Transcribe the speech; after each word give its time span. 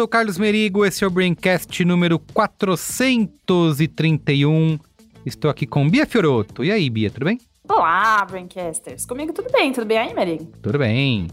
sou 0.00 0.06
o 0.06 0.08
Carlos 0.08 0.38
Merigo, 0.38 0.82
esse 0.86 1.04
é 1.04 1.06
o 1.06 1.10
Braincast 1.10 1.84
número 1.84 2.18
431. 2.18 4.78
Estou 5.26 5.50
aqui 5.50 5.66
com 5.66 5.86
Bia 5.90 6.06
Fioroto. 6.06 6.64
E 6.64 6.72
aí, 6.72 6.88
Bia, 6.88 7.10
tudo 7.10 7.26
bem? 7.26 7.38
Olá, 7.68 8.24
Braincasters. 8.24 9.04
Comigo 9.04 9.34
tudo 9.34 9.52
bem, 9.52 9.70
tudo 9.74 9.84
bem 9.84 9.98
aí, 9.98 10.14
Merigo? 10.14 10.46
Tudo 10.62 10.78
bem. 10.78 11.26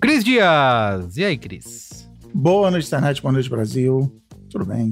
Cris 0.00 0.22
Dias. 0.22 1.16
E 1.16 1.24
aí, 1.24 1.36
Cris? 1.36 2.08
Boa 2.32 2.70
noite, 2.70 2.86
internet, 2.86 3.20
boa 3.20 3.32
noite, 3.32 3.50
Brasil. 3.50 4.08
Tudo 4.48 4.66
bem? 4.66 4.90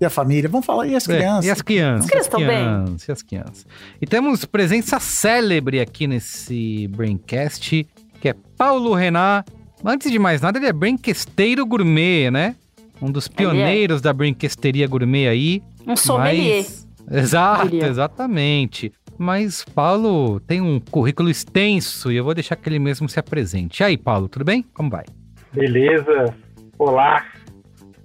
E 0.00 0.04
a 0.04 0.10
família? 0.10 0.48
Vamos 0.48 0.66
falar, 0.66 0.88
e 0.88 0.96
as 0.96 1.08
É, 1.08 1.16
crianças? 1.16 1.44
e 1.44 1.50
as 1.52 1.62
crianças? 1.62 2.04
As 2.06 2.10
crianças 2.10 2.26
estão 2.26 2.40
bem? 2.40 2.48
crianças, 2.64 3.06
E 3.08 3.12
as 3.12 3.22
crianças. 3.22 3.64
E 4.02 4.06
temos 4.06 4.44
presença 4.44 4.98
célebre 4.98 5.78
aqui 5.78 6.08
nesse 6.08 6.88
Braincast, 6.88 7.86
que 8.20 8.28
é 8.28 8.34
Paulo 8.56 8.94
Renan. 8.94 9.44
Antes 9.84 10.10
de 10.10 10.18
mais 10.18 10.40
nada, 10.40 10.58
ele 10.58 10.66
é 10.66 10.72
brinquesteiro 10.72 11.64
gourmet, 11.64 12.30
né? 12.30 12.56
Um 13.00 13.10
dos 13.10 13.28
pioneiros 13.28 14.00
da 14.00 14.12
brinquesteria 14.12 14.86
gourmet 14.88 15.28
aí. 15.28 15.62
Um 15.86 15.96
sommelier. 15.96 16.64
Mas- 16.64 16.88
Exato, 17.10 17.74
exatamente. 17.76 18.92
Mas 19.16 19.64
Paulo 19.64 20.40
tem 20.40 20.60
um 20.60 20.78
currículo 20.78 21.30
extenso 21.30 22.12
e 22.12 22.16
eu 22.16 22.24
vou 22.24 22.34
deixar 22.34 22.54
que 22.56 22.68
ele 22.68 22.78
mesmo 22.78 23.08
se 23.08 23.18
apresente. 23.18 23.82
E 23.82 23.84
aí, 23.84 23.96
Paulo, 23.96 24.28
tudo 24.28 24.44
bem? 24.44 24.62
Como 24.74 24.90
vai? 24.90 25.04
Beleza, 25.52 26.34
olá, 26.78 27.24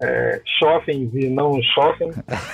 é, 0.02 0.42
shoppings 0.58 1.14
e 1.16 1.28
não 1.30 1.60
shopping. 1.74 2.12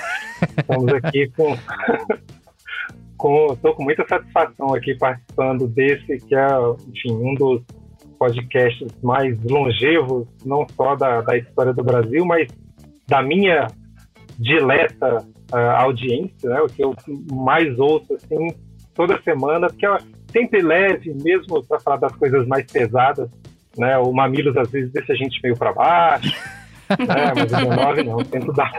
Estamos 0.58 0.92
aqui 0.94 1.30
com, 1.36 1.56
com. 3.16 3.52
Estou 3.52 3.74
com 3.74 3.84
muita 3.84 4.04
satisfação 4.08 4.74
aqui 4.74 4.96
participando 4.96 5.68
desse, 5.68 6.18
que 6.26 6.34
é, 6.34 6.48
enfim, 6.88 7.12
um 7.12 7.34
dos 7.34 7.62
podcasts 8.20 8.86
mais 9.02 9.42
longevos, 9.42 10.28
não 10.44 10.66
só 10.76 10.94
da, 10.94 11.22
da 11.22 11.38
história 11.38 11.72
do 11.72 11.82
Brasil, 11.82 12.26
mas 12.26 12.46
da 13.08 13.22
minha 13.22 13.66
dileta 14.38 15.26
ah, 15.50 15.82
audiência, 15.82 16.50
né? 16.50 16.60
O 16.60 16.66
que 16.66 16.84
eu 16.84 16.94
mais 17.32 17.78
ouço 17.78 18.12
assim 18.14 18.54
toda 18.94 19.20
semana, 19.22 19.68
porque 19.68 19.86
é 19.86 19.98
sempre 20.30 20.60
leve, 20.60 21.14
mesmo 21.14 21.64
para 21.64 21.80
falar 21.80 21.96
das 21.96 22.14
coisas 22.14 22.46
mais 22.46 22.70
pesadas 22.70 23.30
né? 23.76 23.96
O 23.98 24.12
Mamilos 24.12 24.56
às 24.56 24.70
vezes 24.70 24.92
deixa 24.92 25.12
a 25.12 25.16
gente 25.16 25.40
meio 25.42 25.56
para 25.56 25.72
baixo, 25.72 26.30
né? 26.98 27.32
Mas 27.34 27.52
o 27.52 27.56
19 27.56 28.02
não, 28.04 28.18
tento 28.24 28.52
dar 28.52 28.70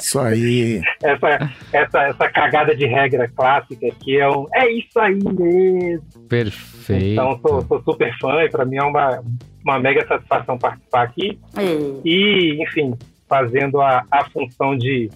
Isso 0.00 0.18
aí. 0.18 0.80
essa, 1.02 1.50
essa, 1.72 2.02
essa 2.02 2.28
cagada 2.30 2.74
de 2.74 2.86
regra 2.86 3.28
clássica 3.28 3.86
que 4.00 4.18
é 4.18 4.28
um 4.28 4.46
é 4.54 4.70
isso 4.70 4.98
aí 4.98 5.14
mesmo. 5.16 6.02
Perfeito. 6.28 7.04
Então 7.12 7.38
sou, 7.40 7.62
sou 7.62 7.82
super 7.82 8.16
fã 8.18 8.42
e 8.42 8.48
para 8.48 8.64
mim 8.64 8.76
é 8.76 8.82
uma, 8.82 9.22
uma 9.64 9.78
mega 9.78 10.06
satisfação 10.06 10.58
participar 10.58 11.02
aqui 11.02 11.38
E... 11.58 12.00
e, 12.04 12.62
enfim, 12.62 12.94
fazendo 13.28 13.80
a, 13.80 14.04
a 14.10 14.24
função 14.30 14.76
de 14.76 15.10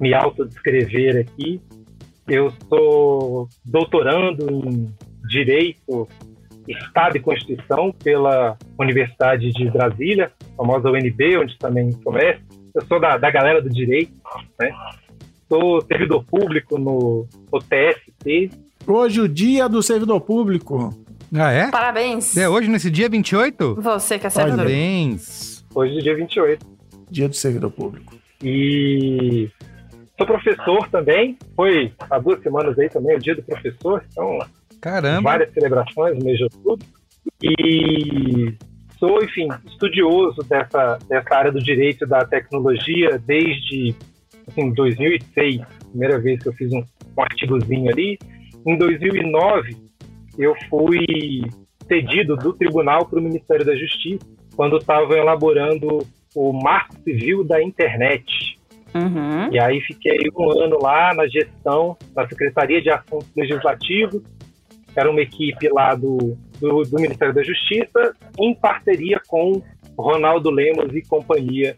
me 0.00 0.12
autodescrever 0.14 1.16
aqui. 1.20 1.60
Eu 2.28 2.52
sou 2.68 3.48
doutorando 3.64 4.50
em 4.50 4.92
Direito, 5.28 6.08
Estado 6.68 7.16
e 7.16 7.20
Constituição 7.20 7.92
pela 7.92 8.56
Universidade 8.78 9.52
de 9.52 9.70
Brasília, 9.70 10.32
a 10.52 10.56
famosa 10.56 10.90
UNB, 10.90 11.38
onde 11.38 11.58
também 11.58 11.92
comece. 11.92 12.40
Eu 12.74 12.84
sou 12.86 13.00
da, 13.00 13.16
da 13.16 13.30
galera 13.30 13.62
do 13.62 13.70
direito, 13.70 14.12
né? 14.58 14.70
Sou 15.48 15.80
servidor 15.82 16.24
público 16.24 16.78
no, 16.78 17.26
no 17.52 17.58
TST. 17.60 18.50
Hoje 18.86 19.20
o 19.20 19.28
dia 19.28 19.68
do 19.68 19.82
servidor 19.82 20.20
público. 20.20 20.92
Ah, 21.34 21.52
é? 21.52 21.70
Parabéns. 21.70 22.36
É 22.36 22.48
hoje, 22.48 22.68
nesse 22.68 22.90
dia 22.90 23.08
28? 23.08 23.76
Você 23.80 24.18
que 24.18 24.26
é 24.26 24.30
servidor. 24.30 24.58
Parabéns. 24.58 25.64
Hoje 25.74 25.98
é 25.98 26.02
dia 26.02 26.16
28. 26.16 26.66
Dia 27.10 27.28
do 27.28 27.34
servidor 27.34 27.70
público. 27.70 28.14
E 28.42 29.48
sou 30.16 30.26
professor 30.26 30.88
também. 30.88 31.36
Foi 31.54 31.92
há 32.10 32.18
duas 32.18 32.42
semanas 32.42 32.78
aí 32.78 32.88
também, 32.88 33.16
o 33.16 33.20
dia 33.20 33.34
do 33.34 33.42
professor. 33.42 34.04
Então, 34.10 34.38
Caramba. 34.86 35.22
várias 35.22 35.52
celebrações 35.52 36.16
no 36.16 36.24
mês 36.24 36.38
de 36.38 36.44
outubro. 36.44 36.86
E 37.42 38.54
sou, 39.00 39.20
enfim, 39.20 39.48
estudioso 39.66 40.42
dessa, 40.48 40.96
dessa 41.08 41.34
área 41.34 41.50
do 41.50 41.60
direito 41.60 42.04
e 42.04 42.08
da 42.08 42.24
tecnologia 42.24 43.18
desde 43.18 43.96
assim, 44.46 44.72
2006, 44.72 45.60
primeira 45.90 46.20
vez 46.20 46.40
que 46.40 46.48
eu 46.48 46.52
fiz 46.52 46.72
um, 46.72 46.78
um 47.16 47.22
artigozinho 47.22 47.90
ali. 47.90 48.16
Em 48.64 48.78
2009, 48.78 49.76
eu 50.38 50.54
fui 50.70 51.04
cedido 51.88 52.36
do 52.36 52.52
tribunal 52.52 53.06
para 53.06 53.18
o 53.18 53.22
Ministério 53.22 53.66
da 53.66 53.74
Justiça, 53.74 54.24
quando 54.54 54.76
estavam 54.76 55.16
elaborando 55.16 56.06
o 56.32 56.52
Marco 56.52 56.94
Civil 57.02 57.42
da 57.42 57.60
Internet. 57.60 58.56
Uhum. 58.94 59.52
E 59.52 59.58
aí 59.58 59.80
fiquei 59.80 60.18
um 60.36 60.50
ano 60.62 60.78
lá 60.80 61.12
na 61.12 61.26
gestão 61.26 61.96
da 62.14 62.26
Secretaria 62.28 62.80
de 62.80 62.88
Assuntos 62.88 63.28
Legislativos. 63.36 64.22
Era 64.96 65.10
uma 65.10 65.20
equipe 65.20 65.68
lá 65.68 65.94
do, 65.94 66.36
do, 66.60 66.82
do 66.82 66.96
Ministério 67.00 67.34
da 67.34 67.42
Justiça, 67.42 68.14
em 68.38 68.54
parceria 68.54 69.20
com 69.26 69.62
Ronaldo 69.98 70.50
Lemos 70.50 70.94
e 70.94 71.02
companhia, 71.02 71.74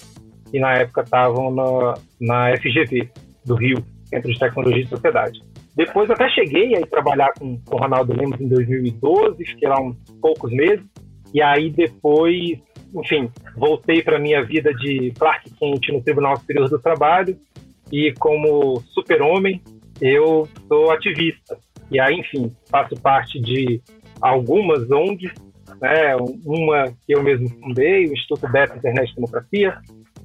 que 0.50 0.58
na 0.58 0.74
época 0.74 1.02
estavam 1.02 1.50
na, 1.54 1.94
na 2.20 2.56
FGV 2.56 3.08
do 3.44 3.54
Rio, 3.54 3.84
Centro 4.04 4.32
de 4.32 4.38
Tecnologia 4.38 4.82
e 4.82 4.86
Sociedade. 4.86 5.42
Depois 5.76 6.10
até 6.10 6.28
cheguei 6.30 6.74
a 6.76 6.86
trabalhar 6.86 7.32
com 7.38 7.60
o 7.70 7.76
Ronaldo 7.76 8.12
Lemos 8.16 8.40
em 8.40 8.48
2012, 8.48 9.44
fiquei 9.44 9.68
lá 9.68 9.80
uns 9.80 9.96
poucos 10.20 10.50
meses. 10.52 10.84
E 11.32 11.42
aí 11.42 11.70
depois, 11.70 12.58
enfim, 12.94 13.30
voltei 13.56 14.02
para 14.02 14.18
minha 14.18 14.42
vida 14.42 14.72
de 14.74 15.12
Clark 15.18 15.50
Kent 15.50 15.88
no 15.90 16.02
Tribunal 16.02 16.36
Superior 16.36 16.68
do 16.68 16.78
Trabalho 16.78 17.38
e 17.92 18.12
como 18.18 18.82
super-homem 18.88 19.62
eu 20.00 20.48
sou 20.66 20.90
ativista. 20.90 21.58
E 21.90 22.00
aí, 22.00 22.16
enfim, 22.16 22.52
faço 22.70 22.94
parte 23.00 23.40
de 23.40 23.80
algumas 24.20 24.90
ONGs, 24.90 25.32
né? 25.80 26.16
uma 26.44 26.88
que 27.06 27.14
eu 27.14 27.22
mesmo 27.22 27.48
fundei, 27.48 28.06
o 28.06 28.12
Instituto 28.12 28.50
Beta 28.50 28.76
Internet 28.76 29.10
e 29.10 29.14
Democracia, 29.14 29.78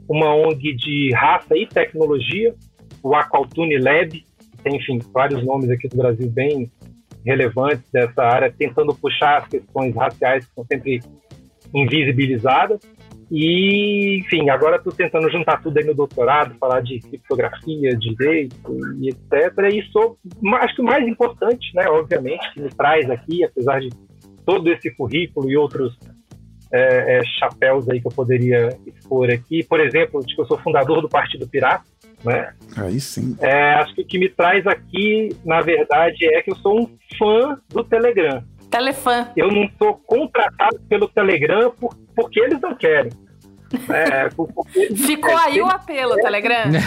uma 0.08 0.36
ONG 0.36 0.74
de 0.74 1.12
raça 1.14 1.56
e 1.56 1.66
tecnologia, 1.66 2.54
o 3.02 3.16
Aqualtune 3.16 3.78
Lab, 3.78 4.24
tem, 4.64 4.78
enfim, 4.78 5.00
vários 5.14 5.44
nomes 5.46 5.70
aqui 5.70 5.88
do 5.88 5.98
Brasil 5.98 6.30
bem 6.30 6.72
relevantes 7.26 7.90
dessa 7.92 8.22
área, 8.24 8.52
tentando 8.52 8.94
puxar 8.96 9.38
as 9.38 9.48
questões 9.48 9.96
raciais 9.96 10.46
que 10.46 10.54
são 10.54 10.66
sempre 10.66 11.02
invisibilizadas. 11.74 12.80
E, 13.36 14.20
enfim, 14.20 14.48
agora 14.52 14.76
estou 14.76 14.94
tentando 14.94 15.28
juntar 15.32 15.60
tudo 15.60 15.76
aí 15.76 15.84
no 15.84 15.96
doutorado, 15.96 16.54
falar 16.60 16.82
de 16.82 17.00
criptografia, 17.00 17.98
direito 17.98 18.78
e 19.02 19.10
etc. 19.10 19.74
E 19.74 19.82
sou, 19.92 20.20
acho 20.62 20.76
que 20.76 20.82
o 20.84 20.86
mais 20.86 21.08
importante, 21.08 21.74
né, 21.74 21.88
obviamente, 21.90 22.54
que 22.54 22.62
me 22.62 22.70
traz 22.70 23.10
aqui, 23.10 23.44
apesar 23.44 23.80
de 23.80 23.90
todo 24.46 24.72
esse 24.72 24.92
currículo 24.92 25.50
e 25.50 25.58
outros 25.58 25.98
é, 26.72 27.18
é, 27.18 27.24
chapéus 27.40 27.90
aí 27.90 28.00
que 28.00 28.06
eu 28.06 28.12
poderia 28.12 28.70
expor 28.86 29.32
aqui, 29.32 29.64
por 29.64 29.80
exemplo, 29.80 30.24
de 30.24 30.36
que 30.36 30.40
eu 30.40 30.46
sou 30.46 30.60
fundador 30.60 31.02
do 31.02 31.10
Partido 31.10 31.48
Pirata, 31.48 31.86
né? 32.24 32.54
Aí 32.78 33.00
sim. 33.00 33.36
É, 33.40 33.74
acho 33.74 33.96
que 33.96 34.02
o 34.04 34.06
que 34.06 34.20
me 34.20 34.30
traz 34.30 34.68
aqui, 34.68 35.36
na 35.44 35.60
verdade, 35.62 36.24
é 36.32 36.44
que 36.44 36.52
eu 36.52 36.56
sou 36.58 36.82
um 36.82 36.98
fã 37.18 37.60
do 37.70 37.84
Telegram. 37.84 38.44
Telefã. 38.70 39.28
Eu 39.36 39.52
não 39.52 39.68
sou 39.80 39.96
contratado 40.06 40.80
pelo 40.88 41.08
Telegram 41.08 41.72
por, 41.72 41.96
porque 42.16 42.40
eles 42.40 42.62
não 42.62 42.76
querem. 42.76 43.12
É, 43.90 44.30
porque 44.30 44.96
Ficou 44.96 45.32
é, 45.32 45.46
aí 45.46 45.62
o 45.62 45.68
apelo, 45.68 46.16
Telegram. 46.16 46.72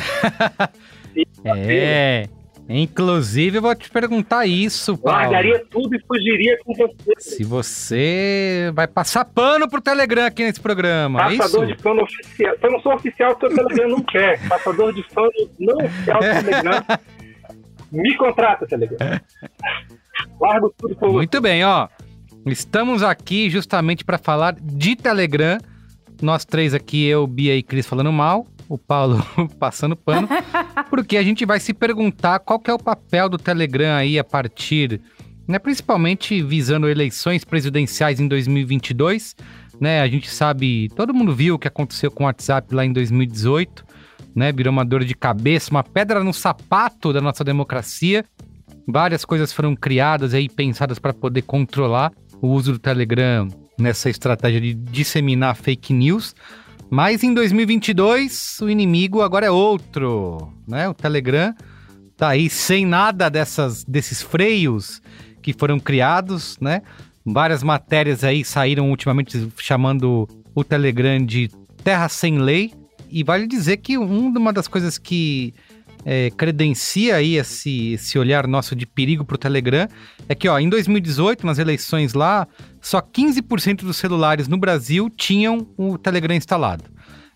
É. 1.44 2.28
Inclusive, 2.68 3.58
eu 3.58 3.62
vou 3.62 3.74
te 3.76 3.88
perguntar 3.88 4.44
isso, 4.44 4.98
Paulo. 4.98 5.20
Largaria 5.20 5.64
tudo 5.70 5.94
e 5.94 6.00
fugiria 6.00 6.58
com 6.64 6.74
você. 6.74 7.12
Se 7.18 7.44
você 7.44 8.72
vai 8.74 8.88
passar 8.88 9.24
pano 9.24 9.68
pro 9.68 9.80
Telegram 9.80 10.26
aqui 10.26 10.42
nesse 10.42 10.60
programa, 10.60 11.20
é 11.20 11.36
Passador 11.36 11.64
isso? 11.64 11.76
de 11.76 11.82
fã 11.82 11.92
oficial. 11.92 12.56
Se 12.58 12.66
eu 12.66 12.72
não 12.72 12.80
sou 12.80 12.94
oficial, 12.94 13.36
o 13.36 13.38
seu 13.38 13.54
Telegram 13.54 13.88
não 13.88 14.02
quer. 14.02 14.48
Passador 14.48 14.92
de 14.92 15.02
fã 15.04 15.22
não 15.60 15.76
oficial 15.76 16.20
do 16.20 16.44
Telegram. 16.44 16.84
Me 17.92 18.16
contrata, 18.16 18.66
Telegram. 18.66 19.20
Largo 20.40 20.74
tudo 20.76 20.96
por 20.96 21.08
você. 21.08 21.16
Muito 21.16 21.40
bem, 21.40 21.64
ó. 21.64 21.88
Estamos 22.44 23.02
aqui 23.02 23.48
justamente 23.48 24.04
para 24.04 24.18
falar 24.18 24.56
de 24.60 24.96
Telegram. 24.96 25.58
Nós 26.20 26.44
três 26.44 26.72
aqui, 26.72 27.04
eu, 27.04 27.26
Bia 27.26 27.56
e 27.56 27.62
Cris 27.62 27.86
falando 27.86 28.12
mal, 28.12 28.46
o 28.68 28.78
Paulo 28.78 29.24
passando 29.58 29.94
pano, 29.94 30.28
porque 30.88 31.16
a 31.16 31.22
gente 31.22 31.44
vai 31.44 31.60
se 31.60 31.74
perguntar 31.74 32.38
qual 32.38 32.60
é 32.66 32.72
o 32.72 32.78
papel 32.78 33.28
do 33.28 33.38
Telegram 33.38 33.94
aí 33.94 34.18
a 34.18 34.24
partir, 34.24 35.00
né, 35.46 35.58
principalmente 35.58 36.42
visando 36.42 36.88
eleições 36.88 37.44
presidenciais 37.44 38.18
em 38.18 38.26
2022, 38.26 39.36
né? 39.80 40.00
A 40.00 40.08
gente 40.08 40.30
sabe, 40.30 40.88
todo 40.96 41.12
mundo 41.12 41.34
viu 41.34 41.54
o 41.54 41.58
que 41.58 41.68
aconteceu 41.68 42.10
com 42.10 42.24
o 42.24 42.26
WhatsApp 42.26 42.74
lá 42.74 42.84
em 42.84 42.92
2018, 42.92 43.84
né? 44.34 44.50
Virou 44.50 44.72
uma 44.72 44.84
dor 44.84 45.04
de 45.04 45.14
cabeça, 45.14 45.70
uma 45.70 45.84
pedra 45.84 46.24
no 46.24 46.32
sapato 46.32 47.12
da 47.12 47.20
nossa 47.20 47.44
democracia. 47.44 48.24
Várias 48.88 49.24
coisas 49.24 49.52
foram 49.52 49.76
criadas 49.76 50.32
aí, 50.32 50.48
pensadas 50.48 50.98
para 50.98 51.12
poder 51.12 51.42
controlar 51.42 52.10
o 52.40 52.48
uso 52.48 52.72
do 52.72 52.78
Telegram 52.78 53.48
nessa 53.78 54.08
estratégia 54.10 54.60
de 54.60 54.74
disseminar 54.74 55.56
fake 55.56 55.92
news. 55.92 56.34
Mas 56.90 57.22
em 57.24 57.34
2022, 57.34 58.58
o 58.62 58.70
inimigo 58.70 59.20
agora 59.22 59.46
é 59.46 59.50
outro, 59.50 60.52
né? 60.66 60.88
O 60.88 60.94
Telegram 60.94 61.54
tá 62.16 62.28
aí 62.28 62.48
sem 62.48 62.86
nada 62.86 63.28
dessas, 63.28 63.84
desses 63.84 64.22
freios 64.22 65.02
que 65.42 65.52
foram 65.52 65.78
criados, 65.78 66.56
né? 66.60 66.82
Várias 67.24 67.62
matérias 67.62 68.22
aí 68.22 68.44
saíram 68.44 68.88
ultimamente 68.90 69.48
chamando 69.58 70.28
o 70.54 70.62
Telegram 70.62 71.24
de 71.24 71.48
terra 71.82 72.08
sem 72.08 72.38
lei. 72.38 72.72
E 73.10 73.22
vale 73.24 73.46
dizer 73.46 73.78
que 73.78 73.98
um- 73.98 74.28
uma 74.28 74.52
das 74.52 74.68
coisas 74.68 74.96
que 74.98 75.52
é, 76.08 76.30
credencia 76.30 77.16
aí 77.16 77.34
esse, 77.36 77.94
esse 77.94 78.16
olhar 78.16 78.46
nosso 78.46 78.76
de 78.76 78.86
perigo 78.86 79.24
pro 79.24 79.36
Telegram 79.36 79.88
é 80.28 80.34
que, 80.36 80.48
ó, 80.48 80.56
em 80.58 80.68
2018, 80.68 81.44
nas 81.44 81.58
eleições 81.58 82.14
lá, 82.14 82.46
só 82.80 83.00
15% 83.00 83.78
dos 83.84 83.96
celulares 83.96 84.46
no 84.46 84.56
Brasil 84.56 85.10
tinham 85.10 85.66
o 85.76 85.98
Telegram 85.98 86.34
instalado. 86.36 86.84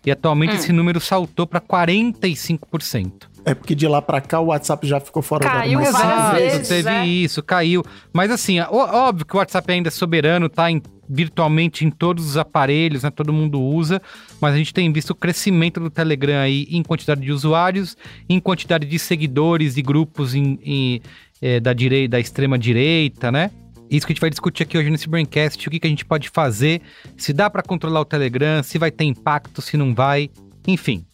E 0.05 0.09
atualmente 0.09 0.53
Hum. 0.53 0.55
esse 0.55 0.71
número 0.71 0.99
saltou 1.01 1.45
para 1.45 1.59
45%. 1.59 3.29
É 3.43 3.53
porque 3.55 3.73
de 3.75 3.87
lá 3.87 4.01
pra 4.01 4.21
cá 4.21 4.39
o 4.39 4.45
WhatsApp 4.47 4.87
já 4.87 4.99
ficou 4.99 5.21
fora 5.21 5.47
Caiu 5.49 5.79
da 5.79 5.91
várias 5.91 6.01
armação. 6.11 6.35
vezes. 6.39 6.67
teve 6.67 6.89
é. 6.89 7.05
isso, 7.05 7.41
caiu. 7.43 7.83
Mas 8.13 8.29
assim, 8.31 8.59
ó- 8.59 8.67
óbvio 9.07 9.25
que 9.25 9.35
o 9.35 9.37
WhatsApp 9.39 9.71
ainda 9.71 9.89
é 9.89 9.91
soberano, 9.91 10.47
tá 10.47 10.69
em- 10.71 10.81
virtualmente 11.11 11.85
em 11.85 11.91
todos 11.91 12.25
os 12.25 12.37
aparelhos, 12.37 13.03
né? 13.03 13.11
Todo 13.11 13.33
mundo 13.33 13.61
usa, 13.61 14.01
mas 14.39 14.53
a 14.53 14.57
gente 14.57 14.73
tem 14.73 14.91
visto 14.91 15.09
o 15.09 15.15
crescimento 15.15 15.79
do 15.79 15.89
Telegram 15.89 16.39
aí 16.39 16.65
em 16.69 16.81
quantidade 16.81 17.21
de 17.21 17.31
usuários, 17.31 17.97
em 18.29 18.39
quantidade 18.39 18.87
de 18.87 18.97
seguidores 18.97 19.75
e 19.75 19.81
grupos 19.81 20.33
em, 20.33 20.57
em, 20.63 21.01
eh, 21.41 21.59
da, 21.59 21.73
direi 21.73 22.07
da 22.07 22.19
extrema 22.19 22.57
direita, 22.57 23.31
né? 23.31 23.51
Isso 23.89 24.07
que 24.07 24.13
a 24.13 24.15
gente 24.15 24.21
vai 24.21 24.29
discutir 24.29 24.63
aqui 24.63 24.77
hoje 24.77 24.89
nesse 24.89 25.09
Braincast, 25.09 25.67
o 25.67 25.69
que, 25.69 25.77
que 25.77 25.87
a 25.87 25.89
gente 25.89 26.05
pode 26.05 26.29
fazer, 26.29 26.81
se 27.17 27.33
dá 27.33 27.49
para 27.49 27.61
controlar 27.61 27.99
o 27.99 28.05
Telegram, 28.05 28.63
se 28.63 28.77
vai 28.77 28.89
ter 28.89 29.03
impacto, 29.03 29.61
se 29.61 29.75
não 29.75 29.93
vai, 29.93 30.29
enfim. 30.65 31.05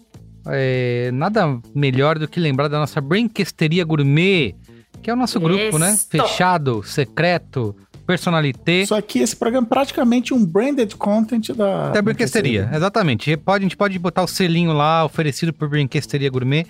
é, 0.48 1.12
nada 1.14 1.60
melhor 1.74 2.18
do 2.18 2.28
que 2.28 2.40
lembrar 2.40 2.68
da 2.68 2.80
nossa 2.80 3.00
Brinquesteria 3.00 3.86
Gourmet, 3.86 4.56
que 5.02 5.10
é 5.10 5.14
o 5.14 5.16
nosso 5.16 5.40
grupo, 5.40 5.78
né? 5.78 5.96
Fechado, 6.10 6.84
secreto, 6.84 7.76
personalité. 8.06 8.86
Só 8.86 9.00
que 9.02 9.20
esse 9.20 9.36
programa 9.36 9.68
é 9.68 9.70
praticamente 9.70 10.34
um 10.34 10.44
branded 10.44 10.96
content 10.96 11.50
da. 11.54 11.92
Da 11.92 12.02
Brinquesteria, 12.02 12.70
exatamente. 12.74 13.38
Pode, 13.38 13.64
a 13.64 13.66
gente 13.66 13.78
pode 13.78 14.00
botar 14.00 14.24
o 14.24 14.28
selinho 14.28 14.74
lá, 14.74 15.06
oferecido 15.06 15.54
por 15.54 15.70
Brinquesteria 15.70 16.30
Gourmet, 16.30 16.66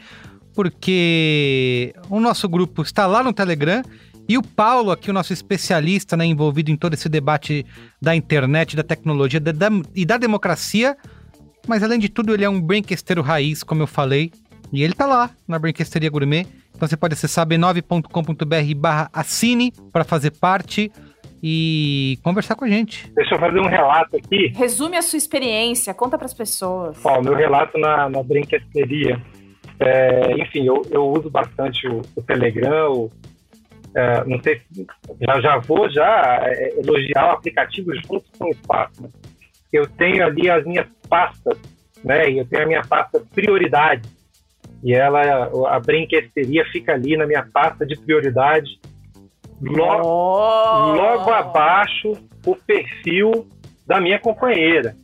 porque 0.54 1.94
o 2.10 2.20
nosso 2.20 2.50
grupo 2.50 2.82
está 2.82 3.08
lá 3.08 3.24
no 3.24 3.32
Telegram 3.32 3.82
e 4.28 4.38
o 4.38 4.42
Paulo, 4.44 4.92
aqui, 4.92 5.10
o 5.10 5.14
nosso 5.14 5.34
especialista, 5.34 6.16
né, 6.18 6.26
envolvido 6.26 6.70
em 6.72 6.76
todo 6.76 6.94
esse 6.94 7.08
debate 7.10 7.66
da 8.02 8.16
internet, 8.16 8.76
da 8.76 8.84
tecnologia 8.84 9.40
da- 9.40 9.52
da- 9.52 9.70
e 9.96 10.06
da 10.06 10.18
democracia, 10.18 10.96
mas 11.68 11.84
além 11.84 12.00
de 12.00 12.10
tudo, 12.10 12.34
ele 12.34 12.44
é 12.46 12.50
um 12.50 12.62
brinquesteiro 12.62 13.22
raiz, 13.22 13.64
como 13.64 13.82
eu 13.84 13.88
falei, 13.88 14.32
e 14.72 14.84
ele 14.84 14.94
tá 14.94 15.06
lá 15.06 15.30
na 15.48 15.58
Brinquesteria 15.58 16.10
Gourmet. 16.10 16.46
Então 16.76 16.88
você 16.88 16.96
pode 16.98 17.14
acessar 17.14 17.46
b9.com.br 17.48 18.76
barra 18.76 19.10
assine 19.14 19.72
para 19.92 20.04
fazer 20.04 20.32
parte 20.32 20.92
e 21.42 22.18
conversar 22.24 22.56
com 22.56 22.66
a 22.66 22.68
gente. 22.68 23.12
Deixa 23.16 23.36
eu 23.36 23.40
fazer 23.40 23.60
um 23.60 23.68
relato 23.68 24.18
aqui. 24.18 24.52
Resume 24.56 24.98
a 24.98 25.02
sua 25.02 25.18
experiência, 25.18 25.94
conta 25.94 26.18
pras 26.18 26.34
pessoas. 26.34 26.98
Ó, 27.04 27.22
meu 27.22 27.36
relato 27.36 27.78
na, 27.78 28.10
na 28.10 28.22
brinquesteria. 28.24 29.22
É, 29.80 30.34
enfim, 30.42 30.66
eu, 30.66 30.82
eu 30.90 31.08
uso 31.08 31.30
bastante 31.30 31.88
o, 31.88 32.02
o 32.16 32.22
Telegram. 32.22 32.92
o- 32.92 33.12
é, 33.96 34.24
não 34.26 34.42
sei 34.42 34.60
se 34.60 34.86
já, 35.22 35.42
já 35.42 35.58
vou 35.58 35.90
já 35.90 36.40
é, 36.44 36.74
elogiar 36.80 37.28
o 37.28 37.32
aplicativo 37.32 37.94
junto 37.96 38.26
com 38.38 38.46
o 38.46 38.50
espaço. 38.50 39.02
né? 39.04 39.10
Eu 39.72 39.88
tenho 39.88 40.26
ali 40.26 40.50
as 40.50 40.64
minhas 40.66 40.88
pastas, 41.10 41.58
né? 42.04 42.30
E 42.30 42.38
eu 42.38 42.46
tenho 42.46 42.64
a 42.64 42.68
minha 42.68 42.82
pasta 42.84 43.22
prioridade. 43.34 44.08
E 44.84 44.94
ela, 44.94 45.50
a 45.76 45.80
brinquesteria 45.80 46.64
fica 46.72 46.94
ali 46.94 47.18
na 47.18 47.26
minha 47.26 47.46
pasta 47.52 47.86
de 47.86 47.98
prioridade. 47.98 48.80
Logo, 49.62 50.08
Oh! 50.08 50.94
logo 50.96 51.32
abaixo 51.32 52.14
o 52.46 52.56
perfil 52.56 53.48
da 53.88 54.00
minha 54.00 54.20
companheira. 54.20 54.96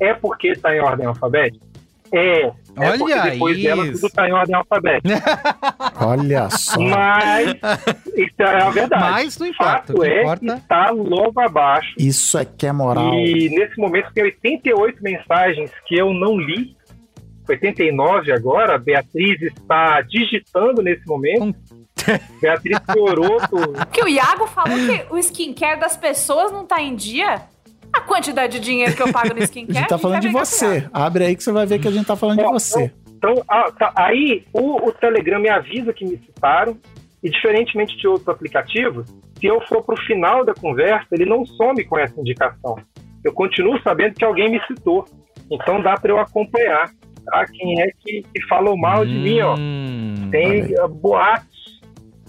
É 0.00 0.14
porque 0.14 0.48
está 0.48 0.74
em 0.74 0.80
ordem 0.80 1.06
alfabética? 1.06 1.64
É. 2.12 2.50
é 2.80 2.90
Olha 3.02 3.22
depois 3.30 3.62
dela 3.62 3.82
isso. 3.84 3.92
tudo 3.94 4.06
está 4.06 4.28
em 4.28 4.32
ordem 4.32 4.54
alfabética. 4.56 5.14
Olha 6.00 6.50
só. 6.50 6.78
Mas 6.80 7.52
isso 8.16 8.34
é 8.42 8.62
a 8.62 8.70
verdade. 8.70 9.02
Mas 9.02 9.38
não 9.38 9.46
importa, 9.46 9.92
o 9.92 9.96
Fato 9.96 10.00
que 10.00 10.08
é 10.08 10.20
importa- 10.22 10.40
que 10.46 10.52
está 10.60 10.90
logo 10.90 11.40
abaixo. 11.40 11.94
Isso 11.98 12.38
é 12.38 12.44
que 12.44 12.66
é 12.66 12.72
moral. 12.72 13.14
E 13.14 13.48
nesse 13.50 13.78
momento 13.78 14.12
tem 14.14 14.24
88 14.24 15.02
mensagens 15.02 15.70
que 15.86 15.96
eu 15.98 16.12
não 16.12 16.38
li. 16.38 16.76
89 17.48 18.30
agora, 18.32 18.74
a 18.74 18.78
Beatriz 18.78 19.40
está 19.40 20.00
digitando 20.02 20.82
nesse 20.82 21.06
momento. 21.06 21.56
Beatriz 22.40 22.78
Fioroto 22.92 23.72
Porque 23.72 24.02
o 24.02 24.08
Iago 24.08 24.46
falou 24.46 24.76
que 24.78 25.06
o 25.14 25.18
skincare 25.18 25.80
das 25.80 25.96
pessoas 25.96 26.52
não 26.52 26.64
tá 26.66 26.80
em 26.80 26.94
dia. 26.94 27.42
A 27.92 28.00
quantidade 28.00 28.58
de 28.58 28.64
dinheiro 28.64 28.94
que 28.94 29.02
eu 29.02 29.12
pago 29.12 29.34
no 29.34 29.40
A 29.42 29.44
skincare. 29.44 29.78
gente 29.78 29.88
tá 29.88 29.98
falando 29.98 30.20
de 30.20 30.28
é 30.28 30.32
você. 30.32 30.88
Abre 30.92 31.24
aí 31.24 31.36
que 31.36 31.42
você 31.42 31.52
vai 31.52 31.66
ver 31.66 31.78
que 31.78 31.88
a 31.88 31.90
gente 31.90 32.06
tá 32.06 32.16
falando 32.16 32.38
de 32.38 32.50
você. 32.50 32.92
Então, 33.16 33.34
ah, 33.48 33.70
tá, 33.76 33.92
aí 33.96 34.44
o, 34.52 34.88
o 34.88 34.92
Telegram 34.92 35.40
me 35.40 35.48
avisa 35.48 35.92
que 35.92 36.04
me 36.04 36.16
citaram, 36.18 36.78
e 37.22 37.30
diferentemente 37.30 37.96
de 37.96 38.06
outros 38.06 38.28
aplicativos, 38.28 39.08
se 39.38 39.46
eu 39.46 39.60
for 39.62 39.82
para 39.82 39.94
o 39.94 40.00
final 40.02 40.44
da 40.44 40.54
conversa, 40.54 41.06
ele 41.12 41.24
não 41.24 41.44
some 41.44 41.84
com 41.84 41.98
essa 41.98 42.20
indicação. 42.20 42.76
Eu 43.24 43.32
continuo 43.32 43.80
sabendo 43.82 44.14
que 44.14 44.24
alguém 44.24 44.50
me 44.50 44.60
citou. 44.66 45.04
Então 45.50 45.82
dá 45.82 45.94
para 45.94 46.12
eu 46.12 46.18
acompanhar 46.18 46.90
tá? 47.24 47.44
quem 47.46 47.80
é 47.80 47.88
que, 47.98 48.22
que 48.22 48.46
falou 48.48 48.76
mal 48.76 49.04
de 49.04 49.14
mim. 49.14 49.40
Ó. 49.40 49.56
Hum, 49.56 50.28
Tem 50.30 50.74
boatos 51.00 51.57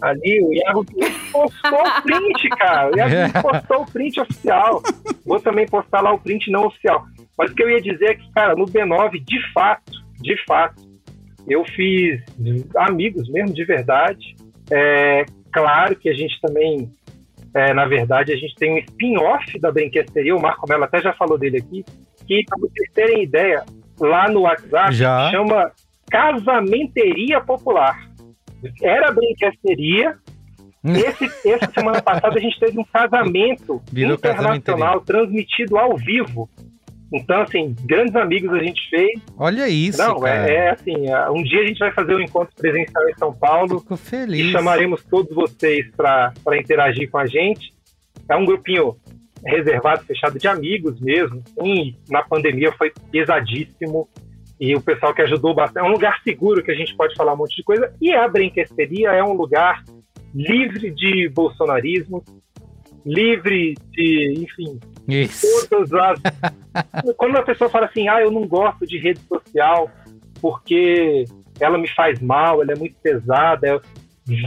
ali, 0.02 0.42
o 0.42 0.54
Iago 0.54 0.86
postou 1.32 1.80
o 1.80 2.02
print, 2.02 2.50
cara. 2.58 2.92
O 2.92 2.98
Iago 2.98 3.42
postou 3.42 3.82
o 3.82 3.92
print 3.92 4.20
oficial. 4.20 4.82
Vou 5.26 5.40
também 5.40 5.66
postar 5.66 6.02
lá 6.02 6.12
o 6.12 6.20
print 6.20 6.50
não 6.52 6.66
oficial. 6.66 7.06
Mas 7.38 7.52
o 7.52 7.56
que 7.56 7.64
eu 7.64 7.70
ia 7.70 7.82
dizer 7.82 8.06
é 8.06 8.16
que, 8.16 8.32
cara, 8.32 8.56
no 8.56 8.66
B9, 8.66 9.24
de 9.24 9.54
fato, 9.54 9.92
de 10.22 10.36
fato, 10.46 10.82
eu 11.48 11.64
fiz 11.66 12.22
amigos 12.78 13.30
mesmo, 13.30 13.54
de 13.54 13.64
verdade. 13.64 14.36
É, 14.72 15.26
claro 15.52 15.96
que 15.96 16.10
a 16.10 16.14
gente 16.14 16.40
também, 16.42 16.92
é, 17.56 17.74
na 17.74 17.86
verdade, 17.86 18.34
a 18.34 18.36
gente 18.36 18.56
tem 18.56 18.74
um 18.74 18.78
spin-off 18.78 19.60
da 19.60 19.72
Brinquesteria, 19.72 20.36
o 20.36 20.42
Marco 20.42 20.68
Mello 20.68 20.84
até 20.84 21.02
já 21.02 21.14
falou 21.14 21.38
dele 21.38 21.58
aqui, 21.58 21.84
que, 22.28 22.44
para 22.48 22.60
vocês 22.60 22.92
terem 22.94 23.24
ideia, 23.24 23.64
lá 24.00 24.30
no 24.30 24.42
WhatsApp 24.42 24.94
Já. 24.94 25.32
chama 25.32 25.72
Casamenteria 26.12 27.42
Popular. 27.42 28.09
Era 28.82 29.12
Brinquesteria. 29.12 30.18
Esse, 30.84 31.50
essa 31.50 31.70
semana 31.72 32.02
passada 32.02 32.38
a 32.38 32.42
gente 32.42 32.58
teve 32.58 32.80
um 32.80 32.86
casamento 32.86 33.82
Virou 33.92 34.14
internacional 34.14 35.02
transmitido 35.02 35.78
ao 35.78 35.98
vivo. 35.98 36.50
Então, 37.12 37.42
assim, 37.42 37.76
grandes 37.84 38.16
amigos 38.16 38.54
a 38.54 38.64
gente 38.64 38.88
fez. 38.90 39.20
Olha 39.38 39.68
isso, 39.68 39.98
Não, 39.98 40.26
é, 40.26 40.54
é 40.54 40.70
assim, 40.70 41.08
é, 41.08 41.30
um 41.30 41.42
dia 41.42 41.62
a 41.62 41.66
gente 41.66 41.80
vai 41.80 41.92
fazer 41.92 42.16
um 42.16 42.22
encontro 42.22 42.56
presencial 42.56 43.10
em 43.10 43.16
São 43.16 43.34
Paulo 43.34 43.80
Fico 43.80 43.96
e 43.96 43.98
feliz. 43.98 44.52
chamaremos 44.52 45.04
todos 45.04 45.36
vocês 45.36 45.90
para 45.98 46.34
interagir 46.54 47.10
com 47.10 47.18
a 47.18 47.26
gente. 47.26 47.74
É 48.30 48.36
um 48.36 48.46
grupinho 48.46 48.96
reservado, 49.44 50.06
fechado 50.06 50.38
de 50.38 50.48
amigos 50.48 51.00
mesmo. 51.02 51.44
E 51.64 51.96
na 52.10 52.22
pandemia 52.22 52.72
foi 52.74 52.92
pesadíssimo. 53.12 54.08
E 54.60 54.76
o 54.76 54.82
pessoal 54.82 55.14
que 55.14 55.22
ajudou 55.22 55.54
bastante. 55.54 55.86
É 55.86 55.88
um 55.90 55.92
lugar 55.94 56.20
seguro 56.24 56.62
que 56.64 56.72
a 56.72 56.76
gente 56.76 56.96
pode 56.96 57.16
falar 57.16 57.34
um 57.34 57.38
monte 57.38 57.56
de 57.56 57.64
coisa. 57.64 57.94
E 58.02 58.12
a 58.12 58.28
Brinquesteria 58.28 59.12
é 59.12 59.24
um 59.24 59.34
lugar 59.34 59.84
livre 60.36 60.92
de 60.92 61.30
bolsonarismo, 61.30 62.24
livre 63.06 63.76
de, 63.92 64.34
enfim, 64.44 64.80
Isso. 65.08 65.48
todas 65.70 65.94
as. 65.94 66.20
Quando 67.18 67.38
a 67.38 67.42
pessoa 67.44 67.70
fala 67.70 67.86
assim, 67.86 68.08
ah, 68.08 68.22
eu 68.22 68.32
não 68.32 68.46
gosto 68.48 68.86
de 68.86 68.98
rede 68.98 69.20
social 69.22 69.90
porque 70.42 71.26
ela 71.60 71.78
me 71.78 71.88
faz 71.90 72.20
mal, 72.22 72.62
ela 72.62 72.74
é 72.74 72.76
muito 72.76 72.96
pesada. 73.02 73.68
eu- 73.68 73.82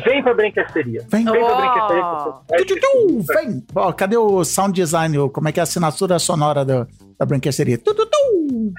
Vem 0.04 0.22
pra 0.22 0.32
brinquesteria. 0.32 1.04
Vem. 1.10 1.24
Vem 1.24 1.44
pra 1.44 1.54
brinquesteria. 1.56 2.04
Oh. 2.04 2.32
você- 2.48 2.64
Tu, 2.80 3.20
vem! 3.34 3.64
Ó, 3.74 3.92
cadê 3.92 4.16
o 4.16 4.44
sound 4.44 4.72
design? 4.72 5.28
Como 5.30 5.48
é 5.48 5.52
que 5.52 5.58
é 5.58 5.62
a 5.62 5.64
assinatura 5.64 6.20
sonora 6.20 6.64
da, 6.64 6.86
da 7.22 7.26
brinquesteria? 7.26 7.78
Tu, 7.78 7.94
tu, 7.94 8.04
tu. 8.06 8.72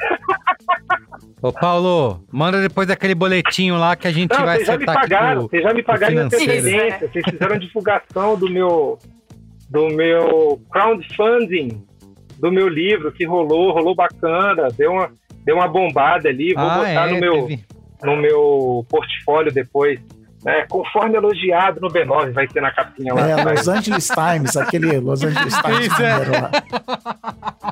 Ô, 1.42 1.52
Paulo, 1.52 2.24
manda 2.32 2.62
depois 2.62 2.90
aquele 2.90 3.16
boletinho 3.16 3.78
lá 3.78 3.96
que 3.96 4.08
a 4.08 4.12
gente 4.12 4.32
Não, 4.32 4.46
vai 4.46 4.58
vocês 4.58 4.68
já 4.68 4.78
me 4.78 4.84
acertar 4.84 4.98
aqui 5.04 5.10
pagaram, 5.10 5.42
vocês 5.44 5.64
já 5.64 5.74
me 5.74 5.84
pagaram 5.84 6.14
em 6.14 6.18
antecedência, 6.20 7.10
vocês 7.12 7.26
fizeram 7.30 7.58
divulgação 7.58 8.38
do 8.38 8.50
meu 8.50 9.00
do 9.70 9.88
meu 9.90 10.62
crowdfunding 10.72 11.82
do 12.40 12.52
meu 12.52 12.68
livro 12.68 13.12
que 13.12 13.26
rolou, 13.26 13.72
rolou 13.74 13.96
bacana, 13.96 14.68
deu 14.78 14.92
uma 14.92 15.12
deu 15.46 15.56
uma 15.56 15.68
bombada 15.68 16.30
ali, 16.30 16.54
vou 16.54 16.64
Ah, 16.64 16.78
botar 16.78 17.08
é, 17.08 17.12
no 17.12 17.20
meu 17.20 17.48
teve- 17.48 17.66
no 18.04 18.16
meu 18.18 18.86
portfólio 18.90 19.52
depois. 19.52 20.00
Né? 20.44 20.66
conforme 20.70 21.16
elogiado 21.16 21.80
no 21.82 21.88
B9, 21.90 22.32
vai 22.34 22.48
ter 22.48 22.62
na 22.62 22.72
capinha 22.72 23.14
lá. 23.14 23.28
É, 23.28 23.44
Vai- 23.44 23.56
Los 23.56 23.68
Angeles 23.68 24.08
Times, 24.08 24.58
aquele 24.58 25.00
Los 25.00 25.24
Angeles 25.24 25.54
Times 25.58 25.88
Isso, 25.88 26.02
é. 26.02 26.18
lá. 26.42 26.52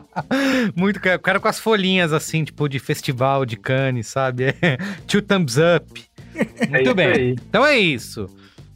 Muito, 0.76 1.00
cara, 1.00 1.18
o 1.18 1.20
cara 1.20 1.40
com 1.40 1.48
as 1.48 1.60
folhinhas 1.60 2.14
assim, 2.14 2.44
tipo 2.44 2.68
de 2.68 2.80
festival 2.80 3.46
de 3.46 3.58
Cannes, 3.58 4.08
sabe? 4.08 4.56
É, 4.62 4.78
Two 5.08 5.22
thumbs 5.22 5.58
up. 5.58 6.04
É 6.36 6.68
Muito 6.68 6.86
isso 6.86 6.96
bem. 6.96 7.08
aí. 7.08 7.32
Então 7.50 7.66
é 7.66 7.78
isso. 7.78 8.28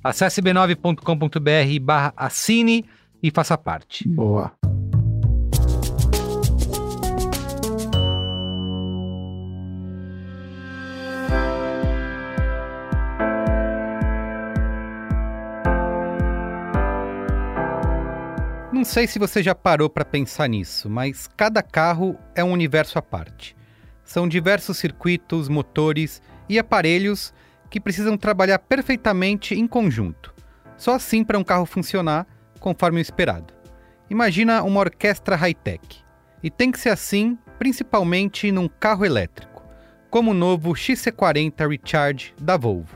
Acesse 0.04 0.42
b9.com.br 0.42 1.80
barra 1.82 2.14
assine 2.16 2.86
e 3.24 3.32
faça 3.32 3.58
parte. 3.58 4.08
Boa. 4.08 4.52
Não 18.86 18.92
sei 18.92 19.08
se 19.08 19.18
você 19.18 19.42
já 19.42 19.56
parou 19.56 19.89
para 19.89 20.06
pensar 20.06 20.48
nisso, 20.48 20.88
mas 20.88 21.27
cada 21.36 21.63
carro 21.63 22.15
é 22.36 22.44
um 22.44 22.51
universo 22.51 23.00
à 23.00 23.01
parte. 23.01 23.58
São 24.04 24.27
diversos 24.27 24.77
circuitos, 24.77 25.50
motores 25.50 26.22
e 26.48 26.60
aparelhos 26.60 27.34
que 27.68 27.80
precisam 27.80 28.15
trabalhar 28.15 28.60
perfeitamente 28.60 29.56
em 29.56 29.65
conjunto. 29.65 30.32
Só 30.77 30.94
assim 30.94 31.24
para 31.24 31.39
um 31.39 31.44
carro 31.44 31.65
funcionar 31.65 32.27
conforme 32.60 33.00
o 33.00 33.01
esperado. 33.01 33.56
Imagina 34.08 34.62
uma 34.62 34.82
orquestra 34.82 35.36
high-tech. 35.36 36.06
E 36.44 36.51
tem 36.51 36.72
que 36.72 36.80
ser 36.80 36.89
assim, 36.89 37.39
principalmente 37.58 38.51
num 38.51 38.68
carro 38.68 39.04
elétrico, 39.04 39.63
como 40.12 40.30
o 40.30 40.36
novo 40.36 40.74
XC40 40.74 41.68
Recharge 41.68 42.36
da 42.39 42.56
Volvo. 42.56 42.96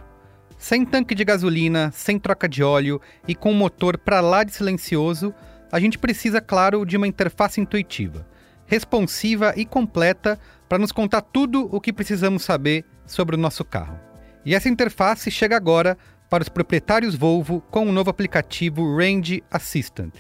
Sem 0.55 0.85
tanque 0.85 1.15
de 1.15 1.25
gasolina, 1.25 1.89
sem 1.91 2.19
troca 2.19 2.47
de 2.47 2.61
óleo 2.61 3.01
e 3.27 3.33
com 3.33 3.51
um 3.51 3.57
motor 3.57 3.97
para 3.97 4.21
lá 4.21 4.43
de 4.43 4.53
silencioso, 4.53 5.33
a 5.71 5.79
gente 5.79 5.97
precisa, 5.97 6.41
claro, 6.41 6.85
de 6.85 6.97
uma 6.97 7.07
interface 7.07 7.61
intuitiva, 7.61 8.25
responsiva 8.65 9.53
e 9.55 9.65
completa 9.65 10.39
para 10.67 10.77
nos 10.79 10.91
contar 10.91 11.21
tudo 11.21 11.67
o 11.71 11.81
que 11.81 11.93
precisamos 11.93 12.43
saber 12.43 12.85
sobre 13.05 13.35
o 13.35 13.39
nosso 13.39 13.65
carro. 13.65 13.99
E 14.45 14.55
essa 14.55 14.69
interface 14.69 15.29
chega 15.29 15.57
agora 15.57 15.97
para 16.29 16.43
os 16.43 16.49
proprietários 16.49 17.15
Volvo 17.15 17.61
com 17.71 17.87
o 17.87 17.91
novo 17.91 18.09
aplicativo 18.09 18.95
Range 18.95 19.43
Assistant. 19.51 20.13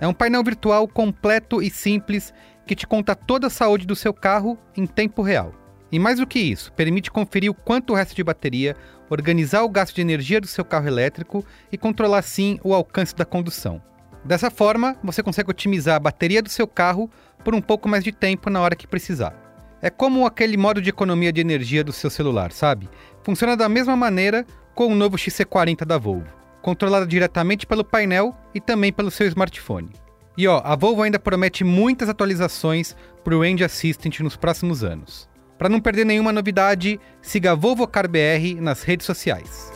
É 0.00 0.06
um 0.06 0.12
painel 0.12 0.42
virtual 0.42 0.88
completo 0.88 1.62
e 1.62 1.70
simples 1.70 2.34
que 2.66 2.74
te 2.74 2.86
conta 2.86 3.14
toda 3.14 3.46
a 3.46 3.50
saúde 3.50 3.86
do 3.86 3.94
seu 3.94 4.12
carro 4.12 4.58
em 4.76 4.86
tempo 4.86 5.22
real. 5.22 5.54
E 5.92 5.98
mais 5.98 6.18
do 6.18 6.26
que 6.26 6.40
isso, 6.40 6.72
permite 6.72 7.10
conferir 7.10 7.50
o 7.50 7.54
quanto 7.54 7.92
o 7.92 7.96
resto 7.96 8.16
de 8.16 8.24
bateria, 8.24 8.74
organizar 9.08 9.62
o 9.62 9.68
gasto 9.68 9.94
de 9.94 10.00
energia 10.00 10.40
do 10.40 10.46
seu 10.46 10.64
carro 10.64 10.88
elétrico 10.88 11.44
e 11.70 11.78
controlar 11.78 12.22
sim 12.22 12.58
o 12.64 12.74
alcance 12.74 13.14
da 13.14 13.24
condução. 13.24 13.80
Dessa 14.24 14.50
forma, 14.50 14.96
você 15.04 15.22
consegue 15.22 15.50
otimizar 15.50 15.96
a 15.96 16.00
bateria 16.00 16.42
do 16.42 16.48
seu 16.48 16.66
carro 16.66 17.10
por 17.44 17.54
um 17.54 17.60
pouco 17.60 17.88
mais 17.88 18.02
de 18.02 18.10
tempo 18.10 18.48
na 18.48 18.60
hora 18.60 18.74
que 18.74 18.86
precisar. 18.86 19.34
É 19.82 19.90
como 19.90 20.24
aquele 20.24 20.56
modo 20.56 20.80
de 20.80 20.88
economia 20.88 21.30
de 21.30 21.42
energia 21.42 21.84
do 21.84 21.92
seu 21.92 22.08
celular, 22.08 22.50
sabe? 22.50 22.88
Funciona 23.22 23.54
da 23.54 23.68
mesma 23.68 23.94
maneira 23.94 24.46
com 24.74 24.86
o 24.86 24.94
novo 24.94 25.18
XC40 25.18 25.84
da 25.84 25.98
Volvo, 25.98 26.26
controlado 26.62 27.06
diretamente 27.06 27.66
pelo 27.66 27.84
painel 27.84 28.34
e 28.54 28.60
também 28.60 28.90
pelo 28.90 29.10
seu 29.10 29.26
smartphone. 29.26 29.90
E 30.38 30.48
ó, 30.48 30.62
a 30.64 30.74
Volvo 30.74 31.02
ainda 31.02 31.18
promete 31.18 31.62
muitas 31.62 32.08
atualizações 32.08 32.96
para 33.22 33.36
o 33.36 33.40
Range 33.42 33.62
Assistant 33.62 34.20
nos 34.20 34.36
próximos 34.36 34.82
anos. 34.82 35.28
Para 35.58 35.68
não 35.68 35.80
perder 35.80 36.06
nenhuma 36.06 36.32
novidade, 36.32 36.98
siga 37.20 37.52
a 37.52 37.54
Volvo 37.54 37.86
Car 37.86 38.08
BR 38.08 38.60
nas 38.60 38.82
redes 38.82 39.06
sociais. 39.06 39.70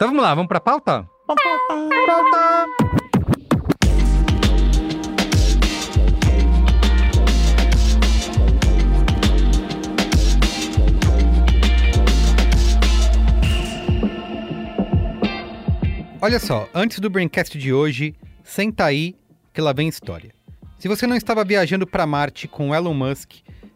Então 0.00 0.08
vamos 0.08 0.22
lá, 0.22 0.34
vamos 0.34 0.48
para 0.48 0.56
a 0.56 0.60
pauta? 0.62 1.06
Pauta! 1.26 1.36
Olha 16.22 16.40
só, 16.40 16.66
antes 16.72 16.98
do 16.98 17.10
Braincast 17.10 17.58
de 17.58 17.70
hoje, 17.70 18.14
senta 18.42 18.86
aí 18.86 19.14
que 19.52 19.60
lá 19.60 19.74
vem 19.74 19.86
história. 19.86 20.32
Se 20.78 20.88
você 20.88 21.06
não 21.06 21.14
estava 21.14 21.44
viajando 21.44 21.86
para 21.86 22.06
Marte 22.06 22.48
com 22.48 22.74
Elon 22.74 22.94
Musk, 22.94 23.32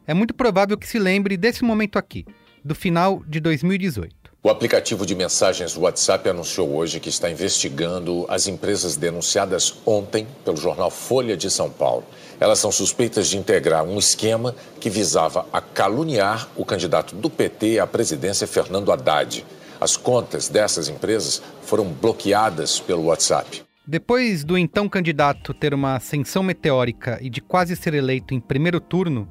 é 0.06 0.14
muito 0.14 0.32
provável 0.32 0.78
que 0.78 0.88
se 0.88 0.98
lembre 0.98 1.36
desse 1.36 1.62
momento 1.62 1.98
aqui, 1.98 2.24
do 2.64 2.74
final 2.74 3.22
de 3.28 3.40
2018. 3.40 4.23
O 4.46 4.50
aplicativo 4.50 5.06
de 5.06 5.14
mensagens 5.14 5.74
WhatsApp 5.74 6.28
anunciou 6.28 6.76
hoje 6.76 7.00
que 7.00 7.08
está 7.08 7.30
investigando 7.30 8.26
as 8.28 8.46
empresas 8.46 8.94
denunciadas 8.94 9.74
ontem 9.86 10.26
pelo 10.44 10.58
jornal 10.58 10.90
Folha 10.90 11.34
de 11.34 11.50
São 11.50 11.70
Paulo. 11.70 12.04
Elas 12.38 12.58
são 12.58 12.70
suspeitas 12.70 13.28
de 13.28 13.38
integrar 13.38 13.84
um 13.84 13.98
esquema 13.98 14.54
que 14.78 14.90
visava 14.90 15.46
a 15.50 15.62
caluniar 15.62 16.46
o 16.56 16.62
candidato 16.62 17.16
do 17.16 17.30
PT 17.30 17.78
à 17.78 17.86
presidência, 17.86 18.46
Fernando 18.46 18.92
Haddad. 18.92 19.46
As 19.80 19.96
contas 19.96 20.46
dessas 20.50 20.90
empresas 20.90 21.40
foram 21.62 21.86
bloqueadas 21.86 22.78
pelo 22.78 23.04
WhatsApp. 23.04 23.62
Depois 23.86 24.44
do 24.44 24.58
então 24.58 24.90
candidato 24.90 25.54
ter 25.54 25.72
uma 25.72 25.96
ascensão 25.96 26.42
meteórica 26.42 27.18
e 27.22 27.30
de 27.30 27.40
quase 27.40 27.74
ser 27.76 27.94
eleito 27.94 28.34
em 28.34 28.40
primeiro 28.40 28.78
turno, 28.78 29.26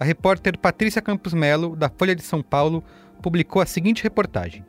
a 0.00 0.04
repórter 0.04 0.58
Patrícia 0.58 1.02
Campos 1.02 1.34
Melo, 1.34 1.76
da 1.76 1.90
Folha 1.90 2.16
de 2.16 2.22
São 2.22 2.42
Paulo, 2.42 2.82
publicou 3.24 3.62
a 3.62 3.66
seguinte 3.66 4.02
reportagem: 4.02 4.62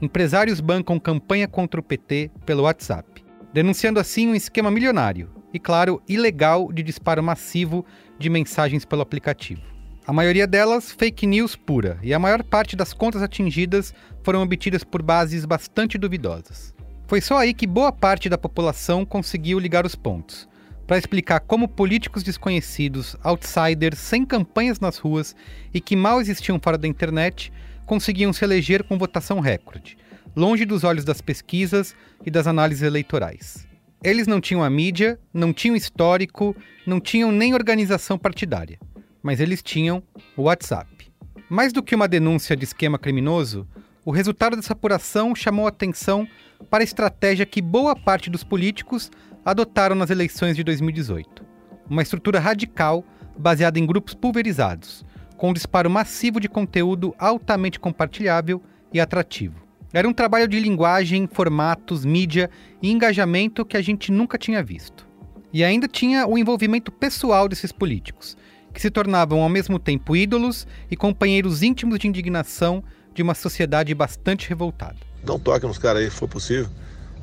Empresários 0.00 0.60
bancam 0.60 0.96
campanha 1.00 1.48
contra 1.48 1.80
o 1.80 1.82
PT 1.82 2.30
pelo 2.44 2.62
WhatsApp, 2.62 3.24
denunciando 3.52 3.98
assim 3.98 4.28
um 4.28 4.34
esquema 4.36 4.70
milionário 4.70 5.28
e, 5.52 5.58
claro, 5.58 6.00
ilegal 6.08 6.72
de 6.72 6.84
disparo 6.84 7.20
massivo 7.20 7.84
de 8.16 8.30
mensagens 8.30 8.84
pelo 8.84 9.02
aplicativo. 9.02 9.62
A 10.06 10.12
maioria 10.12 10.46
delas 10.46 10.92
fake 10.92 11.26
news 11.26 11.56
pura, 11.56 11.98
e 12.00 12.14
a 12.14 12.18
maior 12.18 12.44
parte 12.44 12.76
das 12.76 12.92
contas 12.92 13.22
atingidas 13.22 13.92
foram 14.22 14.40
obtidas 14.40 14.84
por 14.84 15.02
bases 15.02 15.44
bastante 15.44 15.98
duvidosas. 15.98 16.72
Foi 17.08 17.20
só 17.20 17.38
aí 17.38 17.52
que 17.52 17.66
boa 17.66 17.90
parte 17.90 18.28
da 18.28 18.38
população 18.38 19.04
conseguiu 19.04 19.58
ligar 19.58 19.84
os 19.84 19.96
pontos, 19.96 20.48
para 20.86 20.96
explicar 20.96 21.40
como 21.40 21.66
políticos 21.66 22.22
desconhecidos, 22.22 23.16
outsiders, 23.24 23.98
sem 23.98 24.24
campanhas 24.24 24.78
nas 24.78 24.96
ruas 24.98 25.34
e 25.74 25.80
que 25.80 25.96
mal 25.96 26.20
existiam 26.20 26.60
fora 26.62 26.78
da 26.78 26.86
internet, 26.86 27.52
conseguiam 27.86 28.32
se 28.32 28.44
eleger 28.44 28.82
com 28.82 28.98
votação 28.98 29.40
recorde, 29.40 29.96
longe 30.34 30.66
dos 30.66 30.84
olhos 30.84 31.04
das 31.04 31.20
pesquisas 31.20 31.94
e 32.24 32.30
das 32.30 32.46
análises 32.46 32.82
eleitorais. 32.82 33.66
Eles 34.04 34.26
não 34.26 34.40
tinham 34.40 34.62
a 34.62 34.68
mídia, 34.68 35.18
não 35.32 35.52
tinham 35.52 35.74
histórico, 35.74 36.54
não 36.86 37.00
tinham 37.00 37.32
nem 37.32 37.54
organização 37.54 38.18
partidária, 38.18 38.78
mas 39.22 39.40
eles 39.40 39.62
tinham 39.62 40.02
o 40.36 40.42
WhatsApp. 40.42 41.10
Mais 41.48 41.72
do 41.72 41.82
que 41.82 41.94
uma 41.94 42.08
denúncia 42.08 42.56
de 42.56 42.64
esquema 42.64 42.98
criminoso, 42.98 43.66
o 44.04 44.10
resultado 44.10 44.56
dessa 44.56 44.72
apuração 44.72 45.34
chamou 45.34 45.66
atenção 45.66 46.28
para 46.70 46.82
a 46.82 46.84
estratégia 46.84 47.46
que 47.46 47.62
boa 47.62 47.96
parte 47.96 48.28
dos 48.28 48.44
políticos 48.44 49.10
adotaram 49.44 49.96
nas 49.96 50.10
eleições 50.10 50.56
de 50.56 50.64
2018. 50.64 51.44
Uma 51.88 52.02
estrutura 52.02 52.40
radical 52.40 53.04
baseada 53.38 53.78
em 53.78 53.86
grupos 53.86 54.14
pulverizados, 54.14 55.04
com 55.36 55.50
um 55.50 55.52
disparo 55.52 55.90
massivo 55.90 56.40
de 56.40 56.48
conteúdo 56.48 57.14
altamente 57.18 57.78
compartilhável 57.78 58.62
e 58.92 59.00
atrativo. 59.00 59.66
Era 59.92 60.08
um 60.08 60.12
trabalho 60.12 60.48
de 60.48 60.58
linguagem, 60.58 61.28
formatos, 61.30 62.04
mídia 62.04 62.50
e 62.82 62.90
engajamento 62.90 63.64
que 63.64 63.76
a 63.76 63.82
gente 63.82 64.10
nunca 64.10 64.36
tinha 64.36 64.62
visto. 64.62 65.06
E 65.52 65.64
ainda 65.64 65.88
tinha 65.88 66.26
o 66.26 66.36
envolvimento 66.36 66.90
pessoal 66.90 67.48
desses 67.48 67.72
políticos, 67.72 68.36
que 68.74 68.80
se 68.80 68.90
tornavam 68.90 69.42
ao 69.42 69.48
mesmo 69.48 69.78
tempo 69.78 70.14
ídolos 70.14 70.66
e 70.90 70.96
companheiros 70.96 71.62
íntimos 71.62 71.98
de 71.98 72.08
indignação 72.08 72.84
de 73.14 73.22
uma 73.22 73.34
sociedade 73.34 73.94
bastante 73.94 74.48
revoltada. 74.48 74.96
Não 75.24 75.38
toque 75.38 75.66
nos 75.66 75.78
caras 75.78 76.02
aí, 76.02 76.10
se 76.10 76.16
for 76.16 76.28
possível. 76.28 76.68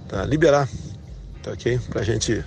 Tá? 0.08 0.26
Liberar, 0.26 0.68
tá 1.44 1.52
ok? 1.52 1.80
Pra 1.90 2.02
gente 2.02 2.44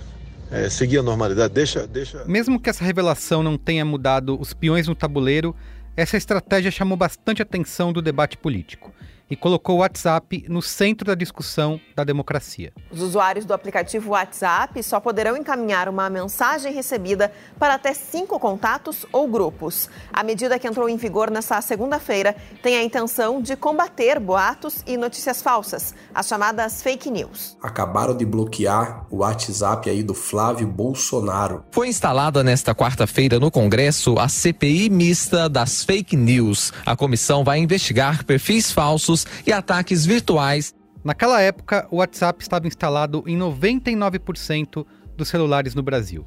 é, 0.51 0.69
seguir 0.69 0.99
a 0.99 1.03
normalidade. 1.03 1.53
Deixa, 1.53 1.87
deixa. 1.87 2.25
Mesmo 2.25 2.59
que 2.59 2.69
essa 2.69 2.83
revelação 2.83 3.43
não 3.43 3.57
tenha 3.57 3.83
mudado 3.83 4.39
os 4.39 4.53
peões 4.53 4.87
no 4.87 4.95
tabuleiro, 4.95 5.55
essa 5.95 6.17
estratégia 6.17 6.71
chamou 6.71 6.97
bastante 6.97 7.41
atenção 7.41 7.91
do 7.91 8.01
debate 8.01 8.37
político 8.37 8.93
e 9.29 9.35
colocou 9.35 9.77
o 9.77 9.79
WhatsApp 9.79 10.45
no 10.47 10.61
centro 10.61 11.05
da 11.05 11.15
discussão 11.15 11.79
da 11.95 12.03
democracia. 12.03 12.71
Os 12.91 13.01
usuários 13.01 13.45
do 13.45 13.53
aplicativo 13.53 14.11
WhatsApp 14.11 14.81
só 14.83 14.99
poderão 14.99 15.35
encaminhar 15.35 15.89
uma 15.89 16.09
mensagem 16.09 16.73
recebida 16.73 17.31
para 17.59 17.75
até 17.75 17.93
cinco 17.93 18.39
contatos 18.39 19.05
ou 19.11 19.27
grupos. 19.27 19.89
A 20.11 20.23
medida 20.23 20.57
que 20.57 20.67
entrou 20.67 20.87
em 20.87 20.97
vigor 20.97 21.29
nesta 21.29 21.61
segunda-feira 21.61 22.35
tem 22.61 22.77
a 22.77 22.83
intenção 22.83 23.41
de 23.41 23.55
combater 23.55 24.19
boatos 24.19 24.83
e 24.85 24.97
notícias 24.97 25.41
falsas, 25.41 25.93
as 26.13 26.27
chamadas 26.27 26.81
fake 26.81 27.09
news. 27.09 27.57
Acabaram 27.61 28.15
de 28.15 28.25
bloquear 28.25 29.05
o 29.09 29.17
WhatsApp 29.17 29.89
aí 29.89 30.03
do 30.03 30.13
Flávio 30.13 30.67
Bolsonaro. 30.67 31.63
Foi 31.71 31.87
instalada 31.87 32.43
nesta 32.43 32.73
quarta-feira 32.73 33.39
no 33.39 33.51
Congresso 33.51 34.17
a 34.19 34.27
CPI 34.27 34.89
mista 34.89 35.49
das 35.49 35.83
fake 35.83 36.15
news. 36.15 36.71
A 36.85 36.95
comissão 36.95 37.43
vai 37.43 37.59
investigar 37.59 38.23
perfis 38.25 38.71
falsos 38.71 39.16
e 39.45 39.53
ataques 39.53 40.05
virtuais. 40.05 40.75
Naquela 41.03 41.41
época, 41.41 41.87
o 41.89 41.97
WhatsApp 41.97 42.41
estava 42.41 42.67
instalado 42.67 43.23
em 43.25 43.37
99% 43.37 44.85
dos 45.15 45.27
celulares 45.27 45.73
no 45.73 45.81
Brasil 45.81 46.25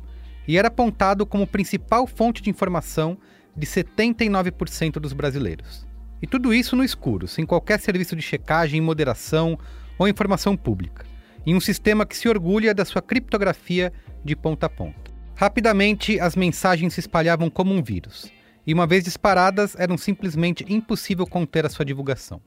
e 0.48 0.58
era 0.58 0.68
apontado 0.68 1.24
como 1.26 1.46
principal 1.46 2.06
fonte 2.06 2.42
de 2.42 2.50
informação 2.50 3.16
de 3.56 3.66
79% 3.66 4.94
dos 4.94 5.12
brasileiros. 5.12 5.86
E 6.22 6.26
tudo 6.26 6.52
isso 6.52 6.76
no 6.76 6.84
escuro, 6.84 7.28
sem 7.28 7.46
qualquer 7.46 7.80
serviço 7.80 8.16
de 8.16 8.22
checagem, 8.22 8.80
moderação 8.80 9.58
ou 9.98 10.08
informação 10.08 10.56
pública, 10.56 11.04
em 11.46 11.54
um 11.54 11.60
sistema 11.60 12.04
que 12.04 12.16
se 12.16 12.28
orgulha 12.28 12.74
da 12.74 12.84
sua 12.84 13.00
criptografia 13.00 13.92
de 14.24 14.36
ponta 14.36 14.66
a 14.66 14.68
ponta. 14.68 15.10
Rapidamente, 15.34 16.20
as 16.20 16.36
mensagens 16.36 16.94
se 16.94 17.00
espalhavam 17.00 17.48
como 17.48 17.72
um 17.72 17.82
vírus, 17.82 18.30
e 18.66 18.74
uma 18.74 18.86
vez 18.86 19.04
disparadas, 19.04 19.74
eram 19.78 19.96
simplesmente 19.96 20.64
impossível 20.68 21.26
conter 21.26 21.64
a 21.64 21.70
sua 21.70 21.84
divulgação. 21.84 22.40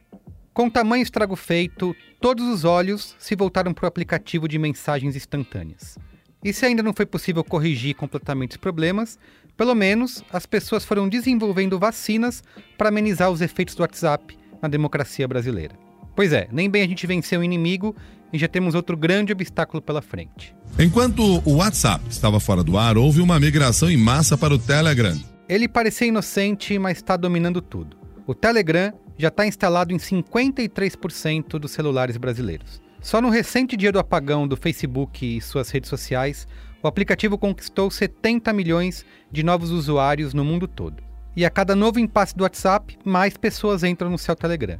Com 0.53 0.69
tamanho 0.69 1.01
estrago 1.01 1.35
feito, 1.35 1.95
todos 2.21 2.47
os 2.47 2.63
olhos 2.63 3.15
se 3.17 3.35
voltaram 3.35 3.73
para 3.73 3.85
o 3.85 3.87
aplicativo 3.87 4.47
de 4.47 4.59
mensagens 4.59 5.15
instantâneas. 5.15 5.97
E 6.43 6.53
se 6.53 6.63
ainda 6.63 6.83
não 6.83 6.93
foi 6.93 7.07
possível 7.07 7.43
corrigir 7.43 7.95
completamente 7.95 8.51
os 8.51 8.57
problemas, 8.57 9.17
pelo 9.57 9.73
menos 9.73 10.23
as 10.31 10.45
pessoas 10.45 10.85
foram 10.85 11.09
desenvolvendo 11.09 11.79
vacinas 11.79 12.43
para 12.77 12.89
amenizar 12.89 13.31
os 13.31 13.41
efeitos 13.41 13.73
do 13.73 13.81
WhatsApp 13.81 14.37
na 14.61 14.69
democracia 14.69 15.27
brasileira. 15.27 15.73
Pois 16.15 16.31
é, 16.31 16.47
nem 16.51 16.69
bem 16.69 16.83
a 16.83 16.87
gente 16.87 17.07
venceu 17.07 17.39
o 17.39 17.43
inimigo 17.43 17.95
e 18.31 18.37
já 18.37 18.47
temos 18.47 18.75
outro 18.75 18.95
grande 18.95 19.33
obstáculo 19.33 19.81
pela 19.81 20.03
frente. 20.03 20.55
Enquanto 20.77 21.41
o 21.49 21.55
WhatsApp 21.55 22.05
estava 22.07 22.39
fora 22.39 22.63
do 22.63 22.77
ar, 22.77 22.95
houve 22.95 23.21
uma 23.21 23.39
migração 23.39 23.89
em 23.89 23.97
massa 23.97 24.37
para 24.37 24.53
o 24.53 24.59
Telegram. 24.59 25.19
Ele 25.49 25.67
parecia 25.67 26.07
inocente, 26.07 26.77
mas 26.77 26.97
está 26.97 27.17
dominando 27.17 27.59
tudo. 27.59 27.97
O 28.27 28.35
Telegram 28.35 28.93
já 29.17 29.27
está 29.27 29.45
instalado 29.45 29.93
em 29.93 29.97
53% 29.97 31.59
dos 31.59 31.71
celulares 31.71 32.17
brasileiros. 32.17 32.81
Só 33.01 33.21
no 33.21 33.29
recente 33.29 33.75
dia 33.75 33.91
do 33.91 33.99
apagão 33.99 34.47
do 34.47 34.55
Facebook 34.55 35.37
e 35.37 35.41
suas 35.41 35.69
redes 35.69 35.89
sociais, 35.89 36.47
o 36.81 36.87
aplicativo 36.87 37.37
conquistou 37.37 37.91
70 37.91 38.51
milhões 38.53 39.05
de 39.31 39.43
novos 39.43 39.71
usuários 39.71 40.33
no 40.33 40.43
mundo 40.43 40.67
todo. 40.67 41.03
E 41.35 41.45
a 41.45 41.49
cada 41.49 41.75
novo 41.75 41.99
impasse 41.99 42.35
do 42.35 42.43
WhatsApp, 42.43 42.97
mais 43.03 43.35
pessoas 43.35 43.83
entram 43.83 44.09
no 44.09 44.17
seu 44.17 44.35
Telegram. 44.35 44.79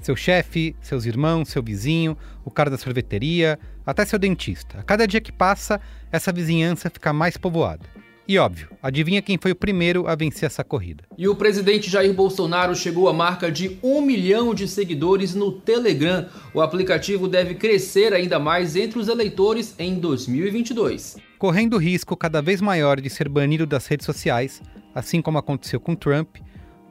Seu 0.00 0.14
chefe, 0.14 0.76
seus 0.80 1.06
irmãos, 1.06 1.48
seu 1.48 1.62
vizinho, 1.62 2.16
o 2.44 2.50
cara 2.50 2.68
da 2.68 2.76
sorveteria, 2.76 3.58
até 3.86 4.04
seu 4.04 4.18
dentista. 4.18 4.80
A 4.80 4.82
cada 4.82 5.06
dia 5.06 5.20
que 5.20 5.32
passa, 5.32 5.80
essa 6.12 6.32
vizinhança 6.32 6.90
fica 6.90 7.12
mais 7.12 7.36
povoada. 7.36 8.03
E 8.26 8.38
óbvio, 8.38 8.68
adivinha 8.82 9.20
quem 9.20 9.36
foi 9.36 9.52
o 9.52 9.54
primeiro 9.54 10.08
a 10.08 10.14
vencer 10.14 10.46
essa 10.46 10.64
corrida? 10.64 11.04
E 11.18 11.28
o 11.28 11.36
presidente 11.36 11.90
Jair 11.90 12.14
Bolsonaro 12.14 12.74
chegou 12.74 13.06
à 13.06 13.12
marca 13.12 13.52
de 13.52 13.78
um 13.82 14.00
milhão 14.00 14.54
de 14.54 14.66
seguidores 14.66 15.34
no 15.34 15.52
Telegram. 15.52 16.26
O 16.54 16.62
aplicativo 16.62 17.28
deve 17.28 17.54
crescer 17.54 18.14
ainda 18.14 18.38
mais 18.38 18.76
entre 18.76 18.98
os 18.98 19.08
eleitores 19.08 19.74
em 19.78 19.96
2022. 19.96 21.18
Correndo 21.38 21.74
o 21.74 21.78
risco 21.78 22.16
cada 22.16 22.40
vez 22.40 22.62
maior 22.62 22.98
de 22.98 23.10
ser 23.10 23.28
banido 23.28 23.66
das 23.66 23.86
redes 23.86 24.06
sociais, 24.06 24.62
assim 24.94 25.20
como 25.20 25.36
aconteceu 25.36 25.78
com 25.78 25.94
Trump, 25.94 26.36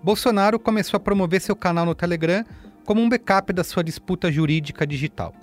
Bolsonaro 0.03 0.59
começou 0.59 0.97
a 0.97 1.01
promover 1.01 1.41
seu 1.41 1.55
canal 1.55 1.83
no 1.83 1.95
Telegram 1.95 2.45
como 2.85 3.01
um 3.01 3.09
backup 3.09 3.51
da 3.51 3.63
sua 3.63 3.83
disputa 3.83 4.31
jurídica 4.31 4.85
digital. 4.85 5.33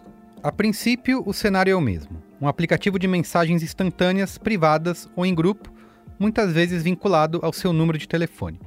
A 0.41 0.53
princípio, 0.53 1.25
o 1.27 1.33
cenário 1.33 1.73
é 1.73 1.75
o 1.75 1.81
mesmo: 1.81 2.23
um 2.41 2.47
aplicativo 2.47 2.97
de 2.97 3.09
mensagens 3.09 3.61
instantâneas, 3.61 4.39
privadas 4.39 5.09
ou 5.17 5.27
em 5.27 5.35
grupo 5.35 5.80
muitas 6.21 6.53
vezes 6.53 6.83
vinculado 6.83 7.41
ao 7.43 7.53
seu 7.53 7.73
número 7.73 7.97
de 7.97 8.07
telefone. 8.07 8.61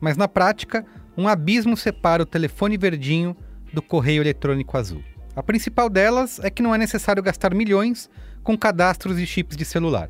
Mas 0.00 0.16
na 0.16 0.26
prática, 0.26 0.84
um 1.16 1.28
abismo 1.28 1.76
separa 1.76 2.22
o 2.22 2.26
telefone 2.26 2.78
verdinho 2.78 3.36
do 3.72 3.82
correio 3.82 4.22
eletrônico 4.22 4.76
azul. 4.78 5.02
A 5.36 5.42
principal 5.42 5.90
delas 5.90 6.40
é 6.42 6.48
que 6.48 6.62
não 6.62 6.74
é 6.74 6.78
necessário 6.78 7.22
gastar 7.22 7.54
milhões 7.54 8.08
com 8.42 8.56
cadastros 8.56 9.18
e 9.18 9.26
chips 9.26 9.56
de 9.56 9.64
celular. 9.64 10.08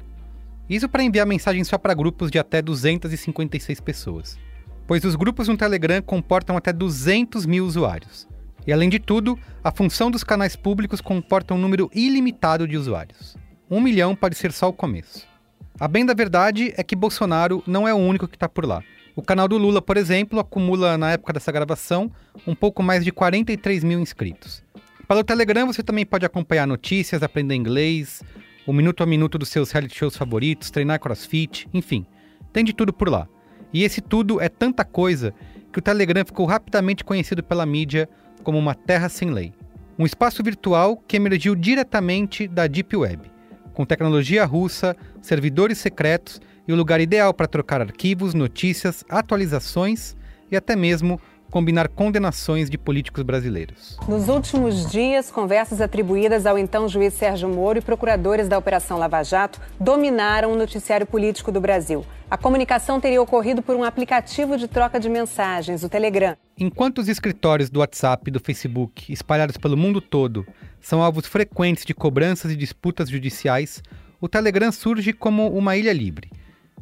Isso 0.71 0.89
para 0.89 1.03
enviar 1.03 1.27
mensagens 1.27 1.67
só 1.67 1.77
para 1.77 1.95
grupos 1.95 2.31
de 2.31 2.39
até 2.39 2.63
256 2.63 3.81
pessoas, 3.81 4.39
pois 4.87 5.05
os 5.05 5.17
grupos 5.17 5.49
no 5.49 5.57
Telegram 5.57 6.01
comportam 6.01 6.57
até 6.57 6.73
200 6.73 7.45
mil 7.45 7.67
usuários. 7.67 8.29
E 8.67 8.73
além 8.73 8.89
de 8.89 8.99
tudo, 8.99 9.39
a 9.63 9.71
função 9.71 10.11
dos 10.11 10.25
canais 10.25 10.57
públicos 10.57 11.01
comporta 11.01 11.53
um 11.53 11.59
número 11.59 11.91
ilimitado 11.93 12.67
de 12.67 12.79
usuários. 12.79 13.37
Um 13.71 13.81
milhão 13.81 14.15
pode 14.15 14.37
ser 14.37 14.53
só 14.53 14.69
o 14.69 14.73
começo. 14.73 15.34
A 15.79 15.89
bem 15.89 16.07
da 16.07 16.15
verdade 16.15 16.73
é 16.77 16.85
que 16.85 16.95
Bolsonaro 16.95 17.61
não 17.67 17.87
é 17.89 17.93
o 17.93 17.97
único 17.97 18.29
que 18.29 18.37
está 18.37 18.49
por 18.49 18.65
lá. 18.65 18.81
O 19.17 19.23
canal 19.23 19.49
do 19.49 19.59
Lula, 19.59 19.83
por 19.83 19.97
exemplo, 19.97 20.39
acumula, 20.39 20.97
na 20.97 21.11
época 21.11 21.33
dessa 21.33 21.51
gravação, 21.51 22.13
um 22.47 22.55
pouco 22.55 22.81
mais 22.81 23.05
de 23.05 23.11
43 23.11 23.83
mil 23.83 23.99
inscritos. 23.99 24.63
Pelo 25.09 25.25
Telegram 25.25 25.67
você 25.67 25.83
também 25.83 26.07
pode 26.07 26.25
acompanhar 26.25 26.65
notícias, 26.65 27.25
aprender 27.25 27.57
inglês, 27.57 28.23
o 28.65 28.73
minuto 28.73 29.03
a 29.03 29.07
minuto 29.07 29.37
dos 29.37 29.49
seus 29.49 29.73
reality 29.73 29.99
shows 29.99 30.17
favoritos, 30.17 30.71
treinar 30.71 31.01
crossfit, 31.01 31.69
enfim, 31.75 32.07
tem 32.53 32.65
de 32.65 32.73
tudo 32.73 32.93
por 32.93 33.09
lá. 33.09 33.27
E 33.73 33.83
esse 33.83 34.01
tudo 34.01 34.41
é 34.41 34.49
tanta 34.49 34.85
coisa 34.85 35.35
que 35.73 35.81
o 35.81 35.83
Telegram 35.83 36.25
ficou 36.25 36.47
rapidamente 36.47 37.03
conhecido 37.03 37.43
pela 37.43 37.67
mídia 37.67 38.09
como 38.45 38.59
uma 38.59 38.77
terra 38.77 39.09
sem 39.09 39.31
lei. 39.31 39.53
Um 39.99 40.07
espaço 40.07 40.41
virtual 40.41 40.97
que 40.97 41.17
emergiu 41.17 41.57
diretamente 41.57 42.47
da 42.47 42.69
Deep 42.69 42.97
Web 42.97 43.34
com 43.75 43.85
tecnologia 43.85 44.45
russa, 44.45 44.97
servidores 45.21 45.79
secretos 45.79 46.41
e 46.67 46.73
o 46.73 46.77
lugar 46.77 47.01
ideal 47.01 47.35
para 47.35 47.47
trocar 47.47 47.83
arquivos, 47.83 48.33
notícias, 48.33 49.05
atualizações 49.09 50.17
e 50.51 50.57
até 50.57 50.75
mesmo 50.75 51.21
combinar 51.55 51.89
condenações 51.89 52.69
de 52.69 52.77
políticos 52.77 53.23
brasileiros. 53.23 53.97
Nos 54.09 54.29
últimos 54.29 54.91
dias, 54.91 55.31
conversas 55.31 55.81
atribuídas 55.81 56.47
ao 56.47 56.59
então 56.59 56.89
juiz 56.89 57.15
Sérgio 57.15 57.49
Moro 57.49 57.79
e 57.79 57.81
procuradores 57.81 58.49
da 58.49 58.59
Operação 58.59 58.99
Lava 58.99 59.23
Jato 59.23 59.61
dominaram 59.79 60.53
o 60.53 60.57
noticiário 60.57 61.07
político 61.07 61.53
do 61.53 61.61
Brasil. 61.61 62.05
A 62.29 62.37
comunicação 62.37 63.01
teria 63.01 63.23
ocorrido 63.23 63.63
por 63.63 63.77
um 63.77 63.85
aplicativo 63.85 64.59
de 64.59 64.67
troca 64.67 64.99
de 64.99 65.09
mensagens, 65.09 65.85
o 65.85 65.89
Telegram. 65.89 66.37
Enquanto 66.59 66.99
os 66.99 67.09
escritórios 67.09 67.71
do 67.71 67.79
WhatsApp 67.79 68.25
e 68.27 68.33
do 68.33 68.41
Facebook, 68.41 69.13
espalhados 69.13 69.57
pelo 69.57 69.77
mundo 69.77 70.01
todo, 70.01 70.45
são 70.81 71.05
alvos 71.05 71.25
frequentes 71.25 71.85
de 71.85 71.95
cobranças 71.95 72.51
e 72.51 72.57
disputas 72.57 73.09
judiciais, 73.09 73.81
o 74.21 74.29
Telegram 74.29 74.73
surge 74.73 75.13
como 75.13 75.47
uma 75.57 75.77
ilha 75.77 75.93
livre, 75.93 76.33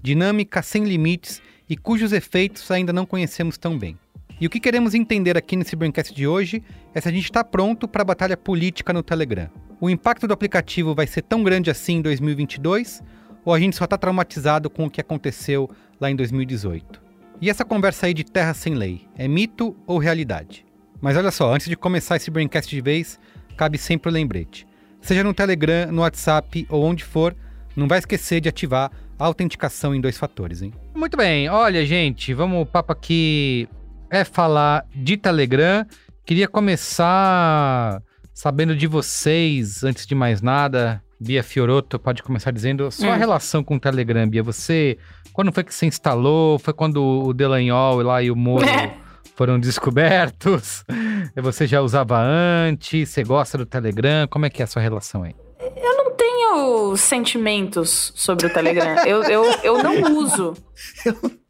dinâmica 0.02 0.62
sem 0.62 0.84
limites 0.84 1.42
e 1.68 1.76
cujos 1.76 2.14
efeitos 2.14 2.70
ainda 2.70 2.90
não 2.90 3.04
conhecemos 3.04 3.58
tão 3.58 3.78
bem. 3.78 3.98
E 4.42 4.46
o 4.48 4.50
que 4.50 4.58
queremos 4.58 4.92
entender 4.92 5.38
aqui 5.38 5.54
nesse 5.54 5.76
Braincast 5.76 6.12
de 6.12 6.26
hoje 6.26 6.64
é 6.92 7.00
se 7.00 7.08
a 7.08 7.12
gente 7.12 7.26
está 7.26 7.44
pronto 7.44 7.86
para 7.86 8.02
a 8.02 8.04
batalha 8.04 8.36
política 8.36 8.92
no 8.92 9.00
Telegram. 9.00 9.48
O 9.80 9.88
impacto 9.88 10.26
do 10.26 10.34
aplicativo 10.34 10.96
vai 10.96 11.06
ser 11.06 11.22
tão 11.22 11.44
grande 11.44 11.70
assim 11.70 11.98
em 11.98 12.02
2022 12.02 13.04
ou 13.44 13.54
a 13.54 13.60
gente 13.60 13.76
só 13.76 13.84
está 13.84 13.96
traumatizado 13.96 14.68
com 14.68 14.86
o 14.86 14.90
que 14.90 15.00
aconteceu 15.00 15.70
lá 16.00 16.10
em 16.10 16.16
2018? 16.16 17.00
E 17.40 17.48
essa 17.48 17.64
conversa 17.64 18.06
aí 18.06 18.14
de 18.14 18.24
terra 18.24 18.52
sem 18.52 18.74
lei, 18.74 19.06
é 19.16 19.28
mito 19.28 19.76
ou 19.86 19.98
realidade? 19.98 20.66
Mas 21.00 21.16
olha 21.16 21.30
só, 21.30 21.54
antes 21.54 21.68
de 21.68 21.76
começar 21.76 22.16
esse 22.16 22.28
Braincast 22.28 22.68
de 22.68 22.80
vez, 22.80 23.20
cabe 23.56 23.78
sempre 23.78 24.10
o 24.10 24.12
lembrete. 24.12 24.66
Seja 25.00 25.22
no 25.22 25.32
Telegram, 25.32 25.92
no 25.92 26.02
WhatsApp 26.02 26.66
ou 26.68 26.82
onde 26.82 27.04
for, 27.04 27.36
não 27.76 27.86
vai 27.86 28.00
esquecer 28.00 28.40
de 28.40 28.48
ativar 28.48 28.90
a 29.16 29.24
autenticação 29.24 29.94
em 29.94 30.00
dois 30.00 30.18
fatores, 30.18 30.62
hein? 30.62 30.74
Muito 30.96 31.16
bem, 31.16 31.48
olha 31.48 31.86
gente, 31.86 32.34
vamos, 32.34 32.60
o 32.60 32.66
papo 32.66 32.92
aqui 32.92 33.68
é 34.12 34.24
falar 34.24 34.84
de 34.94 35.16
Telegram. 35.16 35.86
Queria 36.26 36.46
começar 36.46 38.02
sabendo 38.34 38.76
de 38.76 38.86
vocês, 38.86 39.82
antes 39.82 40.06
de 40.06 40.14
mais 40.14 40.42
nada. 40.42 41.02
Bia 41.18 41.42
Fioroto 41.42 41.98
pode 41.98 42.22
começar 42.22 42.50
dizendo 42.50 42.90
sua 42.90 43.14
Hum. 43.14 43.18
relação 43.18 43.64
com 43.64 43.76
o 43.76 43.80
Telegram, 43.80 44.28
Bia. 44.28 44.42
Você, 44.42 44.98
quando 45.32 45.50
foi 45.52 45.64
que 45.64 45.74
você 45.74 45.86
instalou? 45.86 46.58
Foi 46.58 46.74
quando 46.74 47.02
o 47.02 47.32
Delanhol 47.32 48.02
lá 48.02 48.22
e 48.22 48.30
o 48.30 48.36
Moro 48.36 48.66
foram 49.34 49.58
descobertos? 49.58 50.84
Você 51.36 51.66
já 51.66 51.80
usava 51.80 52.20
antes? 52.20 53.08
Você 53.08 53.24
gosta 53.24 53.56
do 53.56 53.64
Telegram? 53.64 54.26
Como 54.28 54.44
é 54.44 54.50
que 54.50 54.60
é 54.60 54.64
a 54.64 54.68
sua 54.68 54.82
relação 54.82 55.22
aí? 55.22 55.34
Eu 55.76 55.96
não 55.96 56.10
tenho 56.14 56.96
sentimentos 56.96 58.12
sobre 58.14 58.46
o 58.46 58.50
Telegram. 58.52 58.96
Eu, 59.06 59.22
eu, 59.22 59.44
eu 59.62 59.82
não 59.82 60.12
uso. 60.18 60.52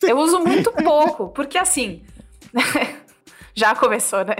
Eu 0.02 0.18
uso 0.18 0.38
muito 0.40 0.70
pouco, 0.72 1.28
porque 1.30 1.58
assim. 1.58 2.02
Já 3.54 3.74
começou, 3.74 4.24
né? 4.24 4.36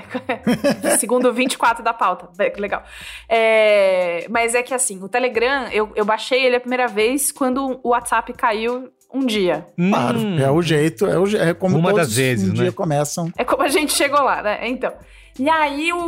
Segundo 0.99 1.31
24 1.35 1.85
da 1.85 1.93
pauta. 1.93 2.31
Legal. 2.59 2.83
É, 3.29 4.27
mas 4.31 4.55
é 4.55 4.63
que 4.63 4.73
assim, 4.73 5.03
o 5.03 5.09
Telegram, 5.09 5.69
eu, 5.71 5.93
eu 5.95 6.05
baixei 6.05 6.45
ele 6.47 6.57
a 6.57 6.61
primeira 6.61 6.89
vez 6.89 7.31
quando 7.31 7.79
o 7.83 7.91
WhatsApp 7.91 8.33
caiu 8.33 8.91
um 9.13 9.27
dia. 9.27 9.67
Claro, 9.77 10.19
é 10.41 10.51
o 10.51 10.63
jeito, 10.63 11.05
é, 11.07 11.19
o, 11.19 11.27
é 11.37 11.53
como 11.53 11.77
Uma 11.77 11.91
todos 11.91 12.07
das 12.07 12.17
vezes, 12.17 12.49
um 12.49 12.53
né? 12.53 12.63
dia 12.63 12.73
começam. 12.73 13.31
É 13.37 13.45
como 13.45 13.63
a 13.63 13.69
gente 13.69 13.93
chegou 13.93 14.23
lá, 14.23 14.41
né? 14.43 14.61
Então. 14.67 14.91
E 15.39 15.49
aí 15.49 15.93
o, 15.93 15.99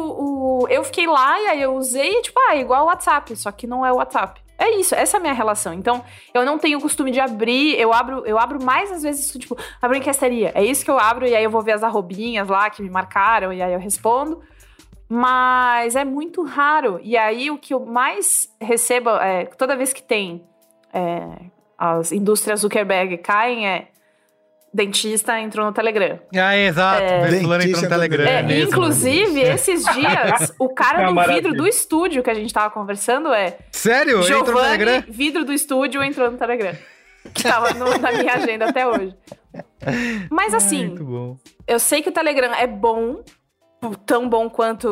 o- 0.62 0.69
eu 0.71 0.83
fiquei 0.85 1.07
lá 1.07 1.38
e 1.43 1.47
aí 1.49 1.62
eu 1.62 1.75
usei, 1.77 2.23
tipo, 2.23 2.40
ah, 2.49 2.57
igual 2.57 2.85
o 2.85 2.87
WhatsApp, 2.87 3.37
só 3.37 3.53
que 3.53 3.67
não 3.67 3.85
é 3.85 3.93
o 3.93 3.97
WhatsApp. 3.97 4.40
É 4.59 4.77
isso, 4.77 4.95
essa 4.95 5.17
é 5.17 5.19
a 5.19 5.21
minha 5.21 5.33
relação. 5.33 5.73
Então, 5.73 6.05
eu 6.33 6.45
não 6.45 6.59
tenho 6.59 6.79
o 6.79 6.81
costume 6.81 7.11
de 7.11 7.21
abrir, 7.21 7.79
eu 7.79 7.93
abro, 7.93 8.25
eu 8.25 8.38
abro 8.38 8.62
mais 8.62 8.90
às 8.93 9.03
vezes, 9.03 9.33
tipo, 9.33 9.57
abro 9.83 9.97
enquestaria. 9.97 10.53
É 10.55 10.64
isso 10.64 10.85
que 10.85 10.90
eu 10.90 10.99
abro 10.99 11.27
e 11.27 11.35
aí 11.35 11.45
eu 11.45 11.51
vou 11.51 11.62
ver 11.62 11.73
as 11.73 11.83
arrobinhas 11.83 12.49
lá 12.49 12.71
que 12.71 12.83
me 12.83 12.90
marcaram 12.90 13.53
e 13.53 13.61
aí 13.61 13.73
eu 13.73 13.81
respondo. 13.81 14.40
Mas 15.09 15.97
é 15.97 16.05
muito 16.05 16.43
raro. 16.43 17.01
E 17.03 17.17
aí 17.17 17.51
o 17.51 17.59
que 17.59 17.75
eu 17.75 17.85
mais 17.85 18.49
recebo, 18.61 19.11
é, 19.11 19.47
toda 19.47 19.77
vez 19.77 19.93
que 19.93 20.03
tem 20.03 20.47
é, 20.93 21.47
as 21.77 22.12
indústrias 22.12 22.61
Zuckerberg 22.61 23.19
caem, 23.19 23.69
é 23.69 23.88
dentista 24.74 25.38
entrou 25.40 25.64
no 25.66 25.72
Telegram. 25.72 26.18
Ah, 26.37 26.56
exato. 26.56 27.00
É. 27.02 27.06
É. 27.06 27.18
Fulano 27.20 27.37
entrou 27.37 27.52
no 27.52 27.58
Dentista 27.58 27.88
Telegram. 27.88 28.24
É, 28.26 28.42
mesmo. 28.42 28.70
inclusive, 28.70 29.40
esses 29.40 29.84
dias, 29.84 30.52
o 30.58 30.68
cara 30.68 30.98
É 30.98 31.00
uma 31.02 31.08
do 31.10 31.14
maravilha. 31.14 31.42
vidro 31.42 31.56
do 31.56 31.66
estúdio 31.68 32.22
que 32.22 32.30
a 32.30 32.34
gente 32.34 32.52
tava 32.52 32.70
conversando 32.74 33.32
é 33.32 33.56
Sério? 33.70 34.20
Entrou 34.20 34.40
no 34.40 34.46
Giovanni, 34.46 34.78
Telegram? 34.78 35.04
vidro 35.08 35.44
do 35.44 35.52
estúdio, 35.52 36.02
entrou 36.02 36.30
no 36.30 36.37
Telegram. 36.37 36.74
Que 37.32 37.42
tava 37.44 37.72
no- 37.72 37.96
na 37.98 38.12
minha 38.12 38.34
agenda 38.34 38.68
até 38.68 38.87
hoje. 38.87 39.14
Mas 40.30 40.52
assim, 40.52 40.88
Muito 40.88 41.04
bom. 41.04 41.37
eu 41.66 41.78
sei 41.78 42.02
que 42.02 42.08
o 42.08 42.12
Telegram 42.12 42.52
é 42.54 42.66
bom, 42.66 43.22
tão 44.04 44.28
bom 44.28 44.50
quanto 44.50 44.88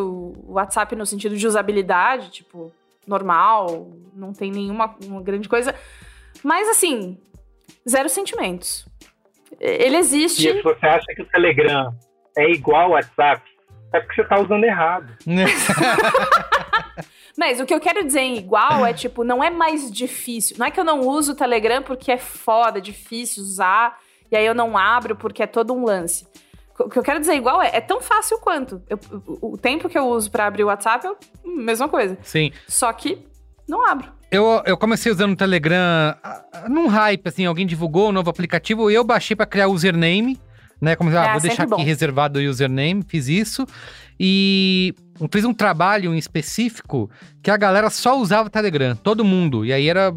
o 0.46 0.52
WhatsApp 0.52 0.94
no 0.96 1.04
sentido 1.04 1.36
de 1.36 1.46
usabilidade, 1.46 2.30
tipo, 2.30 2.72
normal, 3.06 3.90
não 4.14 4.32
tem 4.32 4.50
nenhuma 4.50 4.94
uma 5.04 5.20
grande 5.20 5.48
coisa. 5.48 5.74
Mas 6.42 6.68
assim, 6.68 7.18
zero 7.88 8.08
sentimentos. 8.08 8.86
Ele 9.62 9.96
existe. 9.96 10.48
E 10.48 10.52
se 10.54 10.62
você 10.62 10.86
acha 10.86 11.06
que 11.14 11.22
o 11.22 11.26
Telegram 11.26 11.94
é 12.36 12.50
igual 12.50 12.86
ao 12.86 12.90
WhatsApp, 12.92 13.42
é 13.94 14.00
porque 14.00 14.22
você 14.22 14.28
tá 14.28 14.40
usando 14.40 14.64
errado. 14.64 15.12
Mas 17.38 17.60
o 17.60 17.66
que 17.66 17.72
eu 17.72 17.80
quero 17.80 18.04
dizer 18.04 18.20
em 18.20 18.36
igual 18.36 18.84
é, 18.84 18.92
tipo, 18.92 19.24
não 19.24 19.42
é 19.42 19.48
mais 19.50 19.90
difícil. 19.90 20.56
Não 20.58 20.66
é 20.66 20.70
que 20.70 20.78
eu 20.78 20.84
não 20.84 21.00
uso 21.00 21.32
o 21.32 21.36
Telegram 21.36 21.82
porque 21.82 22.12
é 22.12 22.18
foda, 22.18 22.78
é 22.78 22.82
difícil 22.82 23.42
usar, 23.42 23.98
e 24.30 24.36
aí 24.36 24.44
eu 24.44 24.54
não 24.54 24.76
abro 24.76 25.16
porque 25.16 25.42
é 25.42 25.46
todo 25.46 25.72
um 25.72 25.84
lance. 25.84 26.26
O 26.78 26.88
que 26.90 26.98
eu 26.98 27.02
quero 27.02 27.20
dizer 27.20 27.34
igual 27.34 27.62
é, 27.62 27.70
é 27.76 27.80
tão 27.80 28.00
fácil 28.00 28.38
quanto. 28.38 28.82
Eu- 28.88 28.98
o, 29.40 29.54
o 29.54 29.58
tempo 29.58 29.88
que 29.88 29.98
eu 29.98 30.06
uso 30.08 30.30
pra 30.30 30.46
abrir 30.46 30.64
o 30.64 30.66
WhatsApp 30.66 31.06
é 31.06 31.10
a 31.10 31.14
mesma 31.44 31.88
coisa. 31.88 32.18
Sim. 32.22 32.50
Só 32.66 32.92
que 32.92 33.24
não 33.68 33.86
abro. 33.86 34.10
Eu, 34.32 34.62
eu 34.64 34.78
comecei 34.78 35.12
usando 35.12 35.32
o 35.32 35.36
Telegram 35.36 35.78
ah, 35.78 36.42
ah, 36.54 36.68
num 36.68 36.86
hype, 36.86 37.28
assim, 37.28 37.44
alguém 37.44 37.66
divulgou 37.66 38.08
um 38.08 38.12
novo 38.12 38.30
aplicativo 38.30 38.90
e 38.90 38.94
eu 38.94 39.04
baixei 39.04 39.36
pra 39.36 39.44
criar 39.44 39.68
username, 39.68 40.40
né? 40.80 40.96
Como, 40.96 41.10
ah, 41.10 41.26
É, 41.26 41.32
vou 41.32 41.40
deixar 41.42 41.64
aqui 41.64 41.70
bom. 41.70 41.84
reservado 41.84 42.38
o 42.38 42.42
username, 42.42 43.04
fiz 43.06 43.28
isso. 43.28 43.66
E 44.18 44.94
fiz 45.30 45.44
um 45.44 45.52
trabalho 45.52 46.14
em 46.14 46.18
específico 46.18 47.10
que 47.42 47.50
a 47.50 47.58
galera 47.58 47.90
só 47.90 48.18
usava 48.18 48.46
o 48.48 48.50
Telegram, 48.50 48.96
todo 48.96 49.22
mundo. 49.22 49.66
E 49.66 49.72
aí 49.72 49.86
era 49.86 50.14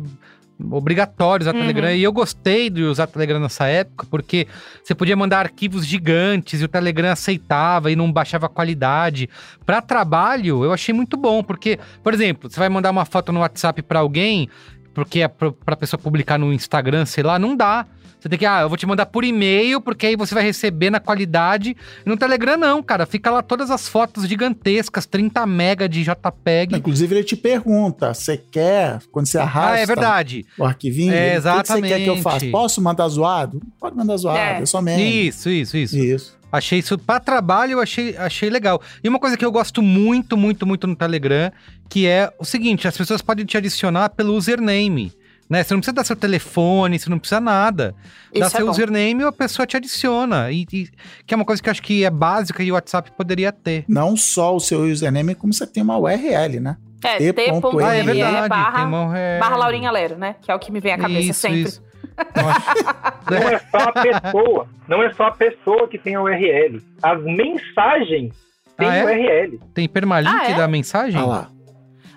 obrigatório 0.71 1.43
usar 1.43 1.53
Uhum. 1.53 1.61
Telegram. 1.61 1.91
E 1.91 2.03
eu 2.03 2.11
gostei 2.11 2.69
de 2.69 2.83
usar 2.83 3.07
Telegram 3.07 3.39
nessa 3.39 3.67
época, 3.67 4.05
porque 4.09 4.47
você 4.83 4.95
podia 4.95 5.15
mandar 5.15 5.39
arquivos 5.39 5.85
gigantes 5.85 6.61
e 6.61 6.63
o 6.65 6.67
Telegram 6.67 7.11
aceitava 7.11 7.91
e 7.91 7.95
não 7.95 8.11
baixava 8.11 8.45
a 8.45 8.49
qualidade. 8.49 9.29
Pra 9.65 9.81
trabalho, 9.81 10.63
eu 10.63 10.71
achei 10.73 10.93
muito 10.93 11.17
bom, 11.17 11.43
porque, 11.43 11.79
por 12.03 12.13
exemplo, 12.13 12.49
você 12.49 12.59
vai 12.59 12.69
mandar 12.69 12.91
uma 12.91 13.05
foto 13.05 13.31
no 13.31 13.41
WhatsApp 13.41 13.81
pra 13.81 13.99
alguém, 13.99 14.49
porque 14.93 15.21
é 15.21 15.27
pra 15.27 15.75
pessoa 15.75 15.99
publicar 15.99 16.37
no 16.37 16.53
Instagram, 16.53 17.05
sei 17.05 17.23
lá, 17.23 17.37
não 17.37 17.55
dá. 17.55 17.85
Você 18.25 18.29
tem 18.29 18.39
que, 18.39 18.45
ah, 18.47 18.61
eu 18.61 18.69
vou 18.69 18.75
te 18.75 18.87
mandar 18.87 19.05
por 19.05 19.23
e-mail, 19.23 19.79
porque 19.79 20.07
aí 20.07 20.15
você 20.15 20.33
vai 20.33 20.43
receber 20.43 20.89
na 20.89 20.99
qualidade. 20.99 21.77
E 22.03 22.09
no 22.09 22.17
Telegram, 22.17 22.57
não, 22.57 22.81
cara. 22.81 23.05
Fica 23.05 23.29
lá 23.29 23.43
todas 23.43 23.69
as 23.69 23.87
fotos 23.87 24.27
gigantescas, 24.27 25.05
30 25.05 25.45
mega 25.45 25.87
de 25.87 26.03
JPEG. 26.03 26.75
Inclusive, 26.75 27.13
ele 27.17 27.23
te 27.23 27.35
pergunta: 27.35 28.15
você 28.15 28.35
quer, 28.35 28.97
quando 29.11 29.27
você 29.27 29.37
arrasta 29.37 29.73
Ah, 29.73 29.77
é 29.79 29.85
verdade. 29.85 30.43
o 30.57 30.65
arquivinho, 30.65 31.13
É, 31.13 31.35
ele, 31.35 31.37
o 31.37 31.53
que 31.53 31.61
que 31.61 31.67
você 31.67 31.81
quer 31.83 31.99
que 31.99 32.09
eu 32.09 32.13
exatamente. 32.15 32.23
faça? 32.23 32.45
Posso 32.51 32.81
mandar 32.81 33.07
zoado? 33.09 33.61
Pode 33.79 33.95
mandar 33.95 34.17
zoado, 34.17 34.39
É. 34.39 34.59
é, 34.59 34.65
somente. 34.65 35.27
Isso, 35.27 35.47
isso, 35.47 35.77
isso. 35.77 35.95
Isso. 35.95 36.37
Achei 36.51 36.79
isso 36.79 36.97
pra 36.97 37.19
trabalho, 37.19 37.73
eu 37.73 37.79
achei, 37.79 38.17
achei 38.17 38.49
legal. 38.49 38.81
E 39.03 39.07
uma 39.07 39.19
coisa 39.19 39.37
que 39.37 39.45
eu 39.45 39.51
gosto 39.51 39.83
muito, 39.83 40.35
muito, 40.35 40.65
muito 40.65 40.87
no 40.87 40.95
Telegram, 40.95 41.51
que 41.87 42.07
é 42.07 42.33
o 42.39 42.43
seguinte: 42.45 42.87
as 42.87 42.97
pessoas 42.97 43.21
podem 43.21 43.45
te 43.45 43.55
adicionar 43.55 44.09
pelo 44.09 44.33
username. 44.33 45.13
Né? 45.49 45.63
Você 45.63 45.73
não 45.73 45.79
precisa 45.81 45.93
dar 45.95 46.03
seu 46.03 46.15
telefone, 46.15 46.97
você 46.97 47.09
não 47.09 47.19
precisa 47.19 47.39
nada. 47.39 47.93
Dá 48.33 48.39
Isso 48.39 48.45
é 48.47 48.49
seu 48.57 48.65
bom. 48.65 48.71
username 48.71 49.21
e 49.23 49.25
a 49.27 49.31
pessoa 49.31 49.65
te 49.67 49.77
adiciona. 49.77 50.51
E, 50.51 50.65
e- 50.73 50.89
que 51.25 51.33
é 51.33 51.37
uma 51.37 51.45
coisa 51.45 51.61
que 51.61 51.69
eu 51.69 51.71
acho 51.71 51.81
que 51.83 52.03
é 52.03 52.09
básica 52.09 52.63
e 52.63 52.71
o 52.71 52.73
WhatsApp 52.73 53.11
poderia 53.11 53.51
ter. 53.51 53.85
Não 53.87 54.17
só 54.17 54.55
o 54.55 54.59
seu 54.59 54.81
username, 54.81 55.35
como 55.35 55.53
você 55.53 55.67
tem 55.67 55.83
uma 55.83 55.97
URL, 55.99 56.59
né? 56.59 56.77
É, 57.03 57.17
T.me. 57.31 57.83
Ah, 57.83 57.95
é 57.95 58.01
verdade. 58.03 58.49
barra, 58.49 59.15
é... 59.15 59.37
barra 59.39 59.55
Laurinha 59.57 59.91
Lero, 59.91 60.17
né? 60.17 60.35
Que 60.41 60.49
é 60.49 60.55
o 60.55 60.59
que 60.59 60.71
me 60.71 60.79
vem 60.79 60.93
à 60.93 60.97
cabeça 60.97 61.19
Isso, 61.29 61.39
sempre. 61.39 61.61
isso. 61.61 61.83
Não 63.29 63.49
é 63.49 63.59
só 63.59 63.77
a 63.77 63.91
pessoa, 63.91 64.67
não 64.87 65.03
é 65.03 65.13
só 65.13 65.23
a 65.25 65.31
pessoa 65.31 65.87
que 65.87 65.97
tem 65.97 66.15
a 66.15 66.21
URL. 66.21 66.81
As 67.03 67.21
mensagens 67.23 68.33
têm 68.77 68.87
Ah, 68.87 68.95
é? 68.95 69.03
URL. 69.05 69.59
Tem 69.73 69.87
permalink 69.89 70.33
Ah, 70.33 70.49
é? 70.51 70.53
da 70.55 70.67
mensagem? 70.67 71.19
Olha 71.19 71.27
lá. 71.27 71.49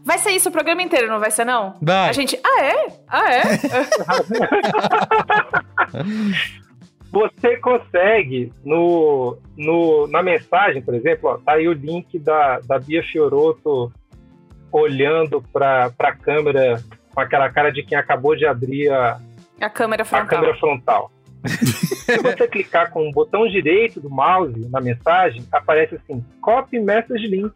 Vai 0.08 0.16
ser 0.16 0.30
isso 0.30 0.48
o 0.48 0.52
programa 0.52 0.80
inteiro, 0.80 1.06
não 1.06 1.20
vai 1.20 1.30
ser, 1.30 1.44
não? 1.44 1.76
Vai. 1.82 2.08
A 2.08 2.12
gente. 2.12 2.40
Ah, 2.42 2.64
é? 2.64 2.86
Ah, 3.06 3.30
é? 3.30 3.42
Você 7.12 7.58
consegue, 7.58 8.50
no, 8.64 9.36
no, 9.54 10.06
na 10.06 10.22
mensagem, 10.22 10.80
por 10.80 10.94
exemplo, 10.94 11.28
ó, 11.28 11.36
tá 11.36 11.52
aí 11.52 11.68
o 11.68 11.74
link 11.74 12.18
da, 12.18 12.58
da 12.60 12.78
Bia 12.78 13.02
Fioroto 13.02 13.92
olhando 14.72 15.42
para 15.52 15.92
a 15.98 16.12
câmera 16.12 16.82
com 17.14 17.20
aquela 17.20 17.50
cara 17.50 17.70
de 17.70 17.82
quem 17.82 17.98
acabou 17.98 18.34
de 18.34 18.46
abrir 18.46 18.90
a, 18.90 19.20
A 19.60 19.68
câmera 19.68 20.04
a 20.04 20.06
frontal. 20.06 20.26
câmera 20.26 20.56
frontal. 20.56 21.12
Se 21.46 22.16
você 22.16 22.48
clicar 22.48 22.90
com 22.90 23.06
o 23.06 23.12
botão 23.12 23.46
direito 23.46 24.00
do 24.00 24.08
mouse 24.08 24.58
na 24.70 24.80
mensagem, 24.80 25.44
aparece 25.52 25.96
assim, 25.96 26.24
copy 26.40 26.78
message 26.80 27.26
link. 27.26 27.52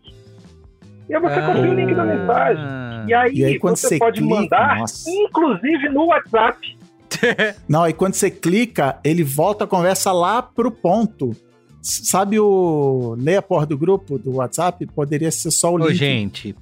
E 1.12 1.14
aí 1.14 1.20
você 1.20 1.40
copia 1.42 1.70
o 1.70 1.74
link 1.74 1.94
da 1.94 2.04
mensagem. 2.04 2.64
E 3.06 3.12
aí, 3.14 3.34
E 3.34 3.44
aí, 3.44 3.58
quando 3.58 3.76
você, 3.76 3.88
você 3.88 3.98
pode 3.98 4.20
clica, 4.20 4.34
mandar, 4.34 4.78
nossa. 4.78 5.10
inclusive 5.10 5.88
no 5.90 6.06
WhatsApp. 6.06 6.78
Não, 7.68 7.86
e 7.86 7.92
quando 7.92 8.14
você 8.14 8.30
clica, 8.30 8.98
ele 9.04 9.22
volta 9.22 9.64
a 9.64 9.66
conversa 9.66 10.10
lá 10.12 10.40
pro 10.40 10.70
ponto. 10.70 11.36
Sabe 11.82 12.38
o 12.40 13.14
ler 13.18 13.36
a 13.36 13.42
porra 13.42 13.66
do 13.66 13.76
grupo 13.76 14.16
do 14.18 14.36
WhatsApp? 14.36 14.86
Poderia 14.86 15.30
ser 15.30 15.50
só 15.50 15.70
o 15.70 15.74
Ô, 15.74 15.88
link. 15.88 15.94
gente, 15.94 16.54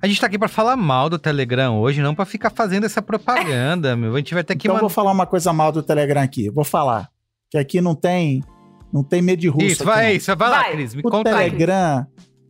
a 0.00 0.06
gente 0.06 0.20
tá 0.20 0.26
aqui 0.26 0.38
pra 0.38 0.46
falar 0.46 0.76
mal 0.76 1.08
do 1.10 1.18
Telegram 1.18 1.80
hoje, 1.80 2.00
não 2.02 2.14
pra 2.14 2.24
ficar 2.26 2.50
fazendo 2.50 2.84
essa 2.84 3.00
propaganda, 3.02 3.96
meu. 3.96 4.14
A 4.14 4.18
gente 4.18 4.34
vai 4.34 4.44
ter 4.44 4.54
que 4.54 4.66
Então 4.68 4.72
eu 4.72 4.74
mandar. 4.74 4.80
vou 4.82 4.90
falar 4.90 5.10
uma 5.10 5.26
coisa 5.26 5.52
mal 5.52 5.72
do 5.72 5.82
Telegram 5.82 6.22
aqui. 6.22 6.50
Vou 6.50 6.64
falar. 6.64 7.08
Que 7.50 7.56
aqui 7.58 7.80
não 7.80 7.94
tem, 7.94 8.44
não 8.92 9.02
tem 9.02 9.22
medo 9.22 9.40
de 9.40 9.48
russo. 9.48 9.66
Isso, 9.66 9.82
aqui, 9.82 9.90
vai, 9.92 10.16
isso, 10.16 10.36
vai 10.36 10.50
lá, 10.50 10.58
Vai. 10.62 10.72
Cris, 10.72 10.94
me 10.94 11.00
O 11.04 11.10
conta 11.10 11.30
aí. 11.34 11.50
Telegram, 11.50 12.06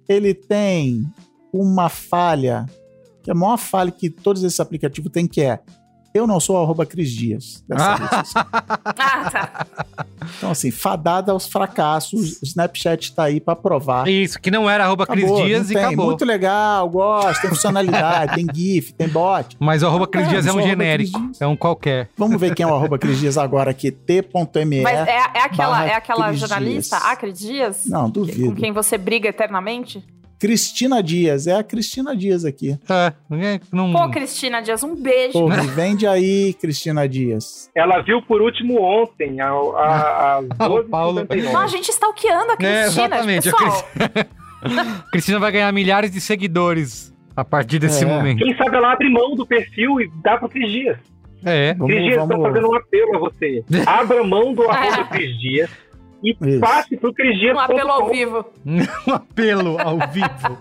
ele 0.09 0.35
tem 0.35 1.05
uma 1.53 1.89
falha, 1.89 2.67
que 3.23 3.31
é 3.31 3.33
a 3.33 3.37
maior 3.37 3.57
falha 3.57 3.91
que 3.91 4.09
todos 4.11 4.43
esses 4.45 4.61
aplicativos 4.61 5.11
têm, 5.13 5.27
que 5.27 5.41
é 5.43 5.61
eu 6.15 6.27
não 6.27 6.41
sou 6.41 6.61
arroba 6.61 6.85
Cris 6.87 7.11
Dias. 7.13 7.63
dessa 7.69 7.95
rede 7.95 8.17
social. 8.27 8.47
Ah, 9.01 9.31
tá. 9.31 9.67
Então, 10.37 10.51
assim, 10.51 10.71
fadada 10.71 11.31
aos 11.33 11.47
fracassos, 11.47 12.41
o 12.43 12.45
Snapchat 12.45 13.15
tá 13.15 13.25
aí 13.25 13.41
pra 13.41 13.55
provar. 13.55 14.09
Isso, 14.09 14.41
que 14.41 14.51
não 14.51 14.69
era 14.69 14.85
arroba 14.85 15.07
Cris 15.07 15.25
Acabou, 15.25 15.45
Dias 15.47 15.65
não 15.67 15.71
e 15.71 15.75
tem. 15.75 15.85
acabou. 15.85 16.07
Muito 16.07 16.25
legal, 16.25 16.89
gosto, 16.89 17.41
tem 17.43 17.51
funcionalidade, 17.51 18.35
tem 18.35 18.47
GIF, 18.53 18.93
tem 18.95 19.09
bot. 19.09 19.57
Mas 19.61 19.83
o 19.83 19.87
arroba 19.87 20.07
Cris 20.09 20.27
É, 20.27 20.31
Dias 20.31 20.47
é 20.47 20.53
um 20.53 20.61
genérico, 20.63 21.21
Cris 21.27 21.41
é 21.41 21.47
um 21.47 21.57
qualquer. 21.57 22.09
Vamos 22.17 22.41
ver 22.41 22.55
quem 22.55 22.65
é 22.65 22.67
o 22.67 22.75
arroba 22.75 22.99
Cris 22.99 23.19
Dias 23.21 23.39
agora 23.39 23.71
aqui, 23.71 23.91
t.me. 23.93 24.83
Mas 24.83 25.07
é, 25.07 25.11
é 25.35 25.41
aquela, 25.43 25.87
é 25.87 25.95
aquela 25.95 26.29
Cris 26.29 26.41
jornalista, 26.41 26.97
Dias. 26.97 27.11
a 27.11 27.17
Cris 27.17 27.39
Dias? 27.39 27.87
Não, 27.87 28.05
Com 28.05 28.11
duvido. 28.11 28.55
quem 28.57 28.73
você 28.73 28.99
briga 28.99 29.29
eternamente? 29.29 30.05
Cristina 30.39 31.03
Dias, 31.03 31.47
é 31.47 31.55
a 31.57 31.65
Cristina 31.65 32.15
Dias 32.17 32.45
aqui. 32.45 32.79
É, 32.89 33.13
é, 33.33 33.61
não... 33.73 33.93
Pô, 33.93 34.09
Cristina 34.11 34.61
Dias, 34.63 34.83
um 34.85 34.95
beijo. 34.95 35.33
Pô, 35.33 35.49
me 35.49 35.67
vende 35.75 36.07
aí, 36.07 36.55
Cristina 36.55 37.09
Dias. 37.09 37.69
Ela 37.75 38.01
viu 38.03 38.23
por 38.23 38.41
último 38.41 38.81
ontem, 38.81 39.41
a- 39.41 39.49
a- 39.51 40.41
O 40.69 40.85
Paulo- 40.85 41.23
12h59. 41.27 41.53
Não, 41.53 41.61
a 41.61 41.67
gente 41.67 41.89
stalkeando 41.91 42.51
a 42.53 42.55
É, 42.55 42.57
Cristina, 42.57 43.07
exatamente. 43.07 43.49
a 43.49 43.53
pessoal. 43.53 43.89
Cris- 43.95 44.27
Cristina 45.13 45.39
vai 45.39 45.53
ganhar 45.53 45.73
milhares 45.73 46.11
de 46.11 46.21
seguidores 46.21 47.13
a 47.37 47.45
partir 47.45 47.79
desse 47.79 48.05
É. 48.05 48.07
momento. 48.07 48.39
Quem 48.45 48.57
sabe 48.57 48.77
ela 48.77 48.93
abre 48.93 49.09
mão 49.09 49.35
do 49.35 49.47
perfil 49.47 50.01
e 50.01 50.11
dá 50.23 50.37
pro 50.39 50.49
Cris 50.49 50.71
Dias. 50.71 50.99
É. 51.45 51.75
Vamos- 51.75 51.93
Cris 51.95 52.05
Dias, 52.05 52.29
vamos- 52.29 52.47
fazendo 52.47 52.69
um 52.71 52.75
apelo 52.77 53.17
a 53.17 53.19
você. 53.21 53.65
Abra 53.87 54.25
mão 54.25 54.53
do 54.55 54.69
arroba 54.69 55.05
Cris 55.07 55.39
Dias 55.39 55.71
e 56.23 56.37
Isso. 56.41 56.61
passe 56.61 56.97
pro 56.97 57.13
Cris 57.13 57.39
Dias. 57.41 57.57
Um 57.57 57.61
apelo 57.61 57.91
ao 57.91 58.09
vivo. 58.09 58.45
um 58.67 59.13
apelo 59.13 59.79
ao 59.81 59.99
vivo. 60.11 60.59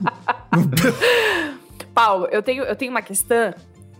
Paulo, 1.93 2.27
eu 2.31 2.43
tenho, 2.43 2.63
eu 2.63 2.75
tenho 2.75 2.91
uma 2.91 3.01
questão 3.01 3.53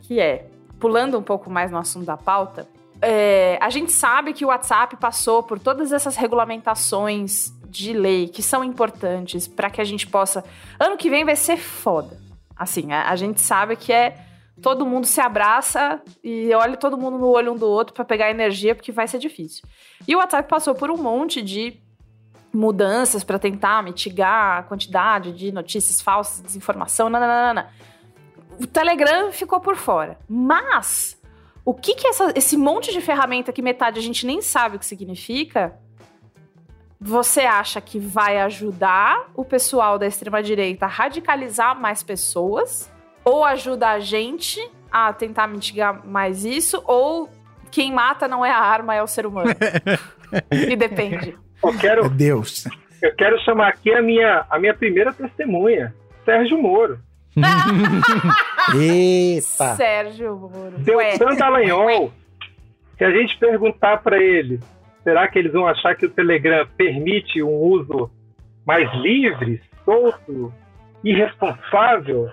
que 0.04 0.20
é, 0.20 0.48
pulando 0.80 1.17
um 1.17 1.24
pouco 1.24 1.50
mais 1.50 1.72
no 1.72 1.78
assunto 1.78 2.06
da 2.06 2.15
pauta, 2.15 2.67
é, 3.02 3.58
a 3.62 3.70
gente 3.70 3.91
sabe 3.91 4.34
que 4.34 4.46
o 4.46 4.48
WhatsApp 4.48 4.96
passou 4.98 5.43
por 5.43 5.60
todas 5.60 5.91
essas 5.91 6.15
regulamentações 6.15 7.54
de 7.70 7.93
lei 7.93 8.28
que 8.28 8.41
são 8.41 8.63
importantes 8.63 9.48
para 9.48 9.70
que 9.70 9.82
a 9.82 9.84
gente 9.84 10.08
possa. 10.08 10.43
Ano 10.80 10.98
que 10.98 11.10
vem 11.10 11.26
vai 11.26 11.36
ser 11.36 11.58
foda. 11.58 12.20
Assim, 12.56 12.91
a, 12.91 13.10
a 13.10 13.15
gente 13.15 13.41
sabe 13.41 13.76
que 13.76 13.93
é 13.93 14.17
todo 14.62 14.86
mundo 14.86 15.06
se 15.06 15.22
abraça 15.22 16.02
e 16.24 16.54
olha 16.54 16.76
todo 16.78 16.98
mundo 16.98 17.17
no 17.17 17.28
olho 17.28 17.54
um 17.54 17.56
do 17.56 17.67
outro 17.67 17.93
para 17.93 18.04
pegar 18.04 18.30
energia, 18.32 18.74
porque 18.74 18.91
vai 18.91 19.08
ser 19.08 19.20
difícil. 19.20 19.67
E 20.08 20.15
o 20.15 20.20
WhatsApp 20.20 20.50
passou 20.50 20.74
por 20.74 20.89
um 20.89 20.98
monte 20.98 21.41
de 21.41 21.80
mudanças 22.54 23.24
para 23.24 23.38
tentar 23.38 23.84
mitigar 23.84 24.60
a 24.60 24.63
quantidade 24.63 25.32
de 25.32 25.52
notícias 25.52 26.02
falsas, 26.02 26.41
desinformação, 26.41 27.10
nananana. 27.10 27.72
O 28.60 28.65
Telegram 28.65 29.32
ficou 29.32 29.60
por 29.60 29.76
fora. 29.76 30.17
Mas 30.28 31.22
o 31.63 31.74
que 31.74 31.93
que 31.93 32.08
essa- 32.08 32.32
esse 32.36 32.58
monte 32.58 32.91
de 32.91 33.02
ferramenta 33.02 33.52
que 33.54 33.62
metade 33.62 34.00
a 34.00 34.02
gente 34.02 34.26
nem 34.26 34.41
sabe 34.41 34.78
o 34.78 34.80
que 34.80 34.86
significa, 34.86 35.78
você 37.00 37.41
acha 37.41 37.80
que 37.80 38.00
vai 38.00 38.39
ajudar 38.39 39.30
o 39.36 39.46
pessoal 39.46 40.00
da 40.00 40.08
extrema 40.08 40.41
direita 40.41 40.86
a 40.86 40.89
radicalizar 40.89 41.80
mais 41.80 42.02
pessoas 42.02 42.89
ou 43.28 43.44
ajuda 43.44 43.90
a 43.90 44.00
gente 44.00 44.60
a 44.92 45.12
tentar 45.12 45.48
mitigar 45.48 46.06
mais 46.08 46.46
isso 46.46 46.82
ou 46.86 47.30
quem 47.70 47.92
mata 47.92 48.28
não 48.28 48.46
é 48.46 48.50
a 48.52 48.60
arma, 48.60 48.96
é 48.96 49.04
o 49.04 49.08
ser 49.08 49.26
humano? 49.26 49.50
e 50.52 50.76
depende. 50.76 51.38
Eu 51.63 51.70
É 51.70 51.78
quero, 51.78 52.10
Deus. 52.10 52.66
eu 53.02 53.13
quero 53.16 53.38
chamar 53.44 53.68
aqui 53.70 53.94
a 53.94 54.02
minha, 54.02 54.46
a 54.50 54.58
minha 54.58 54.74
primeira 54.74 55.12
testemunha, 55.12 55.94
Sérgio 56.24 56.58
Moro. 56.58 57.00
Eita. 58.80 59.76
Sérgio 59.76 60.36
Moro. 60.38 60.78
Deu 60.78 60.98
Ué. 60.98 61.18
tanto 61.18 61.38
Dallagnol. 61.38 62.12
Se 62.98 63.04
a 63.04 63.12
gente 63.12 63.38
perguntar 63.38 63.98
para 64.02 64.18
eles, 64.18 64.60
será 65.04 65.28
que 65.28 65.38
eles 65.38 65.52
vão 65.54 65.68
achar 65.68 65.96
que 65.96 66.06
o 66.06 66.10
Telegram 66.10 66.66
permite 66.78 67.44
um 67.44 67.54
uso 67.56 68.10
mais 68.66 68.92
livre, 68.96 69.62
solto, 69.86 70.52
irresponsável 71.04 72.30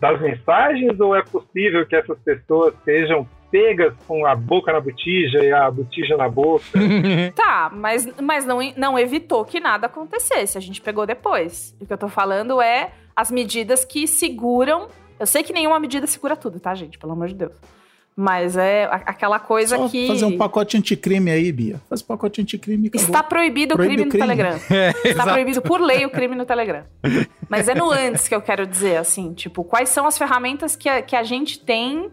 das 0.00 0.20
mensagens? 0.20 0.98
Ou 1.00 1.14
é 1.14 1.22
possível 1.22 1.86
que 1.86 1.96
essas 1.96 2.18
pessoas 2.20 2.74
sejam 2.84 3.26
pegas 3.50 3.94
com 4.06 4.26
a 4.26 4.34
boca 4.34 4.72
na 4.72 4.80
botija 4.80 5.38
e 5.38 5.52
a 5.52 5.70
botija 5.70 6.16
na 6.16 6.28
boca? 6.28 6.64
Tá, 7.34 7.70
mas, 7.72 8.08
mas 8.20 8.44
não, 8.44 8.58
não 8.76 8.98
evitou 8.98 9.44
que 9.44 9.60
nada 9.60 9.86
acontecesse. 9.86 10.58
A 10.58 10.60
gente 10.60 10.80
pegou 10.80 11.06
depois. 11.06 11.76
O 11.80 11.86
que 11.86 11.92
eu 11.92 11.98
tô 11.98 12.08
falando 12.08 12.60
é 12.60 12.92
as 13.14 13.30
medidas 13.30 13.84
que 13.84 14.06
seguram. 14.06 14.88
Eu 15.18 15.26
sei 15.26 15.42
que 15.42 15.52
nenhuma 15.52 15.78
medida 15.78 16.06
segura 16.06 16.36
tudo, 16.36 16.58
tá, 16.60 16.74
gente? 16.74 16.98
Pelo 16.98 17.12
amor 17.12 17.28
de 17.28 17.34
Deus. 17.34 17.52
Mas 18.18 18.56
é 18.56 18.84
aquela 19.04 19.38
coisa 19.38 19.76
Só 19.76 19.88
que. 19.90 20.08
fazer 20.08 20.24
um 20.24 20.38
pacote 20.38 20.78
anticrime 20.78 21.30
aí, 21.30 21.52
Bia. 21.52 21.78
Faz 21.86 22.00
um 22.00 22.06
pacote 22.06 22.40
anticrime. 22.40 22.88
acabou. 22.88 23.06
Está 23.06 23.22
proibido 23.22 23.74
o 23.74 23.78
crime 23.78 24.02
o 24.02 24.04
no 24.06 24.10
crime. 24.10 24.26
Telegram. 24.26 24.60
É, 24.70 24.88
Está 24.88 25.08
exato. 25.10 25.30
proibido 25.32 25.60
por 25.60 25.80
lei 25.82 26.06
o 26.06 26.10
crime 26.10 26.34
no 26.34 26.46
Telegram. 26.46 26.84
Mas 27.46 27.68
é 27.68 27.74
no 27.74 27.90
antes 27.90 28.26
que 28.26 28.34
eu 28.34 28.40
quero 28.40 28.66
dizer, 28.66 28.96
assim, 28.96 29.34
tipo, 29.34 29.62
quais 29.62 29.90
são 29.90 30.06
as 30.06 30.16
ferramentas 30.16 30.74
que 30.74 30.88
a, 30.88 31.02
que 31.02 31.14
a 31.14 31.22
gente 31.22 31.60
tem 31.60 32.10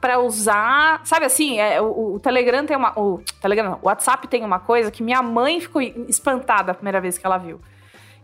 pra 0.00 0.18
usar. 0.18 1.00
Sabe 1.04 1.26
assim, 1.26 1.60
é, 1.60 1.80
o, 1.80 2.14
o 2.14 2.20
Telegram 2.20 2.66
tem 2.66 2.76
uma. 2.76 2.98
O 2.98 3.22
Telegram 3.40 3.70
não, 3.70 3.78
o 3.82 3.86
WhatsApp 3.86 4.26
tem 4.26 4.42
uma 4.44 4.58
coisa 4.58 4.90
que 4.90 5.02
minha 5.02 5.22
mãe 5.22 5.60
ficou 5.60 5.80
espantada 5.80 6.72
a 6.72 6.74
primeira 6.74 7.00
vez 7.00 7.18
que 7.18 7.24
ela 7.24 7.38
viu. 7.38 7.60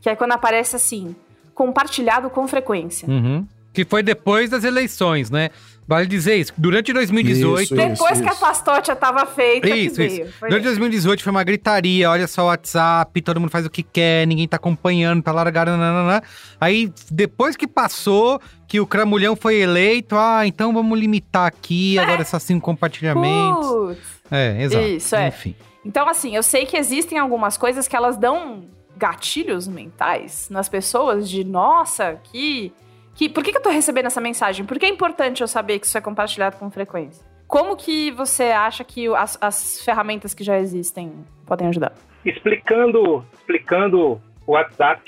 Que 0.01 0.11
é 0.11 0.17
quando 0.17 0.33
aparece 0.33 0.75
assim, 0.75 1.15
compartilhado 1.55 2.31
com 2.31 2.49
frequência. 2.49 3.09
Uhum. 3.09 3.47
Que 3.73 3.85
foi 3.85 4.03
depois 4.03 4.51
das 4.51 4.65
eleições, 4.65 5.31
né? 5.31 5.51
Vale 5.89 6.07
dizer 6.07 6.37
isso. 6.37 6.53
Durante 6.57 6.93
2018. 6.93 7.63
Isso, 7.63 7.75
Depois 7.75 8.21
que 8.21 8.29
a 8.29 8.35
pastote 8.35 8.95
tava 8.97 9.25
feita, 9.25 9.69
Isso, 9.69 9.97
que 9.97 10.03
isso. 10.05 10.17
veio. 10.17 10.33
Foi 10.33 10.49
Durante 10.49 10.65
2018 10.65 11.23
foi 11.23 11.31
uma 11.31 11.45
gritaria, 11.45 12.11
olha 12.11 12.27
só 12.27 12.43
o 12.43 12.47
WhatsApp, 12.47 13.23
todo 13.23 13.39
mundo 13.41 13.51
faz 13.51 13.65
o 13.65 13.71
que 13.71 13.83
quer, 13.85 14.27
ninguém 14.27 14.49
tá 14.49 14.57
acompanhando, 14.57 15.23
tá 15.23 15.31
largado, 15.31 15.71
nananã. 15.71 16.21
Aí, 16.61 16.93
depois 17.11 17.57
que 17.57 17.69
passou, 17.69 18.41
que 18.67 18.81
o 18.81 18.87
Cramulhão 18.87 19.37
foi 19.37 19.61
eleito, 19.61 20.17
ah, 20.17 20.45
então 20.45 20.73
vamos 20.73 20.99
limitar 20.99 21.47
aqui 21.47 21.97
agora 22.01 22.23
esses 22.23 22.43
cinco 22.43 22.65
compartilhamentos. 22.65 23.67
Putz. 23.67 24.01
É, 24.31 24.63
exato. 24.63 24.85
Isso, 24.87 25.15
é. 25.17 25.29
Enfim. 25.29 25.55
Então, 25.85 26.09
assim, 26.09 26.35
eu 26.35 26.43
sei 26.43 26.67
que 26.67 26.77
existem 26.77 27.17
algumas 27.17 27.57
coisas 27.57 27.87
que 27.87 27.95
elas 27.95 28.17
dão 28.17 28.65
gatilhos 28.97 29.69
mentais 29.69 30.49
nas 30.51 30.69
pessoas 30.69 31.31
de, 31.31 31.45
nossa, 31.45 32.19
que. 32.25 32.73
Que 33.17 33.29
por 33.29 33.43
que, 33.43 33.51
que 33.51 33.59
eu 33.59 33.63
tô 33.63 33.71
recebendo 33.71 34.07
essa 34.07 34.21
mensagem? 34.21 34.65
Por 34.65 34.79
que 34.79 34.87
é 34.87 34.89
importante 34.89 35.41
eu 35.41 35.49
saber 35.49 35.81
que 35.81 35.87
isso 35.87 35.99
é 35.99 36.01
compartilhado 36.01 36.57
com 36.57 36.71
frequência? 36.71 37.25
Como 37.49 37.77
que 37.77 38.11
você 38.13 38.45
acha 38.45 38.85
que 38.85 39.09
as, 39.15 39.39
as 39.41 39.81
ferramentas 39.83 40.35
que 40.35 40.45
já 40.45 40.59
existem 40.59 41.13
podem 41.47 41.69
ajudar? 41.69 41.93
explicando, 42.27 43.25
explicando 43.33 44.21
o 44.47 44.53
WhatsApp 44.53 45.03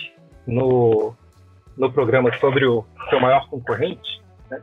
no, 0.46 1.14
no 1.76 1.92
programa 1.92 2.32
sobre 2.38 2.64
o 2.64 2.84
seu 3.10 3.20
maior 3.20 3.48
concorrente, 3.48 4.22
né? 4.50 4.62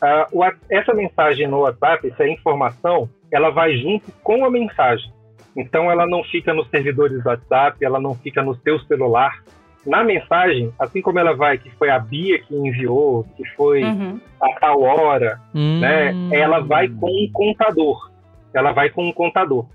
Ah, 0.00 0.26
o 0.32 0.42
essa 0.70 0.92
mensagem 0.92 1.46
no 1.46 1.60
WhatsApp, 1.60 2.08
essa 2.08 2.26
informação, 2.26 3.08
ela 3.30 3.50
vai 3.50 3.76
junto 3.76 4.10
com 4.22 4.44
a 4.44 4.50
mensagem. 4.50 5.12
Então 5.56 5.90
ela 5.90 6.06
não 6.06 6.24
fica 6.24 6.52
nos 6.52 6.68
servidores 6.70 7.22
do 7.22 7.28
WhatsApp, 7.28 7.84
ela 7.84 8.00
não 8.00 8.14
fica 8.14 8.42
no 8.42 8.54
seu 8.56 8.80
celular. 8.80 9.42
Na 9.86 10.04
mensagem, 10.04 10.72
assim 10.78 11.02
como 11.02 11.18
ela 11.18 11.34
vai, 11.34 11.58
que 11.58 11.68
foi 11.70 11.90
a 11.90 11.98
Bia 11.98 12.38
que 12.38 12.54
enviou, 12.54 13.24
que 13.36 13.44
foi 13.56 13.82
Uhum. 13.82 14.20
a 14.40 14.52
tal 14.60 14.80
hora, 14.80 15.40
Hum. 15.54 15.80
né? 15.80 16.12
Ela 16.32 16.60
vai 16.60 16.88
com 16.88 17.06
um 17.10 17.28
contador. 17.32 18.10
Ela 18.54 18.72
vai 18.72 18.90
com 18.90 19.04
um 19.04 19.12
contador. 19.12 19.66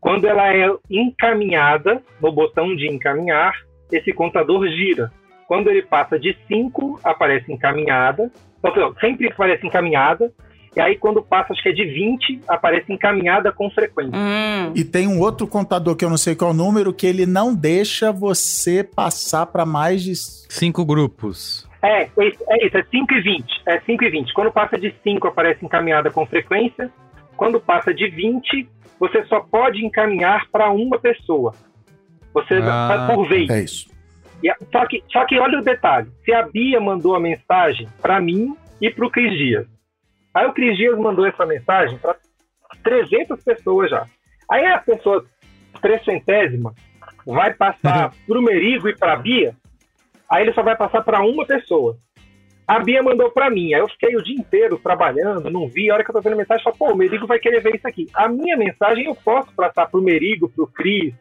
Quando 0.00 0.26
ela 0.26 0.54
é 0.54 0.66
encaminhada 0.88 2.02
no 2.20 2.32
botão 2.32 2.74
de 2.74 2.86
encaminhar, 2.88 3.52
esse 3.92 4.12
contador 4.12 4.66
gira. 4.68 5.10
Quando 5.46 5.68
ele 5.68 5.82
passa 5.82 6.18
de 6.18 6.36
5, 6.48 7.00
aparece 7.04 7.52
encaminhada. 7.52 8.30
Então, 8.64 8.94
sempre 9.00 9.26
aparece 9.28 9.66
encaminhada. 9.66 10.32
E 10.74 10.80
aí, 10.80 10.96
quando 10.96 11.20
passa, 11.20 11.52
acho 11.52 11.62
que 11.62 11.68
é 11.68 11.72
de 11.72 11.84
20, 11.84 12.42
aparece 12.46 12.92
encaminhada 12.92 13.50
com 13.50 13.68
frequência. 13.70 14.16
Hum. 14.16 14.72
E 14.74 14.84
tem 14.84 15.08
um 15.08 15.18
outro 15.18 15.46
contador 15.46 15.96
que 15.96 16.04
eu 16.04 16.10
não 16.10 16.16
sei 16.16 16.36
qual 16.36 16.52
é 16.52 16.54
o 16.54 16.56
número, 16.56 16.92
que 16.92 17.06
ele 17.06 17.26
não 17.26 17.54
deixa 17.54 18.12
você 18.12 18.84
passar 18.84 19.46
para 19.46 19.66
mais 19.66 20.02
de. 20.02 20.14
Cinco 20.14 20.84
grupos. 20.84 21.68
É, 21.82 22.02
é 22.02 22.28
isso, 22.28 22.44
é 22.48 22.66
isso, 22.66 22.76
é 22.76 22.84
5 22.84 23.14
e 23.14 23.20
20. 23.20 23.62
É 23.66 23.80
5 23.80 24.04
e 24.04 24.10
20. 24.10 24.34
Quando 24.34 24.52
passa 24.52 24.78
de 24.78 24.94
5, 25.02 25.26
aparece 25.26 25.64
encaminhada 25.64 26.10
com 26.10 26.26
frequência. 26.26 26.90
Quando 27.36 27.58
passa 27.58 27.92
de 27.92 28.08
20, 28.08 28.68
você 28.98 29.24
só 29.24 29.40
pode 29.40 29.84
encaminhar 29.84 30.46
para 30.52 30.70
uma 30.70 30.98
pessoa. 30.98 31.54
Você 32.34 32.60
Ah, 32.62 33.10
por 33.12 33.26
vez. 33.26 33.48
É 33.50 33.62
isso. 33.62 33.90
E 34.42 34.52
só, 34.70 34.86
que, 34.86 35.02
só 35.10 35.24
que 35.26 35.38
olha 35.38 35.58
o 35.58 35.64
detalhe: 35.64 36.08
se 36.24 36.32
a 36.32 36.42
Bia 36.42 36.80
mandou 36.80 37.14
a 37.14 37.20
mensagem 37.20 37.88
para 38.00 38.20
mim 38.20 38.54
e 38.80 38.90
para 38.90 39.06
o 39.06 39.10
Cris 39.10 39.36
Dias. 39.36 39.66
Aí 40.34 40.46
o 40.46 40.52
Cris 40.52 40.76
Dias 40.76 40.98
mandou 40.98 41.26
essa 41.26 41.44
mensagem 41.44 41.98
para 41.98 42.16
300 42.82 43.42
pessoas 43.42 43.90
já. 43.90 44.06
Aí 44.50 44.64
a 44.66 44.78
pessoa 44.78 45.24
trecentésima 45.80 46.74
vai 47.26 47.52
passar 47.54 48.12
para 48.26 48.38
o 48.38 48.42
Merigo 48.42 48.88
e 48.88 48.96
para 48.96 49.12
a 49.12 49.16
Bia, 49.16 49.54
aí 50.28 50.42
ele 50.42 50.52
só 50.52 50.62
vai 50.62 50.76
passar 50.76 51.02
para 51.02 51.20
uma 51.20 51.46
pessoa. 51.46 51.96
A 52.66 52.78
Bia 52.78 53.02
mandou 53.02 53.30
para 53.32 53.50
mim, 53.50 53.74
aí 53.74 53.80
eu 53.80 53.88
fiquei 53.88 54.14
o 54.14 54.22
dia 54.22 54.36
inteiro 54.36 54.78
trabalhando, 54.78 55.50
não 55.50 55.66
vi. 55.66 55.90
A 55.90 55.94
hora 55.94 56.04
que 56.04 56.10
eu 56.10 56.14
tô 56.14 56.20
vendo 56.20 56.34
a 56.34 56.36
mensagem, 56.36 56.64
eu 56.64 56.72
falo, 56.72 56.90
pô, 56.90 56.94
o 56.94 56.96
Merigo 56.96 57.26
vai 57.26 57.38
querer 57.40 57.60
ver 57.60 57.74
isso 57.74 57.86
aqui. 57.86 58.06
A 58.14 58.28
minha 58.28 58.56
mensagem 58.56 59.06
eu 59.06 59.14
posso 59.14 59.52
passar 59.54 59.86
pro 59.86 60.00
Merigo, 60.00 60.48
pro 60.48 60.68
Cris, 60.68 61.12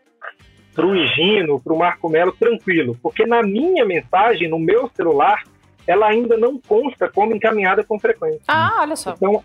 pro 0.76 0.96
Higino, 0.96 1.60
pro 1.60 1.76
Marco 1.76 2.08
Melo, 2.08 2.32
tranquilo. 2.34 2.96
Porque 3.02 3.26
na 3.26 3.42
minha 3.42 3.84
mensagem, 3.84 4.48
no 4.48 4.60
meu 4.60 4.88
celular, 4.90 5.44
ela 5.90 6.08
ainda 6.08 6.38
não 6.38 6.60
consta 6.60 7.10
como 7.10 7.36
encaminhada 7.36 7.84
com 7.84 8.00
frequência. 8.00 8.42
Ah, 8.48 8.78
olha 8.82 8.96
só. 8.96 9.12
Então, 9.14 9.44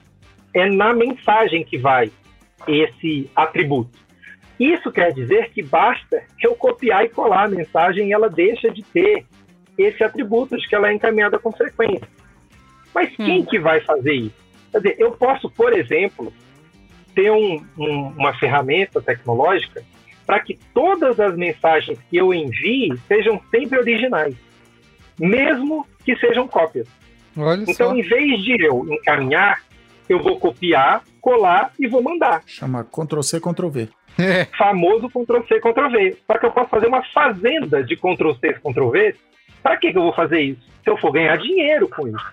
é 0.52 0.68
na 0.68 0.92
mensagem 0.92 1.64
que 1.64 1.78
vai 1.78 2.10
esse 2.68 3.30
atributo. 3.34 3.98
Isso 4.60 4.92
quer 4.92 5.12
dizer 5.12 5.50
que 5.50 5.62
basta 5.62 6.22
eu 6.40 6.54
copiar 6.54 7.04
e 7.04 7.08
colar 7.08 7.44
a 7.44 7.48
mensagem 7.48 8.08
e 8.08 8.12
ela 8.12 8.28
deixa 8.28 8.70
de 8.70 8.82
ter 8.82 9.24
esse 9.76 10.04
atributo 10.04 10.56
de 10.56 10.68
que 10.68 10.74
ela 10.74 10.88
é 10.88 10.92
encaminhada 10.94 11.38
com 11.38 11.50
frequência. 11.50 12.06
Mas 12.94 13.14
quem 13.16 13.44
que 13.44 13.58
vai 13.58 13.80
fazer 13.80 14.12
isso? 14.12 14.34
Quer 14.70 14.78
dizer, 14.78 14.96
eu 14.98 15.12
posso, 15.12 15.50
por 15.50 15.72
exemplo, 15.72 16.32
ter 17.14 17.30
um- 17.32 17.64
um- 17.78 18.08
uma 18.16 18.34
ferramenta 18.34 19.00
tecnológica 19.00 19.82
para 20.26 20.40
que 20.40 20.58
todas 20.72 21.18
as 21.18 21.36
mensagens 21.36 21.98
que 22.08 22.16
eu 22.16 22.32
envie 22.32 22.96
sejam 23.08 23.40
sempre 23.50 23.78
originais, 23.78 24.34
mesmo 25.18 25.86
que 26.04 26.16
sejam 26.16 26.46
cópias. 26.48 26.86
Olha 27.36 27.62
Então, 27.62 27.90
só. 27.90 27.94
em 27.96 28.02
vez 28.02 28.42
de 28.42 28.64
eu 28.64 28.86
encaminhar, 28.92 29.62
eu 30.08 30.22
vou 30.22 30.38
copiar, 30.38 31.02
colar 31.20 31.72
e 31.78 31.86
vou 31.86 32.02
mandar. 32.02 32.42
Chama 32.46 32.84
Ctrl-C, 32.84 33.40
Ctrl-V. 33.40 33.88
É. 34.18 34.44
Famoso 34.56 35.08
Ctrl-C, 35.08 35.60
Ctrl-V. 35.60 36.16
Só 36.26 36.38
que 36.38 36.46
eu 36.46 36.52
posso 36.52 36.70
fazer 36.70 36.86
uma 36.86 37.02
fazenda 37.12 37.82
de 37.82 37.96
Ctrl-C, 37.96 38.54
Ctrl-V. 38.54 39.16
Para 39.62 39.76
que, 39.76 39.90
que 39.90 39.98
eu 39.98 40.02
vou 40.02 40.12
fazer 40.12 40.40
isso? 40.40 40.62
Se 40.84 40.90
eu 40.90 40.96
for 40.98 41.10
ganhar 41.10 41.36
dinheiro 41.38 41.88
com 41.88 42.06
isso. 42.06 42.32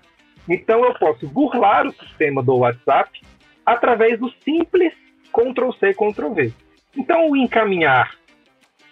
Então, 0.49 0.83
eu 0.83 0.93
posso 0.95 1.25
burlar 1.27 1.87
o 1.87 1.91
sistema 1.93 2.43
do 2.43 2.57
WhatsApp 2.57 3.19
através 3.65 4.19
do 4.19 4.29
simples 4.43 4.93
Ctrl-C, 5.33 5.93
Ctrl-V. 5.93 6.53
Então, 6.97 7.29
o 7.29 7.37
encaminhar 7.37 8.11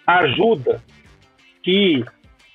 ajuda 0.08 0.82
que 1.62 2.04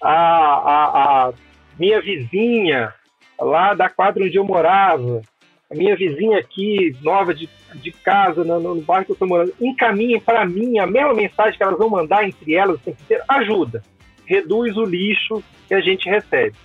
a, 0.04 0.12
a, 0.12 1.28
a 1.28 1.32
minha 1.78 2.00
vizinha 2.00 2.92
lá 3.40 3.74
da 3.74 3.88
quadra 3.88 4.24
onde 4.24 4.36
eu 4.36 4.44
morava, 4.44 5.22
a 5.70 5.74
minha 5.74 5.96
vizinha 5.96 6.38
aqui, 6.38 6.94
nova 7.02 7.34
de, 7.34 7.48
de 7.74 7.90
casa, 7.90 8.44
no, 8.44 8.60
no 8.60 8.82
bairro 8.82 9.06
que 9.06 9.12
eu 9.12 9.14
estou 9.14 9.28
morando, 9.28 9.54
encaminhem 9.60 10.20
para 10.20 10.44
mim 10.44 10.78
a 10.78 10.86
mesma 10.86 11.14
mensagem 11.14 11.56
que 11.56 11.62
elas 11.62 11.78
vão 11.78 11.88
mandar 11.88 12.24
entre 12.24 12.54
elas 12.54 12.76
o 12.76 12.80
tempo 12.80 13.02
inteiro, 13.02 13.24
ajuda. 13.28 13.82
Reduz 14.26 14.76
o 14.76 14.84
lixo 14.84 15.42
que 15.66 15.74
a 15.74 15.80
gente 15.80 16.08
recebe. 16.08 16.56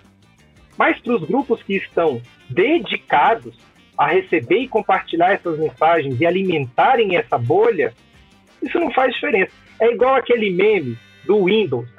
Mas 0.78 0.99
para 0.99 1.15
os 1.15 1.23
grupos 1.23 1.63
que 1.63 1.75
estão 1.75 2.21
dedicados 2.49 3.58
a 3.97 4.08
receber 4.08 4.60
e 4.60 4.67
compartilhar 4.67 5.34
essas 5.34 5.58
mensagens 5.58 6.19
e 6.19 6.25
alimentarem 6.25 7.17
essa 7.17 7.38
bolha, 7.38 7.93
isso 8.62 8.80
não 8.80 8.91
faz 8.91 9.13
diferença. 9.13 9.52
É 9.80 9.91
igual 9.91 10.15
aquele 10.15 10.49
meme 10.52 10.97
do 11.25 11.45
Windows, 11.45 11.89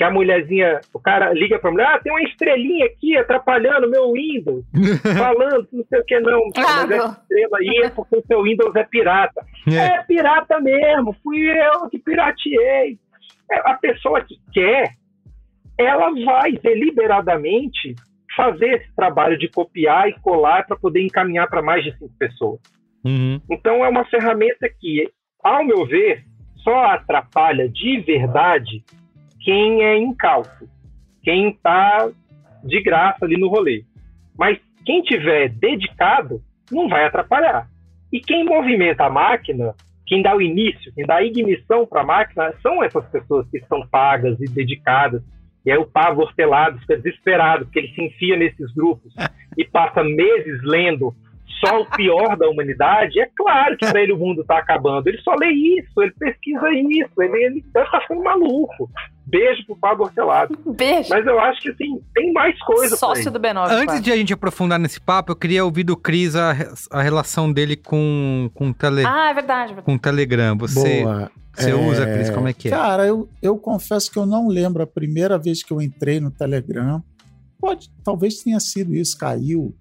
que 0.00 0.04
a 0.04 0.10
mulherzinha, 0.10 0.80
o 0.94 0.98
cara 0.98 1.30
liga 1.34 1.58
pra 1.58 1.70
mulher, 1.70 1.86
ah, 1.86 2.00
tem 2.02 2.10
uma 2.10 2.22
estrelinha 2.22 2.86
aqui 2.86 3.18
atrapalhando 3.18 3.90
meu 3.90 4.12
Windows, 4.12 4.64
falando 5.18 5.68
não 5.70 5.84
sei 5.84 6.00
o 6.00 6.04
que 6.06 6.20
não, 6.20 6.40
Ah, 6.56 6.86
mas 6.86 6.90
essa 6.90 7.20
estrela 7.20 7.58
aí 7.58 7.82
é 7.84 7.90
porque 7.90 8.16
o 8.16 8.24
seu 8.26 8.42
Windows 8.42 8.74
é 8.76 8.84
pirata. 8.84 9.44
É. 9.68 9.76
É, 9.76 10.02
pirata 10.04 10.58
mesmo, 10.58 11.14
fui 11.22 11.38
eu 11.50 11.86
que 11.90 11.98
pirateei. 11.98 12.98
É, 13.52 13.58
a 13.70 13.74
pessoa 13.74 14.22
que 14.22 14.38
quer, 14.54 14.94
ela 15.76 16.10
vai 16.24 16.52
deliberadamente 16.52 17.94
fazer 18.34 18.76
esse 18.76 18.96
trabalho 18.96 19.36
de 19.36 19.48
copiar 19.48 20.08
e 20.08 20.18
colar 20.20 20.66
para 20.66 20.78
poder 20.78 21.02
encaminhar 21.02 21.46
para 21.46 21.60
mais 21.60 21.84
de 21.84 21.92
cinco 21.98 22.14
pessoas. 22.18 22.58
Uhum. 23.04 23.38
Então 23.50 23.84
é 23.84 23.88
uma 23.90 24.06
ferramenta 24.06 24.66
que, 24.80 25.10
ao 25.44 25.62
meu 25.62 25.84
ver, 25.84 26.24
só 26.64 26.86
atrapalha 26.86 27.68
de 27.68 28.00
verdade 28.00 28.82
quem 29.40 29.82
é 29.82 29.98
incauto, 29.98 30.68
quem 31.22 31.50
está 31.50 32.10
de 32.62 32.82
graça 32.82 33.24
ali 33.24 33.36
no 33.36 33.48
rolê. 33.48 33.84
Mas 34.38 34.58
quem 34.84 35.02
tiver 35.02 35.48
dedicado 35.50 36.40
não 36.70 36.88
vai 36.88 37.04
atrapalhar. 37.04 37.68
E 38.12 38.20
quem 38.20 38.44
movimenta 38.44 39.04
a 39.04 39.10
máquina, 39.10 39.74
quem 40.06 40.22
dá 40.22 40.34
o 40.34 40.42
início, 40.42 40.92
quem 40.94 41.06
dá 41.06 41.16
a 41.16 41.24
ignição 41.24 41.86
para 41.86 42.02
a 42.02 42.06
máquina, 42.06 42.52
são 42.62 42.82
essas 42.82 43.06
pessoas 43.06 43.48
que 43.50 43.58
estão 43.58 43.86
pagas 43.86 44.40
e 44.40 44.44
dedicadas. 44.46 45.22
E 45.64 45.70
aí 45.70 45.78
o 45.78 45.86
Pablo 45.86 46.22
Hortelado 46.22 46.78
fica 46.80 46.96
desesperado, 46.96 47.66
porque 47.66 47.78
ele 47.78 47.94
se 47.94 48.02
enfia 48.02 48.36
nesses 48.36 48.72
grupos 48.74 49.14
e 49.56 49.64
passa 49.64 50.02
meses 50.02 50.60
lendo 50.64 51.14
só 51.60 51.80
o 51.82 51.86
pior 51.90 52.36
da 52.36 52.48
humanidade. 52.48 53.20
É 53.20 53.28
claro 53.36 53.76
que 53.76 53.86
para 53.86 54.02
ele 54.02 54.12
o 54.12 54.18
mundo 54.18 54.40
está 54.42 54.58
acabando. 54.58 55.08
Ele 55.08 55.18
só 55.22 55.34
lê 55.34 55.48
isso, 55.50 56.00
ele 56.02 56.12
pesquisa 56.18 56.68
isso, 56.70 57.10
ele, 57.22 57.44
ele 57.44 57.64
deve 57.72 57.86
estar 57.86 58.00
ficando 58.00 58.22
maluco. 58.22 58.90
Beijo 59.26 59.64
pro 59.66 59.76
Pablo 59.76 60.04
Hortelado. 60.04 60.58
Beijo. 60.76 61.08
Mas 61.10 61.24
eu 61.26 61.38
acho 61.38 61.60
que 61.60 61.70
assim, 61.70 62.00
tem 62.14 62.32
mais 62.32 62.58
coisa. 62.60 62.96
Sócio 62.96 63.30
do 63.30 63.38
B9. 63.38 63.68
Antes 63.70 64.00
de 64.02 64.10
a 64.10 64.16
gente 64.16 64.32
aprofundar 64.32 64.78
nesse 64.78 65.00
papo, 65.00 65.30
eu 65.32 65.36
queria 65.36 65.64
ouvir 65.64 65.84
do 65.84 65.96
Cris 65.96 66.34
a, 66.34 66.50
a 66.90 67.00
relação 67.02 67.52
dele 67.52 67.76
com, 67.76 68.50
com, 68.54 68.72
tele, 68.72 69.04
Ah, 69.06 69.30
é 69.30 69.34
verdade. 69.34 69.72
é 69.72 69.74
verdade. 69.74 69.82
com 69.86 69.96
Telegram. 69.98 70.56
Você, 70.58 71.02
Boa. 71.04 71.30
você 71.54 71.70
É, 71.70 71.74
usa, 71.74 72.06
Cris? 72.06 72.30
Como 72.30 72.48
é 72.48 72.52
que 72.52 72.68
é? 72.68 72.70
Cara, 72.72 73.06
eu, 73.06 73.28
eu 73.40 73.56
confesso 73.56 74.10
que 74.10 74.18
eu 74.18 74.26
não 74.26 74.48
lembro 74.48 74.82
a 74.82 74.86
primeira 74.86 75.38
vez 75.38 75.62
que 75.62 75.72
eu 75.72 75.80
entrei 75.80 76.18
no 76.18 76.30
Telegram. 76.32 77.00
Pode, 77.60 77.88
talvez 78.02 78.42
tenha 78.42 78.58
sido 78.58 78.94
isso, 78.96 79.16
caiu. 79.18 79.72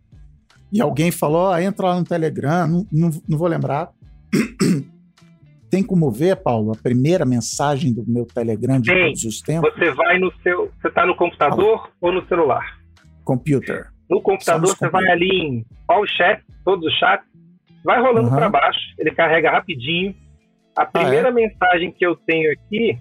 E 0.72 0.82
alguém 0.82 1.12
falou, 1.12 1.48
ó, 1.48 1.58
entra 1.60 1.88
lá 1.88 1.96
no 2.00 2.04
Telegram, 2.04 2.68
não, 2.68 2.86
não, 2.92 3.10
não 3.28 3.38
vou 3.38 3.48
lembrar. 3.48 3.90
Tem 5.70 5.84
como 5.84 6.10
ver, 6.10 6.36
Paulo, 6.38 6.72
a 6.72 6.76
primeira 6.76 7.26
mensagem 7.26 7.94
do 7.94 8.04
meu 8.08 8.26
Telegram 8.26 8.80
de 8.80 8.92
Tem. 8.92 9.06
todos 9.06 9.24
os 9.24 9.42
tempos? 9.42 9.72
Você 9.74 9.92
vai 9.92 10.18
no 10.18 10.32
seu. 10.42 10.72
Você 10.82 10.90
tá 10.90 11.06
no 11.06 11.16
computador 11.16 11.92
ou 12.02 12.12
no 12.12 12.26
celular? 12.28 12.80
Computer. 13.24 13.88
No 14.10 14.20
computador, 14.22 14.76
você 14.76 14.90
vai 14.90 15.08
ali 15.10 15.30
em 15.30 15.66
all 15.88 16.08
chat, 16.08 16.44
todos 16.66 16.84
os 16.86 16.98
chats, 16.98 17.28
vai 17.86 18.02
rolando 18.02 18.28
Aham. 18.30 18.36
para 18.36 18.50
baixo, 18.50 18.80
ele 18.98 19.12
carrega 19.12 19.52
rapidinho. 19.52 20.16
A 20.76 20.86
primeira 20.86 21.32
mensagem 21.32 21.92
que 21.92 22.06
eu 22.06 22.16
tenho 22.16 22.52
aqui, 22.52 22.98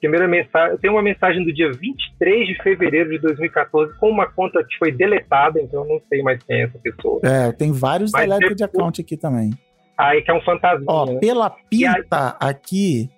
primeira 0.00 0.26
mensagem, 0.28 0.72
eu 0.72 0.78
tenho 0.78 0.92
uma 0.94 1.02
mensagem 1.02 1.44
do 1.44 1.52
dia 1.52 1.70
23 1.72 2.46
de 2.48 2.62
fevereiro 2.62 3.10
de 3.10 3.18
2014 3.18 3.94
com 3.98 4.08
uma 4.10 4.26
conta 4.30 4.62
que 4.64 4.76
foi 4.78 4.92
deletada, 4.92 5.60
então 5.60 5.82
eu 5.82 5.88
não 5.88 6.00
sei 6.08 6.22
mais 6.22 6.42
quem 6.42 6.56
é 6.60 6.64
essa 6.64 6.78
pessoa. 6.78 7.20
É, 7.24 7.52
tem 7.52 7.72
vários 7.72 8.10
Mas 8.12 8.22
deleted 8.22 8.48
de 8.50 8.54
depois- 8.56 8.74
account 8.80 9.00
aqui 9.00 9.16
também. 9.16 9.50
Aí 9.96 10.22
que 10.22 10.30
é 10.30 10.34
um 10.34 10.40
fantasma. 10.42 10.84
Ó, 10.86 11.18
pela 11.18 11.50
pinta 11.50 12.36
aqui, 12.38 13.08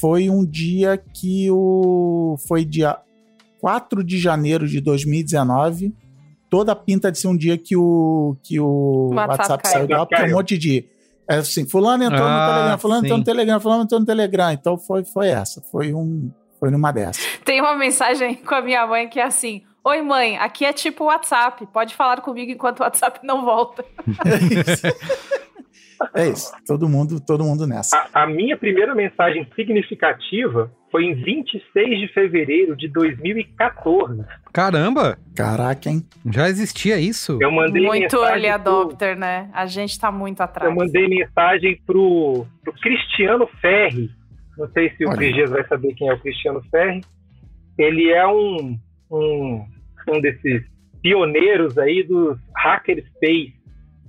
foi 0.00 0.30
um 0.30 0.44
dia 0.44 0.96
que 0.96 1.50
o. 1.50 2.36
Foi 2.46 2.64
dia 2.64 2.96
4 3.60 4.04
de 4.04 4.16
janeiro 4.18 4.68
de 4.68 4.80
2019. 4.80 5.92
Toda 6.48 6.70
a 6.72 6.76
pinta 6.76 7.10
de 7.10 7.18
ser 7.18 7.26
um 7.26 7.36
dia 7.36 7.58
que 7.58 7.76
o, 7.76 8.36
que 8.40 8.60
o 8.60 9.10
WhatsApp 9.14 9.40
WhatsApp, 9.40 9.68
saiu 9.68 9.86
do 9.88 9.94
ar, 9.96 10.06
porque 10.06 10.22
é 10.22 10.26
um 10.26 10.30
monte 10.36 10.56
de. 10.56 10.84
É 11.28 11.36
assim, 11.36 11.68
fulano 11.68 12.04
entrou 12.04 12.22
Ah, 12.22 12.30
no 12.30 12.52
Telegram, 12.54 12.78
fulano 12.78 13.00
entrou 13.04 13.16
sim. 13.16 13.18
no 13.20 13.24
Telegram, 13.24 13.60
fulano 13.60 13.82
entrou 13.82 14.00
no 14.00 14.06
Telegram. 14.06 14.52
Então 14.52 14.78
foi, 14.78 15.04
foi 15.04 15.28
essa. 15.28 15.60
Foi 15.72 15.92
um. 15.92 16.30
Foi 16.58 16.70
numa 16.70 16.92
dessa. 16.92 17.20
Tem 17.44 17.60
uma 17.60 17.74
mensagem 17.76 18.34
com 18.36 18.54
a 18.54 18.60
minha 18.62 18.86
mãe 18.86 19.08
que 19.08 19.18
é 19.20 19.24
assim: 19.24 19.62
Oi, 19.84 20.02
mãe, 20.02 20.38
aqui 20.38 20.64
é 20.64 20.72
tipo 20.72 21.04
WhatsApp. 21.04 21.66
Pode 21.66 21.94
falar 21.94 22.20
comigo 22.20 22.50
enquanto 22.52 22.80
o 22.80 22.82
WhatsApp 22.82 23.20
não 23.22 23.44
volta. 23.44 23.84
É 24.24 24.36
isso. 24.72 24.86
Todo 26.66 26.88
mundo, 26.88 27.20
todo 27.20 27.44
mundo 27.44 27.66
nessa. 27.66 27.96
A, 28.12 28.22
a 28.22 28.26
minha 28.26 28.56
primeira 28.56 28.94
mensagem 28.94 29.46
significativa 29.54 30.70
foi 30.90 31.04
em 31.04 31.14
26 31.14 31.98
de 32.00 32.08
fevereiro 32.12 32.76
de 32.76 32.88
2014. 32.88 34.24
Caramba! 34.52 35.18
Caraca, 35.34 35.88
hein? 35.90 36.02
Já 36.30 36.48
existia 36.48 36.98
isso? 36.98 37.38
Eu 37.40 37.50
mandei 37.50 37.82
Muito 37.84 38.16
early 38.16 38.42
pro- 38.46 38.54
adopter, 38.54 39.16
né? 39.16 39.50
A 39.52 39.66
gente 39.66 39.98
tá 39.98 40.10
muito 40.10 40.40
atrás. 40.40 40.70
Eu 40.70 40.76
mandei 40.76 41.06
mensagem 41.08 41.80
pro, 41.86 42.46
pro 42.62 42.72
Cristiano 42.74 43.46
Ferri. 43.60 44.10
Não 44.56 44.68
sei 44.70 44.90
se 44.96 45.04
o. 45.04 45.10
Brigias 45.10 45.50
vai 45.50 45.66
saber 45.66 45.94
quem 45.94 46.08
é 46.08 46.14
o 46.14 46.18
Cristiano 46.20 46.62
Ferri. 46.70 47.02
Ele 47.78 48.10
é 48.10 48.26
um, 48.26 48.78
um, 49.10 49.66
um 50.08 50.20
desses 50.20 50.64
pioneiros 51.02 51.76
aí 51.76 52.02
dos 52.02 52.38
hackerspace. 52.56 53.54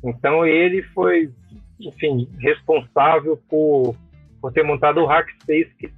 Então 0.03 0.45
ele 0.45 0.81
foi, 0.93 1.29
enfim, 1.79 2.27
responsável 2.39 3.39
por, 3.49 3.95
por 4.41 4.51
ter 4.51 4.63
montado 4.63 4.99
o 5.01 5.05
hackspace 5.05 5.71
que 5.79 5.91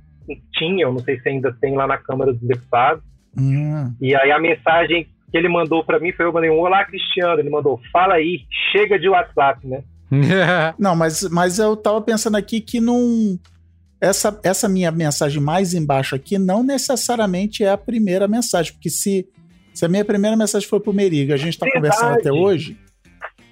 tinha, 0.54 0.84
eu 0.84 0.94
não 0.94 1.00
sei 1.00 1.20
se 1.20 1.30
ainda 1.30 1.52
tem 1.60 1.76
lá 1.76 1.88
na 1.88 1.98
Câmara 1.98 2.32
dos 2.34 2.42
Deputados. 2.42 3.04
Hum. 3.38 3.94
E 4.02 4.16
aí 4.16 4.32
a 4.32 4.40
mensagem 4.40 5.08
que 5.32 5.38
ele 5.38 5.50
mandou 5.50 5.84
para 5.84 6.00
mim 6.00 6.12
foi 6.12 6.26
eu 6.26 6.34
mandei 6.34 6.50
um 6.50 6.60
olá 6.60 6.84
Cristiano, 6.86 7.40
ele 7.40 7.50
mandou 7.50 7.80
fala 7.92 8.16
aí, 8.16 8.42
chega 8.72 9.00
de 9.00 9.10
WhatsApp, 9.10 9.66
né? 9.68 9.84
Não, 10.78 10.96
mas, 10.96 11.24
mas 11.30 11.60
eu 11.60 11.78
tava 11.78 12.02
pensando 12.02 12.36
aqui 12.36 12.60
que 12.60 12.80
não. 12.80 13.40
Essa, 14.02 14.40
essa 14.44 14.68
minha 14.70 14.92
mensagem 14.92 15.42
mais 15.42 15.74
embaixo 15.74 16.16
aqui 16.16 16.40
não 16.40 16.64
necessariamente 16.64 17.66
é 17.66 17.70
a 17.70 17.78
primeira 17.78 18.30
mensagem, 18.30 18.72
porque 18.72 18.90
se, 18.90 19.28
se 19.74 19.86
a 19.86 19.90
minha 19.90 20.06
primeira 20.06 20.38
mensagem 20.38 20.68
foi 20.68 20.80
pro 20.80 20.94
Merigo 20.94 21.32
e 21.32 21.34
a 21.34 21.38
gente 21.38 21.60
tá 21.60 21.66
Verdade. 21.66 21.96
conversando 21.96 22.18
até 22.18 22.32
hoje, 22.32 22.78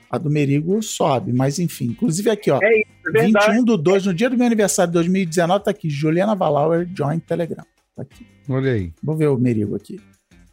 a 0.10 0.18
do 0.18 0.30
Merigo 0.30 0.82
sobe, 0.82 1.34
mas 1.34 1.60
enfim. 1.60 1.86
Inclusive 1.86 2.30
aqui, 2.30 2.50
ó. 2.52 2.60
É 2.62 2.80
isso, 2.80 2.88
é 3.08 3.12
verdade. 3.12 3.46
21 3.52 3.64
do 3.64 3.78
2, 3.78 4.06
no 4.06 4.14
dia 4.14 4.30
do 4.30 4.38
meu 4.38 4.46
aniversário 4.48 4.90
de 4.92 4.94
2019, 4.96 5.64
tá 5.66 5.72
aqui, 5.72 5.90
Juliana 5.90 6.36
Valauer, 6.36 6.88
Join 6.96 7.20
Telegram. 7.20 7.66
Tá 7.96 8.04
aqui. 8.04 8.26
Olha 8.50 8.72
aí. 8.72 8.94
Vou 9.04 9.16
ver 9.18 9.28
o 9.28 9.38
Merigo 9.38 9.76
aqui. 9.76 10.00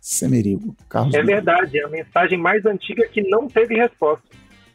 Esse 0.02 0.24
é 0.24 0.28
Merigo. 0.28 0.76
Carlos 0.88 1.14
É 1.14 1.18
Merigo. 1.22 1.34
verdade, 1.44 1.78
é 1.78 1.84
a 1.84 1.88
mensagem 1.88 2.38
mais 2.38 2.64
antiga 2.66 3.06
que 3.08 3.22
não 3.22 3.48
teve 3.48 3.74
resposta. 3.76 4.24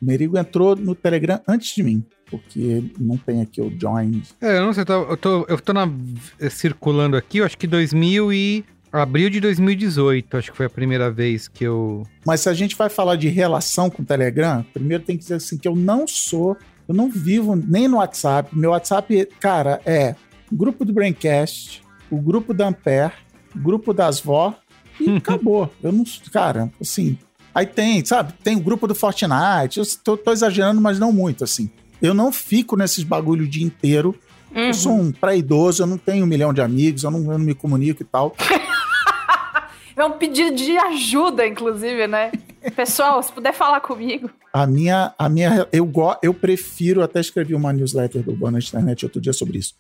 O 0.02 0.06
Merigo 0.06 0.38
entrou 0.38 0.76
no 0.76 0.96
Telegram 0.96 1.42
antes 1.48 1.76
de 1.76 1.84
mim, 1.84 2.04
porque 2.32 2.84
não 2.98 3.18
tem 3.18 3.42
aqui 3.42 3.60
o 3.62 3.70
Join. 3.80 4.22
É, 4.42 4.58
eu 4.58 4.62
não 4.66 4.74
sei, 4.74 4.82
eu 4.84 4.86
tô, 4.86 4.94
eu 5.04 5.18
tô, 5.18 5.46
eu 5.50 5.60
tô 5.60 5.74
na- 5.74 5.90
circulando 6.50 7.18
aqui, 7.18 7.40
eu 7.40 7.46
acho 7.46 7.58
que 7.58 7.68
2000 7.68 8.32
e... 8.34 8.64
Abril 8.92 9.30
de 9.30 9.40
2018, 9.40 10.38
acho 10.38 10.52
que 10.52 10.58
foi 10.58 10.66
a 10.66 10.70
primeira 10.70 11.12
vez 11.12 11.48
que 11.48 11.64
eu... 11.64 12.04
Mas 12.26 12.42
se 12.42 12.50
a 12.50 12.54
gente 12.54 12.76
vai 12.76 12.90
falar 12.90 13.16
de 13.16 13.28
relação 13.28 13.90
com 13.90 14.02
o 14.02 14.06
Telegram, 14.06 14.66
primeiro 14.74 15.04
tem 15.04 15.16
que 15.16 15.24
dizer 15.24 15.36
assim 15.36 15.58
que 15.58 15.68
eu 15.68 15.76
não 15.76 16.08
sou, 16.08 16.58
eu 16.88 16.96
não 16.96 17.10
vivo 17.10 17.56
nem 17.56 17.88
no 17.88 17.98
WhatsApp. 17.98 18.50
Meu 18.58 18.72
WhatsApp, 18.72 19.28
cara, 19.40 19.80
é 19.86 20.16
o 20.52 20.56
grupo 20.56 20.84
do 20.84 20.92
Braincast, 20.92 21.84
o 22.10 22.18
grupo 22.18 22.54
da 22.54 22.68
Ampere, 22.68 23.14
o 23.56 23.60
grupo 23.60 23.94
das 23.94 24.20
vó 24.20 24.56
e 25.00 25.10
acabou. 25.18 25.72
Eu 25.84 25.92
não, 25.92 26.04
cara, 26.32 26.72
assim, 26.82 27.16
aí 27.54 27.68
tem, 27.68 28.04
sabe, 28.04 28.34
tem 28.44 28.56
o 28.56 28.62
grupo 28.62 28.88
do 28.88 28.96
Fortnite, 28.96 29.78
eu 29.78 29.86
tô, 30.04 30.18
tô 30.18 30.32
exagerando, 30.32 30.82
mas 30.82 30.98
não 30.98 31.12
muito, 31.12 31.44
assim. 31.44 31.70
Eu 32.02 32.14
não 32.14 32.32
fico 32.32 32.76
nesses 32.76 33.04
bagulho 33.04 33.46
o 33.46 33.48
dia 33.48 33.66
inteiro. 33.66 34.16
Eu 34.52 34.74
sou 34.74 34.94
um 34.94 35.12
pré-idoso, 35.12 35.84
eu 35.84 35.88
não 35.88 35.98
tenho 35.98 36.24
um 36.24 36.28
milhão 36.28 36.52
de 36.52 36.60
amigos, 36.60 37.04
eu 37.04 37.12
não, 37.12 37.20
eu 37.20 37.38
não 37.38 37.46
me 37.46 37.54
comunico 37.54 38.02
e 38.02 38.06
tal. 38.06 38.36
É 40.00 40.06
um 40.06 40.12
pedido 40.18 40.56
de 40.56 40.78
ajuda, 40.78 41.46
inclusive, 41.46 42.08
né? 42.08 42.32
Pessoal, 42.76 43.22
se 43.22 43.32
puder 43.32 43.54
falar 43.54 43.80
comigo. 43.82 44.30
A 44.54 44.66
minha, 44.66 45.14
a 45.18 45.28
minha, 45.30 45.68
eu, 45.72 45.86
go- 45.86 46.16
eu 46.24 46.34
prefiro, 46.34 47.02
até 47.04 47.20
escrevi 47.20 47.54
uma 47.54 47.72
newsletter 47.74 48.24
do 48.24 48.34
Boa 48.34 48.52
Noite 48.52 48.70
Internet 48.70 49.06
outro 49.06 49.20
dia 49.22 49.34
sobre 49.34 49.58
isso. 49.58 49.76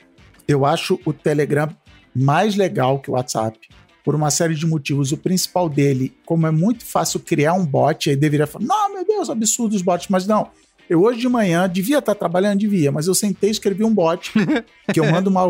Eu 0.48 0.66
acho 0.66 1.00
o 1.06 1.14
Telegram 1.14 1.70
mais 2.16 2.56
legal 2.56 3.00
que 3.00 3.10
o 3.10 3.14
WhatsApp, 3.14 3.58
por 4.04 4.16
uma 4.16 4.30
série 4.32 4.56
de 4.56 4.66
motivos. 4.66 5.12
O 5.12 5.18
principal 5.18 5.70
dele, 5.70 6.14
como 6.26 6.48
é 6.48 6.52
muito 6.52 6.86
fácil 6.86 7.20
criar 7.20 7.54
um 7.54 7.66
bot, 7.66 8.10
aí 8.10 8.16
deveria 8.16 8.48
falar, 8.48 8.66
não, 8.66 8.94
meu 8.94 9.06
Deus, 9.06 9.30
absurdo 9.30 9.76
os 9.76 9.82
bots, 9.82 10.08
mas 10.10 10.26
não. 10.28 10.50
Eu 10.90 11.02
hoje 11.04 11.20
de 11.20 11.30
manhã 11.30 11.70
devia 11.70 12.00
estar 12.00 12.16
trabalhando, 12.16 12.60
devia, 12.60 12.92
mas 12.92 13.06
eu 13.08 13.14
sentei 13.14 13.50
e 13.50 13.52
escrevi 13.52 13.84
um 13.84 13.94
bot, 13.94 14.32
que 14.92 15.00
eu 15.00 15.10
mando 15.12 15.30
uma, 15.30 15.44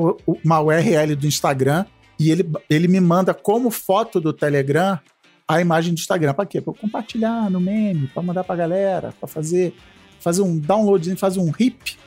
uma 0.44 0.60
URL 0.62 1.16
do 1.16 1.26
Instagram, 1.26 1.86
e 2.20 2.30
ele, 2.30 2.52
ele 2.70 2.88
me 2.88 3.00
manda 3.00 3.34
como 3.34 3.72
foto 3.72 4.20
do 4.20 4.34
Telegram 4.34 5.00
a 5.48 5.62
imagem 5.62 5.94
do 5.94 6.00
Instagram. 6.00 6.34
Pra 6.34 6.46
quê? 6.46 6.62
Eu 6.64 6.74
compartilhar 6.74 7.50
no 7.50 7.60
meme, 7.60 8.08
pra 8.08 8.22
mandar 8.22 8.44
pra 8.44 8.56
galera, 8.56 9.14
pra 9.18 9.28
fazer, 9.28 9.74
fazer 10.20 10.42
um 10.42 10.58
downloadzinho, 10.58 11.18
fazer 11.18 11.40
um 11.40 11.50
rip 11.50 11.98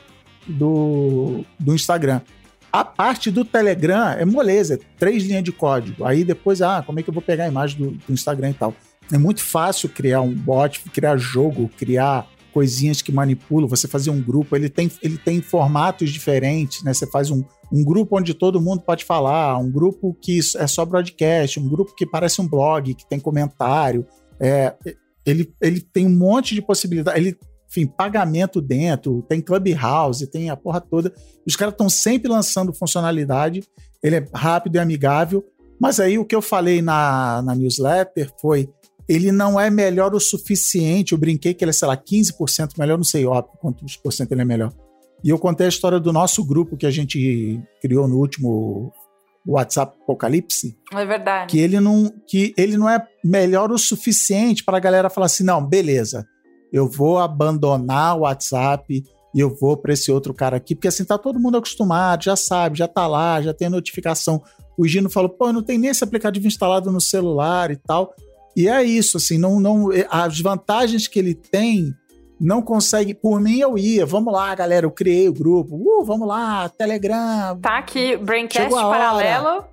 do, 0.47 1.43
do 1.59 1.73
Instagram. 1.73 2.21
A 2.71 2.85
parte 2.85 3.29
do 3.29 3.43
Telegram 3.43 4.11
é 4.11 4.25
moleza, 4.25 4.75
é 4.75 4.79
três 4.97 5.23
linhas 5.23 5.43
de 5.43 5.51
código. 5.51 6.05
Aí 6.05 6.23
depois, 6.23 6.61
ah, 6.61 6.81
como 6.85 6.99
é 6.99 7.03
que 7.03 7.09
eu 7.09 7.13
vou 7.13 7.21
pegar 7.21 7.45
a 7.45 7.47
imagem 7.47 7.77
do, 7.77 7.91
do 7.91 8.13
Instagram 8.13 8.51
e 8.51 8.53
tal? 8.53 8.73
É 9.11 9.17
muito 9.17 9.43
fácil 9.43 9.89
criar 9.89 10.21
um 10.21 10.33
bot, 10.33 10.79
criar 10.91 11.17
jogo, 11.17 11.69
criar 11.77 12.25
coisinhas 12.53 13.01
que 13.01 13.11
manipulam, 13.11 13.67
você 13.67 13.87
fazer 13.87 14.11
um 14.11 14.21
grupo, 14.21 14.55
ele 14.55 14.69
tem, 14.69 14.89
ele 15.01 15.17
tem 15.17 15.41
formatos 15.41 16.11
diferentes, 16.11 16.83
né? 16.83 16.93
Você 16.93 17.07
faz 17.07 17.31
um, 17.31 17.43
um 17.71 17.83
grupo 17.83 18.17
onde 18.17 18.33
todo 18.33 18.61
mundo 18.61 18.81
pode 18.81 19.03
falar, 19.03 19.57
um 19.57 19.69
grupo 19.69 20.15
que 20.21 20.39
é 20.57 20.67
só 20.67 20.85
broadcast, 20.85 21.59
um 21.59 21.67
grupo 21.67 21.95
que 21.95 22.05
parece 22.05 22.39
um 22.39 22.47
blog, 22.47 22.93
que 22.93 23.09
tem 23.09 23.19
comentário. 23.19 24.05
É, 24.39 24.75
ele, 25.25 25.53
ele 25.59 25.81
tem 25.81 26.05
um 26.05 26.15
monte 26.15 26.53
de 26.53 26.61
possibilidades. 26.61 27.19
Ele, 27.19 27.37
enfim, 27.67 27.87
pagamento 27.87 28.61
dentro, 28.61 29.23
tem 29.23 29.41
Clubhouse, 29.41 30.27
tem 30.27 30.49
a 30.49 30.55
porra 30.55 30.79
toda. 30.79 31.11
Os 31.45 31.55
caras 31.55 31.73
estão 31.73 31.89
sempre 31.89 32.29
lançando 32.29 32.73
funcionalidade. 32.73 33.63
Ele 34.03 34.17
é 34.17 34.25
rápido 34.33 34.75
e 34.75 34.79
amigável. 34.79 35.43
Mas 35.79 35.99
aí 35.99 36.19
o 36.19 36.25
que 36.25 36.35
eu 36.35 36.41
falei 36.41 36.81
na, 36.81 37.41
na 37.41 37.55
newsletter 37.55 38.31
foi: 38.39 38.69
ele 39.07 39.31
não 39.31 39.59
é 39.59 39.69
melhor 39.69 40.13
o 40.13 40.19
suficiente. 40.19 41.11
Eu 41.13 41.17
brinquei 41.17 41.53
que 41.53 41.63
ele 41.63 41.69
é, 41.69 41.73
sei 41.73 41.87
lá, 41.87 41.97
15% 41.97 42.77
melhor, 42.77 42.97
não 42.97 43.03
sei 43.03 43.25
ó, 43.25 43.41
quantos 43.41 43.97
por 43.97 44.11
cento 44.11 44.31
ele 44.31 44.41
é 44.41 44.45
melhor. 44.45 44.71
E 45.23 45.29
eu 45.29 45.39
contei 45.39 45.65
a 45.65 45.69
história 45.69 45.99
do 45.99 46.11
nosso 46.11 46.43
grupo 46.43 46.75
que 46.75 46.85
a 46.85 46.91
gente 46.91 47.61
criou 47.81 48.07
no 48.07 48.17
último 48.17 48.91
WhatsApp 49.47 49.95
Apocalipse, 50.03 50.77
É 50.93 51.05
verdade. 51.05 51.51
que 51.51 51.59
ele 51.59 51.79
não, 51.79 52.11
que 52.27 52.53
ele 52.57 52.77
não 52.77 52.89
é 52.89 53.05
melhor 53.23 53.71
o 53.71 53.77
suficiente 53.77 54.63
para 54.63 54.77
a 54.77 54.81
galera 54.81 55.09
falar 55.09 55.25
assim: 55.27 55.43
não, 55.43 55.65
beleza, 55.65 56.25
eu 56.71 56.89
vou 56.89 57.19
abandonar 57.19 58.17
o 58.17 58.21
WhatsApp 58.21 59.03
e 59.35 59.39
eu 59.39 59.49
vou 59.55 59.75
para 59.77 59.93
esse 59.93 60.11
outro 60.11 60.33
cara 60.33 60.57
aqui, 60.57 60.75
porque 60.75 60.87
assim 60.87 61.03
tá 61.03 61.17
todo 61.17 61.39
mundo 61.39 61.57
acostumado, 61.57 62.23
já 62.23 62.35
sabe, 62.35 62.77
já 62.77 62.87
tá 62.87 63.07
lá, 63.07 63.41
já 63.41 63.53
tem 63.53 63.69
notificação. 63.69 64.41
O 64.77 64.87
Gino 64.87 65.09
falou: 65.09 65.29
pô, 65.29 65.51
não 65.51 65.61
tem 65.63 65.77
nem 65.77 65.89
esse 65.89 66.03
aplicativo 66.03 66.47
instalado 66.47 66.91
no 66.91 67.01
celular 67.01 67.71
e 67.71 67.75
tal. 67.75 68.13
E 68.55 68.67
é 68.67 68.83
isso, 68.83 69.17
assim, 69.17 69.37
não, 69.37 69.59
não, 69.59 69.89
as 70.09 70.39
vantagens 70.39 71.07
que 71.07 71.17
ele 71.17 71.33
tem 71.33 71.93
não 72.39 72.61
consegue. 72.61 73.13
Por 73.13 73.39
mim, 73.39 73.59
eu 73.59 73.77
ia. 73.77 74.05
Vamos 74.05 74.33
lá, 74.33 74.53
galera. 74.53 74.85
Eu 74.85 74.91
criei 74.91 75.29
o 75.29 75.33
grupo. 75.33 75.75
Uh, 75.75 76.03
vamos 76.03 76.27
lá, 76.27 76.67
Telegram. 76.69 77.57
Tá 77.61 77.77
aqui, 77.77 78.17
Braincast 78.17 78.69
paralelo 78.69 79.65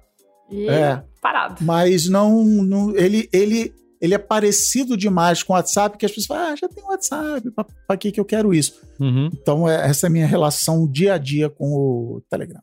e 0.51 0.69
É. 0.69 1.03
parado. 1.21 1.57
Mas 1.63 2.09
não. 2.09 2.45
não 2.45 2.97
ele, 2.97 3.29
ele, 3.33 3.75
ele 4.01 4.15
é 4.15 4.19
parecido 4.19 4.97
demais 4.97 5.43
com 5.43 5.53
o 5.53 5.57
WhatsApp, 5.57 5.99
que 5.99 6.07
as 6.07 6.13
pessoas 6.13 6.27
falam, 6.27 6.53
ah, 6.53 6.57
já 6.57 6.69
tem 6.69 6.85
WhatsApp, 6.85 7.51
pra, 7.51 7.67
pra 7.87 7.97
que, 7.97 8.13
que 8.13 8.21
eu 8.21 8.25
quero 8.25 8.55
isso? 8.55 8.81
Uhum. 8.99 9.31
Então, 9.33 9.69
é, 9.69 9.89
essa 9.89 10.07
é 10.07 10.09
a 10.09 10.11
minha 10.11 10.27
relação 10.27 10.87
dia 10.91 11.15
a 11.15 11.19
dia 11.19 11.51
com 11.51 11.73
o 11.73 12.23
Telegram. 12.31 12.61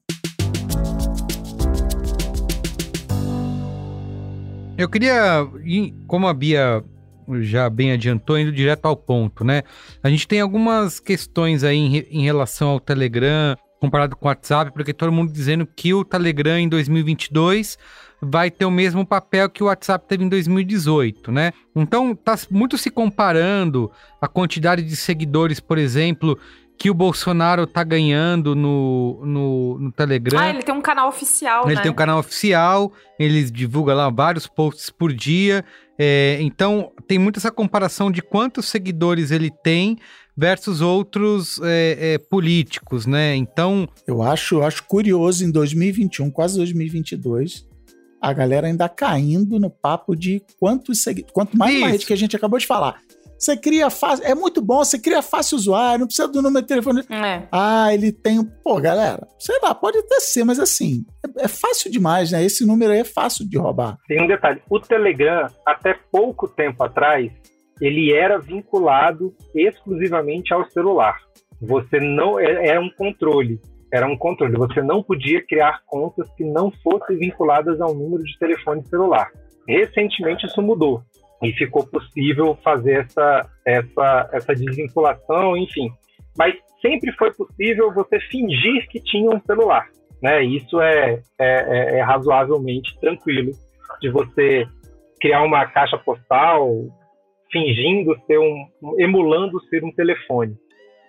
Eu 4.78 4.88
queria, 4.88 5.47
como 6.05 6.28
a 6.28 6.34
Bia 6.34 6.84
já 7.41 7.67
bem 7.67 7.91
adiantou, 7.91 8.38
indo 8.38 8.51
direto 8.51 8.86
ao 8.86 8.95
ponto, 8.95 9.43
né? 9.43 9.63
A 10.03 10.09
gente 10.09 10.28
tem 10.28 10.39
algumas 10.39 10.99
questões 10.99 11.63
aí 11.63 11.78
em, 11.78 11.97
em 12.11 12.23
relação 12.23 12.69
ao 12.69 12.80
Telegram 12.80 13.57
comparado 13.80 14.15
com 14.15 14.25
o 14.25 14.28
WhatsApp, 14.28 14.71
porque 14.71 14.93
todo 14.93 15.11
mundo 15.11 15.32
dizendo 15.32 15.65
que 15.65 15.93
o 15.93 16.05
Telegram 16.05 16.59
em 16.59 16.69
2022 16.69 17.78
vai 18.21 18.51
ter 18.51 18.65
o 18.65 18.71
mesmo 18.71 19.05
papel 19.05 19.49
que 19.49 19.63
o 19.63 19.65
WhatsApp 19.65 20.07
teve 20.07 20.23
em 20.23 20.30
2018, 20.30 21.32
né? 21.32 21.53
Então 21.75 22.15
tá 22.15 22.36
muito 22.51 22.78
se 22.78 22.91
comparando 22.91 23.91
a 24.21 24.28
quantidade 24.28 24.84
de 24.84 24.95
seguidores, 24.95 25.59
por 25.59 25.78
exemplo, 25.80 26.38
que 26.78 26.89
o 26.89 26.93
Bolsonaro 26.93 27.65
tá 27.65 27.84
ganhando 27.84 28.55
no, 28.55 29.21
no, 29.25 29.80
no 29.80 29.91
Telegram. 29.91 30.39
Ah, 30.39 30.49
ele 30.49 30.61
tem 30.61 30.73
um 30.73 30.82
canal 30.82 31.09
oficial, 31.09 31.65
Ele 31.65 31.75
né? 31.75 31.82
tem 31.82 31.91
um 31.91 31.95
canal 31.95 32.19
oficial, 32.19 32.91
ele 33.17 33.43
divulga 33.49 33.93
lá 33.93 34.09
vários 34.09 34.45
posts 34.45 34.89
por 34.89 35.11
dia. 35.11 35.65
é, 35.97 36.38
então, 36.41 36.91
tem 37.07 37.17
muito 37.17 37.39
essa 37.39 37.51
comparação 37.51 38.11
de 38.11 38.21
quantos 38.21 38.67
seguidores 38.67 39.32
ele 39.32 39.49
tem 39.49 39.97
versus 40.36 40.82
outros 40.82 41.59
é, 41.63 41.97
é, 41.99 42.17
políticos, 42.19 43.07
né? 43.07 43.36
Então. 43.36 43.89
Eu 44.05 44.21
acho, 44.21 44.55
eu 44.55 44.63
acho 44.63 44.84
curioso 44.84 45.43
em 45.43 45.49
2021, 45.49 46.30
quase 46.30 46.57
2022, 46.57 47.67
a 48.21 48.34
galera 48.34 48.67
ainda 48.67 48.88
caindo 48.88 49.59
no 49.59 49.69
papo 49.69 50.15
de 50.15 50.43
quantos 50.59 51.01
seguidores. 51.01 51.34
Quanto 51.34 51.57
mais 51.57 51.75
uma 51.75 51.88
Isso. 51.88 51.91
rede 51.91 52.05
que 52.05 52.13
a 52.13 52.17
gente 52.17 52.36
acabou 52.36 52.59
de 52.59 52.67
falar. 52.67 53.01
Você 53.38 53.55
cria 53.55 53.89
fácil. 53.89 54.25
É 54.25 54.33
muito 54.33 54.61
bom, 54.61 54.77
você 54.79 54.97
cria 54.99 55.21
fácil 55.21 55.57
usuário, 55.57 55.99
não 55.99 56.07
precisa 56.07 56.27
do 56.27 56.41
número 56.41 56.61
de 56.63 56.67
telefone. 56.67 57.01
É. 57.09 57.43
Ah, 57.51 57.93
ele 57.93 58.11
tem. 58.11 58.39
um- 58.39 58.45
Pô, 58.63 58.79
galera, 58.81 59.27
sei 59.39 59.57
lá, 59.61 59.73
pode 59.75 59.97
até 59.99 60.19
ser, 60.19 60.43
mas 60.43 60.59
assim, 60.59 61.05
é, 61.39 61.45
é 61.45 61.47
fácil 61.47 61.91
demais, 61.91 62.31
né? 62.31 62.43
Esse 62.43 62.65
número 62.65 62.91
aí 62.91 62.99
é 62.99 63.03
fácil 63.03 63.47
de 63.47 63.57
roubar. 63.57 63.97
Tem 64.07 64.21
um 64.21 64.27
detalhe: 64.27 64.61
o 64.69 64.79
Telegram, 64.79 65.47
até 65.65 65.93
pouco 66.11 66.47
tempo 66.47 66.83
atrás, 66.83 67.31
ele 67.79 68.11
era 68.13 68.39
vinculado 68.39 69.33
exclusivamente 69.53 70.53
ao 70.53 70.67
celular. 70.71 71.17
Você 71.61 71.99
não. 71.99 72.39
é- 72.39 72.67
Era 72.67 72.81
um 72.81 72.89
controle. 72.89 73.59
Era 73.93 74.07
um 74.07 74.17
controle. 74.17 74.57
Você 74.57 74.81
não 74.81 75.01
podia 75.01 75.45
criar 75.45 75.81
contas 75.85 76.27
que 76.35 76.43
não 76.43 76.71
fossem 76.83 77.17
vinculadas 77.17 77.79
ao 77.79 77.93
número 77.93 78.23
de 78.23 78.38
telefone 78.38 78.85
celular. 78.88 79.29
Recentemente 79.67 80.45
isso 80.45 80.61
mudou 80.61 81.01
e 81.41 81.53
ficou 81.53 81.85
possível 81.85 82.57
fazer 82.63 83.05
essa, 83.05 83.49
essa, 83.65 84.29
essa 84.33 84.55
desvinculação, 84.55 85.55
enfim. 85.55 85.89
Mas 86.38 86.55
sempre 86.81 87.11
foi 87.13 87.31
possível 87.33 87.93
você 87.93 88.19
fingir 88.19 88.88
que 88.89 89.01
tinha 89.01 89.29
um 89.29 89.41
celular. 89.41 89.88
Né? 90.21 90.43
Isso 90.43 90.81
é, 90.81 91.21
é, 91.39 91.47
é- 91.47 91.99
é 91.99 92.01
razoavelmente 92.01 92.99
tranquilo 92.99 93.51
de 94.01 94.09
você 94.09 94.65
criar 95.19 95.43
uma 95.43 95.65
caixa 95.67 95.97
postal 95.97 96.69
fingindo 97.51 98.15
ser 98.25 98.39
um, 98.39 98.65
emulando 98.99 99.59
ser 99.69 99.83
um 99.83 99.91
telefone. 99.91 100.55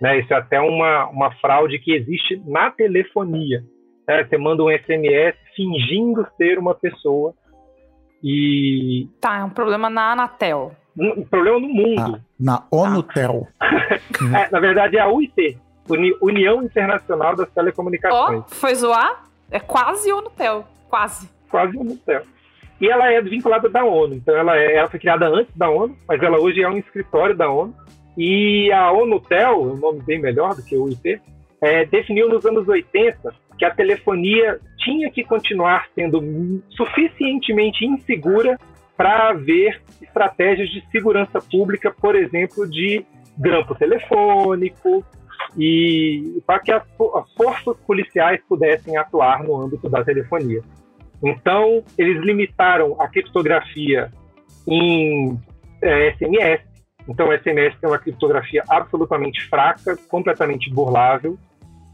Né? 0.01 0.21
Isso 0.21 0.33
é 0.33 0.37
até 0.37 0.61
uma, 0.61 1.09
uma 1.09 1.33
fraude 1.37 1.79
que 1.79 1.93
existe 1.93 2.41
na 2.47 2.71
telefonia. 2.71 3.63
né? 4.07 4.25
Você 4.25 4.37
manda 4.37 4.63
um 4.63 4.71
SMS 4.71 5.37
fingindo 5.57 6.27
ser 6.37 6.59
uma 6.59 6.75
pessoa 6.75 7.35
e 8.23 9.09
Tá, 9.21 9.39
é 9.39 9.45
um 9.45 9.51
problema 9.51 9.89
na 9.91 10.13
Anatel. 10.13 10.73
um 10.99 11.23
problema 11.25 11.59
no 11.61 11.69
mundo. 11.69 12.21
Na 12.39 12.65
ONUTEL. 12.71 13.47
É, 14.35 14.51
na 14.51 14.59
verdade 14.59 14.97
é 14.97 15.01
a 15.01 15.09
UIT, 15.09 15.57
Uni- 15.89 16.17
União 16.21 16.63
Internacional 16.63 17.37
das 17.37 17.49
Telecomunicações. 17.51 18.41
Ó, 18.41 18.45
foi 18.49 18.75
zoar? 18.75 19.25
É 19.51 19.61
quase 19.61 20.13
o 20.13 20.21
Nutel. 20.21 20.65
Quase. 20.91 21.29
quase 21.49 21.77
um 21.79 21.85
museu. 21.85 22.23
E 22.81 22.89
ela 22.89 23.11
é 23.13 23.21
vinculada 23.23 23.69
da 23.69 23.85
ONU, 23.85 24.15
então 24.15 24.37
ela, 24.37 24.57
é- 24.57 24.75
ela 24.77 24.89
foi 24.89 24.99
criada 25.01 25.27
antes 25.29 25.55
da 25.57 25.71
ONU, 25.71 25.97
mas 26.09 26.21
ela 26.23 26.39
hoje 26.41 26.63
é 26.63 26.69
um 26.69 26.79
escritório 26.79 27.37
da 27.37 27.49
ONU. 27.51 27.75
E 28.17 28.71
a 28.73 28.91
ONUTEL, 28.91 29.63
um 29.63 29.77
nome 29.77 30.01
bem 30.03 30.21
melhor 30.21 30.55
do 30.57 30.63
que 30.65 30.77
o 30.77 30.89
IT, 30.89 31.21
é, 31.63 31.85
definiu 31.87 32.29
nos 32.29 32.45
anos 32.45 32.67
80 32.69 33.33
que 33.57 33.65
a 33.65 33.71
telefonia 33.75 34.61
tinha 34.79 35.11
que 35.11 35.25
continuar 35.25 35.87
sendo 35.95 36.63
suficientemente 36.71 37.85
insegura 37.85 38.59
para 38.97 39.31
haver 39.31 39.81
estratégias 40.03 40.69
de 40.71 40.85
segurança 40.91 41.41
pública, 41.41 41.91
por 41.91 42.17
exemplo, 42.17 42.69
de 42.69 43.05
grampo 43.37 43.75
telefônico 43.75 45.05
e 45.57 46.43
para 46.47 46.59
que 46.59 46.73
as, 46.73 46.83
fo- 46.97 47.17
as 47.17 47.33
forças 47.35 47.77
policiais 47.87 48.41
pudessem 48.49 48.97
atuar 48.97 49.43
no 49.45 49.57
âmbito 49.57 49.89
da 49.89 50.05
telefonia. 50.05 50.63
Então, 51.23 51.83
eles 51.97 52.21
limitaram 52.23 53.01
a 53.01 53.09
criptografia 53.09 54.11
em 54.67 55.39
é, 55.83 56.13
SMS. 56.13 56.63
Então, 57.09 57.29
o 57.29 57.33
SMS 57.33 57.75
tem 57.81 57.89
uma 57.89 57.99
criptografia 57.99 58.63
absolutamente 58.69 59.45
fraca, 59.49 59.97
completamente 60.09 60.71
burlável. 60.71 61.39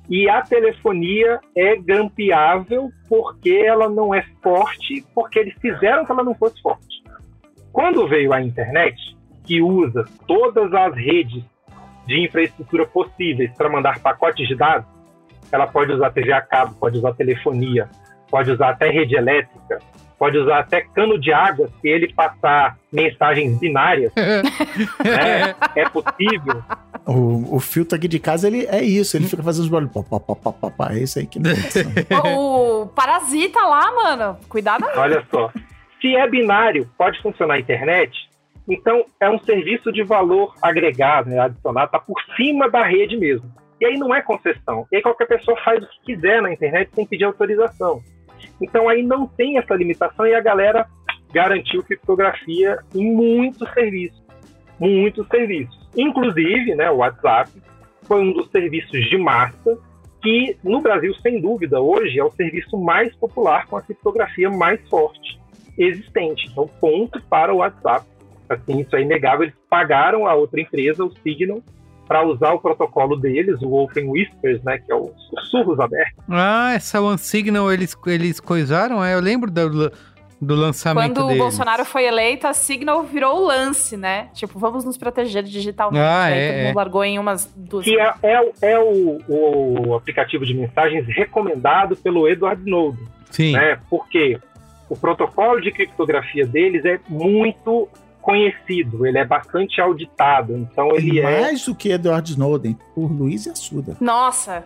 E 0.08 0.28
a 0.28 0.42
telefonia 0.42 1.40
é 1.56 1.76
grampeável 1.76 2.90
porque 3.08 3.50
ela 3.50 3.88
não 3.88 4.14
é 4.14 4.22
forte, 4.42 5.04
porque 5.14 5.38
eles 5.38 5.54
fizeram 5.60 6.04
que 6.04 6.12
ela 6.12 6.22
não 6.22 6.34
fosse 6.34 6.60
forte. 6.60 7.02
Quando 7.72 8.06
veio 8.06 8.32
a 8.32 8.42
internet, 8.42 9.16
que 9.44 9.60
usa 9.60 10.04
todas 10.26 10.72
as 10.72 10.94
redes 10.94 11.42
de 12.06 12.24
infraestrutura 12.24 12.86
possíveis 12.86 13.50
para 13.56 13.68
mandar 13.68 13.98
pacotes 14.00 14.46
de 14.46 14.54
dados, 14.54 14.86
ela 15.50 15.66
pode 15.66 15.92
usar 15.92 16.10
TV 16.10 16.32
a 16.32 16.40
cabo, 16.40 16.74
pode 16.74 16.98
usar 16.98 17.14
telefonia, 17.14 17.88
pode 18.30 18.50
usar 18.50 18.70
até 18.70 18.90
rede 18.90 19.16
elétrica, 19.16 19.78
pode 20.18 20.38
usar 20.38 20.60
até 20.60 20.82
cano 20.82 21.18
de 21.18 21.32
água 21.32 21.68
se 21.80 21.88
ele 21.88 22.12
passar 22.12 22.76
mensagens 22.92 23.58
binárias. 23.58 24.12
né? 24.16 25.54
É 25.74 25.88
possível. 25.88 26.62
O, 27.06 27.56
o 27.56 27.60
filtro 27.60 27.96
aqui 27.96 28.08
de 28.08 28.18
casa, 28.18 28.46
ele 28.46 28.66
é 28.66 28.82
isso. 28.82 29.16
Ele 29.16 29.26
fica 29.26 29.42
fazendo 29.42 29.64
os 29.64 29.70
barulhos. 29.70 29.92
Pá, 29.92 30.02
pá, 30.02 30.20
pá, 30.20 30.34
pá, 30.34 30.52
pá, 30.52 30.70
pá. 30.70 30.92
É 30.94 31.00
isso 31.00 31.18
aí 31.18 31.26
que 31.26 31.38
não 31.38 31.52
o, 32.24 32.82
o 32.84 32.86
Parasita 32.88 33.60
lá, 33.60 33.92
mano. 33.92 34.38
Cuidado 34.48 34.84
aí. 34.86 34.98
Olha 34.98 35.26
só. 35.30 35.50
Se 36.00 36.14
é 36.16 36.28
binário, 36.28 36.88
pode 36.96 37.20
funcionar 37.20 37.54
a 37.54 37.60
internet. 37.60 38.28
Então, 38.68 39.04
é 39.20 39.28
um 39.28 39.38
serviço 39.40 39.92
de 39.92 40.02
valor 40.02 40.54
agregado, 40.62 41.28
né, 41.28 41.38
adicionado, 41.38 41.86
está 41.86 41.98
por 41.98 42.16
cima 42.34 42.70
da 42.70 42.82
rede 42.82 43.16
mesmo. 43.16 43.50
E 43.80 43.84
aí 43.84 43.98
não 43.98 44.14
é 44.14 44.22
concessão. 44.22 44.86
E 44.90 44.96
aí 44.96 45.02
qualquer 45.02 45.26
pessoa 45.26 45.56
faz 45.62 45.82
o 45.82 45.86
que 45.86 46.14
quiser 46.14 46.40
na 46.40 46.52
internet 46.52 46.90
sem 46.94 47.06
pedir 47.06 47.24
autorização. 47.24 48.02
Então 48.60 48.88
aí 48.88 49.02
não 49.02 49.26
tem 49.26 49.58
essa 49.58 49.74
limitação 49.74 50.26
e 50.26 50.34
a 50.34 50.40
galera 50.40 50.86
garantiu 51.32 51.82
criptografia 51.82 52.78
em 52.94 53.12
muitos 53.12 53.70
serviços. 53.72 54.22
Muitos 54.78 55.26
serviços. 55.28 55.83
Inclusive, 55.96 56.74
né, 56.74 56.90
o 56.90 56.96
WhatsApp 56.96 57.50
foi 58.02 58.20
um 58.20 58.32
dos 58.32 58.50
serviços 58.50 59.04
de 59.08 59.16
massa 59.16 59.78
que, 60.22 60.56
no 60.64 60.80
Brasil, 60.80 61.14
sem 61.22 61.40
dúvida, 61.40 61.80
hoje 61.80 62.18
é 62.18 62.24
o 62.24 62.30
serviço 62.30 62.76
mais 62.78 63.14
popular 63.16 63.66
com 63.66 63.76
a 63.76 63.82
criptografia 63.82 64.50
mais 64.50 64.80
forte 64.88 65.38
existente. 65.78 66.48
Então, 66.50 66.68
ponto 66.80 67.20
para 67.28 67.52
o 67.52 67.58
WhatsApp. 67.58 68.06
Assim, 68.48 68.80
isso 68.80 68.94
é 68.94 69.02
inegável. 69.02 69.44
Eles 69.44 69.54
pagaram 69.70 70.26
a 70.26 70.34
outra 70.34 70.60
empresa, 70.60 71.04
o 71.04 71.10
Signal, 71.22 71.60
para 72.06 72.22
usar 72.26 72.52
o 72.52 72.60
protocolo 72.60 73.16
deles, 73.16 73.60
o 73.62 73.72
Open 73.72 74.10
Whispers, 74.10 74.62
né, 74.62 74.78
que 74.78 74.92
é 74.92 74.94
o- 74.94 75.10
os 75.32 75.48
surros 75.50 75.80
abertos. 75.80 76.22
Ah, 76.28 76.72
essa 76.74 77.00
One 77.00 77.16
Signal 77.18 77.72
eles, 77.72 77.96
eles 78.06 78.38
coisaram, 78.40 79.02
é? 79.02 79.14
Eu 79.14 79.20
lembro 79.20 79.50
do, 79.50 79.90
do 80.44 80.54
lançamento 80.54 81.06
Quando 81.14 81.24
o 81.24 81.28
deles. 81.28 81.42
Bolsonaro 81.42 81.84
foi 81.84 82.04
eleito, 82.04 82.46
a 82.46 82.52
Signal 82.52 83.02
virou 83.02 83.36
o 83.42 83.46
lance, 83.46 83.96
né? 83.96 84.28
Tipo, 84.34 84.58
vamos 84.58 84.84
nos 84.84 84.96
proteger 84.96 85.42
digitalmente. 85.42 86.00
Ah, 86.02 86.24
Aí 86.24 86.38
é, 86.38 86.48
todo 86.48 86.56
é. 86.58 86.66
mundo 86.66 86.76
largou 86.76 87.04
em 87.04 87.18
umas 87.18 87.52
duas. 87.56 87.84
Que 87.84 87.98
é, 87.98 88.14
é 88.22 88.40
o- 88.40 88.52
é 88.62 88.78
o, 88.78 89.20
o 89.88 89.94
aplicativo 89.94 90.44
de 90.46 90.54
mensagens 90.54 91.06
recomendado 91.08 91.96
pelo 91.96 92.28
Edward 92.28 92.60
Snowden. 92.62 93.06
Sim. 93.30 93.52
Né? 93.52 93.78
Porque 93.90 94.38
o 94.88 94.96
protocolo 94.96 95.60
de 95.60 95.72
criptografia 95.72 96.46
deles 96.46 96.84
é 96.84 97.00
muito 97.08 97.88
conhecido, 98.20 99.06
ele 99.06 99.18
é 99.18 99.24
bastante 99.24 99.80
auditado. 99.80 100.56
Então 100.56 100.94
ele 100.94 101.20
é. 101.20 101.40
Mais 101.42 101.64
do 101.66 101.74
que 101.74 101.90
Edward 101.90 102.30
Snowden, 102.30 102.76
por 102.94 103.10
Luiz 103.12 103.44
e 103.46 103.50
Assuda. 103.50 103.96
Nossa, 104.00 104.64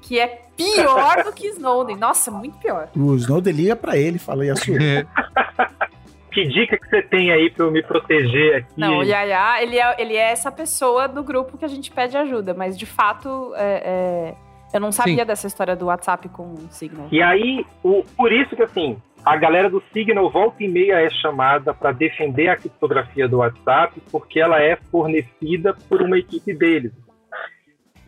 que 0.00 0.18
é 0.18 0.42
pior 0.64 1.24
do 1.24 1.32
que 1.32 1.48
Snowden. 1.48 1.96
Nossa, 1.96 2.30
muito 2.30 2.58
pior. 2.58 2.88
O 2.96 3.14
Snowden 3.14 3.52
liga 3.52 3.76
pra 3.76 3.96
ele 3.96 4.16
e 4.16 4.20
fala, 4.20 4.44
e 4.44 4.50
Assuda? 4.50 4.78
Que 6.30 6.46
dica 6.46 6.78
que 6.78 6.88
você 6.88 7.02
tem 7.02 7.32
aí 7.32 7.50
para 7.50 7.64
eu 7.64 7.70
me 7.72 7.82
proteger 7.82 8.56
aqui? 8.56 8.68
Não, 8.76 8.98
o 8.98 9.02
Yaya, 9.02 9.60
ele 9.62 9.76
é, 9.76 9.96
ele 9.98 10.14
é 10.14 10.30
essa 10.30 10.52
pessoa 10.52 11.08
do 11.08 11.22
grupo 11.22 11.58
que 11.58 11.64
a 11.64 11.68
gente 11.68 11.90
pede 11.90 12.16
ajuda, 12.16 12.54
mas 12.54 12.78
de 12.78 12.86
fato, 12.86 13.52
é, 13.56 13.82
é, 13.84 14.34
eu 14.72 14.80
não 14.80 14.92
sabia 14.92 15.22
Sim. 15.22 15.26
dessa 15.26 15.46
história 15.46 15.74
do 15.74 15.86
WhatsApp 15.86 16.28
com 16.28 16.54
o 16.54 16.68
Signal. 16.70 17.08
E 17.10 17.22
aí, 17.22 17.66
o, 17.82 18.04
por 18.16 18.32
isso 18.32 18.54
que 18.54 18.62
assim, 18.62 18.98
a 19.24 19.36
galera 19.36 19.68
do 19.68 19.82
Signal 19.92 20.30
volta 20.30 20.62
e 20.62 20.68
meia 20.68 21.00
é 21.00 21.10
chamada 21.10 21.74
para 21.74 21.92
defender 21.92 22.48
a 22.48 22.56
criptografia 22.56 23.26
do 23.26 23.38
WhatsApp, 23.38 24.00
porque 24.10 24.38
ela 24.38 24.62
é 24.62 24.76
fornecida 24.90 25.74
por 25.88 26.02
uma 26.02 26.18
equipe 26.18 26.54
deles. 26.54 26.92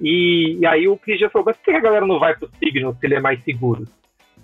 E, 0.01 0.59
e 0.61 0.67
aí 0.67 0.89
o 0.89 0.97
Cris 0.97 1.21
já 1.21 1.29
falou, 1.31 1.47
mas 1.47 1.57
por 1.57 1.65
que 1.65 1.71
a 1.73 1.81
galera 1.81 2.07
não 2.07 2.19
vai 2.19 2.35
pro 2.37 2.51
Signal 2.59 2.95
se 2.95 3.07
ele 3.07 3.15
é 3.17 3.21
mais 3.21 3.43
seguro 3.45 3.85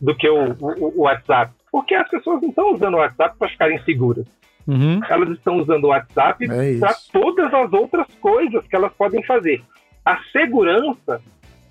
do 0.00 0.14
que 0.14 0.28
o, 0.28 0.52
o- 0.60 0.92
o 0.98 1.00
WhatsApp? 1.02 1.52
Porque 1.72 1.94
as 1.94 2.08
pessoas 2.08 2.40
não 2.42 2.48
estão 2.50 2.74
usando 2.74 2.94
o 2.94 2.98
WhatsApp 2.98 3.36
para 3.38 3.48
ficarem 3.48 3.82
seguras. 3.84 4.26
Uhum. 4.66 5.00
Elas 5.08 5.30
estão 5.30 5.58
usando 5.58 5.84
o 5.84 5.88
WhatsApp 5.88 6.44
É 6.44 6.78
para 6.78 6.94
todas 7.12 7.52
as 7.54 7.72
outras 7.72 8.06
coisas 8.20 8.66
que 8.66 8.74
elas 8.76 8.92
podem 8.94 9.22
fazer. 9.24 9.62
A 10.04 10.18
segurança 10.32 11.20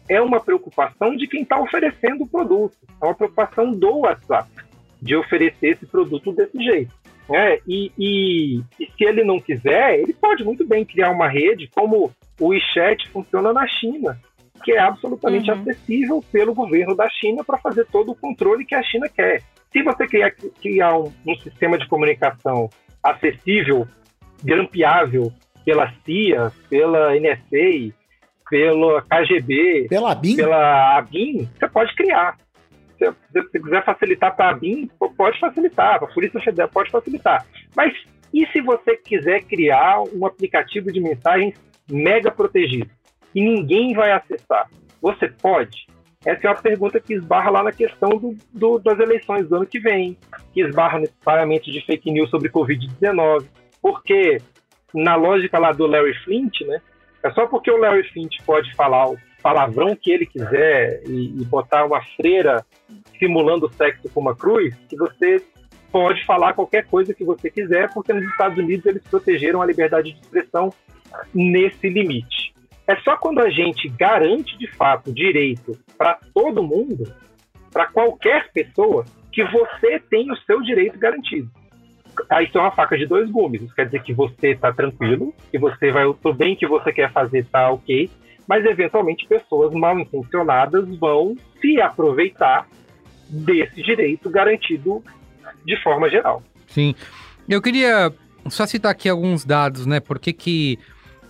é 0.08 0.22
uma 0.22 0.40
preocupação 0.40 1.16
de 1.16 1.28
quem 1.28 1.42
está 1.42 1.60
oferecendo 1.60 2.24
o 2.24 2.28
produto. 2.28 2.76
É 3.02 3.06
uma 3.06 3.16
preocupação 3.16 3.72
do 3.72 4.00
WhatsApp 4.00 4.50
de 5.02 5.16
oferecer 5.16 5.70
esse 5.72 5.86
produto 5.86 6.32
desse 6.32 6.58
jeito. 6.64 6.94
né? 7.28 7.58
E, 7.68 7.92
e- 7.98 8.62
e 8.80 8.86
se 8.86 9.04
ele 9.04 9.24
não 9.24 9.40
quiser, 9.40 10.00
ele 10.00 10.14
pode 10.14 10.44
muito 10.44 10.66
bem 10.66 10.86
criar 10.86 11.10
uma 11.10 11.28
rede 11.28 11.68
como 11.74 12.12
o 12.40 12.48
WeChat 12.48 13.10
funciona 13.10 13.54
na 13.54 13.68
China, 13.68 14.20
que 14.64 14.72
é 14.72 14.80
absolutamente 14.80 15.52
acessível 15.52 16.24
pelo 16.32 16.54
governo 16.54 16.96
da 16.96 17.10
China 17.10 17.44
para 17.44 17.58
fazer 17.58 17.86
todo 17.92 18.12
o 18.12 18.16
controle 18.16 18.66
que 18.66 18.76
a 18.76 18.84
China 18.84 19.08
quer. 19.10 19.42
Se 19.72 19.84
você 19.84 20.08
criar, 20.08 20.32
criar 20.62 20.98
um, 20.98 21.12
um 21.26 21.36
sistema 21.36 21.78
de 21.78 21.88
comunicação 21.88 22.70
acessível, 23.04 23.88
grampeável 24.44 25.32
pela 25.66 25.92
CIA, 26.06 26.52
pela 26.70 27.14
NSA, 27.20 27.94
pela 28.50 29.02
KGB, 29.02 29.88
pela 29.90 30.12
ABIN, 30.12 30.36
pela 30.36 30.98
ABIN 30.98 31.50
você 31.58 31.68
pode 31.68 31.96
criar. 31.96 32.38
Se 32.98 33.12
você 33.34 33.60
quiser 33.60 33.84
facilitar 33.84 34.36
para 34.36 34.46
a 34.46 34.50
ABIN, 34.52 34.90
pode 35.18 35.40
facilitar, 35.40 36.00
para 36.00 36.08
a 36.08 36.14
Polícia 36.14 36.40
Federal 36.40 36.70
pode 36.70 36.90
facilitar. 36.90 37.46
Mas 37.76 37.94
E 38.34 38.46
se 38.48 38.62
você 38.62 38.98
quiser 38.98 39.44
criar 39.44 40.02
um 40.14 40.26
aplicativo 40.26 40.92
de 40.92 41.00
mensagens 41.00 41.56
mega 41.90 42.32
protegido 42.32 42.90
e 43.34 43.42
ninguém 43.42 43.94
vai 43.94 44.12
acessar, 44.12 44.70
você 45.02 45.28
pode? 45.28 45.88
Essa 46.26 46.48
é 46.48 46.50
uma 46.50 46.62
pergunta 46.62 47.00
que 47.00 47.14
esbarra 47.14 47.52
lá 47.52 47.64
na 47.64 47.72
questão 47.72 48.10
do, 48.10 48.36
do, 48.52 48.80
das 48.80 49.00
eleições 49.00 49.48
do 49.48 49.58
ano 49.58 49.68
que 49.68 49.80
vem, 49.80 50.18
que 50.54 50.62
esbarra 50.62 51.00
necessariamente 51.00 51.72
de 51.72 51.86
fake 51.86 52.10
news 52.10 52.30
sobre 52.32 52.50
Covid-19, 52.50 53.46
porque 53.80 54.40
na 54.94 55.16
lógica 55.16 55.60
lá 55.60 55.72
do 55.72 55.86
Larry 55.86 56.16
Flint, 56.24 56.62
né? 56.62 56.82
É 57.22 57.32
só 57.32 57.46
porque 57.46 57.70
o 57.70 57.78
Larry 57.78 58.08
Flint 58.10 58.38
pode 58.46 58.74
falar 58.76 59.10
o 59.10 59.18
palavrão 59.42 59.96
que 59.96 60.12
ele 60.12 60.26
quiser 60.26 61.04
e, 61.06 61.42
e 61.42 61.46
botar 61.46 61.86
uma 61.86 62.02
freira 62.16 62.66
simulando 63.20 63.72
sexo 63.74 64.10
com 64.10 64.22
uma 64.22 64.36
cruz, 64.36 64.74
que 64.90 64.96
você 64.96 65.44
pode 65.92 66.26
falar 66.26 66.54
qualquer 66.54 66.86
coisa 66.88 67.14
que 67.14 67.24
você 67.24 67.50
quiser, 67.50 67.94
porque 67.94 68.12
nos 68.12 68.24
Estados 68.32 68.58
Unidos 68.58 68.86
eles 68.86 69.04
protegeram 69.04 69.62
a 69.62 69.66
liberdade 69.66 70.12
de 70.12 70.20
expressão 70.20 70.74
nesse 71.34 71.90
limite. 71.90 72.54
É 72.88 72.96
só 72.98 73.18
quando 73.18 73.40
a 73.40 73.50
gente 73.50 73.90
garante 73.90 74.58
de 74.58 74.68
fato 74.76 75.12
direito 75.12 75.78
para 75.98 76.20
todo 76.34 76.64
mundo, 76.64 77.12
para 77.72 77.88
qualquer 77.88 78.52
pessoa, 78.52 79.06
que 79.32 79.44
você 79.46 80.00
tem 80.10 80.32
o 80.32 80.38
seu 80.38 80.62
direito 80.62 80.98
garantido. 80.98 81.50
Aí 82.30 82.46
isso 82.46 82.58
é 82.58 82.62
uma 82.62 82.72
faca 82.72 82.98
de 82.98 83.06
dois 83.06 83.30
gumes. 83.30 83.62
Isso 83.62 83.76
quer 83.76 83.86
dizer 83.86 84.02
que 84.04 84.14
você 84.14 84.52
está 84.52 84.72
tranquilo, 84.72 85.34
que 85.52 85.58
você 85.58 85.92
vai, 85.92 86.06
o 86.06 86.16
bem 86.34 86.56
que 86.56 86.66
você 86.66 86.94
quer 86.94 87.12
fazer 87.12 87.40
está 87.40 87.70
ok, 87.70 88.10
mas 88.48 88.66
eventualmente 88.66 89.28
pessoas 89.28 89.74
mal 89.74 90.00
intencionadas 90.00 90.88
vão 90.98 91.36
se 91.60 91.82
aproveitar 91.82 92.68
desse 93.28 93.82
direito 93.82 94.30
garantido 94.30 95.04
de 95.66 95.82
forma 95.82 96.10
geral. 96.10 96.42
Sim. 96.68 96.96
Eu 97.50 97.62
queria 97.62 98.14
só 98.48 98.66
citar 98.66 98.92
aqui 98.92 99.10
alguns 99.10 99.44
dados, 99.44 99.86
né? 99.86 100.00
Por 100.00 100.20
que, 100.20 100.32
que 100.32 100.80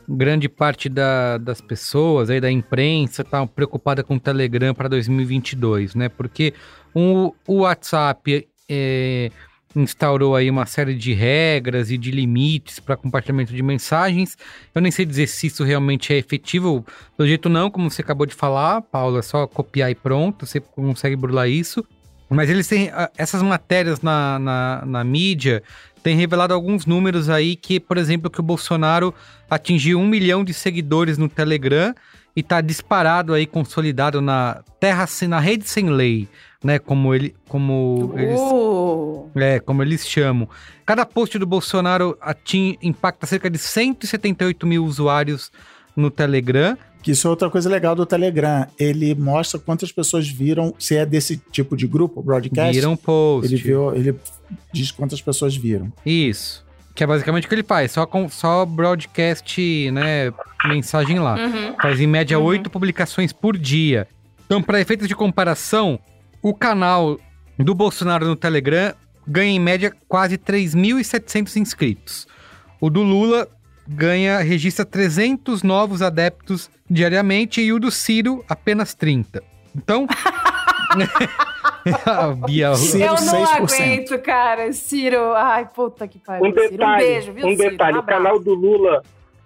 grande 0.08 0.48
parte 0.48 0.88
da, 0.88 1.38
das 1.38 1.62
pessoas 1.62 2.30
aí 2.30 2.40
da 2.40 2.52
imprensa 2.52 3.22
está 3.22 3.46
preocupada 3.46 4.04
com 4.04 4.16
o 4.16 4.20
Telegram 4.20 4.74
para 4.74 4.88
2022, 4.88 5.96
né? 5.96 6.10
Porque 6.10 6.54
o, 6.94 7.34
WhatsApp 7.48 8.48
é, 8.70 9.32
instaurou 9.76 10.36
aí 10.36 10.50
uma 10.50 10.66
série 10.66 10.96
de 10.96 11.14
regras 11.14 11.92
e 11.92 11.98
de 11.98 12.12
limites 12.12 12.80
para 12.80 12.96
compartilhamento 12.96 13.54
de 13.54 13.62
mensagens. 13.62 14.38
Eu 14.74 14.82
nem 14.82 14.92
sei 14.92 15.06
dizer 15.06 15.28
se 15.28 15.48
isso 15.48 15.64
realmente 15.64 16.14
é 16.14 16.18
efetivo. 16.18 16.86
Do 17.18 17.28
jeito 17.28 17.50
não, 17.50 17.70
como 17.70 17.90
você 17.92 18.02
acabou 18.02 18.26
de 18.26 18.34
falar, 18.34 18.82
Paulo, 18.82 19.20
é 19.20 19.22
só 19.22 19.46
copiar 19.48 19.92
e 19.92 19.96
pronto, 19.96 20.46
você 20.46 20.60
consegue 20.60 21.16
burlar 21.16 21.50
isso. 21.50 21.86
Mas 22.30 22.50
eles 22.50 22.68
têm 22.68 22.92
essas 23.18 23.44
matérias 23.44 24.02
na, 24.02 24.40
na, 24.40 24.84
na 24.86 25.04
mídia 25.04 25.62
têm 26.06 26.16
revelado 26.16 26.54
alguns 26.54 26.86
números 26.86 27.32
aí 27.32 27.56
que, 27.56 27.80
por 27.80 27.98
exemplo, 27.98 28.30
que 28.30 28.40
o 28.40 28.44
Bolsonaro 28.44 29.12
atingiu 29.50 30.00
um 30.00 30.06
milhão 30.06 30.44
de 30.44 30.54
seguidores 30.54 31.18
no 31.18 31.28
Telegram 31.28 31.96
e 32.36 32.42
está 32.42 32.62
disparado 32.62 33.34
aí, 33.34 33.48
consolidado 33.48 34.22
na 34.22 34.62
terra, 34.80 35.08
na 35.28 35.40
rede 35.40 35.68
sem 35.68 35.90
lei, 35.90 36.28
né? 36.64 36.78
Como 36.78 37.12
ele, 37.12 37.36
como 37.50 38.14
eles, 38.16 38.40
Uh, 38.40 39.32
é, 39.34 39.60
como 39.60 39.82
eles 39.82 40.08
chamam. 40.08 40.48
Cada 40.86 41.08
post 41.08 41.40
do 41.40 41.48
Bolsonaro 41.48 42.16
ating, 42.22 42.78
impacta 42.84 43.26
cerca 43.26 43.50
de 43.50 43.58
178 43.58 44.68
mil 44.68 44.86
usuários 44.86 45.52
no 45.96 46.12
Telegram. 46.12 46.78
Que 47.06 47.12
isso 47.12 47.28
é 47.28 47.30
outra 47.30 47.52
coisa 47.52 47.70
legal 47.70 47.94
do 47.94 48.04
Telegram. 48.04 48.66
Ele 48.80 49.14
mostra 49.14 49.60
quantas 49.60 49.92
pessoas 49.92 50.28
viram, 50.28 50.74
se 50.80 50.96
é 50.96 51.06
desse 51.06 51.38
tipo 51.52 51.78
de 51.78 51.86
grupo, 51.86 52.20
broadcast. 52.20 52.74
Viram 52.74 52.98
post. 52.98 53.54
Ele, 53.54 53.62
viu, 53.62 53.96
ele 53.96 54.16
diz 54.74 54.90
quantas 54.90 55.22
pessoas 55.22 55.56
viram. 55.56 55.94
Isso. 56.04 56.66
Que 56.96 57.04
é 57.04 57.08
basicamente 57.08 57.46
o 57.46 57.48
que 57.48 57.54
ele 57.54 57.62
faz, 57.62 57.92
só, 57.92 58.08
com, 58.08 58.28
só 58.28 58.66
broadcast, 58.66 59.92
né, 59.92 60.34
mensagem 60.66 61.20
lá. 61.20 61.36
Uhum. 61.36 61.76
Faz 61.80 62.02
em 62.02 62.08
média 62.08 62.40
oito 62.40 62.72
publicações 62.72 63.32
por 63.32 63.56
dia. 63.56 64.08
Então, 64.48 64.60
para 64.60 64.82
efeitos 64.82 65.08
de 65.08 65.14
comparação, 65.14 66.00
o 66.42 66.56
canal 66.56 67.20
do 67.60 67.76
Bolsonaro 67.76 68.26
no 68.26 68.36
Telegram 68.36 68.96
ganha 69.28 69.52
em 69.52 69.60
média 69.60 69.94
quase 70.08 70.40
3.700 70.40 71.56
inscritos. 71.58 72.28
O 72.82 72.90
do 72.90 73.04
Lula 73.04 73.48
ganha, 73.88 74.40
registra 74.40 74.86
300 74.86 75.64
novos 75.64 76.02
adeptos 76.02 76.70
diariamente 76.90 77.62
e 77.62 77.72
o 77.74 77.80
do 77.80 77.92
Ciro 77.92 78.44
apenas 78.50 78.94
30. 78.94 79.44
Então, 79.76 80.08
Bia, 82.48 82.68
eu 82.94 83.26
não 83.26 83.46
aguento, 83.46 84.18
cara. 84.20 84.72
Ciro, 84.74 85.34
ai, 85.34 85.68
puta 85.68 86.08
que 86.08 86.20
pariu. 86.20 86.46
Um 86.46 86.52
Ciro, 86.54 86.70
detalhe, 86.72 87.04
um 87.04 87.08
beijo, 87.08 87.34
viu, 87.34 87.48
um 87.48 87.56
Ciro? 87.56 87.70
detalhe, 87.72 87.98
Um 87.98 88.02
o 88.02 88.04
canal 88.04 88.40
do 88.40 88.54
Lula, 88.54 89.02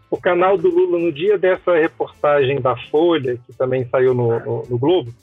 o 0.09 0.17
canal 0.17 0.57
do 0.57 0.69
Lula 0.69 0.97
no 0.99 1.11
dia 1.11 1.37
dessa 1.37 1.75
reportagem 1.75 2.61
da 2.61 2.75
Folha, 2.89 3.37
que 3.45 3.53
também 3.57 3.87
saiu 3.89 4.13
no, 4.13 4.39
no- 4.39 4.63
no 4.69 4.77
Globo, 4.77 5.13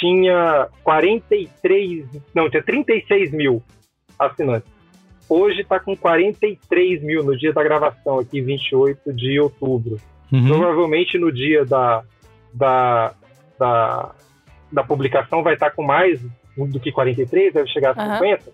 tinha 0.00 0.66
43, 0.82 2.04
não, 2.34 2.50
tinha 2.50 2.62
36 2.62 3.30
mil 3.32 3.62
assinantes. 4.18 4.70
Hoje 5.32 5.62
está 5.62 5.80
com 5.80 5.96
43 5.96 7.02
mil 7.02 7.24
no 7.24 7.34
dia 7.36 7.54
da 7.54 7.62
gravação, 7.62 8.18
aqui 8.18 8.42
28 8.42 9.12
de 9.14 9.40
outubro. 9.40 9.96
Uhum. 10.30 10.46
Provavelmente 10.46 11.16
no 11.16 11.32
dia 11.32 11.64
da, 11.64 12.02
da, 12.52 13.14
da, 13.58 14.14
da 14.70 14.84
publicação 14.84 15.42
vai 15.42 15.54
estar 15.54 15.70
com 15.70 15.82
mais 15.82 16.20
do 16.54 16.78
que 16.78 16.92
43, 16.92 17.54
deve 17.54 17.66
chegar 17.70 17.98
a 17.98 18.02
Aham. 18.02 18.18
50. 18.18 18.52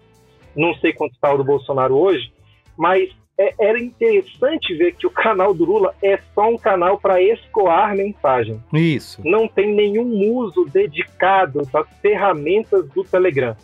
Não 0.55 0.73
sei 0.75 0.93
quanto 0.93 1.15
está 1.15 1.35
o 1.35 1.39
do 1.39 1.43
Bolsonaro 1.43 1.97
hoje, 1.97 2.33
mas 2.77 3.11
é- 3.37 3.55
era 3.59 3.81
interessante 3.81 4.73
ver 4.77 4.95
que 4.95 5.07
o 5.07 5.11
canal 5.11 5.53
do 5.53 5.65
Lula 5.65 5.93
é 6.01 6.19
só 6.33 6.49
um 6.49 6.57
canal 6.57 6.97
para 6.99 7.21
escoar 7.21 7.97
mensagem. 7.97 8.63
Isso. 8.73 9.21
Não 9.25 9.49
tem 9.49 9.75
nenhum 9.75 10.33
uso 10.33 10.65
dedicado 10.73 11.63
das 11.73 11.89
ferramentas 12.01 12.89
do 12.91 13.03
Telegram. 13.03 13.57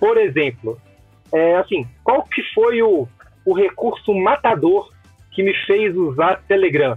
Por 0.00 0.16
exemplo, 0.16 0.78
é, 1.32 1.56
assim, 1.56 1.86
qual 2.02 2.22
que 2.24 2.42
foi 2.54 2.82
o, 2.82 3.06
o 3.44 3.54
recurso 3.54 4.14
matador 4.14 4.90
que 5.32 5.42
me 5.42 5.54
fez 5.66 5.94
usar 5.96 6.42
Telegram? 6.46 6.96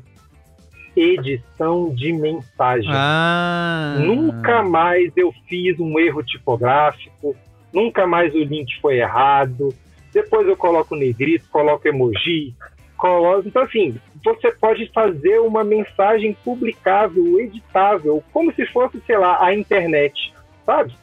Edição 0.95 1.93
de 1.93 2.11
mensagem. 2.11 2.91
Ah. 2.93 3.95
Nunca 3.99 4.61
mais 4.61 5.11
eu 5.15 5.33
fiz 5.47 5.79
um 5.79 5.97
erro 5.99 6.21
tipográfico, 6.23 7.35
nunca 7.71 8.05
mais 8.05 8.33
o 8.33 8.39
link 8.39 8.79
foi 8.81 8.99
errado. 8.99 9.73
Depois 10.13 10.45
eu 10.47 10.57
coloco 10.57 10.95
negrito, 10.95 11.47
coloco 11.49 11.87
emoji, 11.87 12.53
coloco. 12.97 13.47
Então, 13.47 13.63
assim, 13.63 13.95
você 14.23 14.51
pode 14.51 14.91
fazer 14.93 15.39
uma 15.39 15.63
mensagem 15.63 16.35
publicável, 16.43 17.39
editável, 17.39 18.21
como 18.33 18.53
se 18.53 18.65
fosse, 18.67 19.01
sei 19.07 19.17
lá, 19.17 19.41
a 19.41 19.55
internet, 19.55 20.33
sabe? 20.65 20.93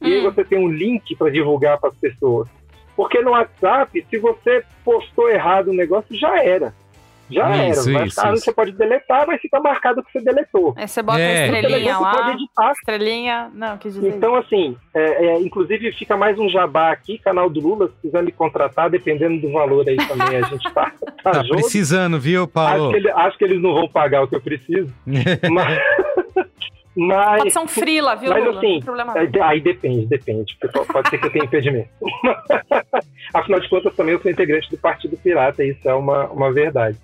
E 0.00 0.14
aí 0.14 0.22
você 0.22 0.44
tem 0.44 0.58
um 0.58 0.68
link 0.68 1.14
para 1.16 1.30
divulgar 1.30 1.78
para 1.78 1.90
as 1.90 1.96
pessoas. 1.96 2.48
Porque 2.96 3.20
no 3.20 3.32
WhatsApp, 3.32 4.06
se 4.08 4.18
você 4.18 4.64
postou 4.84 5.28
errado 5.28 5.68
o 5.68 5.74
negócio, 5.74 6.16
já 6.16 6.42
era. 6.42 6.72
Já 7.28 7.50
Isso, 7.66 7.90
era. 7.90 7.98
Vai 7.98 8.06
isso, 8.06 8.14
ficar- 8.20 8.34
isso. 8.34 8.44
Você 8.44 8.52
pode 8.52 8.70
deletar, 8.70 9.26
mas 9.26 9.40
fica 9.40 9.58
marcado 9.58 10.00
que 10.00 10.12
você 10.12 10.20
deletou. 10.20 10.72
Aí 10.76 10.86
você 10.86 11.02
bota 11.02 11.18
É. 11.18 11.42
a 11.42 11.46
estrelinha 11.46 11.98
lá. 11.98 12.10
pode 12.14 12.30
editar. 12.30 12.70
Estrelinha. 12.70 13.50
Não, 13.52 13.76
quis 13.78 13.94
dizer. 13.94 14.14
Então, 14.14 14.36
assim, 14.36 14.76
é, 14.94 15.26
é, 15.26 15.40
inclusive 15.40 15.90
fica 15.90 16.16
mais 16.16 16.38
um 16.38 16.48
jabá 16.48 16.92
aqui, 16.92 17.18
canal 17.18 17.50
do 17.50 17.58
Lula, 17.60 17.88
se 17.88 17.94
quiser 18.00 18.22
me 18.22 18.30
contratar, 18.30 18.88
dependendo 18.88 19.40
do 19.40 19.50
valor 19.52 19.84
aí 19.88 19.96
também, 19.96 20.36
a 20.36 20.42
gente 20.42 20.72
tá, 20.72 20.92
tá, 21.24 21.32
Tá 21.32 21.42
precisando, 21.42 22.16
viu, 22.20 22.44
Acho 22.44 22.52
Paulo? 22.52 22.90
que, 22.92 22.96
ele- 22.96 23.10
acho 23.10 23.36
que 23.38 23.44
eles 23.44 23.60
não 23.60 23.74
vão 23.74 23.88
pagar 23.88 24.22
o 24.22 24.28
que 24.28 24.36
eu 24.36 24.40
preciso. 24.40 24.94
mas, 25.50 25.78
mas, 26.96 27.38
Pode 27.38 27.52
ser 27.52 27.58
um 27.58 27.68
frila, 27.68 28.14
viu, 28.16 28.30
mas 28.30 28.44
Lula? 28.44 28.56
Assim, 28.58 28.80
não. 29.04 29.46
aí, 29.46 29.60
depende, 29.60 30.06
depende. 30.06 30.56
porque 30.60 30.78
Pode 30.78 30.92
pode 30.92 31.08
ser 31.10 31.18
que 31.18 31.26
eu 31.26 31.30
tenha 31.32 31.44
impedimento. 31.44 31.88
Afinal 33.34 33.60
de 33.60 33.68
contas, 33.68 33.94
também 33.94 34.14
eu 34.14 34.20
sou 34.20 34.30
integrante 34.30 34.70
do 34.70 34.78
Partido 34.78 35.16
Pirata, 35.16 35.62
e 35.64 35.70
isso 35.70 35.88
é 35.88 35.94
uma, 35.94 36.26
uma 36.28 36.52
verdade. 36.52 36.96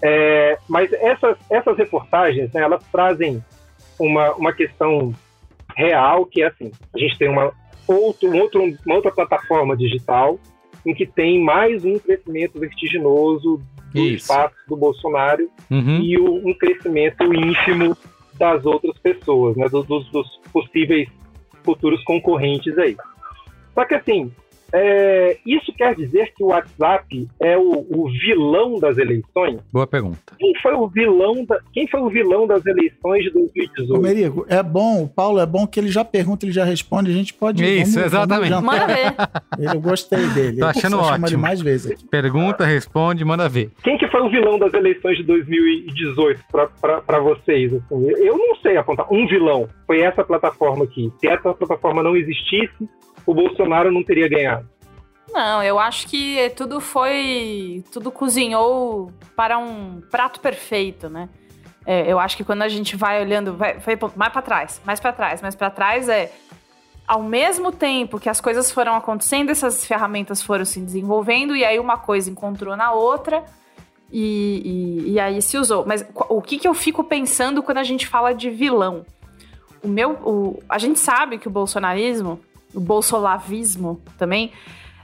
É, 0.00 0.56
mas 0.68 0.92
essas, 0.92 1.36
essas 1.50 1.76
reportagens, 1.76 2.52
né, 2.52 2.62
elas 2.62 2.84
trazem 2.92 3.42
uma, 3.98 4.32
uma 4.34 4.52
questão 4.52 5.12
real, 5.76 6.24
que 6.26 6.42
é 6.42 6.46
assim, 6.46 6.70
a 6.94 6.98
gente 6.98 7.18
tem 7.18 7.28
uma, 7.28 7.52
outro, 7.88 8.28
um 8.30 8.38
outro, 8.40 8.62
uma 8.86 8.94
outra 8.94 9.10
plataforma 9.10 9.76
digital 9.76 10.38
em 10.86 10.94
que 10.94 11.04
tem 11.06 11.42
mais 11.42 11.84
um 11.84 11.98
crescimento 11.98 12.58
vertiginoso 12.60 13.60
do 13.92 14.00
Isso. 14.00 14.16
espaço 14.30 14.54
do 14.68 14.76
Bolsonaro 14.76 15.50
Uhum. 15.70 16.00
e 16.02 16.16
o- 16.18 16.48
um 16.48 16.54
crescimento 16.54 17.24
ínfimo 17.34 17.96
das 18.38 18.64
outras 18.64 18.96
pessoas, 18.98 19.56
né, 19.56 19.68
dos, 19.68 19.86
dos- 19.86 20.08
dos 20.10 20.40
possíveis 20.52 21.08
futuros 21.64 22.02
concorrentes 22.04 22.76
aí. 22.78 22.96
Só 23.74 23.84
que 23.84 23.94
assim, 23.94 24.32
é, 24.72 25.38
isso 25.46 25.72
quer 25.72 25.94
dizer 25.94 26.32
que 26.36 26.42
o 26.42 26.48
WhatsApp 26.48 27.28
é 27.40 27.56
o, 27.56 27.86
o, 27.88 28.10
vilão 28.10 28.78
das 28.78 28.98
eleições? 28.98 29.60
Boa 29.72 29.86
pergunta. 29.86 30.18
Quem 30.38 30.52
foi 30.60 30.74
o 30.74 30.86
vilão, 30.88 31.44
da, 31.44 31.58
quem 31.72 31.86
foi 31.88 32.00
o 32.00 32.10
vilão 32.10 32.46
das 32.46 32.64
eleições 32.66 33.24
de 33.24 33.30
2018? 33.30 33.94
Ô, 33.94 33.98
Merigo, 33.98 34.46
é 34.48 34.62
bom, 34.62 35.04
o 35.04 35.08
Paulo 35.08 35.40
é 35.40 35.46
bom 35.46 35.66
que 35.66 35.80
ele 35.80 35.88
já 35.88 36.04
pergunta, 36.04 36.44
ele 36.44 36.52
já 36.52 36.64
responde, 36.64 37.10
a 37.10 37.14
gente 37.14 37.32
pode... 37.32 37.64
Isso, 37.64 37.94
vamos, 37.94 38.12
exatamente. 38.12 38.50
Vamos 38.50 38.66
manda 38.66 38.86
ver. 38.86 39.14
Eu 39.74 39.80
gostei 39.80 40.26
dele. 40.28 40.58
Tô 40.58 40.66
achando 40.66 40.98
ótimo. 40.98 41.26
Ele 41.26 41.36
mais 41.36 41.60
vezes 41.60 41.92
aqui. 41.92 42.06
Pergunta, 42.06 42.64
responde, 42.64 43.24
manda 43.24 43.48
ver. 43.48 43.70
Quem 43.82 43.96
que 43.96 44.06
foi 44.08 44.20
o 44.20 44.28
vilão 44.28 44.58
das 44.58 44.72
eleições 44.74 45.16
de 45.16 45.24
2018 45.24 46.44
para 46.50 47.18
vocês? 47.20 47.72
Assim? 47.72 48.10
Eu 48.18 48.36
não 48.36 48.56
sei 48.56 48.76
apontar. 48.76 49.06
Um 49.10 49.26
vilão 49.26 49.68
foi 49.86 50.00
essa 50.00 50.22
plataforma 50.22 50.84
aqui. 50.84 51.10
Se 51.18 51.26
essa 51.26 51.54
plataforma 51.54 52.02
não 52.02 52.16
existisse, 52.16 52.88
o 53.28 53.34
Bolsonaro 53.34 53.92
não 53.92 54.02
teria 54.02 54.26
ganhado. 54.26 54.66
Não, 55.30 55.62
eu 55.62 55.78
acho 55.78 56.06
que 56.08 56.50
tudo 56.56 56.80
foi. 56.80 57.84
Tudo 57.92 58.10
cozinhou 58.10 59.12
para 59.36 59.58
um 59.58 60.00
prato 60.10 60.40
perfeito, 60.40 61.10
né? 61.10 61.28
É, 61.84 62.10
eu 62.10 62.18
acho 62.18 62.38
que 62.38 62.44
quando 62.44 62.62
a 62.62 62.68
gente 62.68 62.96
vai 62.96 63.20
olhando, 63.20 63.54
vai, 63.54 63.78
vai 63.78 63.98
mais 64.16 64.32
para 64.32 64.40
trás, 64.40 64.80
mais 64.82 64.98
para 64.98 65.12
trás, 65.12 65.42
mais 65.42 65.54
para 65.54 65.70
trás 65.70 66.08
é 66.08 66.32
ao 67.06 67.22
mesmo 67.22 67.70
tempo 67.70 68.18
que 68.18 68.30
as 68.30 68.40
coisas 68.40 68.70
foram 68.70 68.94
acontecendo, 68.94 69.50
essas 69.50 69.84
ferramentas 69.84 70.42
foram 70.42 70.64
se 70.64 70.80
desenvolvendo 70.80 71.54
e 71.54 71.64
aí 71.64 71.78
uma 71.78 71.98
coisa 71.98 72.30
encontrou 72.30 72.76
na 72.76 72.92
outra 72.92 73.44
e, 74.10 75.04
e, 75.06 75.12
e 75.12 75.20
aí 75.20 75.40
se 75.42 75.58
usou. 75.58 75.84
Mas 75.86 76.04
o 76.14 76.40
que, 76.40 76.58
que 76.58 76.68
eu 76.68 76.74
fico 76.74 77.04
pensando 77.04 77.62
quando 77.62 77.78
a 77.78 77.84
gente 77.84 78.06
fala 78.06 78.32
de 78.32 78.48
vilão? 78.48 79.04
O 79.82 79.88
meu, 79.88 80.12
o, 80.12 80.62
a 80.68 80.78
gente 80.78 80.98
sabe 80.98 81.38
que 81.38 81.48
o 81.48 81.50
bolsonarismo, 81.50 82.40
o 82.74 82.80
bolsolavismo 82.80 84.00
também 84.16 84.52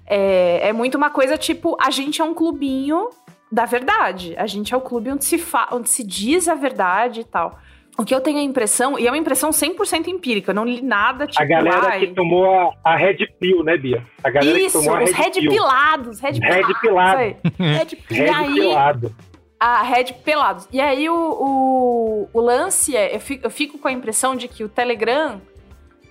é, 0.07 0.69
é 0.69 0.73
muito 0.73 0.97
uma 0.97 1.11
coisa 1.11 1.37
tipo, 1.37 1.77
a 1.81 1.91
gente 1.91 2.21
é 2.21 2.25
um 2.25 2.35
clubinho 2.35 3.09
da 3.51 3.65
verdade. 3.65 4.35
A 4.37 4.47
gente 4.47 4.75
é 4.75 4.77
o 4.77 4.81
clube 4.81 5.11
onde 5.11 5.25
se, 5.25 5.39
fa 5.39 5.69
onde 5.73 5.89
se 5.89 6.05
diz 6.05 6.49
a 6.49 6.55
verdade 6.55 7.21
e 7.21 7.25
tal. 7.25 7.59
O 7.97 8.05
que 8.05 8.13
eu 8.13 8.21
tenho 8.21 8.39
a 8.39 8.43
impressão, 8.43 8.99
e 8.99 9.07
é 9.07 9.11
uma 9.11 9.17
impressão 9.17 9.51
100% 9.51 10.09
empírica, 10.09 10.51
eu 10.51 10.55
não 10.55 10.65
li 10.65 10.83
nada, 10.83 11.29
tipo, 11.29 11.41
A 11.41 11.47
galera 11.47 11.91
ai... 11.91 12.01
que 12.01 12.07
tomou 12.09 12.45
a, 12.53 12.73
a 12.83 12.97
Red 12.97 13.19
Pill, 13.39 13.63
né, 13.63 13.77
Bia? 13.77 14.05
A 14.23 14.31
galera 14.31 14.59
Isso, 14.59 14.81
que 14.81 14.85
tomou 14.85 15.01
os 15.01 15.13
a 15.13 15.17
Red, 15.17 15.31
Red. 15.41 15.49
Pilados, 15.49 16.21
Red 16.21 16.33
Pilados. 16.41 16.57
Red 16.57 16.75
Pilado. 16.81 17.19
Red, 17.19 17.99
Red 18.11 18.11
e 18.11 18.29
aí, 18.29 18.55
Pilado. 18.55 19.15
A 19.61 19.83
Red 19.83 20.05
Pelados. 20.25 20.69
E 20.73 20.81
aí 20.81 21.09
o, 21.09 21.15
o, 21.15 22.29
o 22.33 22.41
lance 22.41 22.97
é, 22.97 23.15
eu 23.15 23.21
fico, 23.21 23.47
eu 23.47 23.51
fico, 23.51 23.79
com 23.79 23.87
a 23.87 23.93
impressão 23.93 24.35
de 24.35 24.49
que 24.49 24.65
o 24.65 24.69
Telegram 24.69 25.41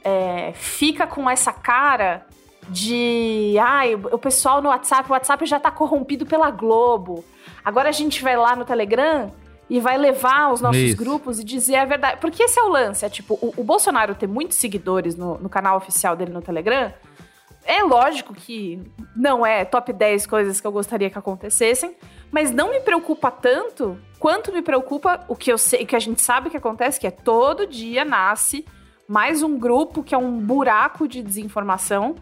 é, 0.03 0.51
fica 0.53 1.07
com 1.07 1.29
essa 1.29 1.51
cara 1.51 2.25
de 2.69 3.55
ai, 3.59 3.95
o 3.95 4.17
pessoal 4.17 4.61
no 4.61 4.69
WhatsApp, 4.69 5.09
o 5.09 5.13
WhatsApp 5.13 5.45
já 5.45 5.59
tá 5.59 5.71
corrompido 5.71 6.25
pela 6.25 6.49
Globo. 6.49 7.23
Agora 7.63 7.89
a 7.89 7.91
gente 7.91 8.23
vai 8.23 8.35
lá 8.35 8.55
no 8.55 8.65
Telegram 8.65 9.31
e 9.69 9.79
vai 9.79 9.97
levar 9.97 10.51
os 10.51 10.61
nossos 10.61 10.81
Isso. 10.81 10.97
grupos 10.97 11.39
e 11.39 11.43
dizer 11.43 11.77
a 11.77 11.85
verdade. 11.85 12.17
Porque 12.19 12.43
esse 12.43 12.59
é 12.59 12.63
o 12.63 12.69
lance, 12.69 13.05
é 13.05 13.09
tipo, 13.09 13.35
o, 13.41 13.53
o 13.57 13.63
Bolsonaro 13.63 14.15
ter 14.15 14.27
muitos 14.27 14.57
seguidores 14.57 15.15
no, 15.15 15.37
no, 15.37 15.49
canal 15.49 15.77
oficial 15.77 16.15
dele 16.15 16.31
no 16.31 16.41
Telegram, 16.41 16.93
é 17.65 17.81
lógico 17.81 18.33
que 18.33 18.81
não 19.15 19.45
é 19.45 19.63
top 19.63 19.93
10 19.93 20.27
coisas 20.27 20.59
que 20.59 20.67
eu 20.67 20.71
gostaria 20.71 21.09
que 21.09 21.17
acontecessem, 21.17 21.95
mas 22.29 22.51
não 22.51 22.71
me 22.71 22.81
preocupa 22.81 23.31
tanto 23.31 23.97
quanto 24.19 24.51
me 24.51 24.61
preocupa 24.61 25.23
o 25.29 25.35
que 25.35 25.51
eu 25.51 25.57
sei, 25.57 25.85
que 25.85 25.95
a 25.95 25.99
gente 25.99 26.21
sabe 26.21 26.49
que 26.49 26.57
acontece, 26.57 26.99
que 26.99 27.07
é 27.07 27.11
todo 27.11 27.65
dia 27.65 28.03
nasce 28.03 28.65
mais 29.07 29.43
um 29.43 29.57
grupo 29.57 30.03
que 30.03 30.15
é 30.15 30.17
um 30.17 30.39
buraco 30.39 31.07
de 31.07 31.21
desinformação 31.21 32.15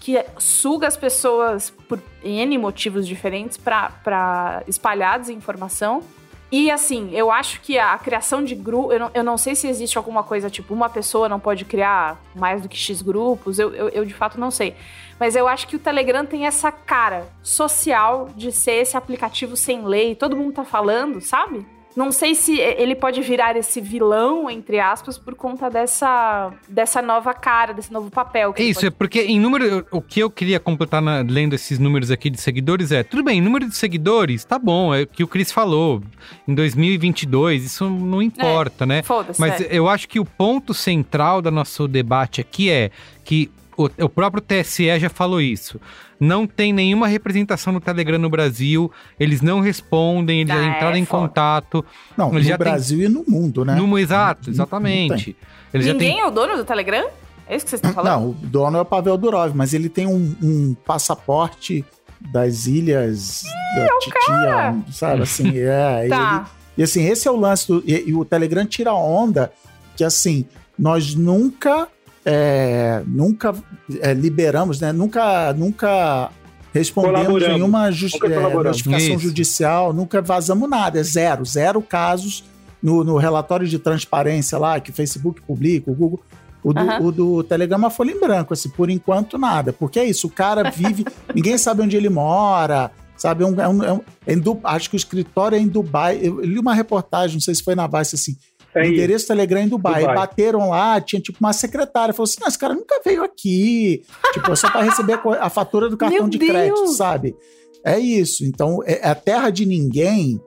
que 0.00 0.24
suga 0.38 0.86
as 0.86 0.96
pessoas 0.96 1.70
por 1.70 2.00
N 2.22 2.58
motivos 2.58 3.06
diferentes 3.06 3.56
para 3.56 4.62
espalhar 4.68 5.18
desinformação. 5.18 6.02
E 6.50 6.70
assim, 6.70 7.10
eu 7.12 7.28
acho 7.28 7.60
que 7.60 7.76
a 7.76 7.98
criação 7.98 8.44
de 8.44 8.54
grupo. 8.54 8.92
Eu, 8.92 9.10
eu 9.12 9.24
não, 9.24 9.36
sei 9.36 9.56
se 9.56 9.66
existe 9.66 9.98
alguma 9.98 10.22
coisa 10.22 10.48
tipo, 10.48 10.72
uma 10.72 10.88
pessoa 10.88 11.28
não 11.28 11.40
pode 11.40 11.64
criar 11.64 12.22
mais 12.36 12.62
do 12.62 12.68
que 12.68 12.76
X 12.76 13.02
grupos, 13.02 13.58
eu, 13.58 13.74
eu, 13.74 13.88
eu 13.88 14.04
de 14.04 14.14
fato 14.14 14.38
não 14.38 14.50
sei. 14.50 14.76
Mas 15.18 15.34
eu 15.34 15.48
acho 15.48 15.66
que 15.66 15.74
o 15.74 15.78
Telegram 15.78 16.24
tem 16.24 16.46
essa 16.46 16.70
cara 16.70 17.26
social 17.42 18.28
de 18.36 18.52
ser 18.52 18.82
esse 18.82 18.96
aplicativo 18.96 19.56
sem 19.56 19.84
lei, 19.84 20.14
todo 20.14 20.36
mundo 20.36 20.52
tá 20.52 20.64
falando, 20.64 21.20
sabe? 21.20 21.66
Não 21.96 22.12
sei 22.12 22.34
se 22.34 22.60
ele 22.60 22.94
pode 22.94 23.22
virar 23.22 23.56
esse 23.56 23.80
vilão, 23.80 24.50
entre 24.50 24.78
aspas, 24.78 25.16
por 25.16 25.34
conta 25.34 25.70
dessa, 25.70 26.52
dessa 26.68 27.00
nova 27.00 27.32
cara, 27.32 27.72
desse 27.72 27.90
novo 27.90 28.10
papel. 28.10 28.54
Isso, 28.58 28.80
pode... 28.80 28.86
é 28.86 28.90
porque 28.90 29.22
em 29.22 29.40
número. 29.40 29.86
O 29.90 30.02
que 30.02 30.20
eu 30.20 30.30
queria 30.30 30.60
completar 30.60 31.00
na, 31.00 31.24
lendo 31.26 31.54
esses 31.54 31.78
números 31.78 32.10
aqui 32.10 32.28
de 32.28 32.38
seguidores 32.38 32.92
é: 32.92 33.02
tudo 33.02 33.24
bem, 33.24 33.40
número 33.40 33.66
de 33.66 33.74
seguidores, 33.74 34.44
tá 34.44 34.58
bom, 34.58 34.94
é 34.94 35.02
o 35.02 35.06
que 35.06 35.24
o 35.24 35.26
Cris 35.26 35.50
falou. 35.50 36.02
Em 36.46 36.54
2022, 36.54 37.64
isso 37.64 37.88
não 37.88 38.20
importa, 38.20 38.84
é, 38.84 38.86
né? 38.86 39.02
Mas 39.38 39.62
é. 39.62 39.68
eu 39.70 39.88
acho 39.88 40.06
que 40.06 40.20
o 40.20 40.24
ponto 40.24 40.74
central 40.74 41.40
do 41.40 41.50
nosso 41.50 41.88
debate 41.88 42.42
aqui 42.42 42.70
é 42.70 42.90
que 43.24 43.50
o, 43.76 44.04
o 44.04 44.08
próprio 44.08 44.42
TSE 44.42 44.98
já 44.98 45.10
falou 45.10 45.40
isso 45.40 45.80
não 46.18 46.46
tem 46.46 46.72
nenhuma 46.72 47.06
representação 47.06 47.72
no 47.72 47.80
Telegram 47.80 48.18
no 48.18 48.30
Brasil, 48.30 48.90
eles 49.18 49.42
não 49.42 49.60
respondem, 49.60 50.40
eles 50.40 50.52
ah, 50.52 50.62
já 50.62 50.66
entraram 50.68 50.96
é 50.96 50.98
em 50.98 51.04
contato. 51.04 51.84
Não, 52.16 52.32
no 52.32 52.58
Brasil 52.58 52.98
tem... 52.98 53.06
e 53.06 53.08
no 53.08 53.24
mundo, 53.26 53.64
né? 53.64 53.74
No, 53.74 53.98
exato, 53.98 54.50
exatamente. 54.50 55.36
Não, 55.72 55.80
não 55.80 55.92
Ninguém 55.92 56.14
tem... 56.14 56.20
é 56.20 56.26
o 56.26 56.30
dono 56.30 56.56
do 56.56 56.64
Telegram? 56.64 57.08
É 57.48 57.54
isso 57.54 57.64
que 57.64 57.70
vocês 57.70 57.80
estão 57.80 57.92
falando? 57.92 58.20
Não, 58.20 58.30
o 58.30 58.34
dono 58.34 58.78
é 58.78 58.80
o 58.80 58.84
Pavel 58.84 59.16
Durov, 59.16 59.54
mas 59.54 59.72
ele 59.72 59.88
tem 59.88 60.06
um, 60.06 60.34
um 60.42 60.76
passaporte 60.84 61.84
das 62.20 62.66
ilhas 62.66 63.44
Ih, 63.44 63.76
da 63.76 63.98
Titia, 63.98 64.72
um, 64.72 64.92
sabe, 64.92 65.22
assim, 65.22 65.52
é. 65.60 66.08
tá. 66.08 66.46
Ele, 66.46 66.56
e 66.78 66.82
assim, 66.82 67.06
esse 67.06 67.28
é 67.28 67.30
o 67.30 67.36
lance 67.36 67.68
do. 67.68 67.82
E, 67.86 68.08
e 68.08 68.14
o 68.14 68.24
Telegram 68.24 68.66
tira 68.66 68.92
onda 68.92 69.52
que 69.96 70.04
assim, 70.04 70.44
nós 70.78 71.14
nunca 71.14 71.88
é, 72.26 73.04
nunca 73.06 73.54
é, 74.00 74.12
liberamos, 74.12 74.80
né? 74.80 74.92
Nunca, 74.92 75.52
nunca 75.52 76.30
respondemos 76.74 77.40
nenhuma 77.40 77.92
justi 77.92 78.18
é, 78.26 78.40
notificação 78.40 79.14
Isso. 79.14 79.18
judicial, 79.20 79.92
nunca 79.92 80.20
vazamos 80.20 80.68
nada, 80.68 80.98
é 80.98 81.02
zero, 81.04 81.44
zero 81.44 81.80
casos 81.80 82.44
no, 82.82 83.04
no 83.04 83.16
relatório 83.16 83.66
de 83.66 83.78
transparência 83.78 84.58
lá 84.58 84.80
que 84.80 84.90
o 84.90 84.92
Facebook 84.92 85.40
publica, 85.42 85.88
o 85.90 85.94
Google. 85.94 86.20
O 86.64 86.74
do, 86.74 86.80
uhum. 86.80 87.06
o 87.06 87.12
do 87.12 87.44
Telegram 87.44 87.78
uma 87.78 87.90
folha 87.90 88.10
em 88.10 88.18
branco, 88.18 88.52
assim, 88.52 88.68
por 88.68 88.90
enquanto 88.90 89.38
nada. 89.38 89.72
Porque 89.72 90.00
é 90.00 90.04
isso, 90.04 90.26
o 90.26 90.30
cara 90.30 90.68
vive, 90.68 91.06
ninguém 91.32 91.56
sabe 91.56 91.80
onde 91.82 91.96
ele 91.96 92.08
mora, 92.08 92.90
sabe? 93.16 93.44
É 93.44 93.46
um, 93.46 93.60
é 93.60 93.68
um, 93.68 93.84
é 93.84 93.92
um, 93.92 94.00
é 94.26 94.34
acho 94.64 94.90
que 94.90 94.96
o 94.96 94.98
escritório 94.98 95.54
é 95.54 95.60
em 95.60 95.68
Dubai. 95.68 96.18
Eu, 96.20 96.40
eu 96.40 96.44
li 96.44 96.58
uma 96.58 96.74
reportagem, 96.74 97.36
não 97.36 97.40
sei 97.40 97.54
se 97.54 97.62
foi 97.62 97.76
na 97.76 97.86
Vice, 97.86 98.16
assim, 98.16 98.36
o 98.82 98.86
endereço 98.86 99.26
Telegram 99.26 99.60
em 99.60 99.68
Dubai. 99.68 100.00
Dubai. 100.00 100.14
Bateram 100.14 100.70
lá, 100.70 101.00
tinha 101.00 101.20
tipo 101.20 101.38
uma 101.40 101.52
secretária. 101.52 102.14
Falou 102.14 102.24
assim: 102.24 102.40
não, 102.40 102.48
esse 102.48 102.58
cara 102.58 102.74
nunca 102.74 103.00
veio 103.04 103.22
aqui. 103.22 104.02
tipo, 104.32 104.54
só 104.56 104.70
para 104.70 104.82
receber 104.82 105.14
a, 105.14 105.46
a, 105.46 105.50
fatura 105.50 105.88
do 105.88 105.96
cartão 105.96 106.20
Meu 106.20 106.28
de 106.28 106.38
Deus. 106.38 106.50
crédito, 106.50 106.88
sabe? 106.88 107.36
É 107.84 107.98
isso. 107.98 108.44
Então, 108.44 108.80
é, 108.84 109.00
é 109.00 109.08
a 109.08 109.14
terra 109.14 109.50
de 109.50 109.64
ninguém. 109.64 110.40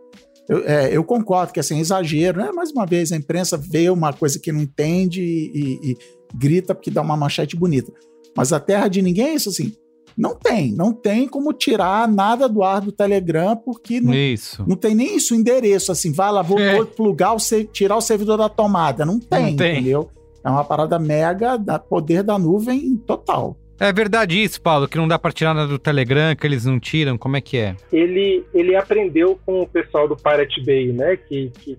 Eu, 0.47 0.65
é, 0.65 0.89
eu, 0.95 1.03
concordo 1.03 1.53
que 1.53 1.59
assim, 1.59 1.77
é 1.77 1.79
exagero, 1.79 2.39
né? 2.39 2.51
Mais 2.51 2.71
uma 2.71 2.85
vez, 2.85 3.11
a 3.11 3.15
imprensa 3.15 3.55
vê 3.55 3.89
uma 3.89 4.11
coisa 4.11 4.39
que 4.39 4.51
não 4.51 4.61
entende 4.61 5.21
e, 5.21 5.51
e, 5.53 5.91
e 5.91 5.97
grita 6.35 6.73
porque 6.73 6.89
dá 6.89 7.01
uma 7.01 7.15
manchete 7.15 7.55
bonita. 7.55 7.93
Mas 8.35 8.51
a 8.51 8.59
terra 8.59 8.87
de 8.87 9.01
ninguém 9.01 9.29
é 9.29 9.33
isso 9.35 9.49
assim. 9.49 9.73
Não 10.19 10.35
tem, 10.35 10.73
não 10.73 10.91
tem 10.91 11.29
como 11.29 11.53
tirar 11.53 12.05
nada 12.05 12.49
do 12.49 12.61
ar 12.61 12.81
do 12.81 12.91
Telegram, 12.91 13.55
porque 13.55 14.01
não, 14.01 14.13
isso. 14.13 14.65
não 14.67 14.75
tem 14.75 14.93
nem 14.93 15.15
isso, 15.15 15.33
o 15.33 15.37
endereço, 15.37 15.93
assim, 15.93 16.11
vai 16.11 16.29
lá, 16.29 16.41
vou, 16.41 16.59
é. 16.59 16.83
plugar, 16.83 17.33
o, 17.33 17.37
tirar 17.71 17.95
o 17.95 18.01
servidor 18.01 18.37
da 18.37 18.49
tomada. 18.49 19.05
Não 19.05 19.17
tem, 19.17 19.51
não 19.51 19.55
tem, 19.55 19.77
entendeu? 19.77 20.09
É 20.43 20.49
uma 20.49 20.65
parada 20.65 20.99
mega, 20.99 21.55
da 21.55 21.79
poder 21.79 22.21
da 22.21 22.37
nuvem 22.37 22.97
total. 22.97 23.57
É 23.79 23.93
verdade 23.93 24.43
isso, 24.43 24.61
Paulo, 24.61 24.89
que 24.89 24.97
não 24.97 25.07
dá 25.07 25.17
para 25.17 25.31
tirar 25.31 25.53
nada 25.53 25.69
do 25.69 25.79
Telegram, 25.79 26.35
que 26.35 26.45
eles 26.45 26.65
não 26.65 26.81
tiram, 26.81 27.17
como 27.17 27.37
é 27.37 27.41
que 27.41 27.57
é? 27.57 27.77
Ele, 27.89 28.43
ele 28.53 28.75
aprendeu 28.75 29.39
com 29.45 29.61
o 29.61 29.67
pessoal 29.67 30.05
do 30.05 30.17
Pirate 30.17 30.61
Bay, 30.65 30.91
né, 30.91 31.15
que, 31.15 31.49
que 31.61 31.77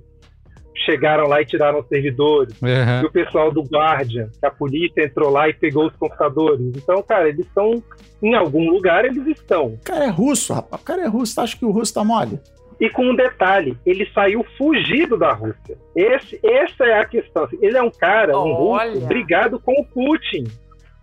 chegaram 0.85 1.26
lá 1.26 1.41
e 1.41 1.47
tiraram 1.47 1.81
os 1.81 1.89
servidores. 1.89 2.55
Uhum. 2.61 3.03
E 3.03 3.07
o 3.07 3.11
pessoal 3.11 3.53
do 3.53 3.62
Guardian, 3.62 4.28
que 4.39 4.47
a 4.47 4.51
polícia 4.51 5.05
entrou 5.05 5.31
lá 5.31 5.49
e 5.49 5.55
pegou 5.55 5.87
os 5.87 5.97
computadores. 5.97 6.61
Então, 6.76 7.03
cara, 7.03 7.28
eles 7.28 7.47
estão 7.47 7.83
em 8.22 8.35
algum 8.35 8.70
lugar, 8.70 9.05
eles 9.05 9.26
estão. 9.26 9.66
O 9.66 9.78
cara 9.85 10.05
é 10.05 10.11
russo, 10.11 10.53
rapaz. 10.53 10.83
O 10.83 10.85
cara 10.85 11.03
é 11.03 11.07
russo. 11.07 11.41
Acha 11.41 11.57
que 11.57 11.64
o 11.64 11.70
russo 11.70 11.95
tá 11.95 12.05
mole? 12.05 12.39
E 12.81 12.89
com 12.89 13.05
um 13.05 13.14
detalhe, 13.14 13.76
ele 13.85 14.09
saiu 14.14 14.45
fugido 14.57 15.18
da 15.18 15.33
Rússia. 15.33 15.76
Esse, 15.95 16.41
essa 16.43 16.85
é 16.85 16.99
a 16.99 17.05
questão. 17.05 17.47
Ele 17.61 17.76
é 17.76 17.83
um 17.83 17.91
cara, 17.91 18.39
um 18.39 18.53
Olha. 18.53 18.93
russo, 18.93 19.07
brigado 19.07 19.61
com 19.61 19.72
o 19.72 19.85
Putin. 19.85 20.45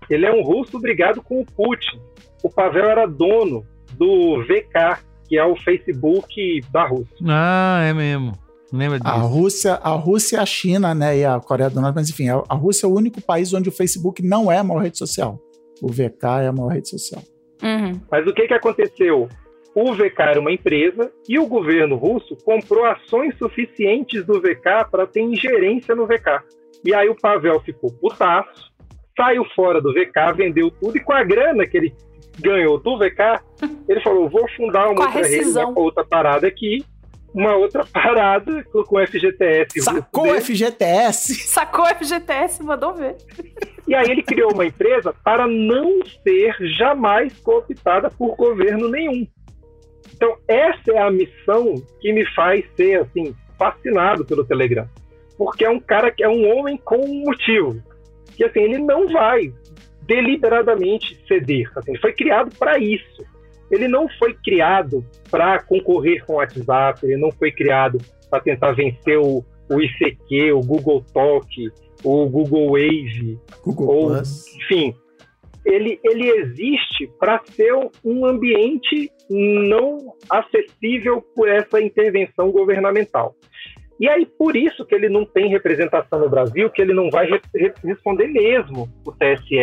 Ele 0.09 0.25
é 0.25 0.31
um 0.31 0.41
russo 0.41 0.79
brigado 0.79 1.21
com 1.21 1.39
o 1.41 1.45
Putin. 1.45 1.99
O 2.43 2.49
Pavel 2.49 2.89
era 2.89 3.05
dono 3.05 3.63
do 3.93 4.41
VK, 4.43 5.03
que 5.27 5.37
é 5.37 5.45
o 5.45 5.55
Facebook 5.55 6.61
da 6.71 6.85
Rússia. 6.85 7.15
Ah, 7.27 7.81
é 7.83 7.93
mesmo. 7.93 8.33
Lembra 8.71 8.99
disso? 8.99 9.09
A 9.09 9.17
Rússia, 9.17 9.73
a 9.75 9.89
Rússia, 9.91 10.41
a 10.41 10.45
China, 10.45 10.93
né, 10.93 11.17
e 11.17 11.25
a 11.25 11.39
Coreia 11.39 11.69
do 11.69 11.79
Norte, 11.79 11.95
mas 11.95 12.09
enfim, 12.09 12.29
a, 12.29 12.43
a 12.49 12.55
Rússia 12.55 12.85
é 12.85 12.89
o 12.89 12.93
único 12.93 13.21
país 13.21 13.53
onde 13.53 13.69
o 13.69 13.71
Facebook 13.71 14.21
não 14.21 14.51
é 14.51 14.57
a 14.57 14.63
maior 14.63 14.81
rede 14.81 14.97
social. 14.97 15.39
O 15.81 15.87
VK 15.87 16.41
é 16.41 16.47
a 16.47 16.51
maior 16.51 16.69
rede 16.69 16.89
social. 16.89 17.21
Uhum. 17.63 17.99
Mas 18.11 18.27
o 18.27 18.33
que, 18.33 18.47
que 18.47 18.53
aconteceu? 18.53 19.27
O 19.75 19.93
VK 19.93 20.19
era 20.19 20.39
uma 20.39 20.51
empresa 20.51 21.11
e 21.29 21.37
o 21.37 21.45
governo 21.45 21.95
russo 21.95 22.35
comprou 22.43 22.83
ações 22.85 23.37
suficientes 23.37 24.25
do 24.25 24.41
VK 24.41 24.89
para 24.89 25.05
ter 25.05 25.21
ingerência 25.21 25.95
no 25.95 26.07
VK. 26.07 26.41
E 26.83 26.93
aí 26.93 27.07
o 27.09 27.15
Pavel 27.15 27.59
ficou 27.61 27.91
putaço, 27.91 28.71
saiu 29.15 29.45
fora 29.55 29.81
do 29.81 29.93
VK, 29.93 30.35
vendeu 30.35 30.71
tudo 30.71 30.97
e 30.97 30.99
com 30.99 31.13
a 31.13 31.23
grana 31.23 31.65
que 31.65 31.77
ele 31.77 31.93
ganhou 32.39 32.79
do 32.79 32.97
VK, 32.97 33.41
ele 33.87 34.01
falou: 34.01 34.29
vou 34.29 34.47
fundar 34.55 34.89
uma 34.89 35.05
outra 35.05 35.21
rede, 35.21 35.49
uma 35.49 35.79
outra 35.79 36.03
parada 36.03 36.47
aqui, 36.47 36.83
uma 37.37 37.55
outra 37.55 37.85
parada 37.85 38.63
com 38.63 38.97
o 38.97 39.07
FGTS. 39.07 39.81
Sacou 39.81 40.31
o 40.31 40.41
FGTS? 40.41 41.35
Sacou 41.47 41.85
o 41.85 41.87
FGTS, 41.87 42.63
mandou 42.63 42.95
ver. 42.95 43.15
E 43.87 43.93
aí 43.93 44.09
ele 44.09 44.23
criou 44.23 44.51
uma 44.51 44.65
empresa 44.65 45.13
para 45.23 45.45
não 45.45 45.99
ser 46.23 46.55
jamais 46.75 47.31
cooptada 47.41 48.09
por 48.09 48.35
governo 48.35 48.89
nenhum. 48.89 49.27
Então 50.15 50.35
essa 50.47 50.91
é 50.91 50.97
a 50.97 51.11
missão 51.11 51.75
que 52.01 52.11
me 52.11 52.25
faz 52.33 52.65
ser 52.75 53.01
assim 53.01 53.35
fascinado 53.55 54.25
pelo 54.25 54.43
Telegram, 54.43 54.89
porque 55.37 55.63
é 55.63 55.69
um 55.69 55.79
cara 55.79 56.09
que 56.09 56.23
é 56.23 56.29
um 56.29 56.57
homem 56.57 56.75
com 56.77 56.97
um 56.97 57.21
motivo, 57.21 57.79
que 58.35 58.43
assim 58.43 58.61
ele 58.61 58.79
não 58.79 59.07
vai 59.07 59.53
deliberadamente 60.07 61.23
ceder. 61.27 61.71
Assim, 61.75 61.91
ele 61.91 62.01
foi 62.01 62.13
criado 62.13 62.49
para 62.57 62.79
isso. 62.79 63.23
Ele 63.69 63.87
não 63.87 64.07
foi 64.17 64.33
criado 64.33 65.05
para 65.29 65.61
concorrer 65.63 66.25
com 66.25 66.33
o 66.33 66.35
WhatsApp, 66.37 67.05
ele 67.05 67.17
não 67.17 67.31
foi 67.31 67.51
criado 67.51 67.99
para 68.29 68.39
tentar 68.39 68.71
vencer 68.71 69.17
o, 69.17 69.43
o 69.69 69.81
ICQ, 69.81 70.53
o 70.53 70.61
Google 70.61 71.03
Talk, 71.13 71.71
o 72.03 72.25
Google 72.27 72.71
Wave, 72.71 73.39
Google 73.63 73.87
ou, 73.87 74.07
Plus. 74.07 74.45
enfim. 74.55 74.95
Ele, 75.65 75.99
ele 76.03 76.29
existe 76.29 77.11
para 77.19 77.41
ser 77.45 77.73
um 78.03 78.25
ambiente 78.25 79.11
não 79.29 80.13
acessível 80.29 81.21
por 81.35 81.49
essa 81.49 81.81
intervenção 81.81 82.51
governamental. 82.51 83.35
E 83.99 84.07
aí, 84.07 84.25
por 84.25 84.55
isso 84.55 84.85
que 84.85 84.93
ele 84.93 85.09
não 85.09 85.25
tem 85.25 85.49
representação 85.49 86.19
no 86.19 86.29
Brasil, 86.29 86.69
que 86.69 86.81
ele 86.81 86.93
não 86.93 87.09
vai 87.09 87.27
re 87.27 87.73
responder 87.83 88.27
mesmo 88.27 88.87
o 89.05 89.11
TSE. 89.11 89.55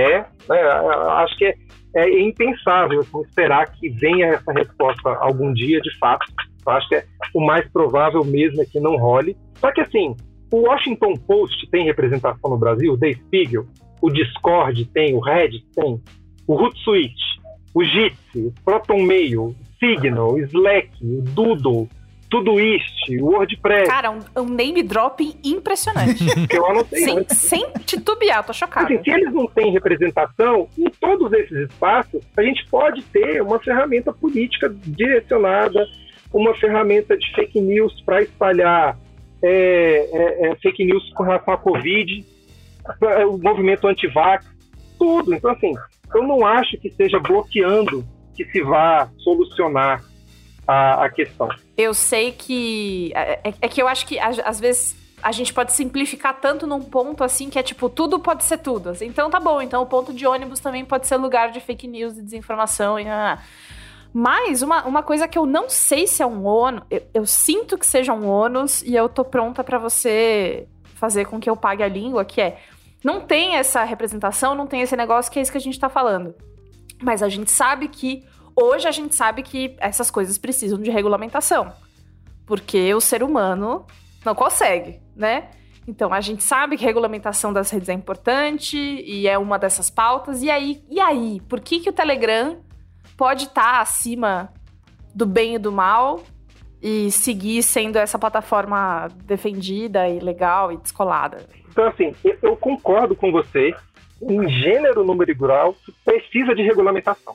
Né? 0.49 0.61
Acho 1.11 1.39
que 1.39 1.45
é, 1.45 1.57
é 1.95 2.21
impensável 2.21 3.01
assim, 3.01 3.21
esperar 3.23 3.71
que 3.73 3.89
venha 3.91 4.27
essa 4.27 4.53
resposta 4.53 5.09
algum 5.21 5.53
dia, 5.53 5.81
de 5.81 5.97
fato. 5.99 6.27
Acho 6.67 6.89
que 6.89 6.97
é, 6.97 7.05
o 7.33 7.41
mais 7.45 7.69
provável 7.71 8.25
mesmo 8.25 8.61
é 8.61 8.65
que 8.65 8.81
não 8.81 8.97
role. 8.97 9.37
Só 9.57 9.71
que, 9.71 9.81
assim, 9.81 10.17
o 10.53 10.69
Washington 10.69 11.15
Post 11.15 11.69
tem 11.71 11.85
representação 11.85 12.51
no 12.51 12.59
Brasil, 12.59 12.93
o 12.93 12.99
The 12.99 13.13
Spiegel, 13.13 13.67
o 14.01 14.11
Discord 14.11 14.85
tem, 14.87 15.15
o 15.15 15.21
Reddit 15.21 15.65
tem, 15.75 16.01
o 16.47 16.55
Hootsuite, 16.55 17.15
o 17.75 17.83
Jitsi, 17.83 18.47
o 18.47 18.53
Proton 18.65 19.03
Mail, 19.03 19.47
o 19.47 19.55
Signal, 19.79 20.39
Slack, 20.39 20.91
o 21.03 21.23
Doodle, 21.23 21.89
Todoist, 22.35 23.17
o 23.21 23.27
WordPress. 23.27 23.89
Cara, 23.89 24.11
um, 24.11 24.19
um 24.37 24.49
name 24.49 24.83
dropping 24.83 25.35
impressionante. 25.45 26.25
Eu 26.51 26.67
anotei 26.67 27.05
sem, 27.05 27.19
antes. 27.19 27.39
sem 27.39 27.65
titubear, 27.87 28.45
tô 28.45 28.53
chocada. 28.53 28.87
Assim, 28.87 29.01
se 29.05 29.09
eles 29.09 29.33
não 29.33 29.47
têm 29.47 29.71
representação, 29.71 30.69
em 30.77 30.91
todos 30.91 31.33
esses 31.33 31.71
espaços, 31.71 32.21
a 32.37 32.43
gente 32.43 32.67
pode 32.67 33.03
ter 33.03 33.41
uma 33.41 33.61
ferramenta 33.61 34.13
política 34.13 34.69
direcionada, 34.69 35.87
uma 36.33 36.53
ferramenta 36.57 37.17
de 37.17 37.33
fake 37.37 37.61
news 37.61 38.03
para 38.05 38.23
espalhar 38.23 38.99
é, 39.41 40.09
é, 40.13 40.49
é, 40.49 40.57
fake 40.57 40.85
news 40.85 41.09
com 41.13 41.23
relação 41.23 41.55
à 41.55 41.57
Covid, 41.57 42.25
o 43.29 43.39
movimento 43.39 43.87
anti-vax, 43.87 44.45
tudo. 44.99 45.33
Então, 45.33 45.53
assim, 45.53 45.73
eu 46.13 46.25
não 46.25 46.45
acho 46.45 46.77
que 46.79 46.91
seja 46.91 47.21
bloqueando 47.21 48.05
que 48.35 48.45
se 48.47 48.61
vá 48.61 49.09
solucionar 49.19 50.03
a, 50.67 51.05
a 51.05 51.11
questão. 51.11 51.49
Eu 51.77 51.95
sei 51.95 52.33
que. 52.33 53.13
É, 53.15 53.53
é 53.61 53.69
que 53.69 53.81
eu 53.81 53.89
acho 53.89 54.07
que 54.07 54.19
às 54.19 54.61
vezes 54.61 54.97
a 55.25 55.33
gente 55.33 55.55
pode 55.55 55.73
simplificar 55.73 56.39
tanto 56.39 56.67
num 56.67 56.83
ponto 56.83 57.25
assim 57.25 57.49
que 57.49 57.59
é 57.59 57.63
tipo, 57.63 57.89
tudo 57.89 58.21
pode 58.21 58.45
ser 58.45 58.59
tudo. 58.59 58.91
Assim, 58.91 59.07
então 59.07 59.31
tá 59.31 59.41
bom, 59.41 59.63
então 59.63 59.83
o 59.83 59.87
ponto 59.87 60.13
de 60.13 60.27
ônibus 60.27 60.61
também 60.61 60.85
pode 60.85 61.07
ser 61.07 61.17
lugar 61.17 61.51
de 61.51 61.61
fake 61.61 61.89
news 61.89 62.19
e 62.19 62.23
desinformação. 62.23 63.01
E, 63.01 63.09
ah. 63.09 63.39
Mas 64.13 64.61
uma, 64.61 64.85
uma 64.85 65.03
coisa 65.03 65.27
que 65.27 65.39
eu 65.39 65.47
não 65.47 65.69
sei 65.71 66.07
se 66.07 66.23
é 66.23 66.27
um 66.27 66.45
ônus, 66.45 66.83
eu, 66.91 67.03
eu 67.15 67.27
sinto 67.27 67.79
que 67.79 67.87
seja 67.87 68.13
um 68.13 68.29
ônus 68.29 68.83
e 68.83 68.95
eu 68.95 69.09
tô 69.09 69.25
pronta 69.25 69.65
para 69.65 69.79
você 69.79 70.69
fazer 70.95 71.25
com 71.25 71.41
que 71.41 71.49
eu 71.49 71.57
pague 71.57 71.83
a 71.83 71.89
língua, 71.89 72.23
que 72.25 72.41
é 72.41 72.59
não 73.03 73.21
tem 73.21 73.57
essa 73.57 73.83
representação, 73.83 74.55
não 74.55 74.67
tem 74.67 74.83
esse 74.83 74.97
negócio 74.97 75.33
que 75.33 75.39
é 75.39 75.43
isso 75.43 75.51
que 75.51 75.59
a 75.59 75.61
gente 75.61 75.81
tá 75.81 75.89
falando. 75.89 76.35
Mas 77.03 77.23
a 77.23 77.31
gente 77.31 77.51
sabe 77.51 77.89
que 77.89 78.25
hoje 78.57 78.87
a 78.89 78.93
gente 78.93 79.15
sabe 79.15 79.43
que 79.43 79.77
essas 79.79 80.11
coisas 80.11 80.39
precisam 80.39 80.81
de 80.81 80.91
regulamentação. 80.91 81.73
Porque 82.47 82.95
o 82.95 83.01
ser 83.01 83.23
humano 83.23 83.87
não 84.25 84.35
consegue, 84.35 85.01
né? 85.17 85.51
Então 85.87 86.13
a 86.13 86.21
gente 86.21 86.43
sabe 86.43 86.77
que 86.77 86.85
regulamentação 86.85 87.53
das 87.53 87.71
redes 87.71 87.89
é 87.89 87.93
importante 87.93 88.77
e 88.77 89.29
é 89.29 89.39
uma 89.39 89.59
dessas 89.59 89.91
pautas. 89.91 90.43
E 90.43 90.51
aí, 90.51 90.83
e 90.91 91.01
aí, 91.01 91.41
por 91.49 91.61
que 91.61 91.81
que 91.81 91.91
o 91.91 91.93
Telegram 91.93 92.59
pode 93.17 93.45
estar 93.45 93.75
tá 93.75 93.81
acima 93.81 94.53
do 95.15 95.27
bem 95.27 95.55
e 95.55 95.59
do 95.59 95.71
mal 95.71 96.23
e 96.83 97.11
seguir 97.11 97.63
sendo 97.63 97.97
essa 97.97 98.19
plataforma 98.19 99.09
defendida 99.25 100.09
e 100.09 100.19
legal 100.19 100.73
e 100.73 100.77
descolada? 100.77 101.47
Então, 101.71 101.87
assim, 101.87 102.15
eu 102.43 102.57
concordo 102.57 103.17
com 103.17 103.33
você. 103.33 103.75
Em 104.23 104.49
gênero, 104.49 105.05
número 105.05 105.31
e 105.31 105.35
grau, 105.35 105.77
precisa 106.05 106.55
de 106.55 106.63
regulamentação. 106.63 107.35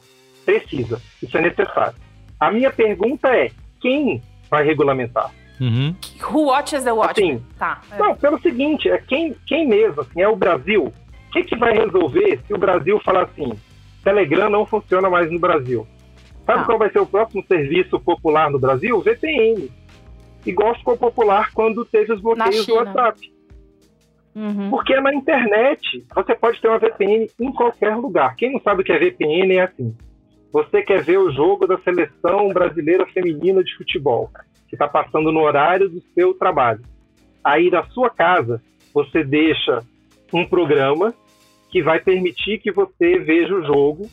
Precisa. 0.57 1.01
Isso 1.21 1.37
é 1.37 1.41
necessário. 1.41 1.95
A 2.39 2.51
minha 2.51 2.71
pergunta 2.71 3.27
é: 3.29 3.51
quem 3.81 4.21
vai 4.49 4.63
regulamentar? 4.63 5.31
Uhum. 5.59 5.93
Who 6.31 6.45
watches 6.47 6.83
the 6.83 6.91
watch? 6.91 7.21
Assim, 7.21 7.43
tá. 7.57 7.81
É. 7.91 7.97
Não, 7.97 8.15
pelo 8.15 8.39
seguinte, 8.41 8.89
é 8.89 8.97
quem, 8.97 9.35
quem 9.45 9.67
mesmo, 9.67 10.01
assim, 10.01 10.21
é 10.21 10.27
o 10.27 10.35
Brasil. 10.35 10.85
O 10.85 11.31
que, 11.31 11.43
que 11.43 11.55
vai 11.57 11.73
resolver 11.73 12.39
se 12.47 12.53
o 12.53 12.57
Brasil 12.57 12.99
falar 13.03 13.23
assim, 13.23 13.51
Telegram 14.03 14.49
não 14.49 14.65
funciona 14.65 15.09
mais 15.09 15.29
no 15.31 15.39
Brasil? 15.39 15.85
Sabe 16.45 16.59
Tá. 16.61 16.65
qual 16.65 16.79
vai 16.79 16.89
ser 16.89 16.99
o 16.99 17.05
próximo 17.05 17.43
serviço 17.47 17.99
popular 17.99 18.49
no 18.49 18.57
Brasil? 18.57 18.99
VPN. 19.01 19.69
Igual 20.45 20.73
ficou 20.75 20.97
popular 20.97 21.51
quando 21.53 21.85
teve 21.85 22.13
os 22.13 22.21
bloqueios 22.21 22.65
do. 22.65 22.73
WhatsApp. 22.75 23.19
Uhum. 24.33 24.69
Porque 24.69 24.99
na 25.01 25.13
internet 25.13 26.05
você 26.15 26.33
pode 26.33 26.61
ter 26.61 26.69
uma 26.69 26.79
VPN 26.79 27.29
em 27.39 27.51
qualquer 27.51 27.95
lugar. 27.97 28.35
Quem 28.35 28.53
não 28.53 28.61
sabe 28.61 28.81
o 28.81 28.85
que 28.85 28.91
é 28.91 28.97
VPN 28.97 29.57
é 29.57 29.61
assim. 29.63 29.95
Você 30.51 30.81
quer 30.81 31.03
ver 31.03 31.19
o 31.19 31.31
jogo 31.31 31.67
da 31.67 31.77
seleção 31.79 32.49
brasileira 32.49 33.05
feminina 33.05 33.63
de 33.63 33.75
futebol, 33.77 34.31
que 34.67 34.75
está 34.75 34.87
passando 34.87 35.31
no 35.31 35.41
horário 35.41 35.87
do 35.89 36.01
seu 36.15 36.33
trabalho. 36.33 36.81
Aí 37.43 37.69
da 37.69 37.83
sua 37.85 38.09
casa 38.09 38.61
você 38.93 39.23
deixa 39.23 39.83
um 40.33 40.45
programa 40.45 41.13
que 41.69 41.83
vai 41.83 41.99
permitir 41.99 42.59
que 42.59 42.71
você 42.71 43.19
veja 43.19 43.53
o 43.53 43.65
jogo. 43.65 44.09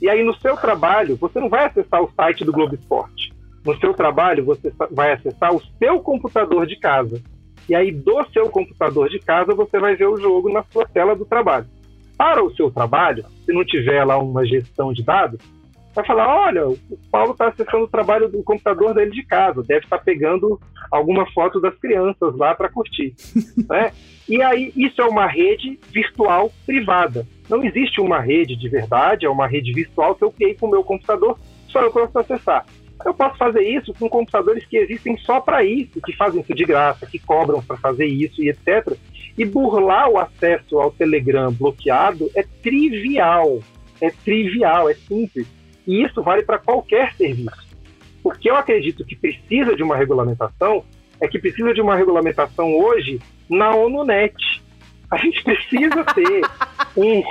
E 0.00 0.08
aí 0.08 0.22
no 0.22 0.34
seu 0.36 0.56
trabalho 0.56 1.16
você 1.16 1.40
não 1.40 1.48
vai 1.48 1.64
acessar 1.64 2.02
o 2.02 2.12
site 2.12 2.44
do 2.44 2.52
Globo 2.52 2.74
Esporte. 2.74 3.32
No 3.64 3.76
seu 3.78 3.94
trabalho 3.94 4.44
você 4.44 4.72
vai 4.90 5.12
acessar 5.12 5.54
o 5.54 5.62
seu 5.78 6.00
computador 6.00 6.66
de 6.66 6.76
casa. 6.76 7.20
E 7.66 7.74
aí 7.74 7.90
do 7.90 8.24
seu 8.30 8.50
computador 8.50 9.08
de 9.08 9.18
casa 9.18 9.54
você 9.54 9.78
vai 9.78 9.96
ver 9.96 10.06
o 10.06 10.18
jogo 10.18 10.52
na 10.52 10.62
sua 10.64 10.86
tela 10.86 11.16
do 11.16 11.24
trabalho. 11.24 11.66
Para 12.16 12.44
o 12.44 12.54
seu 12.54 12.70
trabalho, 12.70 13.24
se 13.44 13.52
não 13.52 13.64
tiver 13.64 14.04
lá 14.04 14.18
uma 14.18 14.44
gestão 14.44 14.92
de 14.92 15.02
dados, 15.02 15.40
vai 15.98 16.06
falar, 16.06 16.28
olha, 16.28 16.68
o 16.68 16.78
Paulo 17.10 17.32
está 17.32 17.48
acessando 17.48 17.84
o 17.84 17.88
trabalho 17.88 18.28
do 18.28 18.42
computador 18.42 18.94
dele 18.94 19.10
de 19.10 19.24
casa, 19.24 19.64
deve 19.64 19.84
estar 19.84 19.98
pegando 19.98 20.60
alguma 20.90 21.26
foto 21.32 21.60
das 21.60 21.74
crianças 21.76 22.36
lá 22.36 22.54
para 22.54 22.68
curtir. 22.68 23.14
né? 23.68 23.90
E 24.28 24.40
aí 24.40 24.72
isso 24.76 25.00
é 25.00 25.04
uma 25.04 25.26
rede 25.26 25.78
virtual 25.90 26.52
privada. 26.64 27.26
Não 27.48 27.64
existe 27.64 28.00
uma 28.00 28.20
rede 28.20 28.54
de 28.54 28.68
verdade, 28.68 29.26
é 29.26 29.30
uma 29.30 29.48
rede 29.48 29.72
virtual 29.72 30.14
que 30.14 30.22
eu 30.22 30.30
criei 30.30 30.54
com 30.54 30.66
o 30.66 30.70
meu 30.70 30.84
computador, 30.84 31.36
só 31.68 31.82
eu 31.82 31.90
posso 31.90 32.16
acessar. 32.16 32.64
Eu 33.04 33.14
posso 33.14 33.36
fazer 33.36 33.62
isso 33.62 33.92
com 33.94 34.08
computadores 34.08 34.64
que 34.66 34.76
existem 34.76 35.16
só 35.18 35.40
para 35.40 35.64
isso, 35.64 36.00
que 36.00 36.16
fazem 36.16 36.42
isso 36.42 36.54
de 36.54 36.64
graça, 36.64 37.06
que 37.06 37.18
cobram 37.18 37.62
para 37.62 37.76
fazer 37.76 38.06
isso 38.06 38.42
e 38.42 38.50
etc. 38.50 38.96
E 39.36 39.44
burlar 39.44 40.08
o 40.08 40.18
acesso 40.18 40.78
ao 40.78 40.90
Telegram 40.90 41.52
bloqueado 41.52 42.28
é 42.34 42.44
trivial. 42.62 43.60
É 44.00 44.10
trivial, 44.10 44.88
é 44.88 44.94
simples. 44.94 45.46
E 45.88 46.04
isso 46.04 46.22
vale 46.22 46.42
para 46.42 46.58
qualquer 46.58 47.14
serviço. 47.14 47.66
O 48.22 48.30
que 48.30 48.48
eu 48.50 48.56
acredito 48.56 49.04
que 49.04 49.16
precisa 49.16 49.74
de 49.74 49.82
uma 49.82 49.96
regulamentação 49.96 50.84
é 51.20 51.26
que 51.26 51.38
precisa 51.38 51.72
de 51.74 51.80
uma 51.80 51.96
regulamentação 51.96 52.72
hoje 52.78 53.18
na 53.48 53.74
ONUNET. 53.74 54.34
A 55.10 55.16
gente 55.16 55.42
precisa 55.42 56.04
ter 56.04 56.42
um. 56.94 57.22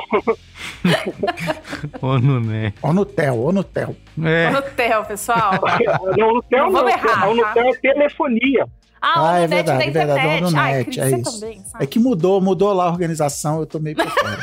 ONUNET. 2.01 2.73
Onutel, 2.81 3.39
Onutel. 3.39 3.95
É. 4.23 4.47
Onutel, 4.47 5.05
pessoal. 5.05 5.51
Não, 6.17 6.29
Onutel 6.29 6.71
Não 6.71 6.81
não. 6.81 6.89
errar, 6.89 7.29
Onutel 7.29 7.67
é 7.69 7.73
telefonia. 7.77 8.65
Ah, 8.99 9.33
Ah, 9.33 9.39
é 9.39 9.47
verdade, 9.47 9.91
da 9.91 10.01
é 10.01 10.05
verdade. 10.05 10.43
Onunet, 10.43 10.57
Ai, 10.57 10.73
é 10.73 10.79
acredito 10.81 11.29
isso. 11.29 11.39
também, 11.39 11.59
sabe? 11.63 11.83
É 11.83 11.87
que 11.87 11.99
mudou, 11.99 12.41
mudou 12.41 12.73
lá 12.73 12.85
a 12.85 12.89
organização, 12.89 13.59
eu 13.59 13.65
tô 13.67 13.77
meio 13.79 13.95
por 13.95 14.09
fora. 14.09 14.39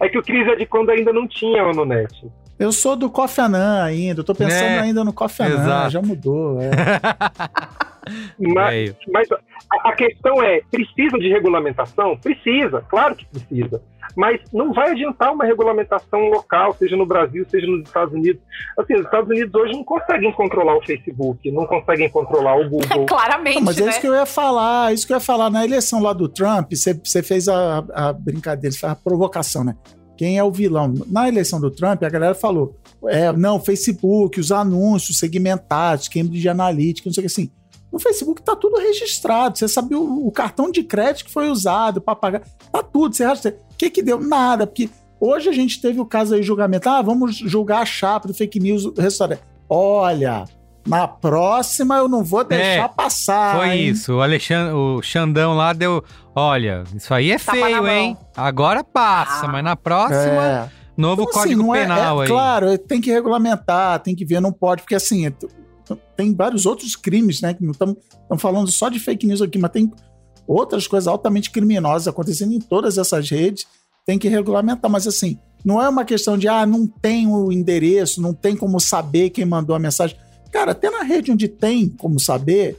É 0.00 0.08
que 0.08 0.18
o 0.18 0.22
Cris 0.22 0.46
é 0.48 0.56
de 0.56 0.66
quando 0.66 0.90
ainda 0.90 1.12
não 1.12 1.26
tinha 1.26 1.64
o 1.64 1.72
Nunet. 1.72 2.24
Eu 2.62 2.72
sou 2.72 2.94
do 2.96 3.10
Coffee 3.10 3.44
Anã 3.44 3.82
ainda, 3.82 4.20
eu 4.20 4.24
tô 4.24 4.34
pensando 4.34 4.62
É, 4.62 4.78
ainda 4.80 5.02
no 5.04 5.12
Coffee 5.12 5.44
Anã, 5.46 5.62
exato. 5.62 5.90
já 5.90 6.02
mudou. 6.02 6.60
é. 6.60 6.70
Mas, 8.36 8.92
mas 9.12 9.28
a, 9.30 9.90
a 9.90 9.92
questão 9.94 10.42
é, 10.42 10.60
precisa 10.70 11.16
de 11.18 11.28
regulamentação? 11.28 12.16
Precisa, 12.16 12.84
claro 12.88 13.14
que 13.14 13.24
precisa. 13.26 13.80
Mas 14.16 14.40
não 14.52 14.72
vai 14.72 14.90
adiantar 14.90 15.32
uma 15.32 15.44
regulamentação 15.44 16.28
local, 16.28 16.74
seja 16.74 16.96
no 16.96 17.06
Brasil, 17.06 17.46
seja 17.48 17.66
nos 17.66 17.82
Estados 17.86 18.12
Unidos. 18.12 18.42
Assim, 18.76 18.94
os 18.94 19.04
Estados 19.04 19.30
Unidos 19.30 19.54
hoje 19.54 19.72
não 19.72 19.84
conseguem 19.84 20.32
controlar 20.32 20.76
o 20.76 20.82
Facebook, 20.84 21.48
não 21.52 21.64
conseguem 21.64 22.10
controlar 22.10 22.56
o 22.56 22.68
Google. 22.68 23.06
Claramente, 23.06 23.56
Não, 23.58 23.66
mas 23.66 23.78
é 23.78 23.84
né? 23.84 23.90
isso 23.90 24.00
que 24.00 24.08
eu 24.08 24.14
ia 24.14 24.26
falar, 24.26 24.90
é 24.90 24.94
isso 24.94 25.06
que 25.06 25.12
eu 25.12 25.16
ia 25.16 25.20
falar. 25.20 25.48
Na 25.48 25.64
eleição 25.64 26.02
lá 26.02 26.12
do 26.12 26.28
Trump, 26.28 26.72
você 26.72 26.92
você 26.94 27.22
fez 27.22 27.46
a, 27.48 27.84
a 27.94 28.12
brincadeira, 28.12 28.72
você 28.74 28.80
fez 28.80 28.92
a 28.92 28.96
provocação, 28.96 29.62
né? 29.62 29.76
Quem 30.16 30.38
é 30.38 30.44
o 30.44 30.52
vilão? 30.52 30.94
Na 31.06 31.28
eleição 31.28 31.60
do 31.60 31.70
Trump, 31.70 32.02
a 32.02 32.08
galera 32.08 32.34
falou: 32.34 32.76
é, 33.06 33.32
não, 33.32 33.60
Facebook, 33.60 34.38
os 34.38 34.52
anúncios 34.52 35.18
segmentados, 35.18 36.08
Cambridge 36.08 36.48
Analytica, 36.48 37.08
não 37.08 37.14
sei 37.14 37.22
o 37.22 37.26
que 37.26 37.32
assim. 37.32 37.50
No 37.92 37.98
Facebook 37.98 38.40
tá 38.42 38.56
tudo 38.56 38.78
registrado. 38.78 39.58
Você 39.58 39.68
sabe 39.68 39.94
o, 39.94 40.26
o 40.26 40.32
cartão 40.32 40.70
de 40.70 40.82
crédito 40.82 41.26
que 41.26 41.32
foi 41.32 41.50
usado 41.50 42.00
para 42.00 42.16
pagar. 42.16 42.42
Tá 42.72 42.82
tudo. 42.82 43.14
Você 43.14 43.22
acha. 43.22 43.54
Que 43.76 43.90
que 43.90 44.02
deu? 44.02 44.18
Nada. 44.18 44.66
Porque 44.66 44.88
hoje 45.20 45.50
a 45.50 45.52
gente 45.52 45.80
teve 45.80 46.00
o 46.00 46.06
caso 46.06 46.34
aí, 46.34 46.42
julgamento. 46.42 46.88
Ah, 46.88 47.02
vamos 47.02 47.36
julgar 47.36 47.82
a 47.82 47.86
chapa 47.86 48.26
do 48.26 48.32
fake 48.32 48.58
news 48.58 48.84
do 48.84 49.00
restaurante. 49.00 49.42
Olha, 49.68 50.46
na 50.86 51.06
próxima 51.06 51.96
eu 51.96 52.08
não 52.08 52.22
vou 52.24 52.42
deixar 52.44 52.84
É, 52.84 52.88
passar. 52.88 53.56
Foi 53.56 53.68
hein? 53.70 53.88
isso. 53.88 54.14
O 54.14 54.20
Alexandre, 54.22 54.72
o 54.74 55.00
Xandão 55.02 55.54
lá 55.54 55.72
deu. 55.72 56.02
Olha, 56.34 56.84
isso 56.94 57.12
aí 57.12 57.30
é 57.30 57.38
Tapa 57.38 57.52
feio, 57.52 57.86
hein? 57.88 58.16
Agora 58.36 58.82
passa, 58.82 59.46
mas 59.48 59.62
na 59.62 59.76
próxima, 59.76 60.68
É. 60.68 60.68
novo 60.96 61.22
Então, 61.22 61.40
assim, 61.42 61.54
código 61.56 61.74
é- 61.74 61.80
penal 61.82 62.20
é, 62.20 62.24
aí. 62.24 62.28
Claro, 62.28 62.78
tem 62.78 63.00
que 63.00 63.10
regulamentar, 63.12 64.00
tem 64.00 64.14
que 64.14 64.24
ver, 64.24 64.40
não 64.40 64.52
pode, 64.52 64.82
porque 64.82 64.94
assim, 64.94 65.26
é 65.26 65.32
tem 66.16 66.34
vários 66.34 66.64
outros 66.64 66.96
crimes, 66.96 67.40
né? 67.42 67.52
Que 67.52 67.62
não 67.62 67.72
estamos 67.72 67.96
falando 68.38 68.70
só 68.70 68.88
de 68.88 68.98
fake 68.98 69.26
news 69.26 69.42
aqui, 69.42 69.58
mas 69.58 69.70
tem 69.72 69.90
outras 70.46 70.86
coisas 70.86 71.06
altamente 71.06 71.50
criminosas 71.50 72.08
acontecendo 72.08 72.52
em 72.52 72.58
todas 72.60 72.96
essas 72.98 73.28
redes, 73.28 73.66
tem 74.06 74.18
que 74.18 74.28
regulamentar, 74.28 74.90
mas 74.90 75.06
assim, 75.06 75.38
não 75.64 75.80
é 75.82 75.88
uma 75.88 76.04
questão 76.04 76.36
de, 76.38 76.48
ah, 76.48 76.64
não 76.66 76.86
tem 76.86 77.26
o 77.26 77.52
endereço, 77.52 78.20
não 78.22 78.32
tem 78.32 78.56
como 78.56 78.80
saber 78.80 79.30
quem 79.30 79.44
mandou 79.44 79.76
a 79.76 79.78
mensagem. 79.78 80.16
Cara, 80.52 80.72
até 80.72 80.90
na 80.90 81.02
rede 81.02 81.32
onde 81.32 81.48
tem 81.48 81.88
como 81.88 82.20
saber, 82.20 82.76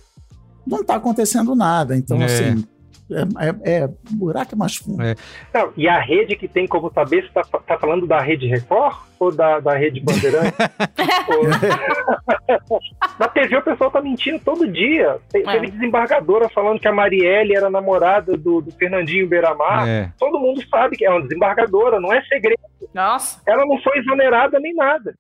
não 0.66 0.84
tá 0.84 0.96
acontecendo 0.96 1.56
nada. 1.56 1.96
Então, 1.98 2.22
É. 2.22 2.26
assim, 2.26 2.66
é, 3.12 3.50
é, 3.72 3.84
é- 3.84 3.90
buraco 4.12 4.54
é 4.54 4.56
mais 4.58 4.76
fundo. 4.76 5.02
É. 5.04 5.16
Não, 5.54 5.74
e 5.76 5.88
a 5.88 6.00
rede 6.00 6.36
que 6.36 6.48
tem 6.48 6.66
como 6.68 6.92
saber, 6.94 7.24
você 7.24 7.30
tá, 7.34 7.44
tá 7.44 7.78
falando 7.78 8.08
da 8.08 8.22
rede 8.22 8.48
Record 8.48 8.96
ou 9.20 9.32
da, 9.36 9.60
da 9.60 9.76
rede 9.76 10.00
Bandeirante? 10.00 10.54
Ou- 11.28 12.80
Na 13.20 13.28
TV 13.28 13.58
o 13.58 13.62
pessoal 13.62 13.92
tá 13.92 14.02
mentindo 14.02 14.40
todo 14.40 14.68
dia. 14.68 15.18
É. 15.34 15.42
Teve 15.42 15.72
desembargadora 15.72 16.50
falando 16.50 16.80
que 16.80 16.88
a 16.88 16.94
Marielle 16.94 17.56
era 17.56 17.70
namorada 17.70 18.38
do, 18.38 18.62
do 18.62 18.72
Fernandinho 18.72 19.28
Beiramar. 19.28 19.88
É. 19.88 20.12
Todo 20.18 20.40
mundo 20.40 20.62
sabe 20.70 20.96
que 20.96 21.06
é 21.06 21.10
uma 21.10 21.22
desembargadora, 21.22 22.00
não 22.00 22.14
é 22.14 22.22
segredo. 22.24 22.60
Nossa. 22.94 23.42
Ela 23.48 23.66
não 23.66 23.80
foi 23.82 23.98
exonerada 24.00 24.60
nem 24.60 24.74
nada. 24.74 25.14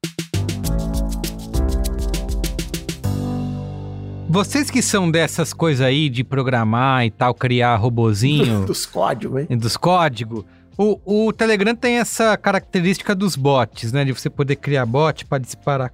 Vocês 4.34 4.72
que 4.72 4.82
são 4.82 5.12
dessas 5.12 5.54
coisas 5.54 5.86
aí 5.86 6.10
de 6.10 6.24
programar 6.24 7.06
e 7.06 7.12
tal, 7.12 7.36
criar 7.36 7.76
robozinho 7.76 8.66
Dos 8.66 8.84
códigos, 8.88 9.42
hein? 9.48 9.58
dos 9.58 9.78
códigos, 9.78 10.44
o, 10.76 11.28
o 11.28 11.32
Telegram 11.32 11.76
tem 11.76 12.00
essa 12.00 12.36
característica 12.36 13.14
dos 13.14 13.36
bots, 13.36 13.92
né? 13.92 14.04
De 14.04 14.12
você 14.12 14.32
poder 14.32 14.56
criar 14.56 14.88
bot 14.88 15.24
para 15.26 15.38
disparar 15.38 15.94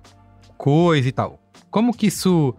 coisa 0.57 1.09
e 1.09 1.11
tal. 1.11 1.37
Como 1.69 1.93
que 1.93 2.07
isso 2.07 2.55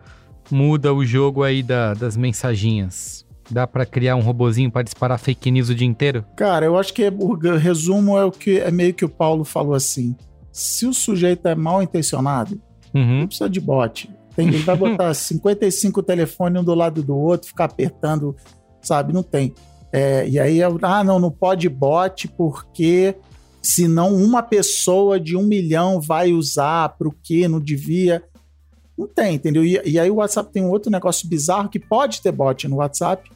muda 0.51 0.93
o 0.93 1.03
jogo 1.03 1.43
aí 1.43 1.63
da- 1.63 1.95
das 1.95 2.15
mensaginhas? 2.15 3.25
Dá 3.51 3.67
pra 3.67 3.87
criar 3.87 4.17
um 4.17 4.21
robozinho 4.21 4.71
pra 4.71 4.83
disparar 4.83 5.19
fake 5.19 5.51
news 5.51 5.71
o 5.71 5.75
dia 5.75 5.87
inteiro? 5.87 6.27
Cara, 6.37 6.67
eu 6.67 6.77
acho 6.79 6.93
que 6.93 7.09
o 7.09 7.39
g- 7.41 7.57
resumo 7.57 8.19
é 8.19 8.25
o 8.25 8.31
que 8.31 8.59
é 8.59 8.71
meio 8.71 8.93
que 8.93 9.05
o 9.05 9.09
Paulo 9.09 9.45
falou 9.45 9.73
assim. 9.75 10.15
Se 10.53 10.87
o 10.87 10.93
sujeito 10.93 11.49
é 11.49 11.55
mal 11.55 11.83
intencionado, 11.83 12.61
Uhum. 12.95 13.21
não 13.21 13.27
precisa 13.27 13.49
de 13.49 13.61
bot. 13.61 14.11
Tem, 14.41 14.49
ele 14.49 14.63
vai 14.63 14.77
botar 14.77 15.13
55 15.15 16.03
telefones 16.03 16.63
um 16.63 16.65
do 16.65 16.75
lado 16.75 17.03
do 17.03 17.17
outro, 17.17 17.49
ficar 17.49 17.67
apertando, 17.67 18.35
sabe? 18.81 19.13
Não 19.13 19.23
tem. 19.23 19.55
É, 19.93 20.27
e 20.27 20.39
aí, 20.39 20.61
ah, 20.63 21.05
não, 21.05 21.19
não 21.19 21.31
pode 21.31 21.69
bot 21.69 22.29
porque 22.29 23.15
senão 23.63 24.15
uma 24.15 24.43
pessoa 24.43 25.21
de 25.21 25.37
um 25.37 25.43
milhão 25.43 26.01
vai 26.01 26.33
usar 26.33 26.91
para 26.91 27.09
o 27.09 27.13
que 27.13 27.47
não 27.47 27.61
devia. 27.61 28.23
Não 28.97 29.07
tem, 29.07 29.35
entendeu? 29.35 29.65
E, 29.65 29.81
e 29.85 29.99
aí 29.99 30.11
o 30.11 30.17
WhatsApp 30.17 30.51
tem 30.53 30.63
um 30.63 30.71
outro 30.71 30.91
negócio 30.91 31.29
bizarro 31.29 31.69
que 31.69 31.79
pode 31.79 32.23
ter 32.23 32.33
bot 32.33 32.67
no 32.69 32.77
WhatsApp, 32.77 33.31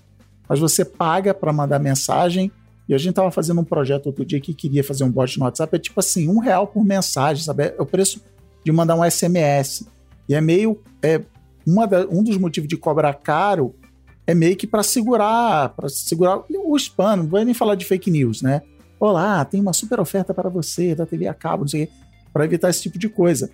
mas 0.48 0.58
você 0.58 0.84
paga 0.84 1.34
para 1.34 1.52
mandar 1.52 1.78
mensagem. 1.78 2.50
E 2.86 2.94
a 2.94 2.98
gente 2.98 3.14
tava 3.14 3.30
fazendo 3.30 3.60
um 3.60 3.64
projeto 3.64 4.06
outro 4.06 4.24
dia 4.24 4.40
que 4.40 4.52
queria 4.52 4.84
fazer 4.84 5.04
um 5.04 5.10
bot 5.10 5.38
no 5.38 5.44
WhatsApp, 5.44 5.74
é 5.74 5.78
tipo 5.78 5.98
assim, 6.00 6.28
um 6.28 6.38
real 6.38 6.66
por 6.66 6.84
mensagem, 6.84 7.42
sabe? 7.42 7.64
É 7.64 7.76
o 7.78 7.86
preço 7.86 8.22
de 8.64 8.70
mandar 8.70 8.94
um 8.94 9.10
SMS. 9.10 9.86
E 10.28 10.34
é 10.34 10.40
meio. 10.40 10.80
É, 11.02 11.20
uma 11.66 11.86
da- 11.86 12.06
um 12.08 12.22
dos 12.22 12.36
motivos 12.36 12.68
de 12.68 12.76
cobrar 12.76 13.14
caro 13.14 13.74
é 14.26 14.34
meio 14.34 14.56
que 14.56 14.66
para 14.66 14.82
segurar, 14.82 15.70
para 15.70 15.88
segurar 15.88 16.42
o 16.50 16.76
spam, 16.76 17.16
não 17.16 17.26
vou 17.26 17.44
nem 17.44 17.54
falar 17.54 17.74
de 17.74 17.84
fake 17.84 18.10
news, 18.10 18.42
né? 18.42 18.62
Olá, 18.98 19.44
tem 19.44 19.60
uma 19.60 19.72
super 19.72 20.00
oferta 20.00 20.32
para 20.32 20.48
você 20.48 20.94
da 20.94 21.04
TV 21.04 21.26
a 21.26 21.34
cabo, 21.34 21.64
não 21.64 21.68
sei 21.68 21.84
o 21.84 21.86
quê, 21.86 21.92
para 22.32 22.44
evitar 22.44 22.70
esse 22.70 22.82
tipo 22.82 22.98
de 22.98 23.08
coisa. 23.08 23.50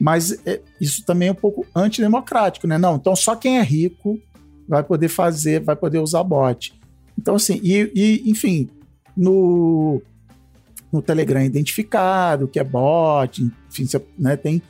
Mas 0.00 0.32
é, 0.46 0.60
isso 0.80 1.04
também 1.04 1.28
é 1.28 1.32
um 1.32 1.34
pouco 1.34 1.66
antidemocrático, 1.74 2.66
né? 2.66 2.76
Não, 2.78 2.96
então 2.96 3.16
só 3.16 3.34
quem 3.34 3.58
é 3.58 3.62
rico 3.62 4.20
vai 4.68 4.82
poder 4.84 5.08
fazer, 5.08 5.60
vai 5.60 5.74
poder 5.74 5.98
usar 5.98 6.22
bot. 6.22 6.78
Então, 7.18 7.34
assim, 7.34 7.58
e, 7.64 7.90
e, 7.94 8.30
enfim, 8.30 8.68
no, 9.16 10.00
no 10.92 11.02
Telegram 11.02 11.40
é 11.40 11.46
identificado 11.46 12.46
que 12.46 12.60
é 12.60 12.64
bot, 12.64 13.42
enfim, 13.68 13.86
você, 13.86 14.00
né, 14.18 14.36
tem. 14.36 14.62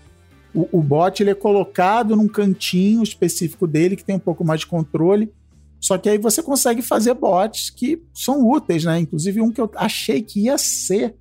O, 0.58 0.78
o 0.78 0.82
bot 0.82 1.22
ele 1.22 1.30
é 1.30 1.34
colocado 1.34 2.16
num 2.16 2.26
cantinho 2.26 3.00
específico 3.00 3.64
dele 3.64 3.94
que 3.94 4.02
tem 4.02 4.16
um 4.16 4.20
pouco 4.20 4.44
mais 4.44 4.60
de 4.60 4.66
controle. 4.66 5.32
Só 5.78 5.96
que 5.96 6.08
aí 6.08 6.18
você 6.18 6.42
consegue 6.42 6.82
fazer 6.82 7.14
bots 7.14 7.70
que 7.70 8.02
são 8.12 8.44
úteis, 8.44 8.84
né? 8.84 8.98
Inclusive 8.98 9.40
um 9.40 9.52
que 9.52 9.60
eu 9.60 9.70
achei 9.76 10.20
que 10.20 10.46
ia 10.46 10.58
ser 10.58 11.14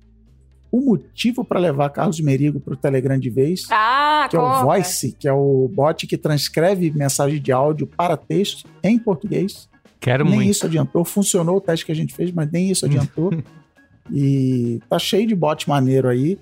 o 0.72 0.80
motivo 0.80 1.44
para 1.44 1.60
levar 1.60 1.88
Carlos 1.90 2.18
Merigo 2.20 2.58
para 2.58 2.74
o 2.74 2.76
Telegram 2.76 3.16
de 3.16 3.30
vez 3.30 3.62
Ah, 3.70 4.26
que 4.28 4.36
é 4.36 4.40
o 4.40 4.42
conta. 4.42 4.64
Voice, 4.64 5.12
que 5.12 5.28
é 5.28 5.32
o 5.32 5.70
bot 5.72 6.04
que 6.08 6.18
transcreve 6.18 6.90
mensagem 6.90 7.40
de 7.40 7.52
áudio 7.52 7.86
para 7.86 8.16
texto 8.16 8.68
em 8.82 8.98
português. 8.98 9.68
Quero 10.00 10.24
nem 10.24 10.34
muito. 10.34 10.50
isso 10.50 10.66
adiantou. 10.66 11.04
Funcionou 11.04 11.58
o 11.58 11.60
teste 11.60 11.86
que 11.86 11.92
a 11.92 11.94
gente 11.94 12.12
fez, 12.12 12.32
mas 12.32 12.50
nem 12.50 12.72
isso 12.72 12.84
adiantou. 12.84 13.30
e 14.12 14.80
tá 14.88 14.98
cheio 14.98 15.28
de 15.28 15.36
bot 15.36 15.68
maneiro 15.68 16.08
aí. 16.08 16.36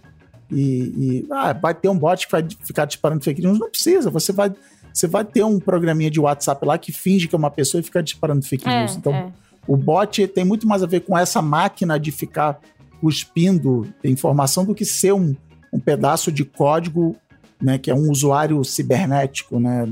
E, 0.51 1.25
e, 1.27 1.27
ah, 1.31 1.53
vai 1.53 1.75
ter 1.75 1.89
um 1.89 1.99
bot 1.99 2.25
que 2.25 2.33
vai 2.33 2.47
ficar 2.65 2.85
disparando 2.85 3.23
fake 3.25 3.43
news. 3.43 3.59
Não 3.59 3.71
precisa. 3.71 4.11
Você 4.11 4.33
vai, 4.33 4.53
você 4.93 5.07
vai 5.07 5.25
ter 5.25 5.45
um 5.45 5.59
programinha 5.59 6.11
de 6.11 6.21
WhatsApp 6.21 6.65
lá 6.65 6.79
que 6.79 6.93
finge 6.93 7.29
que 7.29 7.35
é 7.35 7.39
uma 7.39 7.51
pessoa 7.51 7.81
e 7.81 7.85
fica 7.85 8.03
disparando 8.03 8.45
fake 8.45 8.69
É, 8.69 8.81
news. 8.81 8.97
Então, 8.97 9.13
é. 9.13 9.33
o 9.67 9.77
bot 9.77 10.27
tem 10.29 10.45
muito 10.45 10.67
mais 10.67 10.83
a 10.83 10.87
ver 10.87 11.01
com 11.01 11.17
essa 11.19 11.43
máquina 11.43 11.99
de 11.99 12.11
ficar 12.11 12.61
cuspindo 13.01 13.87
informação 14.03 14.65
do 14.65 14.75
que 14.75 14.85
ser 14.85 15.13
um, 15.13 15.35
um 15.73 15.79
pedaço 15.79 16.33
de 16.33 16.45
código, 16.45 17.17
né, 17.61 17.79
que 17.79 17.91
é 17.91 17.95
um 17.95 18.11
usuário 18.11 18.63
cibernético, 18.65 19.59
né? 19.59 19.87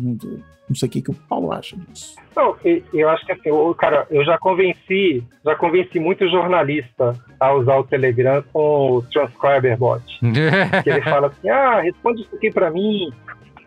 Não, 0.69 0.75
sei 0.75 0.89
o 0.89 0.93
que, 0.93 1.03
que 1.03 1.11
o 1.11 1.15
Paulo 1.15 1.53
acha 1.53 1.77
disso. 1.77 2.17
Não, 2.35 2.57
eu 2.93 3.09
acho 3.09 3.25
que 3.27 3.33
assim, 3.33 3.51
o 3.51 3.75
cara, 3.75 4.07
eu 4.11 4.25
já 4.25 4.39
convenci, 4.39 5.23
já 5.45 5.55
convenci 5.55 6.01
muito 6.01 6.29
jornalista 6.29 7.15
a 7.39 7.53
usar 7.53 7.77
o 7.77 7.85
Telegram 7.85 8.43
com 8.53 8.93
o 8.93 9.03
Transcriber 9.03 9.77
Bot. 9.77 10.03
que 10.83 10.91
ele 10.91 11.03
fala 11.03 11.29
assim, 11.29 11.49
ah, 11.49 11.81
responde 11.81 12.23
isso 12.23 12.35
aqui 12.35 12.51
pra 12.51 12.71
mim. 12.71 13.12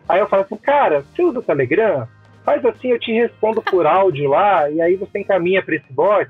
Aí 0.09 0.19
eu 0.19 0.27
falo 0.27 0.43
assim, 0.43 0.57
cara, 0.57 1.01
você 1.01 1.23
usa 1.23 1.39
o 1.39 1.43
Telegram? 1.43 2.07
Faz 2.43 2.65
assim, 2.65 2.89
eu 2.89 2.99
te 2.99 3.11
respondo 3.11 3.61
por 3.61 3.85
áudio 3.87 4.29
lá, 4.29 4.69
e 4.69 4.81
aí 4.81 4.95
você 4.95 5.19
encaminha 5.19 5.61
pra 5.61 5.75
esse 5.75 5.91
bot, 5.91 6.29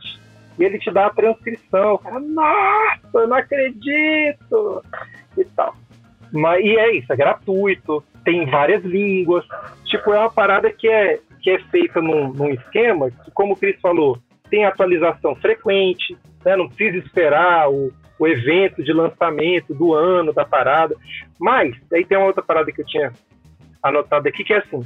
e 0.59 0.63
ele 0.63 0.79
te 0.79 0.91
dá 0.91 1.05
a 1.05 1.11
transcrição. 1.11 1.97
Cara, 1.99 2.19
nossa, 2.19 2.99
eu 3.13 3.27
não 3.27 3.37
acredito! 3.37 4.83
E 5.37 5.45
tal. 5.55 5.75
Mas, 6.31 6.63
e 6.63 6.77
é 6.77 6.95
isso, 6.95 7.11
é 7.11 7.15
gratuito, 7.15 8.03
tem 8.23 8.45
várias 8.45 8.83
línguas. 8.83 9.45
Tipo, 9.85 10.13
é 10.13 10.19
uma 10.19 10.31
parada 10.31 10.69
que 10.71 10.87
é, 10.87 11.19
que 11.41 11.49
é 11.49 11.59
feita 11.59 12.01
num, 12.01 12.33
num 12.33 12.49
esquema 12.49 13.09
que, 13.09 13.31
como 13.31 13.53
o 13.53 13.57
Cris 13.57 13.79
falou, 13.79 14.17
tem 14.49 14.65
atualização 14.65 15.35
frequente, 15.35 16.17
né? 16.43 16.55
não 16.55 16.67
precisa 16.67 16.97
esperar 17.05 17.69
o, 17.69 17.91
o 18.19 18.27
evento 18.27 18.83
de 18.83 18.93
lançamento 18.93 19.73
do 19.73 19.93
ano 19.93 20.33
da 20.33 20.45
parada. 20.45 20.95
Mas, 21.39 21.75
aí 21.91 22.05
tem 22.05 22.17
uma 22.17 22.27
outra 22.27 22.43
parada 22.43 22.71
que 22.71 22.81
eu 22.81 22.85
tinha 22.85 23.11
anotado 23.81 24.27
aqui, 24.27 24.43
que 24.43 24.53
é 24.53 24.57
assim, 24.57 24.81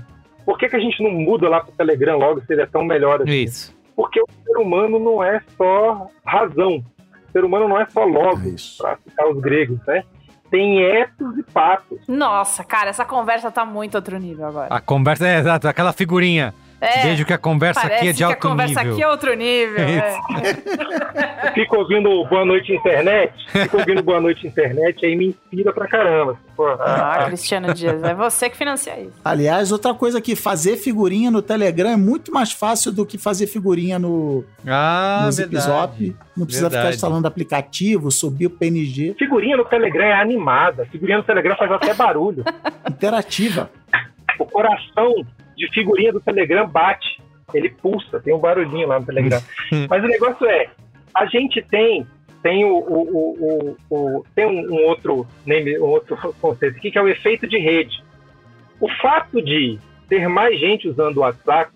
por 0.45 0.57
que, 0.57 0.67
que 0.67 0.75
a 0.75 0.79
gente 0.79 1.01
não 1.01 1.11
muda 1.11 1.47
lá 1.47 1.61
pro 1.61 1.71
Telegram 1.71 2.17
logo, 2.17 2.41
se 2.41 2.53
ele 2.53 2.61
é 2.61 2.65
tão 2.65 2.83
melhor 2.83 3.21
assim? 3.21 3.43
Isso. 3.43 3.75
Porque 3.95 4.19
o 4.19 4.25
ser 4.43 4.57
humano 4.57 4.99
não 4.99 5.23
é 5.23 5.41
só 5.57 6.07
razão. 6.25 6.83
ser 7.31 7.43
humano 7.43 7.67
não 7.67 7.79
é 7.79 7.85
só 7.87 8.03
logos, 8.03 8.77
para 8.77 8.97
citar 8.97 9.27
os 9.29 9.39
gregos, 9.39 9.79
né? 9.85 10.03
Tem 10.51 10.81
etos 10.83 11.37
e 11.37 11.43
patos. 11.43 11.97
Nossa, 12.09 12.61
cara, 12.61 12.89
essa 12.89 13.05
conversa 13.05 13.49
tá 13.49 13.65
muito 13.65 13.95
outro 13.95 14.19
nível 14.19 14.45
agora. 14.47 14.67
A 14.69 14.81
conversa 14.81 15.25
é 15.25 15.39
exato, 15.39 15.65
aquela 15.65 15.93
figurinha. 15.93 16.53
É, 16.81 17.03
Vejo 17.03 17.25
que 17.25 17.31
a 17.33 17.37
conversa 17.37 17.81
aqui 17.81 17.87
é 17.93 17.97
Parece 17.99 18.13
de 18.13 18.17
que 18.17 18.23
a 18.23 18.27
alto 18.27 18.39
conversa 18.47 18.79
nível. 18.79 18.93
aqui 18.93 19.03
é 19.03 19.07
outro 19.07 19.33
nível. 19.35 19.77
é. 19.79 21.51
Fico 21.53 21.77
ouvindo 21.77 22.25
Boa 22.25 22.43
Noite 22.43 22.73
Internet, 22.73 23.33
fico 23.51 23.77
ouvindo 23.77 24.01
Boa 24.01 24.19
Noite 24.19 24.47
Internet, 24.47 25.05
aí 25.05 25.15
me 25.15 25.27
inspira 25.27 25.71
pra 25.71 25.87
caramba. 25.87 26.37
Ah, 26.79 27.25
Cristiano 27.27 27.73
Dias, 27.73 28.01
é 28.03 28.13
você 28.15 28.49
que 28.49 28.57
financia 28.57 28.99
isso. 28.99 29.13
Aliás, 29.23 29.71
outra 29.71 29.93
coisa 29.93 30.19
que 30.21 30.35
fazer 30.35 30.77
figurinha 30.77 31.29
no 31.29 31.41
Telegram 31.41 31.91
é 31.91 31.95
muito 31.97 32.31
mais 32.31 32.51
fácil 32.51 32.91
do 32.91 33.05
que 33.05 33.17
fazer 33.17 33.45
figurinha 33.47 33.99
no, 33.99 34.43
Ah, 34.67 35.21
no. 35.25 35.31
Zipzop. 35.31 36.15
Não 36.35 36.45
precisa 36.45 36.67
ficar 36.67 36.77
Verdade. 36.81 36.95
instalando 36.95 37.27
aplicativo, 37.27 38.09
subir 38.11 38.47
o 38.47 38.49
PNG. 38.49 39.15
Figurinha 39.19 39.57
no 39.57 39.65
Telegram 39.65 40.05
é 40.05 40.13
animada, 40.19 40.85
figurinha 40.85 41.17
no 41.19 41.23
Telegram 41.23 41.55
faz 41.57 41.71
até 41.71 41.93
barulho. 41.93 42.43
Interativa. 42.89 43.69
O 44.39 44.45
coração 44.45 45.13
de 45.67 45.73
figurinha 45.73 46.11
do 46.11 46.19
Telegram 46.19 46.67
bate, 46.67 47.21
ele 47.53 47.69
pulsa, 47.69 48.19
tem 48.19 48.33
um 48.33 48.39
barulhinho 48.39 48.87
lá 48.87 48.99
no 48.99 49.05
Telegram. 49.05 49.41
Mas 49.89 50.03
o 50.03 50.07
negócio 50.07 50.45
é, 50.47 50.67
a 51.13 51.25
gente 51.25 51.61
tem 51.61 52.05
tem 52.41 52.65
o, 52.65 52.75
o, 52.75 53.77
o, 53.89 53.95
o- 54.17 54.25
tem 54.33 54.47
um, 54.47 54.73
um 54.73 54.85
outro 54.87 55.27
name, 55.45 55.77
um 55.77 55.83
outro 55.85 56.17
conceito 56.41 56.77
aqui 56.77 56.89
que 56.89 56.97
é 56.97 57.01
o 57.01 57.07
efeito 57.07 57.47
de 57.47 57.57
rede. 57.59 58.03
O 58.79 58.89
fato 58.99 59.39
de 59.41 59.77
ter 60.09 60.27
mais 60.27 60.59
gente 60.59 60.87
usando 60.89 61.17
o 61.17 61.19
WhatsApp 61.19 61.71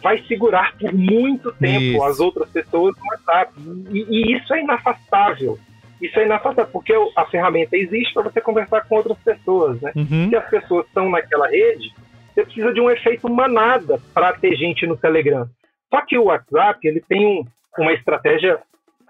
vai 0.00 0.22
segurar 0.28 0.76
por 0.78 0.92
muito 0.94 1.50
tempo 1.52 1.80
Isso. 1.82 2.04
as 2.04 2.20
outras 2.20 2.48
pessoas 2.50 2.94
no 2.96 3.04
WhatsApp. 3.10 3.52
E, 3.90 4.06
e 4.08 4.36
isso 4.36 4.54
é 4.54 4.60
inafastável. 4.62 5.58
Isso 6.00 6.18
é 6.20 6.24
inafastável, 6.24 6.70
porque 6.72 6.94
a 7.16 7.24
ferramenta 7.26 7.76
existe 7.76 8.14
para 8.14 8.22
você 8.22 8.40
conversar 8.40 8.82
com 8.82 8.94
outras 8.96 9.18
pessoas, 9.18 9.80
né? 9.82 9.90
Uhum. 9.96 10.28
Se 10.30 10.36
as 10.36 10.48
pessoas 10.48 10.86
estão 10.86 11.10
naquela 11.10 11.48
rede, 11.48 11.92
você 12.34 12.44
precisa 12.44 12.72
de 12.72 12.80
um 12.80 12.90
efeito 12.90 13.28
manada 13.28 14.00
para 14.14 14.32
ter 14.34 14.54
gente 14.56 14.86
no 14.86 14.96
Telegram. 14.96 15.46
Só 15.92 16.02
que 16.06 16.16
o 16.18 16.24
WhatsApp 16.24 16.78
ele 16.86 17.00
tem 17.08 17.26
um- 17.26 17.44
uma 17.78 17.92
estratégia 17.92 18.58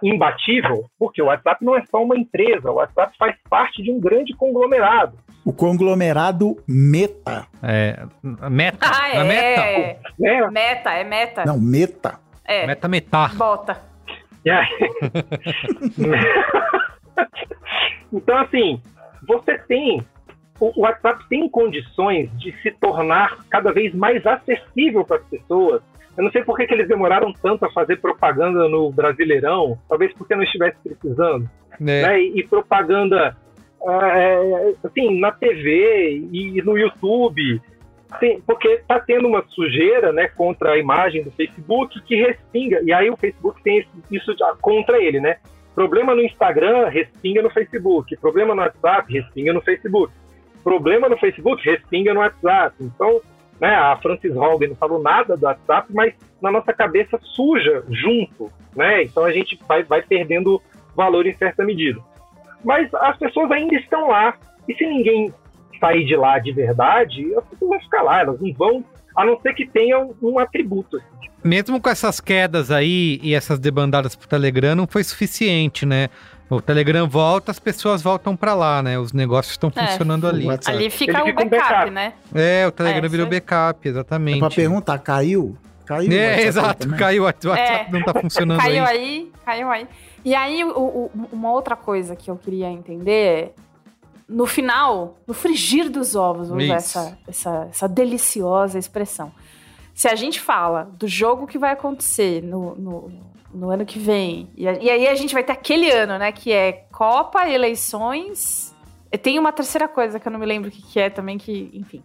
imbatível, 0.02 0.86
porque 0.98 1.20
o 1.20 1.26
WhatsApp 1.26 1.62
não 1.64 1.76
é 1.76 1.84
só 1.86 2.02
uma 2.02 2.16
empresa, 2.16 2.70
o 2.70 2.74
WhatsApp 2.76 3.14
faz 3.18 3.36
parte 3.50 3.82
de 3.82 3.90
um 3.92 4.00
grande 4.00 4.34
conglomerado. 4.34 5.14
O 5.44 5.52
conglomerado 5.52 6.56
Meta. 6.66 7.46
É, 7.62 7.98
meta. 8.50 8.78
Ah, 8.82 9.08
é 9.10 9.24
meta. 9.24 9.62
é. 9.62 9.98
Meta, 10.50 10.90
é 10.92 11.04
meta. 11.04 11.44
Não, 11.46 11.58
Meta. 11.60 12.18
É. 12.46 12.66
Meta 12.66 12.88
metar. 12.88 13.34
Bota. 13.36 13.78
Aí- 14.46 14.66
então, 18.12 18.38
assim, 18.38 18.80
você 19.26 19.58
tem. 19.58 20.02
O 20.60 20.82
WhatsApp 20.82 21.24
tem 21.28 21.48
condições 21.48 22.30
de 22.38 22.52
se 22.60 22.70
tornar 22.72 23.38
cada 23.48 23.72
vez 23.72 23.94
mais 23.94 24.24
acessível 24.26 25.04
para 25.04 25.16
as 25.16 25.24
pessoas. 25.24 25.82
Eu 26.16 26.24
não 26.24 26.30
sei 26.30 26.44
por 26.44 26.56
que, 26.56 26.66
que 26.66 26.74
eles 26.74 26.86
demoraram 26.86 27.32
tanto 27.32 27.64
a 27.64 27.72
fazer 27.72 27.96
propaganda 27.96 28.68
no 28.68 28.92
Brasileirão, 28.92 29.78
talvez 29.88 30.12
porque 30.12 30.34
não 30.34 30.42
estivesse 30.42 30.76
precisando. 30.82 31.48
É. 31.80 31.84
Né? 31.84 32.20
E, 32.20 32.40
e 32.40 32.46
propaganda 32.46 33.34
ah, 33.86 34.18
é, 34.18 34.74
assim, 34.84 35.18
na 35.18 35.32
TV 35.32 36.28
e 36.30 36.62
no 36.62 36.76
YouTube. 36.76 37.60
Tem- 38.18 38.40
porque 38.40 38.68
está 38.68 38.98
tendo 38.98 39.28
uma 39.28 39.44
sujeira 39.48 40.12
né, 40.12 40.28
contra 40.28 40.72
a 40.72 40.78
imagem 40.78 41.22
do 41.22 41.30
Facebook 41.30 42.00
que 42.02 42.16
respinga. 42.16 42.82
E 42.84 42.92
aí 42.92 43.08
o 43.08 43.16
Facebook 43.16 43.62
tem 43.62 43.86
isso 44.10 44.36
já 44.36 44.54
contra 44.60 45.00
ele, 45.00 45.20
né? 45.20 45.36
Problema 45.74 46.14
no 46.14 46.22
Instagram, 46.22 46.88
respinga 46.88 47.40
no 47.40 47.50
Facebook. 47.50 48.16
Problema 48.16 48.54
no 48.54 48.60
WhatsApp, 48.60 49.12
respinga 49.12 49.52
no 49.52 49.62
Facebook. 49.62 50.12
Problema 50.62 51.08
no 51.08 51.18
Facebook, 51.18 51.62
respinga 51.64 52.12
no 52.12 52.20
WhatsApp. 52.20 52.74
Então, 52.80 53.20
né, 53.60 53.74
a 53.74 53.96
Francis 53.96 54.34
Hogan 54.34 54.68
não 54.68 54.76
falou 54.76 55.02
nada 55.02 55.36
do 55.36 55.44
WhatsApp, 55.44 55.92
mas 55.92 56.14
na 56.40 56.50
nossa 56.50 56.72
cabeça 56.72 57.18
suja 57.22 57.84
junto, 57.88 58.50
né? 58.74 59.02
Então 59.02 59.24
a 59.24 59.32
gente 59.32 59.58
vai, 59.68 59.82
vai 59.82 60.02
perdendo 60.02 60.60
valor 60.96 61.26
em 61.26 61.34
certa 61.34 61.64
medida. 61.64 62.00
Mas 62.64 62.92
as 62.94 63.16
pessoas 63.18 63.50
ainda 63.50 63.74
estão 63.76 64.08
lá. 64.08 64.34
E 64.68 64.74
se 64.74 64.86
ninguém 64.86 65.32
sair 65.78 66.04
de 66.04 66.16
lá 66.16 66.38
de 66.38 66.52
verdade, 66.52 67.34
as 67.36 67.44
pessoas 67.44 67.70
vão 67.70 67.80
ficar 67.80 68.02
lá, 68.02 68.20
elas 68.20 68.40
não 68.40 68.52
vão, 68.52 68.84
a 69.16 69.24
não 69.24 69.40
ser 69.40 69.54
que 69.54 69.66
tenham 69.66 70.14
um 70.22 70.38
atributo. 70.38 70.96
assim. 70.98 71.30
Mesmo 71.42 71.80
com 71.80 71.88
essas 71.88 72.20
quedas 72.20 72.70
aí 72.70 73.18
e 73.22 73.34
essas 73.34 73.58
debandadas 73.58 74.14
pro 74.14 74.28
Telegram, 74.28 74.74
não 74.74 74.86
foi 74.86 75.02
suficiente, 75.02 75.86
né? 75.86 76.08
O 76.50 76.60
Telegram 76.60 77.08
volta, 77.08 77.52
as 77.52 77.60
pessoas 77.60 78.02
voltam 78.02 78.34
pra 78.36 78.54
lá, 78.54 78.82
né? 78.82 78.98
Os 78.98 79.12
negócios 79.12 79.52
estão 79.52 79.70
É, 79.76 79.86
funcionando 79.86 80.26
ali. 80.26 80.48
Ali 80.66 80.90
fica 80.90 81.12
Ele 81.20 81.22
o 81.22 81.26
fica 81.26 81.44
backup, 81.44 81.68
backup. 81.70 81.90
né? 81.92 82.12
É, 82.34 82.66
o 82.66 82.72
Telegram 82.72 83.04
É, 83.04 83.08
virou 83.08 83.26
backup, 83.28 83.86
É 83.86 83.90
exatamente. 83.90 84.38
pra 84.40 84.50
perguntar, 84.50 84.98
caiu? 84.98 85.56
Caiu? 85.86 86.12
É, 86.12 86.16
WhatsApp 86.26 86.42
exato, 86.48 86.78
também? 86.86 86.98
caiu 86.98 87.22
o 87.22 87.26
WhatsApp, 87.26 87.60
É. 87.60 87.86
não 87.90 88.02
tá 88.02 88.20
funcionando 88.20 88.58
Caiu 88.60 88.84
aí. 88.84 88.96
aí, 88.98 89.32
caiu 89.44 89.70
aí. 89.70 89.86
E 90.24 90.34
aí, 90.34 90.64
o- 90.64 90.70
o- 90.70 91.10
uma 91.32 91.50
outra 91.52 91.76
coisa 91.76 92.14
que 92.16 92.30
eu 92.30 92.36
queria 92.36 92.68
entender 92.68 93.10
é, 93.12 93.52
no 94.28 94.46
final, 94.46 95.16
no 95.26 95.34
frigir 95.34 95.88
dos 95.88 96.14
ovos, 96.14 96.48
vou 96.48 96.58
usar 96.58 96.74
essa, 96.74 97.18
essa, 97.28 97.66
essa 97.70 97.88
deliciosa 97.88 98.78
expressão. 98.78 99.32
Se 99.94 100.08
a 100.08 100.14
gente 100.14 100.40
fala 100.40 100.88
do 100.98 101.06
jogo 101.08 101.46
que 101.46 101.58
vai 101.58 101.72
acontecer 101.72 102.40
no, 102.42 102.74
no, 102.76 103.10
no 103.52 103.70
ano 103.70 103.84
que 103.84 103.98
vem, 103.98 104.50
e, 104.56 104.64
e 104.64 104.90
aí 104.90 105.08
a 105.08 105.14
gente 105.14 105.34
vai 105.34 105.42
ter 105.42 105.52
aquele 105.52 105.90
ano, 105.90 106.18
né, 106.18 106.32
que 106.32 106.52
é 106.52 106.86
Copa, 106.92 107.48
eleições... 107.48 108.74
Tem 109.22 109.40
uma 109.40 109.50
terceira 109.50 109.88
coisa 109.88 110.20
que 110.20 110.28
eu 110.28 110.30
não 110.30 110.38
me 110.38 110.46
lembro 110.46 110.68
o 110.68 110.72
que, 110.72 110.80
que 110.82 111.00
é 111.00 111.10
também, 111.10 111.36
que, 111.36 111.68
enfim... 111.74 112.04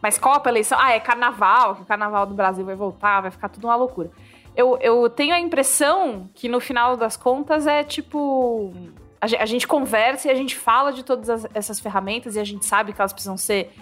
Mas 0.00 0.16
Copa, 0.16 0.48
eleição... 0.48 0.78
Ah, 0.80 0.92
é 0.92 1.00
Carnaval, 1.00 1.74
que 1.76 1.82
o 1.82 1.84
Carnaval 1.84 2.24
do 2.24 2.34
Brasil 2.34 2.64
vai 2.64 2.74
voltar, 2.74 3.20
vai 3.20 3.30
ficar 3.30 3.48
tudo 3.48 3.66
uma 3.66 3.76
loucura. 3.76 4.10
Eu, 4.56 4.78
eu 4.80 5.10
tenho 5.10 5.34
a 5.34 5.40
impressão 5.40 6.30
que 6.34 6.48
no 6.48 6.58
final 6.58 6.96
das 6.96 7.16
contas 7.16 7.66
é 7.66 7.84
tipo. 7.84 8.72
A 9.20 9.26
a 9.42 9.46
gente 9.46 9.66
conversa 9.66 10.28
e 10.28 10.30
a 10.30 10.34
gente 10.34 10.56
fala 10.56 10.92
de 10.92 11.04
todas 11.04 11.28
as- 11.28 11.46
essas 11.52 11.80
ferramentas 11.80 12.34
e 12.34 12.40
a 12.40 12.44
gente 12.44 12.64
sabe 12.64 12.92
que 12.92 13.00
elas 13.00 13.12
precisam 13.12 13.36
ser 13.36 13.72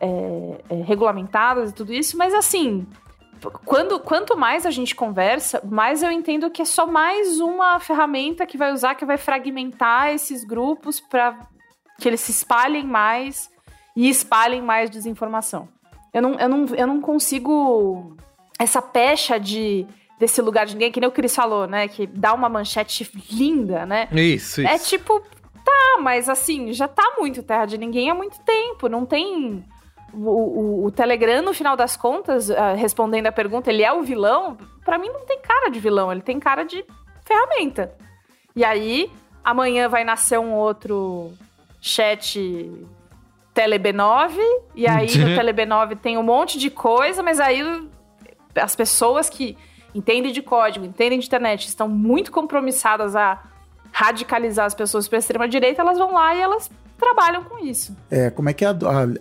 é, 0.00 0.60
é, 0.70 0.74
regulamentadas 0.82 1.70
e 1.70 1.74
tudo 1.74 1.92
isso, 1.92 2.16
mas 2.16 2.32
assim. 2.34 2.86
Quando, 3.50 3.98
quanto 4.00 4.36
mais 4.36 4.64
a 4.66 4.70
gente 4.70 4.94
conversa, 4.94 5.60
mais 5.64 6.02
eu 6.02 6.10
entendo 6.10 6.50
que 6.50 6.62
é 6.62 6.64
só 6.64 6.86
mais 6.86 7.40
uma 7.40 7.80
ferramenta 7.80 8.46
que 8.46 8.56
vai 8.56 8.72
usar, 8.72 8.94
que 8.94 9.04
vai 9.04 9.16
fragmentar 9.16 10.10
esses 10.10 10.44
grupos 10.44 11.00
para 11.00 11.38
que 11.98 12.08
eles 12.08 12.20
se 12.20 12.30
espalhem 12.30 12.84
mais 12.84 13.50
e 13.96 14.08
espalhem 14.08 14.62
mais 14.62 14.90
desinformação. 14.90 15.68
Eu 16.12 16.22
não, 16.22 16.34
eu 16.38 16.48
não, 16.48 16.66
eu 16.74 16.86
não 16.86 17.00
consigo. 17.00 18.16
Essa 18.58 18.82
pecha 18.82 19.38
de 19.38 19.86
desse 20.18 20.40
lugar 20.40 20.66
de 20.66 20.74
ninguém, 20.74 20.92
que 20.92 21.00
nem 21.00 21.08
o 21.08 21.12
Cris 21.12 21.34
falou, 21.34 21.66
né? 21.66 21.88
Que 21.88 22.06
dá 22.06 22.32
uma 22.32 22.48
manchete 22.48 23.10
linda, 23.28 23.84
né? 23.84 24.08
Isso, 24.12 24.60
isso. 24.60 24.70
É 24.70 24.78
tipo, 24.78 25.20
tá, 25.64 25.98
mas 26.00 26.28
assim, 26.28 26.72
já 26.72 26.86
tá 26.86 27.16
muito 27.18 27.42
terra 27.42 27.66
de 27.66 27.76
ninguém 27.76 28.08
há 28.08 28.14
muito 28.14 28.38
tempo. 28.40 28.88
Não 28.88 29.04
tem. 29.04 29.64
O, 30.12 30.18
o- 30.18 30.84
o 30.86 30.90
Telegram, 30.90 31.42
no 31.42 31.54
final 31.54 31.76
das 31.76 31.96
contas, 31.96 32.50
ah, 32.50 32.74
respondendo 32.74 33.26
a 33.28 33.32
pergunta, 33.32 33.70
ele 33.70 33.82
é 33.82 33.92
o 33.92 34.02
vilão? 34.02 34.56
Pra 34.84 34.98
mim, 34.98 35.08
não 35.08 35.24
tem 35.24 35.38
cara 35.40 35.70
de 35.70 35.80
vilão, 35.80 36.12
ele 36.12 36.20
tem 36.22 36.38
cara 36.38 36.64
de 36.64 36.84
ferramenta. 37.24 37.94
E 38.54 38.64
aí, 38.64 39.10
amanhã 39.42 39.88
vai 39.88 40.04
nascer 40.04 40.38
um 40.38 40.52
outro 40.54 41.32
chat 41.80 42.38
TeleB9, 43.54 44.36
e 44.74 44.86
aí 44.86 45.16
no 45.18 45.28
TeleB9 45.38 45.96
tem 45.98 46.16
um 46.16 46.22
monte 46.22 46.58
de 46.58 46.70
coisa, 46.70 47.22
mas 47.22 47.38
aí 47.40 47.62
as 48.56 48.74
pessoas 48.76 49.28
que 49.28 49.56
entendem 49.94 50.32
de 50.32 50.42
código, 50.42 50.84
entendem 50.86 51.18
de 51.18 51.26
internet, 51.26 51.66
estão 51.66 51.88
muito 51.88 52.30
compromissadas 52.32 53.14
a 53.14 53.42
radicalizar 53.92 54.64
as 54.66 54.74
pessoas 54.74 55.06
para 55.06 55.18
a 55.18 55.20
extrema-direita, 55.20 55.82
elas 55.82 55.98
vão 55.98 56.14
lá 56.14 56.34
e 56.34 56.40
elas 56.40 56.70
trabalham 57.02 57.42
com 57.44 57.58
isso. 57.64 57.96
É, 58.10 58.30
como 58.30 58.48
é 58.48 58.52
que 58.54 58.64
é 58.64 58.68
a, 58.68 58.74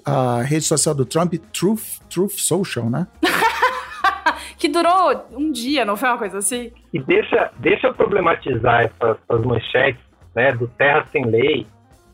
a- 0.05 0.37
a 0.39 0.41
rede 0.43 0.65
social 0.65 0.93
do 0.93 1.05
Trump? 1.05 1.33
Truth, 1.51 1.99
Truth 2.09 2.33
Social, 2.37 2.89
né? 2.89 3.07
Que 4.57 4.67
durou 4.69 5.25
um 5.31 5.51
dia, 5.51 5.83
não 5.83 5.97
foi 5.97 6.07
uma 6.09 6.17
coisa 6.19 6.37
assim? 6.37 6.71
E 6.93 6.99
deixa, 7.01 7.49
deixa 7.57 7.87
eu 7.87 7.93
problematizar 7.95 8.81
essas, 8.83 9.17
essas 9.27 9.43
manchetes, 9.45 10.01
né, 10.35 10.51
do 10.51 10.67
Terra 10.67 11.03
Sem 11.11 11.25
Lei, 11.25 11.65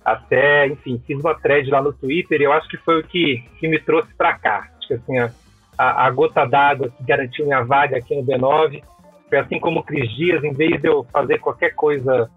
até, 0.03 0.65
enfim, 0.67 1.01
fiz 1.05 1.19
uma 1.19 1.35
thread 1.35 1.69
lá 1.69 1.81
no 1.81 1.91
Twitter 1.91 2.39
e 2.39 2.45
eu 2.45 2.53
acho 2.53 2.67
que 2.69 2.77
foi 2.77 3.01
o 3.01 3.03
que, 3.03 3.43
que 3.59 3.67
me 3.67 3.77
trouxe 3.79 4.07
para 4.17 4.33
cá. 4.37 4.69
Acho 4.77 4.87
que 4.87 4.93
assim, 4.93 5.17
a, 5.19 5.29
a, 5.77 6.05
a 6.07 6.11
gota 6.11 6.45
d'água 6.45 6.89
que 6.89 7.03
garantiu 7.03 7.45
minha 7.45 7.61
vaga 7.63 7.97
aqui 7.97 8.15
no 8.15 8.23
B9 8.23 8.81
foi 9.29 9.39
assim 9.39 9.59
como 9.59 9.81
o 9.81 9.83
Cris 9.83 10.09
Dias, 10.15 10.41
em 10.41 10.53
vez 10.53 10.79
de 10.81 10.87
eu 10.87 11.05
fazer 11.11 11.39
qualquer 11.39 11.75
coisa 11.75 12.31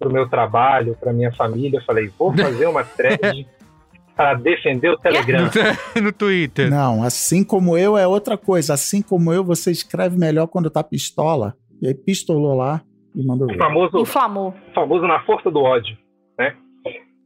pro 0.00 0.10
meu 0.12 0.28
trabalho, 0.28 0.96
para 0.98 1.12
minha 1.12 1.30
família, 1.36 1.78
eu 1.78 1.84
falei, 1.84 2.08
vou 2.18 2.32
fazer 2.36 2.66
uma 2.66 2.82
thread 2.82 3.46
para 4.16 4.34
defender 4.34 4.88
o 4.90 4.96
Telegram. 4.98 5.48
no 6.02 6.10
Twitter. 6.12 6.70
Não, 6.70 7.02
assim 7.04 7.44
como 7.44 7.76
eu 7.78 7.96
é 7.96 8.06
outra 8.06 8.36
coisa. 8.36 8.74
Assim 8.74 9.00
como 9.02 9.32
eu, 9.32 9.44
você 9.44 9.70
escreve 9.70 10.18
melhor 10.18 10.46
quando 10.48 10.70
tá 10.70 10.82
pistola. 10.82 11.54
E 11.82 11.86
aí 11.86 11.94
pistolou 11.94 12.54
lá 12.56 12.82
E 13.14 13.24
mandou 13.24 13.46
O 13.46 13.52
ver. 13.52 13.58
famoso, 13.58 13.98
Inflamou. 14.00 14.54
famoso 14.74 15.06
na 15.06 15.20
força 15.24 15.50
do 15.50 15.60
ódio, 15.60 15.96
né? 16.38 16.54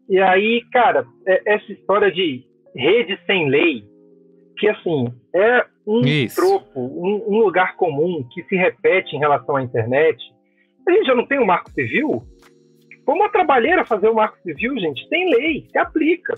E 0.08 0.18
aí, 0.20 0.62
cara, 0.72 1.06
é- 1.26 1.54
essa 1.54 1.72
história 1.72 2.10
de 2.12 2.44
rede 2.76 3.18
sem 3.26 3.48
lei, 3.48 3.84
que 4.58 4.68
assim, 4.68 5.06
é 5.34 5.64
um 5.86 6.00
Isso. 6.02 6.36
tropo, 6.36 6.80
um, 6.80 7.24
um 7.28 7.38
lugar 7.38 7.76
comum 7.76 8.26
que 8.32 8.42
se 8.44 8.56
repete 8.56 9.14
em 9.16 9.18
relação 9.18 9.56
à 9.56 9.62
internet. 9.62 10.16
A 10.86 10.92
gente 10.92 11.06
já 11.06 11.14
não 11.14 11.26
tem 11.26 11.38
o 11.38 11.46
Marco 11.46 11.70
Civil? 11.70 12.22
Foi 13.04 13.14
uma 13.14 13.28
trabalheira 13.28 13.84
fazer 13.84 14.08
o 14.08 14.14
Marco 14.14 14.38
Civil, 14.42 14.78
gente. 14.78 15.08
Tem 15.08 15.28
lei, 15.30 15.66
se 15.70 15.78
aplica. 15.78 16.34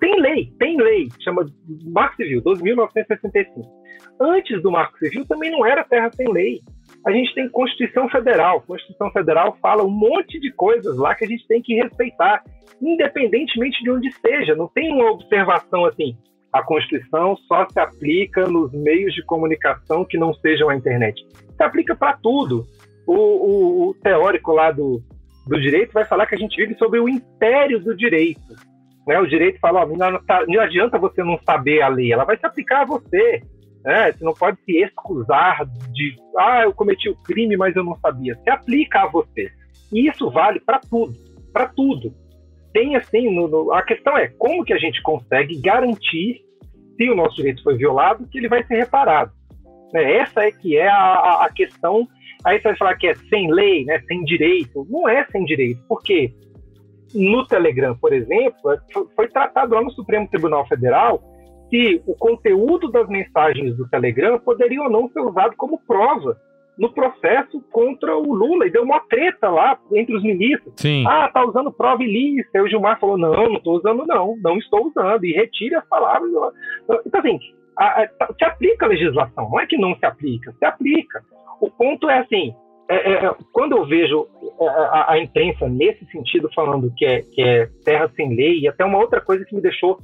Tem 0.00 0.20
lei, 0.20 0.52
tem 0.58 0.76
lei. 0.76 1.08
Chama 1.22 1.46
Marco 1.84 2.16
Civil, 2.16 2.40
12.965. 2.42 3.62
Antes 4.20 4.62
do 4.62 4.70
Marco 4.70 4.96
Civil 4.98 5.24
também 5.26 5.50
não 5.50 5.66
era 5.66 5.82
terra 5.84 6.10
sem 6.12 6.30
lei. 6.32 6.60
A 7.06 7.10
gente 7.10 7.34
tem 7.34 7.48
Constituição 7.48 8.08
Federal. 8.08 8.60
Constituição 8.62 9.10
Federal 9.10 9.56
fala 9.60 9.82
um 9.84 9.90
monte 9.90 10.38
de 10.40 10.52
coisas 10.52 10.96
lá 10.96 11.14
que 11.14 11.24
a 11.24 11.28
gente 11.28 11.46
tem 11.46 11.60
que 11.60 11.74
respeitar, 11.74 12.42
independentemente 12.80 13.82
de 13.82 13.90
onde 13.90 14.12
seja. 14.12 14.54
Não 14.54 14.68
tem 14.68 14.92
uma 14.92 15.10
observação 15.10 15.84
assim. 15.84 16.16
A 16.52 16.62
Constituição 16.62 17.36
só 17.48 17.66
se 17.68 17.80
aplica 17.80 18.46
nos 18.46 18.72
meios 18.72 19.12
de 19.12 19.24
comunicação 19.24 20.04
que 20.04 20.16
não 20.16 20.32
sejam 20.34 20.68
a 20.68 20.76
internet. 20.76 21.20
Se 21.56 21.62
aplica 21.62 21.96
para 21.96 22.16
tudo. 22.16 22.64
O, 23.06 23.12
o- 23.14 23.88
o 23.90 23.94
teórico 23.94 24.52
lá 24.52 24.70
do, 24.70 25.02
do 25.46 25.60
direito 25.60 25.92
vai 25.92 26.04
falar 26.04 26.26
que 26.26 26.34
a 26.34 26.38
gente 26.38 26.56
vive 26.56 26.74
sobre 26.78 26.98
o 27.00 27.08
império 27.08 27.78
do 27.80 27.96
direito. 27.96 28.54
Né? 29.06 29.18
O 29.18 29.26
direito 29.26 29.58
fala, 29.60 29.82
ó, 29.82 29.86
não, 29.86 30.18
tá- 30.24 30.44
não 30.48 30.60
adianta 30.60 30.98
você 30.98 31.22
não 31.22 31.38
saber 31.44 31.82
a 31.82 31.88
lei, 31.88 32.12
ela 32.12 32.24
vai 32.24 32.36
se 32.38 32.46
aplicar 32.46 32.82
a 32.82 32.86
você. 32.86 33.42
Né? 33.84 34.12
Você 34.12 34.24
não 34.24 34.32
pode 34.32 34.58
se 34.64 34.78
excusar 34.78 35.66
de, 35.92 36.16
ah, 36.38 36.62
eu 36.64 36.72
cometi 36.72 37.08
o 37.10 37.16
crime, 37.16 37.56
mas 37.56 37.76
eu 37.76 37.84
não 37.84 37.94
sabia. 37.96 38.34
Se 38.36 38.48
aplica 38.50 39.02
a 39.02 39.06
você. 39.08 39.50
E 39.92 40.08
isso 40.08 40.30
vale 40.30 40.58
para 40.60 40.78
tudo, 40.80 41.12
para 41.52 41.68
tudo. 41.68 42.14
Tem 42.72 42.96
assim, 42.96 43.30
no- 43.32 43.46
no- 43.46 43.72
a 43.72 43.82
questão 43.82 44.16
é 44.16 44.28
como 44.28 44.64
que 44.64 44.72
a 44.72 44.78
gente 44.78 45.00
consegue 45.02 45.60
garantir, 45.60 46.40
se 46.96 47.10
o 47.10 47.14
nosso 47.14 47.36
direito 47.36 47.62
foi 47.62 47.76
violado, 47.76 48.26
que 48.28 48.38
ele 48.38 48.48
vai 48.48 48.64
ser 48.64 48.76
reparado. 48.76 49.32
Né? 49.92 50.16
Essa 50.16 50.44
é 50.46 50.50
que 50.50 50.76
é 50.78 50.88
a, 50.88 50.96
a- 50.96 51.44
a 51.44 51.52
questão. 51.52 52.08
Aí 52.44 52.58
você 52.60 52.68
vai 52.68 52.76
falar 52.76 52.96
que 52.96 53.06
é 53.08 53.14
sem 53.14 53.50
lei, 53.52 53.84
né? 53.84 54.00
sem 54.06 54.22
direito. 54.24 54.86
Não 54.90 55.08
é 55.08 55.24
sem 55.32 55.44
direito, 55.44 55.80
porque 55.88 56.32
no 57.14 57.46
Telegram, 57.46 57.96
por 57.96 58.12
exemplo, 58.12 58.56
foi- 59.14 59.28
tratado 59.28 59.74
lá 59.74 59.82
no 59.82 59.90
Supremo 59.92 60.28
Tribunal 60.28 60.66
Federal 60.66 61.22
se 61.70 62.02
o 62.06 62.14
conteúdo 62.14 62.90
das 62.90 63.08
mensagens 63.08 63.76
do 63.76 63.88
Telegram 63.88 64.38
poderia 64.38 64.82
ou 64.82 64.90
não 64.90 65.08
ser 65.08 65.20
usado 65.20 65.54
como 65.56 65.80
prova 65.86 66.36
no 66.76 66.92
processo 66.92 67.60
contra 67.70 68.16
o 68.16 68.34
Lula. 68.34 68.66
E 68.66 68.70
deu 68.70 68.82
uma 68.82 69.00
treta 69.00 69.48
lá 69.48 69.78
entre 69.92 70.14
os 70.16 70.22
ministros. 70.22 70.74
Sim. 70.76 71.04
Ah, 71.06 71.30
tá 71.32 71.44
usando 71.46 71.72
prova 71.72 72.02
ilícita. 72.02 72.58
E 72.58 72.62
o 72.62 72.68
Gilmar 72.68 72.98
falou: 73.00 73.16
não, 73.16 73.32
não 73.48 73.54
estou 73.56 73.76
usando, 73.76 74.04
não, 74.06 74.36
não 74.42 74.58
estou 74.58 74.86
usando. 74.88 75.24
E 75.24 75.32
retire 75.32 75.76
as 75.76 75.86
palavras. 75.88 76.30
Então, 77.06 77.20
assim, 77.20 77.38
a- 77.78 78.02
a- 78.02 78.34
se 78.36 78.44
aplica 78.44 78.86
a 78.86 78.88
legislação, 78.88 79.48
não 79.50 79.60
é 79.60 79.66
que 79.66 79.78
não 79.78 79.96
se 79.96 80.04
aplica, 80.04 80.52
se 80.58 80.64
aplica. 80.64 81.22
O 81.60 81.70
ponto 81.70 82.08
é 82.08 82.18
assim: 82.18 82.54
é, 82.88 82.96
é, 82.96 83.26
é, 83.26 83.34
quando 83.52 83.76
eu 83.76 83.86
vejo 83.86 84.26
é, 84.60 84.66
a, 84.66 85.12
a 85.12 85.18
imprensa 85.18 85.68
nesse 85.68 86.04
sentido 86.06 86.50
falando 86.54 86.92
que 86.94 87.04
é, 87.04 87.22
que 87.22 87.42
é 87.42 87.66
terra 87.84 88.10
sem 88.14 88.34
lei, 88.34 88.60
e 88.60 88.68
até 88.68 88.84
uma 88.84 88.98
outra 88.98 89.20
coisa 89.20 89.44
que 89.44 89.54
me 89.54 89.62
deixou 89.62 89.98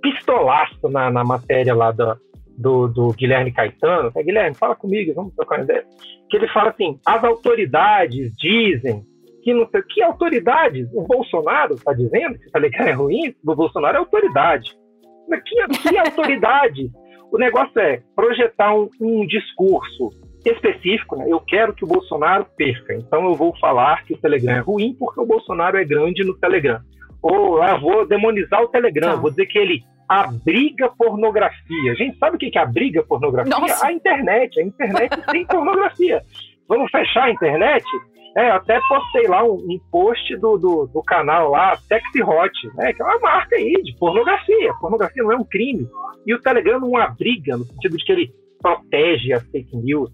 pistolaço 0.00 0.88
na, 0.88 1.10
na 1.10 1.24
matéria 1.24 1.74
lá 1.74 1.90
da, 1.90 2.16
do, 2.56 2.86
do 2.88 3.12
Guilherme 3.12 3.52
Caetano. 3.52 4.12
É, 4.14 4.22
Guilherme, 4.22 4.54
fala 4.54 4.76
comigo, 4.76 5.12
vamos 5.14 5.34
trocar 5.34 5.58
uma 5.58 5.64
ideia. 5.64 5.84
Que 6.28 6.36
ele 6.36 6.48
fala 6.48 6.70
assim: 6.70 6.98
as 7.04 7.24
autoridades 7.24 8.32
dizem 8.36 9.04
que 9.42 9.52
não 9.52 9.68
sei 9.68 9.82
que 9.82 10.02
autoridades. 10.02 10.88
O 10.92 11.02
Bolsonaro 11.02 11.74
está 11.74 11.92
dizendo 11.92 12.38
que 12.38 12.46
o 12.46 12.52
Telegram 12.52 12.86
é 12.86 12.92
ruim, 12.92 13.34
o 13.44 13.54
Bolsonaro 13.56 13.96
é 13.96 14.00
autoridade. 14.00 14.70
Que, 15.46 15.88
que 15.88 15.98
autoridade? 15.98 16.90
O 17.32 17.38
negócio 17.38 17.78
é 17.80 18.02
projetar 18.14 18.74
um, 18.74 18.88
um 19.00 19.26
discurso 19.26 20.10
específico, 20.44 21.16
né? 21.16 21.26
Eu 21.28 21.40
quero 21.40 21.74
que 21.74 21.84
o 21.84 21.88
Bolsonaro 21.88 22.46
perca, 22.56 22.94
então 22.94 23.24
eu 23.24 23.34
vou 23.34 23.56
falar 23.58 24.04
que 24.04 24.14
o 24.14 24.18
Telegram 24.18 24.56
é 24.56 24.60
ruim 24.60 24.94
porque 24.98 25.20
o 25.20 25.26
Bolsonaro 25.26 25.76
é 25.76 25.84
grande 25.84 26.24
no 26.24 26.34
Telegram. 26.38 26.80
Ou 27.22 27.62
eu 27.62 27.80
vou 27.80 28.06
demonizar 28.06 28.62
o 28.62 28.68
Telegram, 28.68 29.20
vou 29.20 29.30
dizer 29.30 29.46
que 29.46 29.58
ele 29.58 29.82
abriga 30.08 30.88
pornografia. 30.88 31.94
Gente, 31.94 32.18
sabe 32.18 32.36
o 32.36 32.38
que 32.38 32.50
que 32.50 32.58
abriga 32.58 33.02
pornografia? 33.02 33.56
Nossa. 33.56 33.86
A 33.86 33.92
internet. 33.92 34.58
A 34.58 34.64
internet 34.64 35.16
tem 35.30 35.46
pornografia. 35.46 36.22
Vamos 36.68 36.90
fechar 36.90 37.24
a 37.24 37.30
internet? 37.30 37.84
É, 38.36 38.50
eu 38.50 38.54
até 38.54 38.80
postei 38.88 39.26
lá 39.26 39.44
um, 39.44 39.54
um 39.54 39.78
post 39.90 40.36
do, 40.36 40.56
do, 40.56 40.86
do 40.86 41.02
canal 41.02 41.50
lá, 41.50 41.76
Sexy 41.76 42.22
Hot, 42.22 42.52
né, 42.76 42.92
que 42.92 43.02
é 43.02 43.04
uma 43.04 43.18
marca 43.18 43.56
aí 43.56 43.72
de 43.82 43.96
pornografia. 43.98 44.72
Pornografia 44.80 45.22
não 45.22 45.32
é 45.32 45.36
um 45.36 45.44
crime. 45.44 45.88
E 46.26 46.34
o 46.34 46.40
Telegram 46.40 46.80
não 46.80 46.96
abriga, 46.96 47.56
no 47.56 47.64
sentido 47.64 47.96
de 47.96 48.04
que 48.04 48.12
ele 48.12 48.34
protege 48.60 49.32
as 49.32 49.42
fake 49.48 49.76
news, 49.76 50.10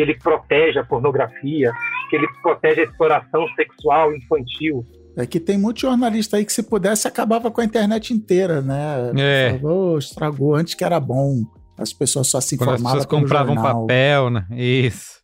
que 0.00 0.02
ele 0.02 0.18
protege 0.18 0.78
a 0.78 0.84
pornografia, 0.84 1.70
que 2.08 2.16
ele 2.16 2.26
protege 2.42 2.80
a 2.80 2.84
exploração 2.84 3.46
sexual 3.54 4.14
infantil. 4.14 4.82
É 5.14 5.26
que 5.26 5.38
tem 5.38 5.58
muito 5.58 5.80
jornalista 5.80 6.38
aí 6.38 6.44
que 6.44 6.52
se 6.52 6.62
pudesse 6.62 7.06
acabava 7.06 7.50
com 7.50 7.60
a 7.60 7.64
internet 7.64 8.14
inteira, 8.14 8.62
né? 8.62 9.12
É. 9.18 9.58
Falava, 9.60 9.68
"Ô, 9.74 9.98
estragou 9.98 10.54
antes 10.54 10.74
que 10.74 10.82
era 10.84 10.98
bom. 10.98 11.42
As 11.76 11.92
pessoas 11.92 12.28
só 12.28 12.40
se 12.40 12.56
Quando 12.56 12.70
as 12.70 12.80
informavam 12.80 12.98
pessoas 13.04 13.20
compravam 13.20 13.54
jornal. 13.54 13.80
papel, 13.82 14.30
né? 14.30 14.46
Isso. 14.52 15.19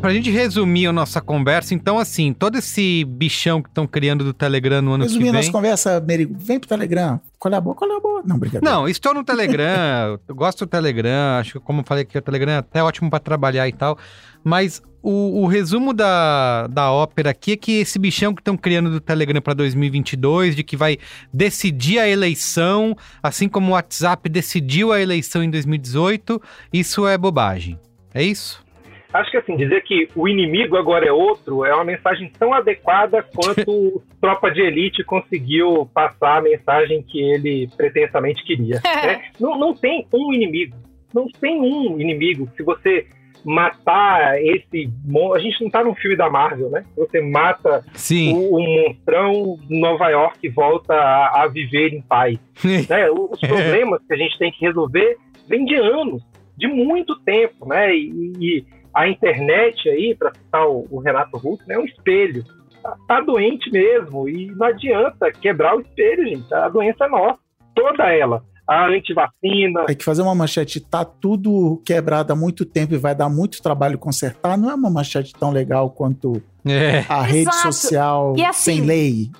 Pra 0.00 0.14
gente 0.14 0.30
resumir 0.30 0.86
a 0.86 0.92
nossa 0.92 1.20
conversa, 1.20 1.74
então, 1.74 1.98
assim, 1.98 2.32
todo 2.32 2.56
esse 2.56 3.04
bichão 3.04 3.62
que 3.62 3.68
estão 3.68 3.86
criando 3.86 4.24
do 4.24 4.32
Telegram 4.32 4.80
no 4.80 4.92
ano 4.94 5.04
Resumindo 5.04 5.32
que 5.32 5.42
vem... 5.42 5.52
conversas, 5.52 6.02
Merigo, 6.02 6.34
vem 6.38 6.58
pro 6.58 6.68
Telegram. 6.68 7.20
Qual 7.38 7.52
é 7.52 7.56
a 7.58 7.60
boa? 7.60 7.76
Qual 7.76 7.90
é 7.90 7.96
a 7.96 8.00
boa? 8.00 8.22
Não, 8.24 8.38
brincadeira. 8.38 8.74
Não, 8.74 8.88
estou 8.88 9.12
no 9.12 9.22
Telegram, 9.22 10.18
gosto 10.30 10.64
do 10.64 10.70
Telegram, 10.70 11.38
acho 11.38 11.52
que, 11.52 11.60
como 11.60 11.82
eu 11.82 11.84
falei 11.84 12.02
aqui, 12.04 12.16
o 12.16 12.22
Telegram 12.22 12.52
é 12.52 12.56
até 12.56 12.82
ótimo 12.82 13.10
para 13.10 13.18
trabalhar 13.18 13.68
e 13.68 13.72
tal, 13.72 13.98
mas 14.42 14.82
o, 15.02 15.42
o 15.42 15.46
resumo 15.46 15.92
da, 15.92 16.66
da 16.68 16.90
ópera 16.90 17.30
aqui 17.30 17.52
é 17.52 17.56
que 17.56 17.72
esse 17.72 17.98
bichão 17.98 18.34
que 18.34 18.40
estão 18.40 18.56
criando 18.56 18.90
do 18.90 19.00
Telegram 19.00 19.42
para 19.42 19.52
2022, 19.52 20.56
de 20.56 20.62
que 20.62 20.78
vai 20.78 20.96
decidir 21.30 21.98
a 21.98 22.08
eleição, 22.08 22.96
assim 23.22 23.50
como 23.50 23.68
o 23.68 23.74
WhatsApp 23.74 24.30
decidiu 24.30 24.92
a 24.92 25.00
eleição 25.00 25.42
em 25.42 25.50
2018, 25.50 26.40
isso 26.72 27.06
é 27.06 27.18
bobagem. 27.18 27.78
É 28.14 28.22
isso? 28.22 28.64
Acho 29.12 29.30
que 29.30 29.36
assim, 29.36 29.56
dizer 29.56 29.82
que 29.82 30.08
o 30.14 30.28
inimigo 30.28 30.76
agora 30.76 31.06
é 31.06 31.12
outro 31.12 31.64
é 31.64 31.74
uma 31.74 31.84
mensagem 31.84 32.30
tão 32.38 32.54
adequada 32.54 33.22
quanto 33.22 34.02
Tropa 34.20 34.50
de 34.50 34.60
Elite 34.60 35.02
conseguiu 35.04 35.88
passar 35.92 36.38
a 36.38 36.42
mensagem 36.42 37.02
que 37.02 37.20
ele 37.20 37.68
pretensamente 37.76 38.44
queria. 38.44 38.80
né? 38.84 39.22
não, 39.38 39.58
não 39.58 39.74
tem 39.74 40.06
um 40.12 40.32
inimigo. 40.32 40.76
Não 41.12 41.26
tem 41.26 41.60
um 41.60 42.00
inimigo. 42.00 42.48
Se 42.56 42.62
você 42.62 43.06
matar 43.44 44.40
esse. 44.42 44.90
A 45.34 45.38
gente 45.38 45.62
não 45.62 45.70
tá 45.70 45.82
num 45.82 45.94
filme 45.94 46.16
da 46.16 46.30
Marvel, 46.30 46.70
né? 46.70 46.84
Você 46.96 47.20
mata 47.20 47.84
Sim. 47.94 48.34
o, 48.34 48.56
o 48.56 48.62
monstrão, 48.62 49.58
Nova 49.68 50.08
York 50.08 50.48
volta 50.50 50.94
a, 50.94 51.42
a 51.42 51.48
viver 51.48 51.92
em 51.92 52.02
paz. 52.02 52.38
né? 52.88 53.10
Os 53.10 53.40
problemas 53.40 54.00
que 54.06 54.12
a 54.12 54.16
gente 54.16 54.38
tem 54.38 54.52
que 54.52 54.64
resolver 54.64 55.16
vêm 55.48 55.64
de 55.64 55.74
anos, 55.74 56.22
de 56.56 56.68
muito 56.68 57.18
tempo, 57.20 57.66
né? 57.66 57.94
E, 57.94 58.32
e 58.38 58.64
a 58.94 59.08
internet 59.08 59.88
aí, 59.88 60.14
para 60.18 60.32
citar 60.34 60.66
o, 60.66 60.86
o 60.90 60.98
Renato 61.00 61.36
Russo, 61.36 61.62
né, 61.66 61.74
é 61.74 61.78
um 61.78 61.84
espelho. 61.84 62.44
Tá, 62.82 62.96
tá 63.06 63.20
doente 63.20 63.70
mesmo 63.70 64.28
e 64.28 64.46
não 64.56 64.66
adianta 64.66 65.30
quebrar 65.32 65.76
o 65.76 65.80
espelho, 65.80 66.26
gente. 66.26 66.52
A 66.54 66.68
doença 66.68 67.04
é 67.04 67.08
nossa, 67.08 67.38
toda 67.74 68.04
ela. 68.12 68.42
A 68.66 68.86
antivacina. 68.86 69.84
Tem 69.86 69.96
que 69.96 70.04
fazer 70.04 70.22
uma 70.22 70.34
manchete, 70.34 70.80
tá 70.80 71.04
tudo 71.04 71.82
quebrado 71.84 72.32
há 72.32 72.36
muito 72.36 72.64
tempo 72.64 72.94
e 72.94 72.98
vai 72.98 73.14
dar 73.14 73.28
muito 73.28 73.60
trabalho 73.60 73.98
consertar. 73.98 74.56
Não 74.56 74.70
é 74.70 74.74
uma 74.74 74.88
manchete 74.88 75.32
tão 75.34 75.50
legal 75.50 75.90
quanto 75.90 76.40
É. 76.64 77.04
a 77.08 77.20
rede 77.22 77.50
Exato. 77.50 77.72
social 77.72 78.34
E 78.38 78.44
assim, 78.44 78.76
sem 78.76 78.80
lei. 78.86 79.30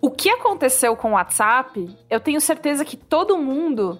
O 0.00 0.10
que 0.10 0.28
aconteceu 0.28 0.96
com 0.96 1.10
o 1.10 1.14
WhatsApp, 1.14 1.88
eu 2.08 2.20
tenho 2.20 2.40
certeza 2.40 2.84
que 2.84 2.96
todo 2.96 3.38
mundo 3.38 3.98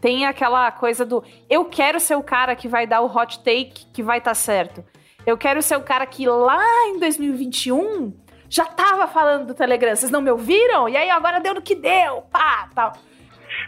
tem 0.00 0.26
aquela 0.26 0.70
coisa 0.70 1.04
do 1.04 1.24
eu 1.48 1.64
quero 1.64 1.98
ser 1.98 2.14
o 2.14 2.22
cara 2.22 2.54
que 2.54 2.68
vai 2.68 2.86
dar 2.86 3.00
o 3.00 3.06
hot 3.06 3.38
take 3.38 3.86
que 3.92 4.02
vai 4.02 4.18
estar 4.18 4.34
certo. 4.34 4.84
Eu 5.26 5.36
quero 5.36 5.60
ser 5.62 5.76
o 5.76 5.82
cara 5.82 6.06
que 6.06 6.26
lá 6.26 6.62
em 6.88 6.98
2021 6.98 8.12
já 8.48 8.64
tava 8.64 9.06
falando 9.06 9.46
do 9.46 9.54
Telegram. 9.54 9.94
Vocês 9.94 10.10
não 10.10 10.20
me 10.20 10.30
ouviram? 10.30 10.88
E 10.88 10.96
aí 10.96 11.10
agora 11.10 11.40
deu 11.40 11.54
no 11.54 11.62
que 11.62 11.74
deu, 11.74 12.22
pá, 12.30 12.68
tal. 12.74 12.92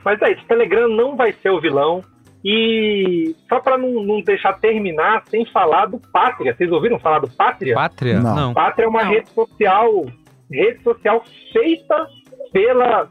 Mas 0.05 0.21
é 0.23 0.33
isso, 0.33 0.43
o 0.43 0.49
Telegram 0.49 0.89
não 0.89 1.17
vai 1.17 1.33
ser 1.33 1.51
o 1.51 1.61
vilão. 1.61 2.03
E 2.45 3.37
só 3.49 3.61
para 3.61 3.79
não, 3.79 4.03
não 4.03 4.21
deixar 4.21 4.55
terminar 4.55 5.23
sem 5.29 5.47
falar 5.47 5.87
do 5.87 6.01
Pátria. 6.13 6.55
Vocês 6.55 6.73
ouviram 6.73 6.99
falar 6.99 7.21
do 7.21 7.31
Pátria? 7.31 7.75
Pátria? 7.75 8.21
Não. 8.21 8.35
Não. 8.35 8.55
Pátria 8.55 8.85
é 8.85 8.89
uma 8.89 9.05
rede 9.05 9.31
social, 9.31 10.07
rede 10.53 10.83
social 10.83 11.23
feita 11.53 12.07
pela 12.53 13.09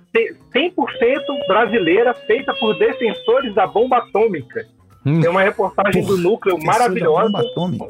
100% 0.54 0.74
brasileira, 1.48 2.14
feita 2.14 2.54
por 2.56 2.78
defensores 2.78 3.54
da 3.56 3.66
bomba 3.68 3.98
atômica. 3.98 4.66
Tem 5.04 5.28
uma 5.30 5.42
reportagem 5.42 6.06
do 6.06 6.16
Núcleo 6.18 6.58
maravilhosa, 6.64 7.44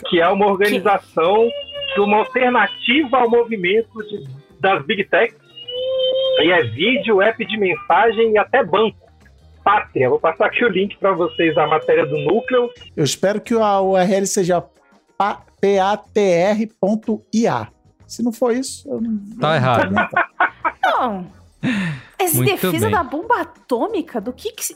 que 0.07 0.21
é 0.21 0.27
uma 0.29 0.47
organização, 0.47 1.49
uma 1.97 2.17
alternativa 2.19 3.17
ao 3.17 3.29
movimento 3.29 4.01
de- 4.07 4.23
das 4.61 4.85
Big 4.85 5.03
Techs. 5.09 5.35
E 6.39 6.49
é 6.51 6.63
vídeo, 6.63 7.21
app 7.21 7.45
de 7.45 7.57
mensagem 7.57 8.31
e 8.31 8.37
até 8.37 8.63
banco. 8.63 8.97
Pátria. 9.63 10.09
Vou 10.09 10.19
passar 10.19 10.45
aqui 10.45 10.63
o 10.63 10.69
link 10.69 10.97
para 10.97 11.11
vocês 11.11 11.53
da 11.53 11.67
matéria 11.67 12.05
do 12.05 12.17
Núcleo. 12.17 12.69
Eu 12.95 13.03
espero 13.03 13.41
que 13.41 13.53
a 13.53 13.81
URL 13.81 14.25
seja 14.25 14.61
pa- 15.17 15.41
patr.ia. 15.61 17.67
Se 18.11 18.21
não 18.21 18.31
for 18.33 18.53
isso, 18.55 18.88
eu 18.89 18.99
não. 18.99 19.17
Tá 19.17 19.23
eu 19.33 19.39
não 19.39 19.55
errado. 19.55 19.81
aguentando. 19.97 20.31
Não. 20.83 21.27
Essa 22.19 22.35
Muito 22.38 22.51
defesa 22.51 22.85
bem. 22.88 22.91
da 22.91 23.03
bomba 23.03 23.39
atômica, 23.41 24.19
do 24.19 24.33
que 24.33 24.51
que 24.51 24.65
se... 24.65 24.75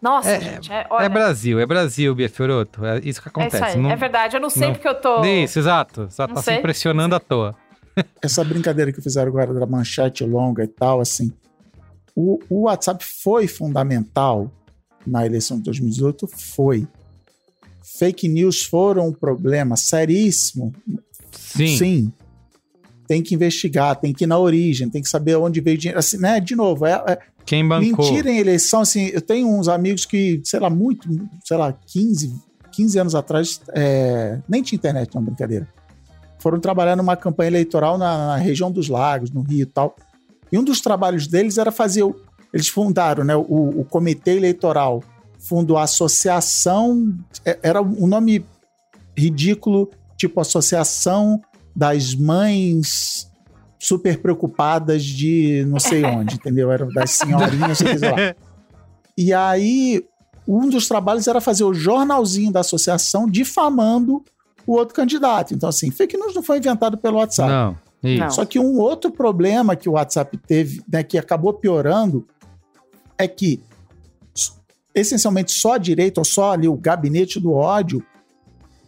Nossa, 0.00 0.38
gente, 0.38 0.70
é, 0.72 0.86
olha, 0.90 1.04
É 1.06 1.08
Brasil, 1.08 1.58
é 1.58 1.66
Brasil, 1.66 2.14
Bia 2.14 2.28
Fioroto. 2.28 2.84
É 2.84 2.98
isso 3.00 3.20
que 3.20 3.28
é 3.28 3.30
acontece. 3.30 3.56
isso 3.56 3.64
aí. 3.64 3.76
Não- 3.82 3.90
É 3.90 3.96
verdade, 3.96 4.36
eu 4.36 4.40
não 4.40 4.50
sei 4.50 4.68
não- 4.68 4.74
porque 4.74 4.86
eu 4.88 4.94
tô... 5.00 5.24
Isso, 5.24 5.58
exato. 5.58 6.06
Só 6.10 6.26
Não 6.26 6.34
tá 6.34 6.40
se 6.40 6.46
sei. 6.46 6.58
impressionando 6.58 7.14
à 7.14 7.20
toa. 7.20 7.56
Essa 8.22 8.44
brincadeira 8.44 8.92
que 8.92 9.00
fizeram 9.00 9.28
agora 9.28 9.52
da 9.54 9.66
manchete 9.66 10.24
longa 10.24 10.62
e 10.62 10.68
tal, 10.68 11.00
assim. 11.00 11.32
O, 12.14 12.38
o 12.48 12.62
WhatsApp 12.62 13.04
foi 13.04 13.48
fundamental 13.48 14.50
na 15.06 15.24
eleição 15.26 15.56
de 15.56 15.64
2018? 15.64 16.26
Foi. 16.28 16.86
Fake 17.98 18.28
news 18.28 18.62
foram 18.62 19.08
um 19.08 19.12
problema 19.12 19.76
seríssimo? 19.76 20.72
Sim. 21.32 22.12
Tem 23.12 23.22
que 23.22 23.34
investigar, 23.34 23.94
tem 23.96 24.10
que 24.10 24.24
ir 24.24 24.26
na 24.26 24.38
origem, 24.38 24.88
tem 24.88 25.02
que 25.02 25.08
saber 25.10 25.36
onde 25.36 25.60
veio 25.60 25.76
o 25.76 25.78
dinheiro. 25.78 25.98
Assim, 25.98 26.16
né? 26.16 26.40
De 26.40 26.56
novo, 26.56 26.86
é, 26.86 26.92
é- 27.06 27.18
Quem 27.44 27.62
bancou? 27.68 28.06
Mentira 28.10 28.30
em 28.30 28.38
eleição, 28.38 28.80
assim, 28.80 29.10
eu 29.12 29.20
tenho 29.20 29.46
uns 29.48 29.68
amigos 29.68 30.06
que, 30.06 30.40
sei 30.42 30.58
lá, 30.58 30.70
muito, 30.70 31.06
sei 31.44 31.58
lá, 31.58 31.74
15, 31.88 32.34
15 32.72 32.98
anos 32.98 33.14
atrás, 33.14 33.60
é, 33.74 34.38
nem 34.48 34.62
tinha 34.62 34.78
internet, 34.78 35.14
não, 35.14 35.22
brincadeira. 35.22 35.68
Foram 36.38 36.58
trabalhar 36.58 36.96
numa 36.96 37.14
campanha 37.14 37.48
eleitoral 37.50 37.98
na, 37.98 38.28
na 38.28 38.36
região 38.36 38.72
dos 38.72 38.88
lagos, 38.88 39.30
no 39.30 39.42
Rio 39.42 39.60
e 39.64 39.66
tal. 39.66 39.94
E 40.50 40.56
um 40.58 40.64
dos 40.64 40.80
trabalhos 40.80 41.26
deles 41.26 41.58
era 41.58 41.70
fazer. 41.70 42.04
o- 42.04 42.16
Eles 42.50 42.68
fundaram, 42.68 43.24
né? 43.24 43.36
O, 43.36 43.80
o 43.80 43.84
comitê 43.84 44.36
eleitoral 44.38 45.02
fundou 45.38 45.76
a 45.76 45.82
associação. 45.82 47.14
é- 47.44 47.58
Era 47.62 47.82
um 47.82 48.06
nome 48.06 48.42
ridículo, 49.14 49.90
tipo 50.16 50.40
Associação 50.40 51.42
das 51.74 52.14
Mães 52.14 53.30
Super 53.78 54.20
Preocupadas 54.20 55.04
de 55.04 55.64
não 55.66 55.80
sei 55.80 56.04
onde, 56.06 56.36
entendeu? 56.36 56.70
Era 56.70 56.86
das 56.86 57.12
senhorinhas, 57.12 57.78
sei 57.78 57.98
lá. 57.98 58.34
E 59.14 59.30
aí, 59.30 60.02
um 60.48 60.70
dos 60.70 60.88
trabalhos 60.88 61.26
era 61.28 61.38
fazer 61.38 61.64
o 61.64 61.74
jornalzinho 61.74 62.50
da 62.50 62.60
associação 62.60 63.28
difamando 63.28 64.24
o 64.66 64.72
outro 64.72 64.94
candidato. 64.94 65.52
Então, 65.52 65.68
assim, 65.68 65.90
fake 65.90 66.16
news 66.16 66.34
não 66.34 66.42
foi 66.42 66.56
inventado 66.56 66.96
pelo 66.96 67.18
WhatsApp. 67.18 67.50
Não, 67.50 67.76
isso. 68.02 68.36
Só 68.36 68.44
que 68.46 68.58
um 68.58 68.78
outro 68.78 69.12
problema 69.12 69.76
que 69.76 69.86
o 69.86 69.92
WhatsApp 69.92 70.34
teve, 70.38 70.82
né, 70.90 71.02
que 71.02 71.18
acabou 71.18 71.52
piorando, 71.52 72.26
é 73.18 73.28
que 73.28 73.62
essencialmente 74.94 75.52
só 75.52 75.74
a 75.74 75.78
direita, 75.78 76.20
ou 76.20 76.24
só 76.24 76.52
ali 76.52 76.68
o 76.68 76.76
gabinete 76.76 77.40
do 77.40 77.52
ódio, 77.52 78.04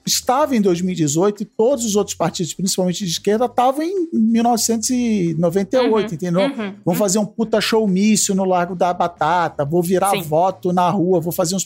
estava 0.07 0.55
em 0.55 0.61
2018 0.61 1.43
e 1.43 1.47
todos 1.47 1.85
os 1.85 1.97
outros 1.97 2.15
partidos, 2.15 2.55
principalmente 2.55 3.05
de 3.05 3.11
esquerda, 3.11 3.47
estavam 3.47 3.83
em 3.83 4.09
1998, 4.13 6.15
entendeu? 6.15 6.43
uhum, 6.43 6.75
Vão 6.85 6.95
fazer 6.95 7.19
um 7.19 7.27
puta 7.27 7.61
showmício 7.61 8.35
no 8.35 8.45
Largo 8.45 8.75
da 8.75 8.93
Batata, 8.93 9.65
vou 9.65 9.83
virar 9.83 10.11
Sim. 10.11 10.23
voto 10.23 10.73
na 10.73 10.89
rua, 10.91 11.21
vou 11.21 11.33
fazer 11.33 11.55
uns. 11.57 11.65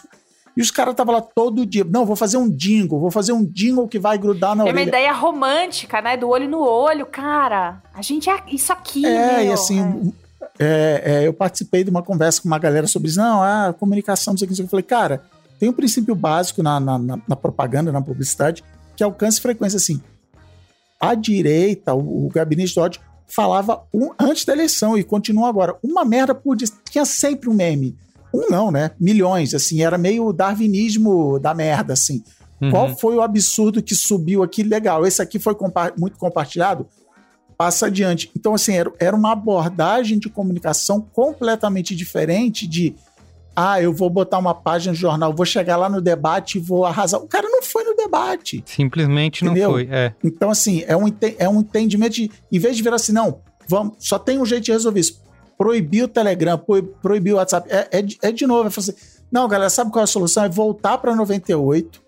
E 0.57 0.61
os 0.61 0.71
caras 0.73 0.93
estavam 0.93 1.15
lá 1.15 1.21
todo 1.21 1.65
dia. 1.65 1.87
Não, 1.89 2.05
vou 2.05 2.17
fazer 2.17 2.37
um 2.37 2.51
jingle, 2.51 2.99
vou 2.99 3.13
fazer 3.13 3.33
um 3.33 3.45
jingle 3.45 3.87
que 3.87 3.99
vai 3.99 4.19
grudar 4.19 4.57
na 4.57 4.65
uma 4.65 4.71
orelha. 4.73 4.89
ideia 4.89 5.13
romântica, 5.13 6.01
né? 6.03 6.17
Do 6.17 6.29
olho 6.29 6.49
no 6.49 6.59
olho, 6.61 7.07
cara. 7.07 7.81
A 7.95 8.03
gente 8.03 8.29
é 8.29 8.43
isso 8.49 8.73
aqui, 8.73 9.07
É, 9.07 9.43
e 9.43 9.45
meu. 9.45 9.55
assim, 9.55 10.13
é, 10.59 11.03
é, 11.05 11.27
eu 11.29 11.33
participei 11.33 11.85
de 11.85 11.91
uma 11.91 12.03
conversa 12.03 12.43
com 12.43 12.49
uma 12.49 12.59
galera 12.59 12.89
sobre 12.89 13.09
isso. 13.09 13.21
Não, 13.21 13.41
a 13.41 13.73
comunicação, 13.73 14.33
não 14.33 14.39
sei 14.39 14.49
o 14.49 14.53
que. 14.53 14.61
Eu 14.61 14.67
falei, 14.67 14.83
cara, 14.83 15.23
tem 15.59 15.69
um 15.69 15.73
princípio 15.73 16.15
básico 16.15 16.63
na, 16.63 16.79
na, 16.79 16.99
na- 16.99 17.37
propaganda, 17.37 17.91
na 17.93 18.01
publicidade, 18.03 18.63
que 18.97 19.03
alcance 19.03 19.39
e 19.39 19.43
frequência. 19.43 19.77
Assim, 19.77 20.01
a 21.01 21.15
direita, 21.15 21.95
o, 21.95 22.27
o 22.27 22.29
gabinete 22.29 22.75
do 22.75 22.81
ódio, 22.81 23.01
falava 23.27 23.83
um, 23.93 24.11
antes 24.19 24.45
da 24.45 24.53
eleição 24.53 24.97
e 24.97 25.05
continua 25.05 25.49
agora. 25.49 25.77
Uma 25.83 26.05
merda 26.05 26.35
por 26.35 26.57
dia. 26.57 26.69
Tinha 26.91 27.05
sempre 27.05 27.49
um 27.49 27.55
meme. 27.55 27.97
Um 28.33 28.49
não, 28.51 28.71
né? 28.71 28.91
Milhões, 29.01 29.55
assim. 29.55 29.83
Era 29.83 29.97
meio 29.99 30.33
darwinismo 30.33 31.39
da 31.39 31.55
merda, 31.55 31.93
assim. 31.93 32.23
Uhum. 32.61 32.71
Qual 32.71 32.97
foi 32.97 33.15
o 33.17 33.23
absurdo 33.23 33.83
que 33.83 33.95
subiu 33.95 34.43
aqui? 34.43 34.63
Legal, 34.63 35.07
esse 35.07 35.23
aqui 35.23 35.39
foi 35.39 35.55
compa- 35.55 35.93
muito 35.99 36.19
compartilhado? 36.19 36.87
Passa 37.57 37.87
adiante. 37.87 38.31
Então, 38.37 38.55
assim, 38.55 38.73
era, 38.75 38.93
era 38.99 39.17
uma 39.17 39.33
abordagem 39.33 40.19
de 40.19 40.29
comunicação 40.29 41.01
completamente 41.01 41.95
diferente 41.95 42.67
de 42.67 42.95
ah, 43.61 43.83
eu 43.83 43.93
vou 43.93 44.09
botar 44.09 44.39
uma 44.39 44.55
página 44.55 44.95
de 44.95 45.01
jornal, 45.01 45.35
vou 45.35 45.45
chegar 45.45 45.77
lá 45.77 45.89
no 45.89 46.01
debate 46.01 46.59
e 46.59 46.61
vou 46.61 46.85
arrasar. 46.85 47.21
O 47.21 47.27
cara 47.27 47.49
não 47.49 47.63
foi 47.63 47.83
no 47.85 47.95
debate. 47.97 48.63
Simplesmente 48.67 49.45
não 49.45 49.51
Entendeu? 49.53 49.71
foi. 49.73 49.89
É. 49.91 50.15
Então, 50.23 50.51
assim, 50.51 50.85
é 50.87 50.97
um, 50.97 51.07
é 51.39 51.49
um 51.49 51.61
entendimento 51.61 52.15
de, 52.15 52.31
em 52.53 52.59
vez 52.59 52.77
de 52.77 52.83
virar 52.83 52.97
assim, 52.97 53.13
não, 53.13 53.41
vamos, 53.69 53.95
só 53.99 54.19
tem 54.19 54.39
um 54.39 54.47
jeito 54.47 54.65
de 54.65 54.73
resolver 54.73 55.01
isso. 55.01 55.21
Proibir 55.57 56.05
o 56.05 56.09
Telegram, 56.09 56.57
pro- 56.57 56.83
proibir 56.83 57.33
o 57.33 57.37
WhatsApp. 57.37 57.69
É, 57.71 57.89
é, 57.91 58.03
de- 58.03 58.17
é 58.23 58.31
de 58.31 58.47
novo, 58.47 58.69
é 58.69 58.71
falar 58.71 58.89
assim, 58.89 58.95
não, 59.31 59.49
galera, 59.49 59.69
sabe 59.71 59.91
qual 59.91 60.03
é 60.03 60.05
a 60.05 60.07
solução? 60.07 60.45
É 60.45 60.49
voltar 60.49 60.97
para 60.99 61.15
98. 61.17 62.01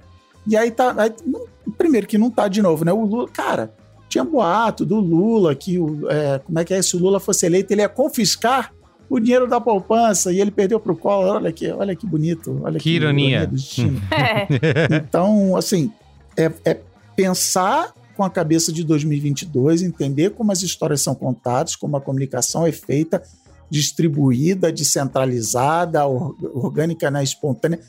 E 0.47 0.56
aí 0.56 0.70
tá. 0.70 0.94
aí, 0.97 1.12
não- 1.27 1.44
primeiro 1.77 2.06
que 2.06 2.16
não 2.16 2.31
tá 2.31 2.47
de 2.48 2.62
novo, 2.62 2.85
né? 2.85 2.93
O 2.93 3.05
Lula, 3.05 3.28
cara, 3.28 3.72
tinha 4.09 4.24
boato 4.24 4.85
do 4.85 4.98
Lula 5.01 5.55
que 5.55 5.78
o, 5.78 6.09
é, 6.10 6.39
como 6.39 6.59
é 6.59 6.64
que 6.64 6.72
é? 6.74 6.81
Se 6.81 6.97
o 6.97 6.98
Lula 7.01 7.18
fosse 7.20 7.44
eleito, 7.47 7.72
ele 7.72 7.82
ia 7.82 7.89
confiscar 7.89 8.72
o 9.11 9.19
dinheiro 9.20 9.47
da 9.49 9.61
poupança 9.61 10.32
e 10.32 10.41
ele 10.41 10.51
perdeu 10.53 10.78
pro 10.81 10.95
Collor. 10.97 11.35
Olha 11.37 11.51
que, 11.53 11.69
olha 11.73 11.95
que 11.97 12.07
bonito. 12.07 12.61
Olha 12.62 12.78
Que 12.78 12.91
ironia. 12.91 13.47
do 13.47 13.57
destino. 13.57 14.01
É. 14.11 14.97
Então, 14.97 15.57
assim, 15.57 15.91
é, 16.37 16.51
é 16.65 16.81
pensar 17.16 17.93
com 18.16 18.23
a 18.23 18.31
cabeça 18.31 18.73
de 18.73 18.85
2022, 18.85 19.82
entender 19.82 20.31
como 20.31 20.53
as 20.53 20.62
histórias 20.62 21.01
são 21.03 21.15
contadas, 21.15 21.74
como 21.74 21.97
a 21.97 22.01
comunicação 22.01 22.66
é 22.66 22.70
feita, 22.73 23.20
distribuída, 23.69 24.70
descentralizada, 24.73 26.07
or- 26.07 26.37
orgânica, 26.55 27.11
né, 27.11 27.23
espontânea. 27.23 27.81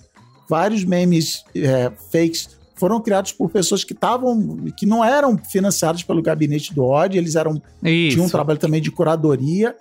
Vários 0.49 0.83
memes 0.83 1.43
é, 1.55 1.91
fakes 2.11 2.49
foram 2.75 2.99
criados 2.99 3.31
por 3.31 3.49
pessoas 3.49 3.83
que 3.83 3.93
estavam, 3.93 4.57
que 4.75 4.85
não 4.85 5.05
eram 5.05 5.37
financiadas 5.37 6.01
pelo 6.01 6.21
gabinete 6.21 6.73
do 6.73 6.83
ódio, 6.83 7.19
eles 7.19 7.35
eram 7.35 7.61
Isso. 7.83 8.15
tinham 8.15 8.25
um 8.25 8.29
trabalho 8.29 8.57
também 8.59 8.81
de 8.81 8.89
curadoria 8.89 9.75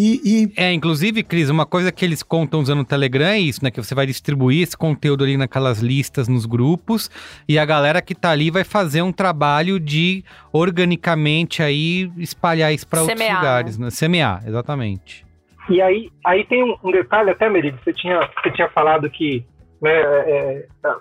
e, 0.00 0.44
e 0.44 0.52
É, 0.56 0.72
inclusive, 0.72 1.24
Cris, 1.24 1.50
uma 1.50 1.66
coisa 1.66 1.90
que 1.90 2.04
eles 2.04 2.22
contam 2.22 2.60
usando 2.60 2.82
o 2.82 2.84
Telegram 2.84 3.26
é 3.26 3.38
isso, 3.40 3.64
né? 3.64 3.70
Que 3.72 3.82
você 3.82 3.96
vai 3.96 4.06
distribuir 4.06 4.62
esse 4.62 4.78
conteúdo 4.78 5.24
ali 5.24 5.36
naquelas 5.36 5.80
listas 5.80 6.28
nos 6.28 6.46
grupos 6.46 7.10
e 7.48 7.58
a 7.58 7.64
galera 7.64 8.00
que 8.00 8.14
tá 8.14 8.30
ali 8.30 8.48
vai 8.48 8.62
fazer 8.62 9.02
um 9.02 9.10
trabalho 9.10 9.80
de 9.80 10.24
organicamente 10.52 11.64
aí 11.64 12.12
espalhar 12.16 12.72
isso 12.72 12.86
para 12.86 13.00
outros 13.00 13.20
lugares, 13.20 13.76
né? 13.76 13.90
Semear, 13.90 14.44
exatamente. 14.46 15.26
E 15.68 15.82
aí, 15.82 16.12
aí 16.24 16.44
tem 16.44 16.62
um, 16.62 16.76
um 16.84 16.92
detalhe 16.92 17.30
até, 17.30 17.50
Merigo, 17.50 17.76
você 17.82 17.92
tinha, 17.92 18.20
você 18.40 18.52
tinha 18.52 18.68
falado 18.68 19.10
que, 19.10 19.44
né, 19.82 19.90
é, 19.90 20.66
é, 20.84 20.94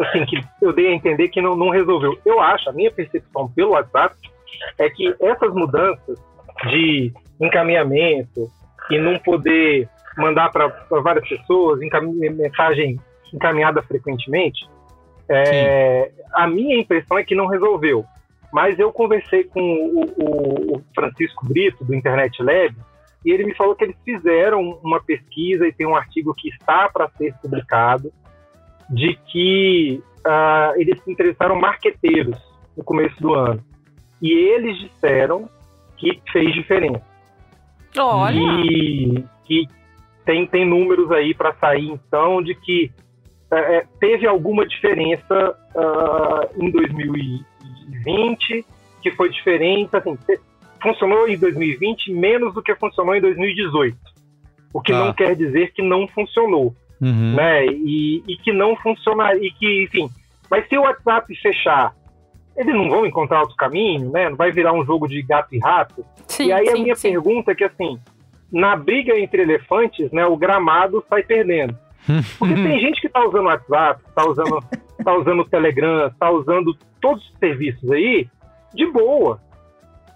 assim, 0.00 0.26
que 0.26 0.40
eu 0.60 0.72
dei 0.72 0.88
a 0.88 0.94
entender 0.94 1.28
que 1.28 1.40
não, 1.40 1.54
não 1.54 1.70
resolveu. 1.70 2.18
Eu 2.26 2.40
acho, 2.40 2.68
a 2.68 2.72
minha 2.72 2.90
percepção 2.90 3.48
pelo 3.52 3.70
WhatsApp 3.70 4.16
é 4.78 4.90
que 4.90 5.14
essas 5.20 5.54
mudanças 5.54 6.18
de 6.68 7.12
encaminhamento 7.46 8.48
e 8.90 8.98
não 8.98 9.18
poder 9.18 9.88
mandar 10.16 10.50
para 10.50 10.68
várias 11.02 11.28
pessoas 11.28 11.78
mensagem 11.80 12.98
encaminhada 13.32 13.80
frequentemente, 13.82 14.68
é, 15.28 16.10
a 16.32 16.46
minha 16.46 16.76
impressão 16.78 17.16
é 17.18 17.24
que 17.24 17.34
não 17.34 17.46
resolveu. 17.46 18.04
Mas 18.52 18.78
eu 18.80 18.92
conversei 18.92 19.44
com 19.44 19.60
o, 19.60 20.00
o- 20.18 20.76
o 20.76 20.82
Francisco 20.94 21.46
Brito, 21.46 21.84
do 21.84 21.94
Internet 21.94 22.42
Lab, 22.42 22.74
e 23.24 23.30
ele 23.30 23.44
me 23.44 23.54
falou 23.54 23.76
que 23.76 23.84
eles 23.84 23.96
fizeram 24.04 24.80
uma 24.82 25.00
pesquisa 25.00 25.66
e 25.68 25.72
tem 25.72 25.86
um 25.86 25.94
artigo 25.94 26.34
que 26.34 26.48
está 26.48 26.88
para 26.88 27.08
ser 27.10 27.32
publicado, 27.40 28.12
de 28.88 29.14
que 29.30 30.02
ah, 30.26 30.72
eles 30.76 31.00
se 31.04 31.12
interessaram 31.12 31.54
marqueteiros 31.54 32.36
no 32.76 32.82
começo 32.82 33.14
do 33.22 33.32
ano. 33.34 33.62
E 34.20 34.32
eles 34.32 34.76
disseram 34.78 35.48
que 35.96 36.20
fez 36.32 36.52
diferença. 36.52 37.02
Olha. 37.98 38.38
E 38.38 39.24
que 39.44 39.66
tem, 40.24 40.46
tem 40.46 40.64
números 40.64 41.10
aí 41.10 41.34
para 41.34 41.54
sair, 41.54 41.88
então, 41.90 42.42
de 42.42 42.54
que 42.54 42.90
é, 43.50 43.78
é, 43.78 43.86
teve 43.98 44.26
alguma 44.26 44.64
diferença 44.66 45.56
ah, 45.76 46.48
em 46.56 46.70
2020, 46.70 48.64
que 49.02 49.10
foi 49.12 49.28
diferente, 49.30 49.90
assim, 49.96 50.16
funcionou 50.80 51.28
em 51.28 51.36
2020 51.36 52.12
menos 52.12 52.54
do 52.54 52.62
que 52.62 52.74
funcionou 52.76 53.14
em 53.14 53.20
2018. 53.20 53.96
O 54.72 54.80
que 54.80 54.92
Ah. 54.92 55.06
não 55.06 55.12
quer 55.12 55.34
dizer 55.34 55.72
que 55.72 55.82
não 55.82 56.06
funcionou. 56.08 56.74
Uhum. 57.00 57.34
né? 57.34 57.64
E, 57.66 58.22
e 58.28 58.36
que 58.36 58.52
não 58.52 58.76
funciona, 58.76 59.34
e 59.34 59.50
que, 59.52 59.84
enfim. 59.84 60.10
Mas 60.50 60.68
se 60.68 60.76
o 60.76 60.82
WhatsApp 60.82 61.34
fechar, 61.40 61.94
eles 62.56 62.74
não 62.74 62.88
vão 62.88 63.06
encontrar 63.06 63.40
outro 63.40 63.56
caminho, 63.56 64.10
né? 64.10 64.28
Não 64.28 64.36
vai 64.36 64.50
virar 64.50 64.72
um 64.72 64.84
jogo 64.84 65.08
de 65.08 65.22
gato 65.22 65.54
e 65.54 65.58
rato. 65.58 66.04
Sim, 66.26 66.46
e 66.46 66.52
aí 66.52 66.68
a 66.68 66.72
sim, 66.72 66.82
minha 66.82 66.96
sim. 66.96 67.10
pergunta 67.10 67.52
é 67.52 67.54
que, 67.54 67.64
assim, 67.64 67.98
na 68.52 68.76
briga 68.76 69.18
entre 69.18 69.42
elefantes, 69.42 70.10
né, 70.10 70.26
o 70.26 70.36
gramado 70.36 71.04
sai 71.08 71.22
perdendo. 71.22 71.76
Porque 72.38 72.54
tem 72.54 72.80
gente 72.80 73.00
que 73.00 73.08
tá 73.08 73.24
usando 73.24 73.44
o 73.44 73.48
WhatsApp, 73.48 74.02
tá 74.14 74.26
usando, 74.26 74.64
tá 75.04 75.16
usando 75.16 75.40
o 75.40 75.48
Telegram, 75.48 76.10
tá 76.18 76.30
usando 76.30 76.76
todos 77.00 77.24
os 77.24 77.38
serviços 77.38 77.90
aí 77.90 78.26
de 78.74 78.86
boa, 78.86 79.40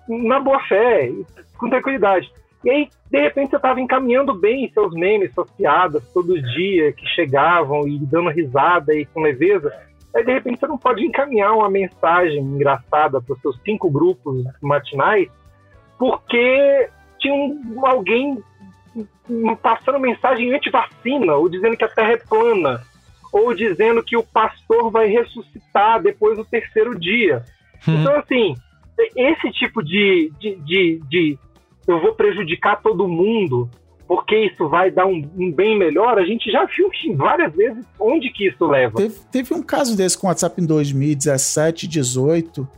na 0.09 0.41
boa 0.41 0.61
fé, 0.67 1.11
com 1.59 1.69
tranquilidade. 1.69 2.31
E 2.65 2.71
aí, 2.71 2.89
de 3.11 3.21
repente, 3.21 3.51
você 3.51 3.59
tava 3.59 3.81
encaminhando 3.81 4.35
bem 4.35 4.71
seus 4.73 4.93
memes, 4.95 5.33
suas 5.35 5.51
piadas 5.51 6.03
todo 6.13 6.41
dia 6.41 6.93
que 6.93 7.07
chegavam 7.09 7.87
e 7.87 7.99
dando 7.99 8.31
risada 8.31 8.95
e 8.95 9.05
com 9.05 9.21
leveza. 9.21 9.73
Aí, 10.15 10.25
de 10.25 10.33
repente, 10.33 10.61
você 10.61 10.67
não 10.67 10.79
pode 10.79 11.05
encaminhar 11.05 11.53
uma 11.53 11.69
mensagem 11.69 12.39
engraçada 12.39 13.21
para 13.21 13.35
os 13.35 13.41
seus 13.41 13.59
cinco 13.65 13.91
grupos 13.91 14.45
matinais 14.63 15.29
porque 15.99 16.89
tinha 17.19 17.35
um- 17.35 17.87
alguém 17.87 18.39
passando 19.63 19.99
mensagem 19.99 20.55
anti-vacina, 20.55 21.35
ou 21.35 21.49
dizendo 21.49 21.77
que 21.77 21.85
a 21.85 21.89
Terra 21.89 22.13
é 22.13 22.17
plana, 22.17 22.83
ou 23.33 23.55
dizendo 23.55 24.03
que 24.03 24.17
o 24.17 24.23
pastor 24.23 24.91
vai 24.91 25.07
ressuscitar 25.07 26.01
depois 26.03 26.37
do 26.37 26.45
terceiro 26.45 26.99
dia. 26.99 27.43
Então, 27.87 28.15
assim, 28.17 28.55
esse 29.17 29.51
tipo 29.51 29.83
de, 29.83 30.33
de, 30.39 30.57
de, 30.57 31.01
de 31.09 31.39
eu 31.87 32.01
vou 32.01 32.15
prejudicar 32.15 32.81
todo 32.81 33.09
mundo 33.09 33.69
porque 34.07 34.37
isso 34.47 34.69
vai 34.69 34.91
dar 34.91 35.07
um, 35.07 35.23
um 35.37 35.51
bem 35.53 35.79
melhor, 35.79 36.19
a 36.19 36.25
gente 36.25 36.51
já 36.51 36.65
viu 36.67 36.91
que 36.91 37.13
várias 37.15 37.55
vezes 37.55 37.85
onde 37.99 38.31
que 38.31 38.49
isso 38.49 38.67
leva. 38.67 38.97
Teve, 38.97 39.15
teve 39.31 39.55
um 39.55 39.63
caso 39.63 39.97
desse 39.97 40.19
com 40.19 40.27
o 40.27 40.31
WhatsApp 40.31 40.61
em 40.61 40.67
2017, 40.67 41.87
18, 41.89 42.69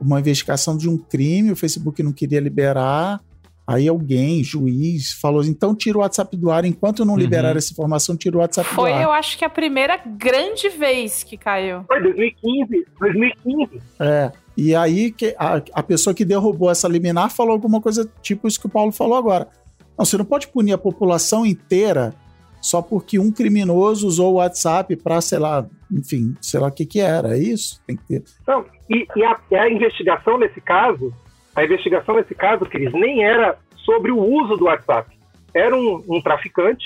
uma 0.00 0.18
investigação 0.20 0.76
de 0.76 0.88
um 0.88 0.96
crime, 0.98 1.52
o 1.52 1.56
Facebook 1.56 2.02
não 2.02 2.12
queria 2.12 2.40
liberar. 2.40 3.20
Aí 3.68 3.88
alguém, 3.88 4.44
juiz, 4.44 5.12
falou: 5.12 5.42
então 5.44 5.74
tira 5.74 5.98
o 5.98 6.00
WhatsApp 6.00 6.36
do 6.36 6.52
ar. 6.52 6.64
Enquanto 6.64 7.04
não 7.04 7.14
Uhum. 7.14 7.18
liberar 7.20 7.56
essa 7.56 7.72
informação, 7.72 8.16
tira 8.16 8.36
o 8.36 8.40
WhatsApp 8.40 8.68
Foi, 8.68 8.90
do 8.92 8.96
ar. 8.96 9.02
eu 9.02 9.10
acho 9.10 9.36
que 9.36 9.44
a 9.44 9.50
primeira 9.50 9.96
grande 9.96 10.68
vez 10.68 11.24
que 11.24 11.36
caiu. 11.36 11.82
Foi 11.88 12.00
2015, 12.00 12.86
2015. 13.00 13.82
É. 13.98 14.30
E 14.56 14.72
aí 14.74 15.10
que 15.10 15.34
a, 15.36 15.60
a 15.72 15.82
pessoa 15.82 16.14
que 16.14 16.24
derrubou 16.24 16.70
essa 16.70 16.86
liminar 16.88 17.28
falou 17.30 17.52
alguma 17.52 17.80
coisa 17.80 18.08
tipo 18.22 18.46
isso 18.46 18.58
que 18.60 18.66
o 18.66 18.70
Paulo 18.70 18.92
falou 18.92 19.16
agora. 19.16 19.48
Não, 19.96 20.04
você 20.04 20.16
não 20.16 20.24
pode 20.24 20.48
punir 20.48 20.72
a 20.72 20.78
população 20.78 21.44
inteira 21.44 22.14
só 22.60 22.82
porque 22.82 23.18
um 23.18 23.30
criminoso 23.30 24.06
usou 24.06 24.32
o 24.32 24.36
WhatsApp 24.36 24.96
para, 24.96 25.20
sei 25.20 25.38
lá, 25.38 25.66
enfim, 25.90 26.34
sei 26.40 26.58
lá 26.58 26.68
o 26.68 26.72
que 26.72 26.84
que 26.84 27.00
era. 27.00 27.36
É 27.36 27.38
isso? 27.38 27.80
Tem 27.86 27.96
que 27.96 28.04
ter. 28.04 28.24
Não, 28.46 28.64
e, 28.90 29.06
e 29.14 29.24
a, 29.24 29.38
a 29.52 29.70
investigação 29.70 30.38
nesse 30.38 30.60
caso, 30.60 31.12
a 31.54 31.64
investigação 31.64 32.16
nesse 32.16 32.34
caso, 32.34 32.64
Cris, 32.66 32.92
nem 32.92 33.24
era 33.24 33.56
sobre 33.84 34.10
o 34.10 34.18
uso 34.18 34.56
do 34.56 34.64
WhatsApp. 34.64 35.16
Era 35.54 35.76
um, 35.76 36.04
um 36.08 36.20
traficante 36.20 36.84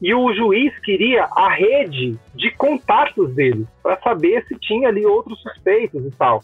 e 0.00 0.12
o 0.14 0.32
juiz 0.34 0.78
queria 0.80 1.24
a 1.24 1.48
rede 1.48 2.18
de 2.34 2.50
contatos 2.50 3.34
dele 3.34 3.66
para 3.82 3.98
saber 4.02 4.44
se 4.46 4.54
tinha 4.58 4.88
ali 4.88 5.06
outros 5.06 5.40
suspeitos 5.40 6.04
e 6.04 6.10
tal. 6.10 6.42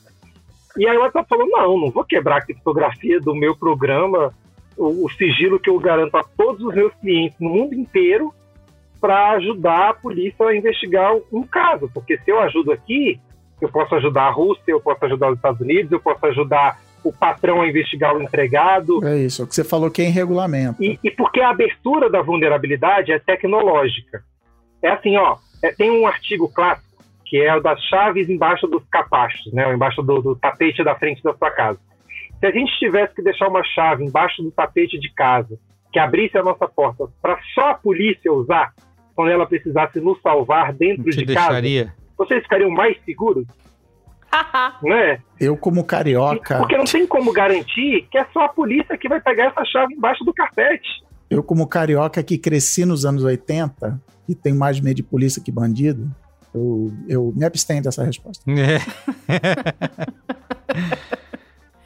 E 0.78 0.88
aí 0.88 0.96
o 0.96 1.00
WhatsApp 1.00 1.28
falou: 1.28 1.46
não, 1.46 1.78
não 1.78 1.90
vou 1.90 2.04
quebrar 2.04 2.38
a 2.38 2.40
criptografia 2.40 3.20
do 3.20 3.34
meu 3.34 3.54
programa, 3.54 4.32
o, 4.76 5.06
o 5.06 5.10
sigilo 5.10 5.58
que 5.58 5.70
eu 5.70 5.78
garanto 5.78 6.16
a 6.16 6.24
todos 6.24 6.62
os 6.64 6.74
meus 6.74 6.92
clientes 6.94 7.38
no 7.40 7.50
mundo 7.50 7.74
inteiro 7.74 8.34
para 9.00 9.30
ajudar 9.32 9.90
a 9.90 9.94
polícia 9.94 10.46
a 10.46 10.56
investigar 10.56 11.12
um 11.32 11.42
caso. 11.42 11.90
Porque 11.92 12.18
se 12.18 12.30
eu 12.30 12.38
ajudo 12.40 12.72
aqui, 12.72 13.18
eu 13.60 13.68
posso 13.68 13.94
ajudar 13.94 14.24
a 14.24 14.30
Rússia, 14.30 14.64
eu 14.68 14.80
posso 14.80 15.04
ajudar 15.04 15.30
os 15.30 15.36
Estados 15.36 15.60
Unidos, 15.60 15.90
eu 15.90 16.00
posso 16.00 16.24
ajudar 16.26 16.78
o 17.02 17.12
patrão 17.12 17.62
a 17.62 17.68
investigar 17.68 18.14
o 18.14 18.22
empregado. 18.22 19.04
É 19.06 19.16
isso, 19.18 19.40
é 19.40 19.44
o 19.44 19.48
que 19.48 19.54
você 19.54 19.64
falou 19.64 19.90
que 19.90 20.02
é 20.02 20.06
em 20.06 20.10
regulamento. 20.10 20.82
E, 20.82 20.98
e 21.02 21.10
porque 21.10 21.40
a 21.40 21.50
abertura 21.50 22.10
da 22.10 22.20
vulnerabilidade 22.20 23.10
é 23.10 23.18
tecnológica. 23.18 24.22
É 24.82 24.90
assim, 24.90 25.16
ó, 25.16 25.36
é- 25.62 25.72
tem 25.72 25.90
um 25.90 26.06
artigo 26.06 26.48
clássico 26.48 26.90
que 27.24 27.40
é 27.40 27.54
o 27.54 27.60
das 27.60 27.80
chaves 27.84 28.28
embaixo 28.28 28.66
dos 28.66 28.82
capachos, 28.90 29.52
né? 29.52 29.72
Embaixo 29.72 30.02
do, 30.02 30.20
do 30.20 30.34
tapete 30.34 30.82
da 30.82 30.96
frente 30.96 31.22
da 31.22 31.32
sua 31.32 31.50
casa. 31.52 31.78
Se 32.40 32.46
a 32.46 32.50
gente 32.50 32.72
tivesse 32.78 33.14
que 33.14 33.22
deixar 33.22 33.48
uma 33.48 33.62
chave 33.62 34.02
embaixo 34.04 34.42
do 34.42 34.50
tapete 34.50 34.98
de 34.98 35.12
casa 35.12 35.58
que 35.92 35.98
abrisse 35.98 36.38
a 36.38 36.42
nossa 36.42 36.66
porta 36.66 37.06
para 37.20 37.38
só 37.54 37.70
a 37.70 37.74
polícia 37.74 38.32
usar 38.32 38.72
quando 39.14 39.30
ela 39.30 39.46
precisasse 39.46 40.00
nos 40.00 40.20
salvar 40.22 40.72
dentro 40.72 41.10
de 41.10 41.24
deixaria? 41.26 41.84
casa, 41.86 41.96
vocês 42.16 42.42
ficariam 42.42 42.70
mais 42.70 42.96
seguros? 43.04 43.46
né? 44.82 45.18
Eu, 45.38 45.56
como 45.56 45.84
carioca, 45.84 46.58
Porque 46.58 46.76
não 46.76 46.84
tem 46.84 47.06
como 47.06 47.32
garantir 47.32 48.06
que 48.10 48.16
é 48.16 48.24
só 48.32 48.44
a 48.44 48.48
polícia 48.48 48.96
que 48.96 49.08
vai 49.08 49.20
pegar 49.20 49.46
essa 49.46 49.64
chave 49.64 49.94
embaixo 49.94 50.24
do 50.24 50.32
carpete. 50.32 51.04
eu, 51.28 51.42
como 51.42 51.66
carioca 51.66 52.22
que 52.22 52.38
cresci 52.38 52.86
nos 52.86 53.04
anos 53.04 53.22
80 53.22 54.00
e 54.28 54.34
tenho 54.34 54.56
mais 54.56 54.80
medo 54.80 54.96
de 54.96 55.02
polícia 55.02 55.42
que 55.42 55.52
bandido, 55.52 56.08
eu, 56.54 56.92
eu 57.08 57.32
me 57.36 57.44
abstenho 57.44 57.82
dessa 57.82 58.02
resposta. 58.02 58.44
É. 58.50 58.78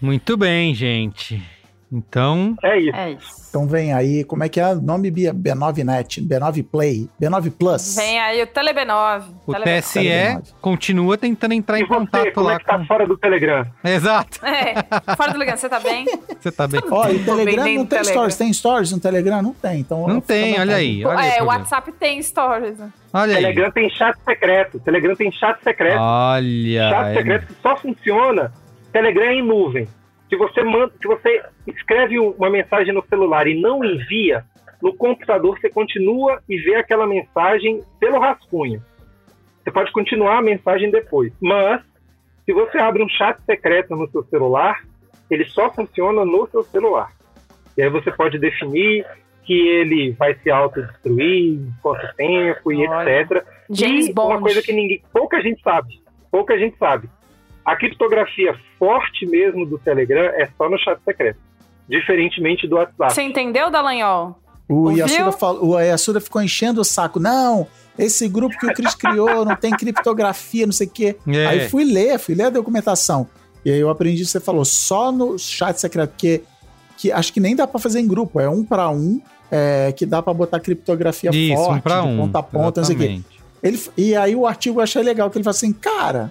Muito 0.04 0.36
bem, 0.36 0.74
gente. 0.74 1.42
Então. 1.90 2.54
É 2.62 2.78
isso. 2.78 2.96
É 2.96 3.12
isso. 3.12 3.46
Então 3.48 3.66
vem 3.66 3.94
aí, 3.94 4.22
como 4.24 4.44
é 4.44 4.50
que 4.50 4.60
é 4.60 4.66
o 4.66 4.82
nome 4.82 5.10
Bia? 5.10 5.32
B9net, 5.32 6.20
B9 6.20 6.66
Play, 6.70 7.08
B9 7.18 7.50
Plus. 7.56 7.96
Vem 7.96 8.20
aí 8.20 8.42
o 8.42 8.46
Teleb9. 8.46 9.22
O 9.46 9.52
Teleb9. 9.52 9.80
TSE 9.80 10.54
continua 10.60 11.16
tentando 11.16 11.54
entrar 11.54 11.80
em 11.80 11.86
contato 11.86 12.32
como 12.34 12.48
lá 12.48 12.54
é 12.54 12.58
que 12.58 12.66
tá 12.66 12.78
com. 12.78 12.84
fora 12.84 13.06
do 13.06 13.16
Telegram? 13.16 13.64
Exato. 13.82 14.44
É, 14.44 14.74
fora 15.16 15.30
do 15.30 15.32
Telegram, 15.34 15.56
você 15.56 15.68
tá 15.70 15.80
bem? 15.80 16.04
Você 16.38 16.52
tá 16.52 16.66
bem. 16.66 16.80
Ó, 16.90 17.08
e 17.08 17.16
o 17.16 17.24
Tô 17.24 17.36
bem 17.36 17.46
Telegram 17.46 17.64
dentro 17.64 17.78
não 17.78 17.86
tem 17.86 17.86
Telegram. 17.86 18.12
stories. 18.12 18.36
Tem 18.36 18.52
stories 18.52 18.92
no 18.92 19.00
Telegram? 19.00 19.40
Não 19.42 19.54
tem. 19.54 19.80
Então, 19.80 20.06
Não 20.06 20.20
tem, 20.20 20.60
olha 20.60 20.76
aí. 20.76 21.02
Olha 21.02 21.18
aí, 21.18 21.30
é, 21.38 21.42
o. 21.42 21.46
WhatsApp 21.46 21.90
tem 21.92 22.20
stories. 22.20 22.76
Olha 23.10 23.36
aí. 23.36 23.42
Telegram 23.42 23.70
tem 23.70 23.88
chat 23.88 24.18
secreto. 24.22 24.78
Telegram 24.80 25.16
tem 25.16 25.32
chat 25.32 25.62
secreto. 25.64 25.98
Olha. 25.98 26.90
chat 26.90 27.14
secreto 27.14 27.46
que 27.46 27.54
só 27.62 27.76
funciona. 27.78 28.52
Telegram 28.94 29.24
é 29.24 29.34
em 29.34 29.42
nuvem. 29.42 29.88
Se 30.28 30.36
você 30.36 30.62
manda, 30.62 30.92
se 31.02 31.08
você 31.08 31.42
escreve 31.66 32.16
uma 32.16 32.48
mensagem 32.48 32.94
no 32.94 33.04
celular 33.08 33.44
e 33.48 33.60
não 33.60 33.84
envia, 33.84 34.44
no 34.80 34.94
computador 34.94 35.58
você 35.58 35.68
continua 35.68 36.40
e 36.48 36.56
vê 36.58 36.76
aquela 36.76 37.04
mensagem 37.04 37.82
pelo 37.98 38.20
rascunho. 38.20 38.80
Você 39.64 39.72
pode 39.72 39.90
continuar 39.90 40.38
a 40.38 40.42
mensagem 40.42 40.92
depois. 40.92 41.32
Mas, 41.40 41.82
se 42.46 42.52
você 42.52 42.78
abre 42.78 43.02
um 43.02 43.08
chat 43.08 43.36
secreto 43.44 43.96
no 43.96 44.08
seu 44.10 44.22
celular, 44.26 44.84
ele 45.28 45.44
só 45.46 45.72
funciona 45.72 46.24
no 46.24 46.46
seu 46.46 46.62
celular. 46.62 47.10
E 47.76 47.82
aí 47.82 47.90
você 47.90 48.12
pode 48.12 48.38
definir 48.38 49.04
que 49.42 49.54
ele 49.54 50.12
vai 50.12 50.36
se 50.36 50.50
autodestruir, 50.52 51.58
quanto 51.82 52.14
tempo 52.14 52.72
e 52.72 52.86
Olha. 52.86 53.20
etc. 53.22 53.44
James 53.68 54.06
e 54.06 54.12
Bond. 54.12 54.34
uma 54.34 54.40
coisa 54.40 54.62
que 54.62 54.72
ninguém, 54.72 55.02
pouca 55.12 55.42
gente 55.42 55.60
sabe, 55.62 56.00
pouca 56.30 56.56
gente 56.56 56.78
sabe. 56.78 57.08
A 57.64 57.76
criptografia 57.76 58.54
forte 58.78 59.26
mesmo 59.26 59.64
do 59.64 59.78
Telegram 59.78 60.24
é 60.34 60.48
só 60.56 60.68
no 60.68 60.78
chat 60.78 60.98
secreto, 61.04 61.38
diferentemente 61.88 62.66
do 62.66 62.76
WhatsApp. 62.76 63.12
Você 63.14 63.22
entendeu, 63.22 63.70
Dallagnol? 63.70 64.38
O? 64.68 64.90
Yasuda, 64.90 65.32
fal- 65.32 65.62
o 65.64 65.78
Yasuda 65.78 66.20
ficou 66.20 66.42
enchendo 66.42 66.80
o 66.80 66.84
saco. 66.84 67.20
Não, 67.20 67.66
esse 67.98 68.26
grupo 68.28 68.56
que 68.58 68.66
o 68.66 68.72
Cris 68.74 68.94
criou 68.94 69.44
não 69.44 69.54
tem 69.56 69.70
criptografia, 69.72 70.64
não 70.66 70.72
sei 70.72 70.86
o 70.86 70.90
quê. 70.90 71.16
É. 71.28 71.46
Aí 71.46 71.68
fui 71.68 71.84
ler, 71.84 72.18
fui 72.18 72.34
ler 72.34 72.44
a 72.44 72.50
documentação. 72.50 73.26
E 73.64 73.70
aí 73.70 73.78
eu 73.78 73.88
aprendi 73.90 74.22
o 74.22 74.24
que 74.24 74.30
você 74.30 74.40
falou, 74.40 74.64
só 74.64 75.10
no 75.12 75.38
chat 75.38 75.76
secreto, 75.78 76.14
que, 76.16 76.42
que 76.98 77.10
acho 77.12 77.32
que 77.32 77.40
nem 77.40 77.54
dá 77.56 77.66
pra 77.66 77.78
fazer 77.80 78.00
em 78.00 78.06
grupo, 78.08 78.38
é 78.40 78.48
um 78.48 78.62
pra 78.64 78.90
um, 78.90 79.20
é, 79.50 79.92
que 79.96 80.04
dá 80.04 80.22
pra 80.22 80.34
botar 80.34 80.60
criptografia 80.60 81.30
Isso, 81.32 81.56
forte, 81.56 81.78
um 81.78 81.80
pra 81.80 82.00
de 82.02 82.08
um. 82.08 82.16
ponta 82.18 82.38
a 82.38 82.42
ponta, 82.42 82.80
não 82.80 82.86
sei 82.86 82.94
o 82.96 82.98
quê. 82.98 83.04
exatamente. 83.04 83.44
Ele, 83.62 83.80
e 83.96 84.14
aí 84.16 84.36
o 84.36 84.46
artigo 84.46 84.80
eu 84.80 84.82
achei 84.84 85.02
legal, 85.02 85.30
que 85.30 85.38
ele 85.38 85.44
fala 85.44 85.52
assim, 85.56 85.72
cara, 85.72 86.30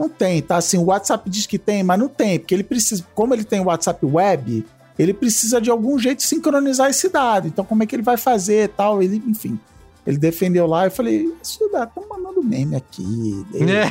não 0.00 0.08
tem, 0.08 0.40
tá? 0.40 0.56
Assim, 0.56 0.78
o 0.78 0.84
WhatsApp 0.84 1.28
diz 1.28 1.44
que 1.44 1.58
tem, 1.58 1.82
mas 1.82 1.98
não 1.98 2.08
tem, 2.08 2.38
porque 2.38 2.54
ele 2.54 2.64
precisa, 2.64 3.04
como 3.14 3.34
ele 3.34 3.44
tem 3.44 3.60
o 3.60 3.64
WhatsApp 3.64 4.04
web, 4.04 4.64
ele 4.98 5.12
precisa 5.12 5.60
de 5.60 5.70
algum 5.70 5.98
jeito 5.98 6.22
sincronizar 6.22 6.88
esse 6.88 7.10
dado. 7.10 7.46
Então, 7.46 7.64
como 7.64 7.82
é 7.82 7.86
que 7.86 7.94
ele 7.94 8.02
vai 8.02 8.16
fazer 8.16 8.64
e 8.64 8.68
tal? 8.68 9.02
Ele, 9.02 9.22
enfim, 9.26 9.60
ele 10.06 10.16
defendeu 10.16 10.66
lá, 10.66 10.86
eu 10.86 10.90
falei, 10.90 11.30
isso 11.42 11.68
dá, 11.70 11.86
tá 11.86 12.00
mandando 12.08 12.42
meme 12.42 12.76
aqui. 12.76 13.44
dele, 13.50 13.72
É. 13.72 13.84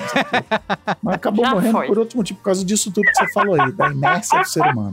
Mas 1.02 1.16
acabou 1.16 1.46
Já 1.46 1.52
morrendo 1.52 1.78
foi. 1.78 1.88
por 1.88 2.00
outro 2.00 2.18
motivo, 2.18 2.40
por 2.40 2.46
causa 2.46 2.66
disso 2.66 2.92
tudo 2.92 3.06
que 3.06 3.16
você 3.16 3.32
falou 3.32 3.62
aí, 3.62 3.72
da 3.72 3.92
inércia 3.92 4.40
do 4.40 4.48
ser 4.50 4.64
humano. 4.64 4.92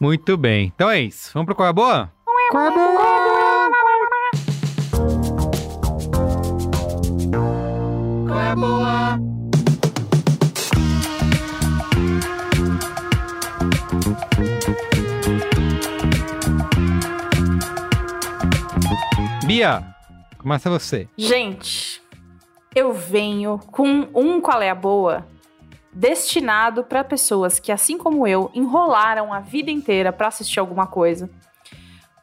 Muito 0.00 0.36
bem. 0.36 0.72
Então 0.74 0.90
é 0.90 1.00
isso. 1.00 1.30
Vamos 1.32 1.46
pro 1.46 1.54
Qual 1.54 1.66
é 1.66 1.70
a 1.70 1.72
Boa? 1.72 2.12
Qual 2.50 2.64
é 2.64 2.68
a 2.68 2.70
Boa? 2.70 2.94
Qual 8.26 8.40
é 8.40 8.50
a 8.50 8.56
Boa? 8.56 9.43
Bia, 19.54 19.84
Começa 20.38 20.68
você. 20.68 21.08
Gente, 21.16 22.02
eu 22.74 22.92
venho 22.92 23.58
com 23.70 24.08
um 24.14 24.40
qual 24.40 24.60
é 24.60 24.68
a 24.68 24.74
boa 24.74 25.26
destinado 25.92 26.82
para 26.82 27.04
pessoas 27.04 27.60
que, 27.60 27.70
assim 27.70 27.96
como 27.96 28.26
eu, 28.26 28.50
enrolaram 28.52 29.32
a 29.32 29.38
vida 29.38 29.70
inteira 29.70 30.12
para 30.12 30.26
assistir 30.26 30.58
alguma 30.58 30.86
coisa. 30.88 31.30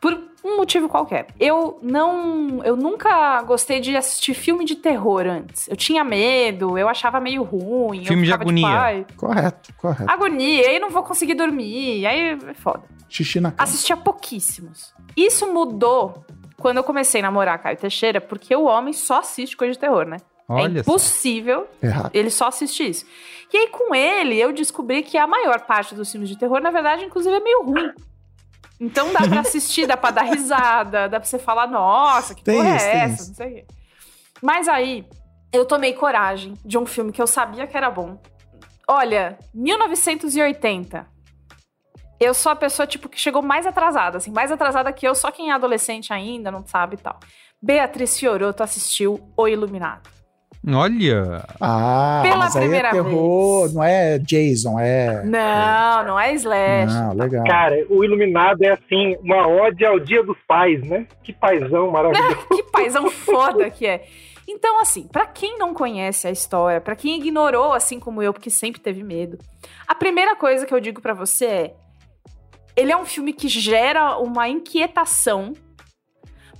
Por 0.02 0.20
um 0.44 0.58
motivo 0.58 0.90
qualquer. 0.90 1.28
Eu 1.40 1.80
não. 1.82 2.62
Eu 2.66 2.76
nunca 2.76 3.41
gostei 3.44 3.80
de 3.80 3.95
assistir 3.95 4.34
filme 4.34 4.66
de 4.66 4.76
terror 4.76 5.26
antes. 5.26 5.68
Eu 5.70 5.78
tinha 5.78 6.03
medo, 6.03 6.78
eu 6.78 6.90
achava 6.90 7.20
meio 7.20 7.44
ruim. 7.44 8.03
Filme 8.03 8.26
de 8.26 8.34
agonia. 8.34 8.68
"Ai, 8.68 9.06
Correto, 9.16 9.74
correto. 9.78 10.12
agonia, 10.12 10.68
aí 10.68 10.80
não 10.80 10.90
vou 10.90 11.03
conseguir 11.03 11.36
dormir, 11.36 12.06
aí 12.06 12.32
é 12.32 12.53
foda. 12.56 12.84
Xixi 13.08 13.40
na 13.40 13.52
cama. 13.52 13.64
Assistia 13.64 13.95
pouquíssimos. 13.95 14.94
Isso 15.16 15.52
mudou 15.53 16.26
quando 16.62 16.78
eu 16.78 16.84
comecei 16.84 17.20
a 17.22 17.24
namorar 17.24 17.60
Caio 17.60 17.78
Teixeira, 17.78 18.22
porque 18.22 18.56
o 18.56 18.64
homem 18.66 18.94
só 18.94 19.20
assiste 19.20 19.58
coisa 19.58 19.74
de 19.74 19.80
terror, 19.80 20.06
né? 20.06 20.18
Olha 20.48 20.80
é 20.80 20.84
só. 20.84 20.92
impossível 20.92 21.68
Errado. 21.82 22.12
ele 22.14 22.30
só 22.30 22.48
assiste 22.48 22.88
isso. 22.88 23.06
E 23.54 23.58
aí, 23.58 23.68
com 23.68 23.94
ele, 23.96 24.40
eu 24.40 24.52
descobri 24.54 25.02
que 25.04 25.18
a 25.18 25.26
maior 25.28 25.62
parte 25.62 25.96
dos 25.96 26.12
filmes 26.12 26.30
de 26.30 26.38
terror, 26.38 26.62
na 26.62 26.72
verdade, 26.72 27.04
inclusive, 27.06 27.36
é 27.36 27.40
meio 27.40 27.64
ruim. 27.64 27.92
Então 28.80 29.12
dá 29.14 29.20
pra 29.28 29.42
assistir, 29.42 29.86
dá 29.88 29.96
pra 29.96 30.12
dar 30.12 30.24
risada, 30.24 31.08
dá 31.08 31.20
pra 31.20 31.28
você 31.30 31.38
falar, 31.38 31.68
nossa, 31.68 32.34
que 32.34 32.44
Tem 32.44 32.56
porra 32.58 32.76
isso, 32.76 32.86
é 32.86 32.98
essa? 32.98 33.14
isso. 33.22 33.28
Não 33.30 33.36
sei 33.36 33.48
o 33.48 33.54
quê. 33.56 33.66
Mas 34.42 34.68
aí, 34.68 35.06
eu 35.54 35.66
tomei 35.66 35.94
coragem 35.94 36.54
de 36.66 36.78
um 36.78 36.86
filme 36.86 37.12
que 37.12 37.22
eu 37.22 37.28
sabia 37.28 37.68
que 37.68 37.78
era 37.78 37.90
bom. 37.92 38.20
Olha, 38.88 39.38
1980. 39.54 41.06
Eu 42.22 42.35
sou 42.35 42.52
a 42.52 42.56
pessoa, 42.56 42.85
tipo, 42.85 43.10
que 43.10 43.19
chegou 43.19 43.41
mais 43.41 43.65
atrasada, 43.65 44.18
assim, 44.19 44.30
mais 44.30 44.52
atrasada 44.52 44.93
que 44.93 45.07
eu, 45.07 45.15
só 45.15 45.31
quem 45.31 45.49
é 45.49 45.53
adolescente 45.53 46.14
ainda, 46.14 46.52
não 46.52 46.64
sabe 46.64 46.93
e 46.93 46.99
tal. 46.99 47.19
Beatriz 47.60 48.19
Fioroto 48.19 48.61
assistiu 48.61 49.19
O 49.35 49.48
Iluminado. 49.48 50.07
Olha. 50.72 51.43
Ah, 51.60 52.19
Pela 52.22 52.38
mas 52.38 52.56
aí 52.56 52.61
primeira 52.61 52.89
é 52.89 52.91
terror, 52.91 53.73
não 53.73 53.84
é 53.84 54.19
Jason, 54.19 54.80
é... 54.80 55.23
Não, 55.23 56.03
não 56.03 56.19
é 56.19 56.31
slash. 56.35 56.93
Não, 56.93 57.14
legal. 57.15 57.43
Cara, 57.43 57.84
o 57.89 58.03
Iluminado 58.03 58.64
é 58.64 58.69
assim, 58.69 59.18
uma 59.23 59.48
ode 59.48 59.84
ao 59.84 59.99
Dia 59.99 60.22
dos 60.22 60.38
Pais, 60.48 60.80
né? 60.88 61.07
Que 61.23 61.34
paizão 61.34 61.89
maravilhoso. 61.89 62.45
que 62.56 62.61
paizão 62.72 63.10
foda 63.10 63.68
que 63.72 63.88
é. 63.88 64.06
Então, 64.48 64.80
assim, 64.80 65.07
pra 65.07 65.26
quem 65.26 65.57
não 65.57 65.73
conhece 65.73 66.27
a 66.27 66.31
história, 66.31 66.80
pra 66.80 66.95
quem 66.95 67.18
ignorou, 67.18 67.73
assim 67.73 67.99
como 67.99 68.22
eu, 68.22 68.31
porque 68.31 68.52
sempre 68.52 68.80
teve 68.80 69.02
medo, 69.02 69.39
a 69.88 69.95
primeira 69.95 70.35
coisa 70.35 70.68
que 70.68 70.73
eu 70.73 70.80
digo 70.80 71.02
pra 71.02 71.14
você 71.14 71.45
é: 71.45 71.76
ele 72.76 72.91
é 72.91 72.98
um 72.98 73.06
filme 73.06 73.34
que 73.34 73.48
gera 73.48 74.18
uma 74.18 74.48
inquietação, 74.48 75.53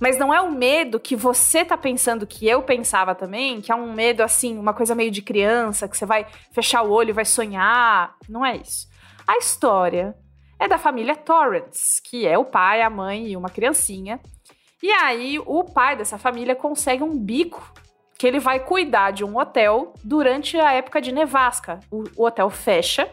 mas 0.00 0.18
não 0.18 0.34
é 0.34 0.40
o 0.40 0.50
medo 0.50 0.98
que 0.98 1.14
você 1.14 1.64
tá 1.64 1.76
pensando 1.76 2.26
que 2.26 2.48
eu 2.48 2.60
pensava 2.62 3.14
também, 3.14 3.60
que 3.60 3.70
é 3.70 3.74
um 3.74 3.92
medo 3.92 4.22
assim, 4.22 4.58
uma 4.58 4.74
coisa 4.74 4.96
meio 4.96 5.12
de 5.12 5.22
criança, 5.22 5.86
que 5.86 5.96
você 5.96 6.04
vai 6.04 6.26
fechar 6.50 6.82
o 6.82 6.90
olho 6.90 7.10
e 7.10 7.12
vai 7.12 7.24
sonhar. 7.24 8.16
Não 8.28 8.44
é 8.44 8.56
isso. 8.56 8.88
A 9.26 9.38
história 9.38 10.16
é 10.58 10.66
da 10.66 10.76
família 10.76 11.14
Torrance, 11.14 12.02
que 12.02 12.26
é 12.26 12.36
o 12.36 12.44
pai, 12.44 12.82
a 12.82 12.90
mãe 12.90 13.28
e 13.28 13.36
uma 13.36 13.48
criancinha. 13.48 14.20
E 14.82 14.90
aí, 14.90 15.38
o 15.38 15.62
pai 15.62 15.94
dessa 15.94 16.18
família 16.18 16.56
consegue 16.56 17.04
um 17.04 17.16
bico 17.16 17.72
que 18.18 18.26
ele 18.26 18.40
vai 18.40 18.58
cuidar 18.58 19.12
de 19.12 19.24
um 19.24 19.38
hotel 19.38 19.94
durante 20.02 20.58
a 20.58 20.72
época 20.72 21.00
de 21.00 21.12
nevasca. 21.12 21.78
O, 21.90 22.02
o 22.16 22.26
hotel 22.26 22.50
fecha. 22.50 23.08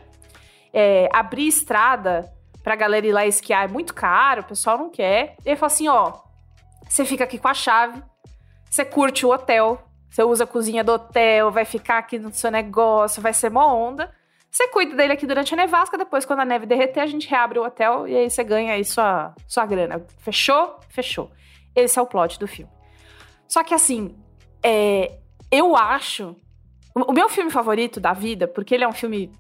É, 0.74 1.08
abrir 1.12 1.48
estrada 1.48 2.32
pra 2.64 2.76
galera 2.76 3.06
ir 3.06 3.12
lá 3.12 3.26
esquiar 3.26 3.66
é 3.66 3.72
muito 3.72 3.94
caro, 3.94 4.42
o 4.42 4.46
pessoal 4.46 4.78
não 4.78 4.90
quer. 4.90 5.36
Ele 5.46 5.56
fala 5.56 5.72
assim: 5.72 5.88
ó, 5.88 6.14
você 6.88 7.06
fica 7.06 7.24
aqui 7.24 7.38
com 7.38 7.48
a 7.48 7.54
chave, 7.54 8.02
você 8.70 8.86
curte 8.86 9.26
o 9.26 9.32
hotel, 9.32 9.82
você 10.10 10.24
usa 10.24 10.44
a 10.44 10.48
cozinha 10.48 10.84
do 10.84 10.94
hotel, 10.94 11.52
vai 11.52 11.66
ficar 11.66 12.00
aqui 12.00 12.18
no 12.18 12.34
seu 12.34 12.52
negócio, 12.52 13.22
vai 13.22 13.34
ser 13.34 13.50
mó 13.50 13.74
onda. 13.74 14.12
Você 14.52 14.68
cuida 14.70 14.96
dele 14.96 15.14
aqui 15.14 15.28
durante 15.28 15.54
a 15.54 15.58
nevasca, 15.58 15.98
depois, 15.98 16.26
quando 16.26 16.40
a 16.40 16.46
neve 16.46 16.66
derreter, 16.66 17.02
a 17.02 17.06
gente 17.06 17.30
reabre 17.30 17.60
o 17.60 17.64
hotel 17.64 18.08
e 18.08 18.16
aí 18.16 18.30
você 18.30 18.44
ganha 18.44 18.74
aí 18.74 18.84
sua, 18.84 19.34
sua 19.48 19.66
grana. 19.66 20.04
Fechou? 20.18 20.80
Fechou. 20.90 21.32
Esse 21.76 22.00
é 22.00 22.02
o 22.02 22.08
plot 22.08 22.40
do 22.40 22.48
filme. 22.48 22.72
Só 23.48 23.64
que 23.64 23.76
assim, 23.76 24.18
é, 24.64 25.20
eu 25.52 25.76
acho. 25.76 26.36
O 26.96 27.14
meu 27.14 27.30
filme 27.30 27.52
favorito 27.52 28.00
da 28.00 28.12
vida, 28.12 28.48
porque 28.48 28.74
ele 28.74 28.84
é 28.84 28.88
um 28.88 28.94
filme 28.94 29.32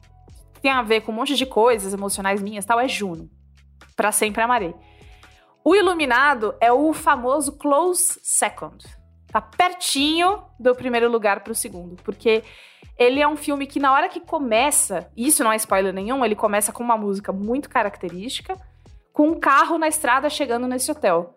tem 0.61 0.72
a 0.72 0.81
ver 0.81 1.02
com 1.02 1.11
um 1.11 1.15
monte 1.15 1.36
de 1.36 1.45
coisas 1.45 1.94
emocionais 1.94 2.41
minhas 2.41 2.65
tal, 2.65 2.80
é 2.80 2.88
Juno. 2.88 3.30
Pra 3.95 4.11
sempre 4.11 4.41
amarei. 4.41 4.73
O 5.64 5.76
Iluminado 5.76 6.56
é 6.60 6.72
o 6.72 6.94
famoso 6.94 7.57
close 7.57 8.19
second. 8.23 8.84
Tá 9.31 9.41
pertinho 9.41 10.44
do 10.60 10.73
primeiro 10.73 11.10
lugar 11.11 11.44
pro 11.44 11.53
segundo. 11.53 11.95
Porque 12.03 12.44
ele 12.98 13.22
é 13.22 13.27
um 13.27 13.36
filme 13.36 13.68
que, 13.68 13.80
na 13.80 13.94
hora 13.94 14.10
que 14.10 14.19
começa, 14.19 15.10
isso 15.15 15.44
não 15.44 15.52
é 15.52 15.56
spoiler 15.56 15.94
nenhum, 15.94 16.23
ele 16.26 16.36
começa 16.36 16.72
com 16.72 16.84
uma 16.84 16.98
música 16.98 17.31
muito 17.31 17.69
característica, 17.69 18.57
com 19.14 19.30
um 19.30 19.40
carro 19.40 19.77
na 19.77 19.88
estrada 19.88 20.30
chegando 20.30 20.68
nesse 20.68 20.91
hotel. 20.91 21.36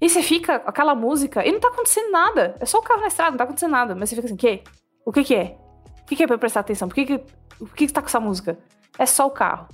E 0.00 0.08
você 0.08 0.22
fica 0.22 0.56
aquela 0.66 0.94
música, 0.94 1.44
e 1.46 1.52
não 1.52 1.60
tá 1.60 1.68
acontecendo 1.68 2.10
nada. 2.10 2.56
É 2.60 2.64
só 2.64 2.78
o 2.78 2.82
carro 2.82 3.00
na 3.00 3.08
estrada, 3.08 3.32
não 3.32 3.38
tá 3.38 3.44
acontecendo 3.44 3.72
nada. 3.72 3.94
Mas 3.94 4.08
você 4.08 4.16
fica 4.16 4.26
assim, 4.26 4.36
quê? 4.36 4.62
O 5.04 5.12
que 5.12 5.24
que 5.24 5.34
é? 5.34 5.56
O 6.02 6.06
que 6.06 6.16
que 6.16 6.22
é 6.22 6.26
pra 6.26 6.36
eu 6.36 6.38
prestar 6.38 6.60
atenção? 6.60 6.88
Por 6.88 6.94
que 6.94 7.06
que, 7.06 7.20
o 7.60 7.66
que 7.66 7.86
que 7.86 7.92
tá 7.92 8.00
com 8.00 8.08
essa 8.08 8.20
música? 8.20 8.58
É 8.98 9.06
só 9.06 9.26
o 9.26 9.30
carro. 9.30 9.68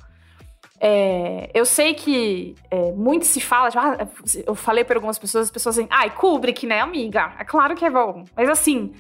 É, 0.81 1.51
eu 1.55 1.65
sei 1.65 1.95
que 1.95 2.55
é, 2.71 2.93
muito 2.93 3.25
se 3.25 3.41
fala, 3.41 3.71
tipo, 3.71 3.83
ah, 3.83 4.07
eu 4.47 4.55
falei 4.55 4.85
para 4.85 4.97
algumas 4.97 5.19
pessoas, 5.19 5.47
as 5.47 5.51
pessoas 5.51 5.79
assim, 5.79 5.89
ai, 5.91 6.11
Kubrick, 6.11 6.67
né, 6.67 6.81
amiga? 6.81 7.33
É 7.39 7.45
claro 7.45 7.75
que 7.75 7.85
é 7.85 7.91
bom. 7.91 8.25
Mas 8.37 8.49
assim, 8.49 8.93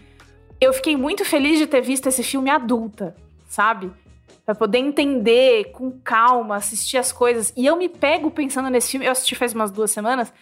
eu 0.60 0.72
fiquei 0.72 0.96
muito 0.96 1.24
feliz 1.24 1.58
de 1.58 1.66
ter 1.66 1.82
visto 1.82 2.06
esse 2.06 2.22
filme 2.22 2.48
adulta, 2.48 3.14
sabe? 3.46 3.92
Pra 4.46 4.54
poder 4.54 4.78
entender 4.78 5.72
com 5.72 5.90
calma, 5.90 6.56
assistir 6.56 6.96
as 6.96 7.12
coisas. 7.12 7.52
E 7.56 7.66
eu 7.66 7.76
me 7.76 7.88
pego 7.88 8.30
pensando 8.30 8.70
nesse 8.70 8.92
filme, 8.92 9.06
eu 9.06 9.12
assisti 9.12 9.34
faz 9.34 9.52
umas 9.52 9.70
duas 9.70 9.90
semanas, 9.90 10.32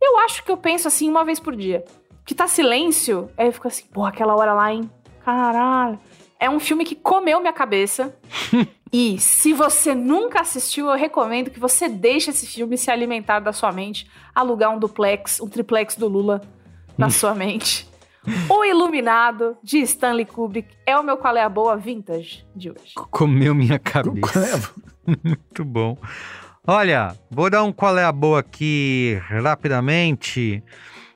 eu 0.00 0.18
acho 0.20 0.44
que 0.44 0.52
eu 0.52 0.56
penso 0.56 0.88
assim 0.88 1.08
uma 1.08 1.24
vez 1.24 1.40
por 1.40 1.56
dia. 1.56 1.84
Que 2.24 2.34
tá 2.34 2.46
silêncio, 2.46 3.28
aí 3.36 3.46
eu 3.46 3.52
fico 3.52 3.66
assim, 3.66 3.84
pô, 3.92 4.04
aquela 4.04 4.36
hora 4.36 4.52
lá, 4.52 4.72
hein? 4.72 4.88
Caralho. 5.24 5.98
É 6.42 6.50
um 6.50 6.58
filme 6.58 6.84
que 6.84 6.96
comeu 6.96 7.38
minha 7.38 7.52
cabeça. 7.52 8.12
e 8.92 9.16
se 9.20 9.52
você 9.52 9.94
nunca 9.94 10.40
assistiu, 10.40 10.88
eu 10.90 10.96
recomendo 10.96 11.52
que 11.52 11.60
você 11.60 11.88
deixe 11.88 12.30
esse 12.30 12.48
filme 12.48 12.76
se 12.76 12.90
alimentar 12.90 13.38
da 13.38 13.52
sua 13.52 13.70
mente, 13.70 14.10
alugar 14.34 14.74
um 14.74 14.78
duplex, 14.80 15.40
um 15.40 15.46
triplex 15.48 15.94
do 15.94 16.08
Lula 16.08 16.42
na 16.98 17.10
sua 17.10 17.32
mente. 17.32 17.88
O 18.48 18.64
Iluminado, 18.64 19.56
de 19.62 19.78
Stanley 19.82 20.24
Kubrick, 20.24 20.68
é 20.84 20.98
o 20.98 21.04
meu 21.04 21.16
qual 21.16 21.36
é 21.36 21.44
a 21.44 21.48
boa 21.48 21.76
vintage 21.76 22.44
de 22.56 22.70
hoje. 22.70 22.94
Comeu 23.12 23.54
minha 23.54 23.78
cabeça. 23.78 24.72
Muito 25.06 25.64
bom. 25.64 25.96
Olha, 26.66 27.16
vou 27.30 27.48
dar 27.48 27.62
um 27.62 27.72
qual 27.72 27.96
é 27.96 28.04
a 28.04 28.10
boa 28.10 28.40
aqui 28.40 29.16
rapidamente. 29.42 30.60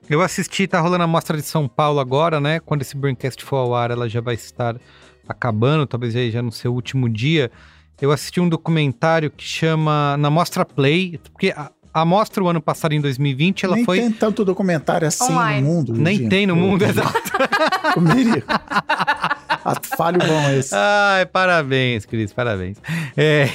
Eu 0.09 0.23
assisti, 0.23 0.69
tá 0.69 0.79
rolando 0.79 1.03
a 1.03 1.07
Mostra 1.09 1.37
de 1.37 1.43
São 1.43 1.67
Paulo 1.67 1.99
agora, 1.99 2.41
né? 2.41 2.61
Quando 2.61 2.83
esse 2.83 2.97
Braincast 2.97 3.45
for 3.45 3.57
ao 3.57 3.75
ar, 3.75 3.91
ela 3.91 4.09
já 4.09 4.21
vai 4.21 4.35
estar 4.35 4.77
acabando, 5.29 5.87
talvez 5.87 6.33
já 6.33 6.43
no 6.43 6.53
seu 6.53 6.73
último 6.75 7.09
dia. 7.09 7.51
Eu 8.01 8.13
assisti 8.13 8.41
um 8.41 8.49
documentário 8.49 9.31
que 9.31 9.45
chama 9.45 10.17
Na 10.19 10.29
Mostra 10.29 10.65
Play, 10.65 11.19
porque 11.33 11.51
a, 11.57 11.71
a 11.97 12.05
mostra 12.05 12.45
o 12.45 12.49
ano 12.49 12.61
passado, 12.61 12.93
em 12.93 13.01
2020, 13.01 13.65
ela 13.65 13.77
Nem 13.77 13.85
foi. 13.87 13.99
tem 14.01 14.13
tanto 14.13 14.45
documentário 14.45 15.09
assim 15.09 15.33
Online. 15.33 15.63
no 15.67 15.75
mundo. 15.75 15.95
Nem 15.95 16.29
tem 16.29 16.47
no 16.47 16.55
Pô, 16.55 16.61
mundo, 16.61 16.85
exato. 16.85 17.33
Miri. 17.97 18.45
Ah, 18.47 19.75
Falho 19.97 20.19
bom 20.19 20.51
esse. 20.51 20.75
Ai, 20.75 21.25
parabéns, 21.25 22.05
Cris, 22.05 22.35
parabéns. 22.35 22.77
É, 23.17 23.49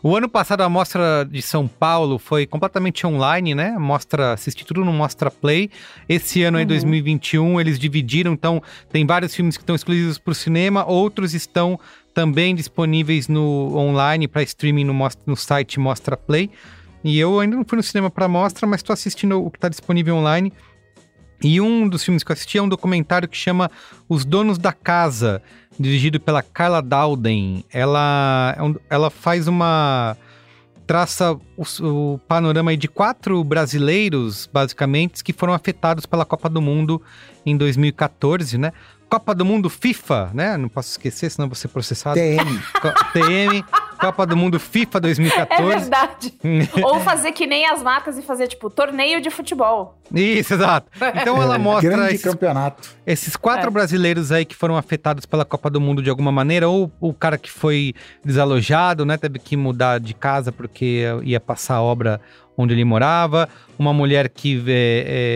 o 0.00 0.16
ano 0.16 0.28
passado 0.28 0.60
a 0.60 0.68
mostra 0.68 1.26
de 1.28 1.42
São 1.42 1.66
Paulo 1.66 2.20
foi 2.20 2.46
completamente 2.46 3.04
online, 3.04 3.52
né? 3.52 3.76
Mostra, 3.76 4.34
assisti 4.34 4.64
tudo 4.64 4.84
no 4.84 4.92
Mostra 4.92 5.28
Play. 5.28 5.68
Esse 6.08 6.44
ano, 6.44 6.60
em 6.60 6.66
2021, 6.66 7.60
eles 7.60 7.80
dividiram, 7.80 8.32
então 8.32 8.62
tem 8.92 9.04
vários 9.04 9.34
filmes 9.34 9.56
que 9.56 9.64
estão 9.64 9.74
exclusivos 9.74 10.18
para 10.18 10.30
o 10.30 10.34
cinema, 10.36 10.86
outros 10.86 11.34
estão 11.34 11.80
também 12.14 12.54
disponíveis 12.54 13.26
no 13.26 13.76
online 13.76 14.28
para 14.28 14.42
streaming 14.44 14.84
no, 14.84 14.94
no 15.26 15.36
site 15.36 15.80
Mostra 15.80 16.16
Play. 16.16 16.48
E 17.06 17.20
eu 17.20 17.38
ainda 17.38 17.54
não 17.54 17.64
fui 17.64 17.76
no 17.76 17.84
cinema 17.84 18.10
para 18.10 18.26
mostra, 18.26 18.66
mas 18.66 18.80
estou 18.80 18.92
assistindo 18.92 19.40
o 19.40 19.48
que 19.48 19.58
está 19.58 19.68
disponível 19.68 20.16
online. 20.16 20.52
E 21.40 21.60
um 21.60 21.88
dos 21.88 22.02
filmes 22.02 22.24
que 22.24 22.32
eu 22.32 22.34
assisti 22.34 22.58
é 22.58 22.62
um 22.62 22.68
documentário 22.68 23.28
que 23.28 23.36
chama 23.36 23.70
Os 24.08 24.24
Donos 24.24 24.58
da 24.58 24.72
Casa, 24.72 25.40
dirigido 25.78 26.18
pela 26.18 26.42
Carla 26.42 26.82
Dowden. 26.82 27.64
Ela, 27.72 28.56
é 28.58 28.80
ela 28.90 29.08
faz 29.08 29.46
uma. 29.46 30.16
traça 30.84 31.38
o, 31.56 31.62
o 31.84 32.18
panorama 32.26 32.72
aí 32.72 32.76
de 32.76 32.88
quatro 32.88 33.44
brasileiros, 33.44 34.50
basicamente, 34.52 35.22
que 35.22 35.32
foram 35.32 35.54
afetados 35.54 36.06
pela 36.06 36.24
Copa 36.24 36.48
do 36.48 36.60
Mundo 36.60 37.00
em 37.44 37.56
2014, 37.56 38.58
né? 38.58 38.72
Copa 39.08 39.32
do 39.32 39.44
Mundo 39.44 39.70
FIFA, 39.70 40.32
né? 40.34 40.56
Não 40.56 40.68
posso 40.68 40.90
esquecer, 40.90 41.30
senão 41.30 41.46
vou 41.46 41.54
ser 41.54 41.68
processado. 41.68 42.16
TM. 42.16 42.60
TM, 43.12 43.64
Copa 43.96 44.26
do 44.26 44.36
Mundo 44.36 44.60
FIFA 44.60 44.98
É 44.98 45.00
2014. 45.00 45.64
verdade. 45.64 46.34
Ou 46.84 47.00
fazer 47.00 47.32
que 47.32 47.46
nem 47.46 47.66
as 47.66 47.82
marcas 47.82 48.16
e 48.18 48.22
fazer, 48.22 48.46
tipo, 48.48 48.68
torneio 48.70 49.20
de 49.20 49.30
futebol. 49.30 49.98
Isso, 50.14 50.54
exato. 50.54 50.86
Então 51.20 51.42
ela 51.42 51.58
mostra 51.58 51.90
Grande 51.90 52.14
esses, 52.14 52.22
campeonato. 52.22 52.88
esses 53.06 53.34
quatro 53.36 53.68
É. 53.68 53.70
brasileiros 53.70 54.30
aí 54.30 54.44
que 54.44 54.54
foram 54.54 54.76
afetados 54.76 55.26
pela 55.26 55.44
Copa 55.44 55.68
do 55.68 55.80
Mundo 55.80 56.02
de 56.02 56.10
alguma 56.10 56.30
maneira, 56.30 56.68
ou 56.68 56.90
o 57.00 57.12
cara 57.12 57.36
que 57.38 57.50
foi 57.50 57.92
desalojado, 58.24 59.04
né, 59.04 59.16
teve 59.16 59.38
que 59.38 59.56
mudar 59.56 59.98
de 59.98 60.14
casa 60.14 60.52
porque 60.52 61.04
ia 61.24 61.40
passar 61.40 61.76
a 61.76 61.82
obra 61.82 62.20
onde 62.56 62.72
ele 62.74 62.84
morava, 62.84 63.48
uma 63.78 63.92
mulher 63.92 64.28
que 64.28 64.62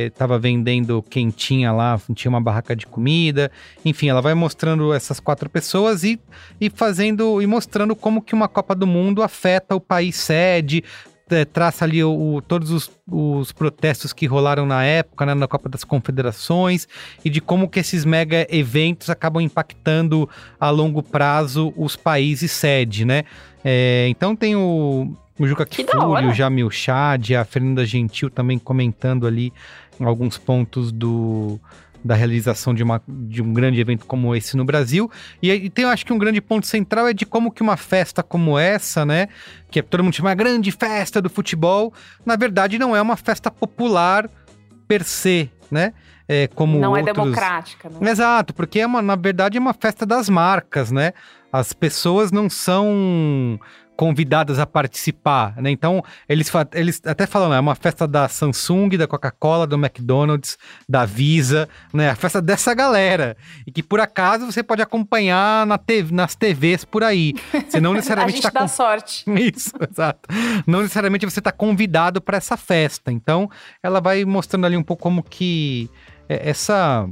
estava 0.06 0.38
vendendo 0.38 1.02
quentinha 1.02 1.70
lá, 1.72 2.01
tinha 2.14 2.30
uma 2.30 2.40
barraca 2.40 2.74
de 2.74 2.86
comida, 2.86 3.51
enfim, 3.84 4.09
ela 4.09 4.22
vai 4.22 4.34
mostrando 4.34 4.92
essas 4.94 5.20
quatro 5.20 5.48
pessoas 5.51 6.02
e, 6.02 6.18
e 6.60 6.70
fazendo 6.70 7.42
e 7.42 7.47
mostrando 7.47 7.94
como 7.94 8.22
que 8.22 8.34
uma 8.34 8.48
Copa 8.48 8.74
do 8.74 8.86
Mundo 8.86 9.22
afeta 9.22 9.74
o 9.74 9.80
país 9.80 10.16
sede, 10.16 10.82
é, 11.30 11.44
traça 11.44 11.84
ali 11.84 12.02
o, 12.02 12.10
o- 12.36 12.42
todos 12.42 12.70
os, 12.72 12.90
os 13.09 13.52
protestos 13.52 14.12
que 14.12 14.26
rolaram 14.26 14.66
na 14.66 14.82
época, 14.82 15.24
né, 15.26 15.32
na 15.34 15.47
Copa 15.47 15.68
das 15.68 15.84
Confederações, 15.84 16.88
e 17.24 17.30
de 17.30 17.40
como 17.40 17.68
que 17.68 17.78
esses 17.78 18.05
mega 18.05 18.47
eventos 18.51 19.09
acabam 19.10 19.40
impactando 19.40 20.28
a 20.59 20.70
longo 20.70 21.02
prazo 21.05 21.72
os 21.76 21.94
países 21.94 22.51
sede, 22.51 23.05
né? 23.05 23.22
É, 23.64 24.06
então 24.09 24.34
tem 24.34 24.56
o, 24.56 25.14
o 25.40 25.46
Juca 25.46 25.66
hora. 25.96 26.28
o 26.28 26.34
Jamil 26.34 26.70
Chad, 26.70 27.32
a 27.32 27.44
Fernanda 27.46 27.84
Gentil 27.86 28.28
também 28.28 28.58
comentando 28.58 29.26
ali 29.26 29.52
alguns 29.98 30.36
pontos 30.36 30.92
do 30.92 31.58
da 32.02 32.14
realização 32.14 32.72
de, 32.74 32.82
uma, 32.82 33.02
de 33.06 33.42
um 33.42 33.52
grande 33.52 33.78
evento 33.78 34.06
como 34.06 34.34
esse 34.34 34.56
no 34.56 34.64
Brasil. 34.64 35.10
E, 35.42 35.50
aí 35.50 35.68
tem, 35.68 35.84
eu 35.84 35.90
acho 35.90 36.04
que 36.04 36.12
um 36.12 36.18
grande 36.18 36.40
ponto 36.40 36.66
central 36.66 37.06
é 37.06 37.12
de 37.12 37.26
como 37.26 37.50
que 37.50 37.62
uma 37.62 37.76
festa 37.76 38.22
como 38.22 38.58
essa, 38.58 39.04
né, 39.04 39.28
que 39.70 39.82
todo 39.82 40.02
mundo 40.02 40.14
chama 40.14 40.34
grande 40.34 40.70
festa 40.70 41.20
do 41.20 41.28
futebol, 41.28 41.92
na 42.24 42.36
verdade 42.36 42.78
não 42.78 42.96
é 42.96 43.02
uma 43.02 43.16
festa 43.16 43.50
popular 43.50 44.30
per 44.88 45.04
se, 45.04 45.50
né? 45.70 45.92
É, 46.26 46.46
como 46.48 46.78
não 46.78 46.96
é 46.96 47.00
outros... 47.00 47.16
democrática, 47.16 47.90
né? 47.90 48.10
Exato, 48.10 48.54
porque 48.54 48.80
é 48.80 48.86
uma, 48.86 49.02
na 49.02 49.16
verdade 49.16 49.58
é 49.58 49.60
uma 49.60 49.74
festa 49.74 50.06
das 50.06 50.28
marcas, 50.28 50.90
né? 50.90 51.12
As 51.52 51.72
pessoas 51.72 52.30
não 52.30 52.48
são 52.48 53.58
convidadas 54.01 54.59
a 54.59 54.64
participar, 54.64 55.60
né? 55.60 55.70
Então, 55.70 56.02
eles, 56.27 56.51
eles 56.72 57.02
até 57.05 57.27
falam, 57.27 57.51
né? 57.51 57.56
é 57.56 57.60
uma 57.60 57.74
festa 57.74 58.09
da 58.09 58.28
Samsung, 58.28 58.97
da 58.97 59.06
Coca-Cola, 59.06 59.66
do 59.66 59.77
McDonald's, 59.77 60.56
da 60.89 61.05
Visa, 61.05 61.68
né? 61.93 62.09
A 62.09 62.14
festa 62.14 62.40
dessa 62.40 62.72
galera. 62.72 63.36
E 63.66 63.70
que 63.70 63.82
por 63.82 64.01
acaso 64.01 64.47
você 64.47 64.62
pode 64.62 64.81
acompanhar 64.81 65.66
na 65.66 65.77
TV, 65.77 66.14
nas 66.14 66.35
TVs 66.35 66.82
por 66.82 67.05
aí. 67.05 67.35
Você 67.68 67.78
não 67.78 67.93
A 67.93 67.97
necessariamente 67.97 68.36
gente 68.36 68.44
tá 68.44 68.51
dá 68.51 68.60
com- 68.60 68.68
sorte. 68.68 69.22
isso, 69.36 69.72
exato. 69.90 70.31
Não 70.66 70.81
necessariamente 70.81 71.27
você 71.27 71.40
está 71.40 71.52
convidado 71.52 72.22
para 72.22 72.39
essa 72.39 72.56
festa. 72.56 73.12
Então, 73.12 73.51
ela 73.82 74.01
vai 74.01 74.24
mostrando 74.24 74.64
ali 74.64 74.78
um 74.78 74.82
pouco 74.82 75.02
como 75.02 75.22
que 75.22 75.90
é, 76.27 76.48
essa 76.48 77.06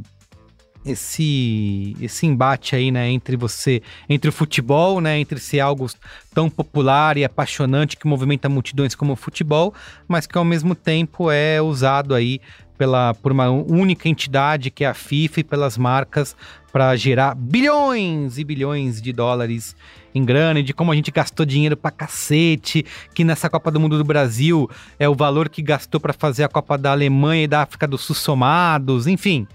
esse 0.90 1.96
esse 2.00 2.26
embate 2.26 2.74
aí, 2.74 2.90
né, 2.90 3.10
entre 3.10 3.36
você, 3.36 3.82
entre 4.08 4.28
o 4.28 4.32
futebol, 4.32 5.00
né, 5.00 5.18
entre 5.18 5.38
ser 5.38 5.60
algo 5.60 5.86
tão 6.34 6.48
popular 6.48 7.16
e 7.16 7.24
apaixonante 7.24 7.96
que 7.96 8.06
movimenta 8.06 8.48
multidões 8.48 8.94
como 8.94 9.12
o 9.12 9.16
futebol, 9.16 9.74
mas 10.06 10.26
que 10.26 10.36
ao 10.36 10.44
mesmo 10.44 10.74
tempo 10.74 11.30
é 11.30 11.60
usado 11.60 12.14
aí 12.14 12.40
pela 12.76 13.12
por 13.12 13.32
uma 13.32 13.50
única 13.50 14.08
entidade 14.08 14.70
que 14.70 14.84
é 14.84 14.88
a 14.88 14.94
FIFA 14.94 15.40
e 15.40 15.44
pelas 15.44 15.76
marcas 15.76 16.36
para 16.72 16.94
gerar 16.94 17.34
bilhões 17.34 18.38
e 18.38 18.44
bilhões 18.44 19.02
de 19.02 19.12
dólares 19.12 19.74
em 20.14 20.24
grana 20.24 20.62
de 20.62 20.72
como 20.72 20.92
a 20.92 20.94
gente 20.94 21.10
gastou 21.10 21.44
dinheiro 21.44 21.76
pra 21.76 21.90
cacete, 21.90 22.84
que 23.14 23.24
nessa 23.24 23.50
Copa 23.50 23.70
do 23.70 23.80
Mundo 23.80 23.98
do 23.98 24.04
Brasil 24.04 24.70
é 24.98 25.08
o 25.08 25.14
valor 25.14 25.48
que 25.48 25.62
gastou 25.62 26.00
pra 26.00 26.12
fazer 26.12 26.44
a 26.44 26.48
Copa 26.48 26.78
da 26.78 26.92
Alemanha 26.92 27.44
e 27.44 27.48
da 27.48 27.62
África 27.62 27.86
do 27.86 27.98
Sul 27.98 28.14
somados, 28.14 29.06
enfim. 29.06 29.46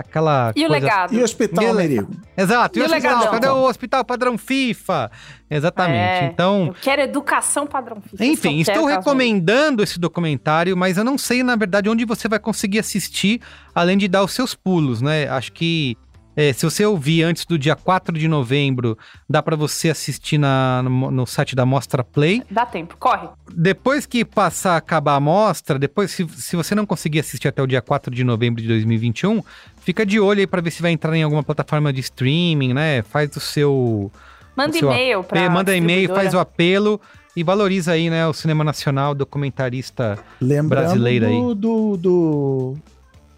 Aquela 0.00 0.52
E 0.56 0.64
o 0.64 0.68
coisa... 0.68 0.84
legado? 0.84 1.14
E 1.14 1.20
o 1.20 1.24
Hospital 1.24 1.64
E 1.64 1.66
o 1.66 1.72
le- 1.72 1.78
Amerigo? 1.84 2.10
Exato. 2.36 2.78
E, 2.78 2.82
E 2.82 2.82
o 2.82 2.84
o 2.84 2.88
hospital? 2.90 3.10
legadão? 3.18 3.32
Cadê 3.32 3.48
o 3.48 3.62
hospital 3.68 4.04
padrão 4.04 4.38
FIFA? 4.38 5.10
Exatamente. 5.50 6.24
É, 6.24 6.26
Então, 6.26 6.66
Eu 6.68 6.74
quero 6.80 7.02
educação 7.02 7.66
padrão 7.66 8.00
FIFA. 8.00 8.24
enfim, 8.24 8.60
estou 8.60 8.84
recomendando 8.86 9.82
esse 9.82 9.98
documentário, 9.98 10.76
mas 10.76 10.96
eu 10.96 11.04
não 11.04 11.16
sei, 11.18 11.42
na 11.42 11.56
verdade, 11.56 11.88
onde 11.88 12.04
você 12.04 12.28
vai 12.28 12.38
conseguir 12.38 12.78
assistir, 12.78 13.40
além 13.74 13.96
de 13.98 14.08
dar 14.08 14.22
os 14.22 14.32
seus 14.32 14.54
pulos, 14.54 15.00
né? 15.00 15.28
Acho 15.28 15.52
que 15.52 15.96
é, 16.36 16.52
se 16.52 16.64
você 16.64 16.86
ouvir 16.86 17.24
antes 17.24 17.44
do 17.44 17.58
dia 17.58 17.74
4 17.74 18.16
de 18.16 18.28
novembro, 18.28 18.96
dá 19.28 19.42
para 19.42 19.56
você 19.56 19.90
assistir 19.90 20.38
na, 20.38 20.84
no, 20.84 21.10
no 21.10 21.26
site 21.26 21.56
da 21.56 21.66
Mostra 21.66 22.04
Play. 22.04 22.44
Dá 22.48 22.64
tempo, 22.64 22.96
corre. 22.96 23.26
Depois 23.52 24.06
que 24.06 24.24
passar 24.24 24.74
a 24.74 24.76
acabar 24.76 25.16
a 25.16 25.20
mostra, 25.20 25.80
depois, 25.80 26.12
se, 26.12 26.24
se 26.36 26.54
você 26.54 26.76
não 26.76 26.86
conseguir 26.86 27.18
assistir 27.18 27.48
até 27.48 27.60
o 27.60 27.66
dia 27.66 27.82
4 27.82 28.14
de 28.14 28.22
novembro 28.22 28.62
de 28.62 28.68
2021, 28.68 29.42
fica 29.88 30.04
de 30.04 30.20
olho 30.20 30.40
aí 30.40 30.46
para 30.46 30.60
ver 30.60 30.70
se 30.70 30.82
vai 30.82 30.92
entrar 30.92 31.16
em 31.16 31.22
alguma 31.22 31.42
plataforma 31.42 31.90
de 31.90 32.00
streaming, 32.00 32.74
né? 32.74 33.00
Faz 33.04 33.34
o 33.34 33.40
seu. 33.40 34.12
Manda 34.54 34.76
o 34.76 34.78
seu 34.78 34.90
e-mail 34.90 35.24
pra 35.24 35.40
apelo, 35.40 35.54
Manda 35.54 35.74
e-mail, 35.74 36.14
faz 36.14 36.34
o 36.34 36.38
apelo 36.38 37.00
e 37.34 37.42
valoriza 37.42 37.92
aí, 37.92 38.10
né, 38.10 38.26
o 38.26 38.34
cinema 38.34 38.62
nacional, 38.62 39.14
documentarista 39.14 40.18
Lembrando 40.42 40.68
brasileiro 40.68 41.26
aí. 41.26 41.32
do, 41.32 41.54
do, 41.54 41.96
do, 41.96 42.74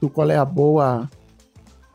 do 0.01 0.11
qual 0.11 0.29
é 0.29 0.37
a 0.37 0.45
boa 0.45 1.09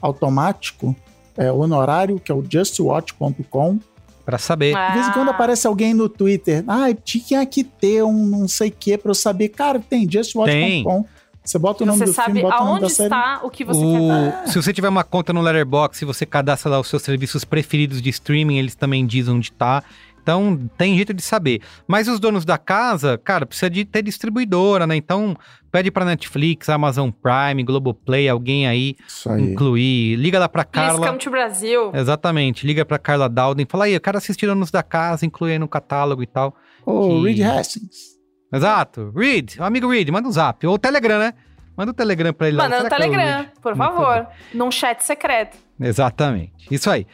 automático, 0.02 0.95
é, 1.36 1.52
honorário, 1.52 2.18
que 2.18 2.32
é 2.32 2.36
o 2.36 2.41
justwatch.com. 2.48 3.80
Pra 4.23 4.38
saber. 4.38 4.73
De 4.73 4.94
vez 4.94 5.07
em 5.07 5.10
Ah. 5.10 5.14
quando 5.14 5.30
aparece 5.32 5.68
alguém 5.68 5.94
no 5.94 6.07
Twitter, 6.07 6.64
ah, 6.65 6.94
tinha 7.03 7.45
que 7.45 7.61
ter 7.64 8.03
um 8.03 8.26
não 8.26 8.48
sei 8.48 8.69
o 8.69 8.72
que 8.72 8.98
pra 8.98 9.11
eu 9.11 9.15
saber. 9.15 9.49
Cara, 9.49 9.80
tem 9.80 10.10
justwatch.com. 10.10 11.06
Você 11.45 11.59
bota 11.59 11.84
o 11.84 11.88
nome 11.88 11.99
Você 11.99 12.05
do 12.05 12.13
sabe 12.13 12.26
filme, 12.34 12.41
bota 12.41 12.55
o 12.55 12.59
nome 12.59 12.69
aonde 12.72 12.81
da 12.81 12.89
série. 12.89 13.07
está 13.07 13.39
o 13.43 13.49
que 13.51 13.63
você 13.63 13.80
O- 13.85 13.91
quer 13.91 14.41
ver. 14.45 14.47
se 14.51 14.61
você 14.61 14.73
tiver 14.73 14.89
uma 14.89 15.03
conta 15.03 15.31
no 15.31 15.41
Letterboxd, 15.41 15.97
se 15.99 16.05
você 16.05 16.26
cadastra 16.26 16.72
lá 16.72 16.80
os 16.80 16.88
seus 16.88 17.03
serviços 17.03 17.45
preferidos 17.45 18.01
de 18.01 18.09
streaming, 18.09 18.57
eles 18.57 18.73
também 18.76 19.05
dizem 19.05 19.34
onde 19.35 19.51
tá. 19.51 19.84
Então, 20.23 20.59
tem 20.76 20.95
jeito 20.95 21.13
de 21.13 21.22
saber. 21.22 21.61
Mas 21.88 22.07
os 22.07 22.19
donos 22.19 22.43
da 22.45 22.57
casa, 22.57 23.15
cara, 23.23 23.45
precisa 23.45 23.69
de 23.69 23.85
ter 23.85 24.01
distribuidora, 24.01 24.88
né? 24.88 24.95
Então, 24.95 25.38
pede 25.72 25.91
pra 25.91 26.03
Netflix, 26.03 26.67
Amazon 26.67 27.11
Prime, 27.11 27.61
Globoplay, 27.63 28.27
alguém 28.27 28.65
aí, 28.67 28.95
Isso 29.07 29.30
aí. 29.30 29.43
incluir. 29.51 30.15
Liga 30.15 30.39
lá 30.39 30.49
pra 30.49 30.65
Please 30.65 30.88
Carla. 30.93 31.05
come 31.05 31.19
to 31.19 31.30
Brasil. 31.30 31.91
Exatamente. 31.93 32.65
Liga 32.65 32.84
pra 32.84 32.97
Carla 32.97 33.30
Dowden. 33.30 33.67
Fala 33.69 33.85
aí, 33.85 33.93
eu 33.93 34.01
quero 34.01 34.17
assistir 34.17 34.47
Donos 34.47 34.72
da 34.72 34.81
Casa, 34.81 35.27
inclui 35.27 35.51
aí 35.51 35.59
no 35.59 35.67
catálogo 35.67 36.23
e 36.23 36.26
tal. 36.26 36.55
Ô, 36.84 37.07
Que- 37.22 37.23
Reed 37.27 37.41
Hastings. 37.41 38.15
Exato. 38.56 39.11
Reed, 39.15 39.57
o 39.60 39.64
amigo 39.64 39.90
Reed, 39.90 40.10
manda 40.10 40.27
um 40.27 40.32
zap. 40.32 40.65
Ou 40.65 40.76
o 40.76 40.80
Telegram, 40.80 41.19
né? 41.19 41.34
Manda 41.76 41.91
o 41.91 41.94
Telegram 41.94 42.34
pra 42.34 42.48
ele 42.48 42.57
lá. 42.57 42.64
Manda 42.64 42.84
no 42.84 42.88
que 42.88 42.94
é 42.94 42.98
o 42.98 42.99
Telegram, 42.99 43.45
por 43.61 43.76
favor. 43.76 44.27
Num 44.53 44.72
chat 44.72 45.02
secreto. 45.02 45.57
Exatamente. 45.80 46.73
Isso 46.73 46.90
aí. 46.90 47.06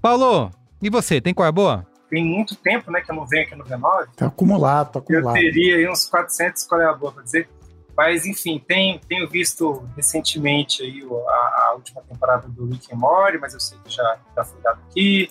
Paulo, 0.00 0.50
e 0.82 0.90
você, 0.90 1.20
tem 1.20 1.32
cor 1.32 1.50
boa? 1.52 1.86
Tem 2.10 2.24
muito 2.24 2.56
tempo 2.56 2.90
né, 2.90 3.00
que 3.00 3.10
eu 3.10 3.14
não 3.14 3.26
venho 3.26 3.44
aqui 3.44 3.54
no 3.54 3.64
V9. 3.64 4.08
Tá 4.16 4.26
acumulado, 4.26 4.92
tá 4.92 4.98
Eu 5.08 5.20
acumulado. 5.20 5.34
teria 5.34 5.76
aí 5.76 5.88
uns 5.88 6.06
400, 6.08 6.64
qual 6.66 6.80
é 6.80 6.86
a 6.86 6.92
boa 6.92 7.12
pra 7.12 7.22
dizer? 7.22 7.48
Mas, 7.96 8.26
enfim, 8.26 8.62
tenho, 8.66 8.98
tenho 8.98 9.28
visto 9.28 9.86
recentemente 9.96 10.82
aí 10.82 11.02
a, 11.28 11.66
a 11.68 11.74
última 11.74 12.02
temporada 12.02 12.48
do 12.48 12.66
Rick 12.66 12.92
and 12.92 12.96
Morty, 12.96 13.38
mas 13.38 13.54
eu 13.54 13.60
sei 13.60 13.78
que 13.84 13.90
já, 13.90 14.18
já 14.34 14.44
foi 14.44 14.60
dado 14.60 14.80
aqui. 14.88 15.30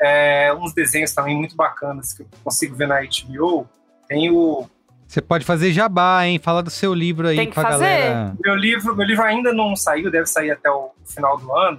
É, 0.00 0.52
uns 0.54 0.74
desenhos 0.74 1.12
também 1.12 1.36
muito 1.36 1.56
bacanas 1.56 2.12
que 2.12 2.22
eu 2.22 2.28
consigo 2.44 2.76
ver 2.76 2.86
na 2.86 3.00
HBO. 3.00 3.66
Tem 4.06 4.30
o 4.30 4.68
Você 5.06 5.20
pode 5.20 5.44
fazer 5.44 5.72
jabá, 5.72 6.26
hein? 6.26 6.38
Fala 6.38 6.62
do 6.62 6.70
seu 6.70 6.92
livro 6.92 7.28
aí 7.28 7.36
Tem 7.36 7.46
que 7.46 7.54
pra 7.54 7.62
fazer. 7.62 7.84
galera. 7.84 8.36
meu 8.42 8.54
livro, 8.54 8.96
meu 8.96 9.06
livro 9.06 9.24
ainda 9.24 9.52
não 9.52 9.76
saiu, 9.76 10.10
deve 10.10 10.26
sair 10.26 10.50
até 10.50 10.70
o 10.70 10.90
final 11.04 11.38
do 11.38 11.54
ano. 11.54 11.78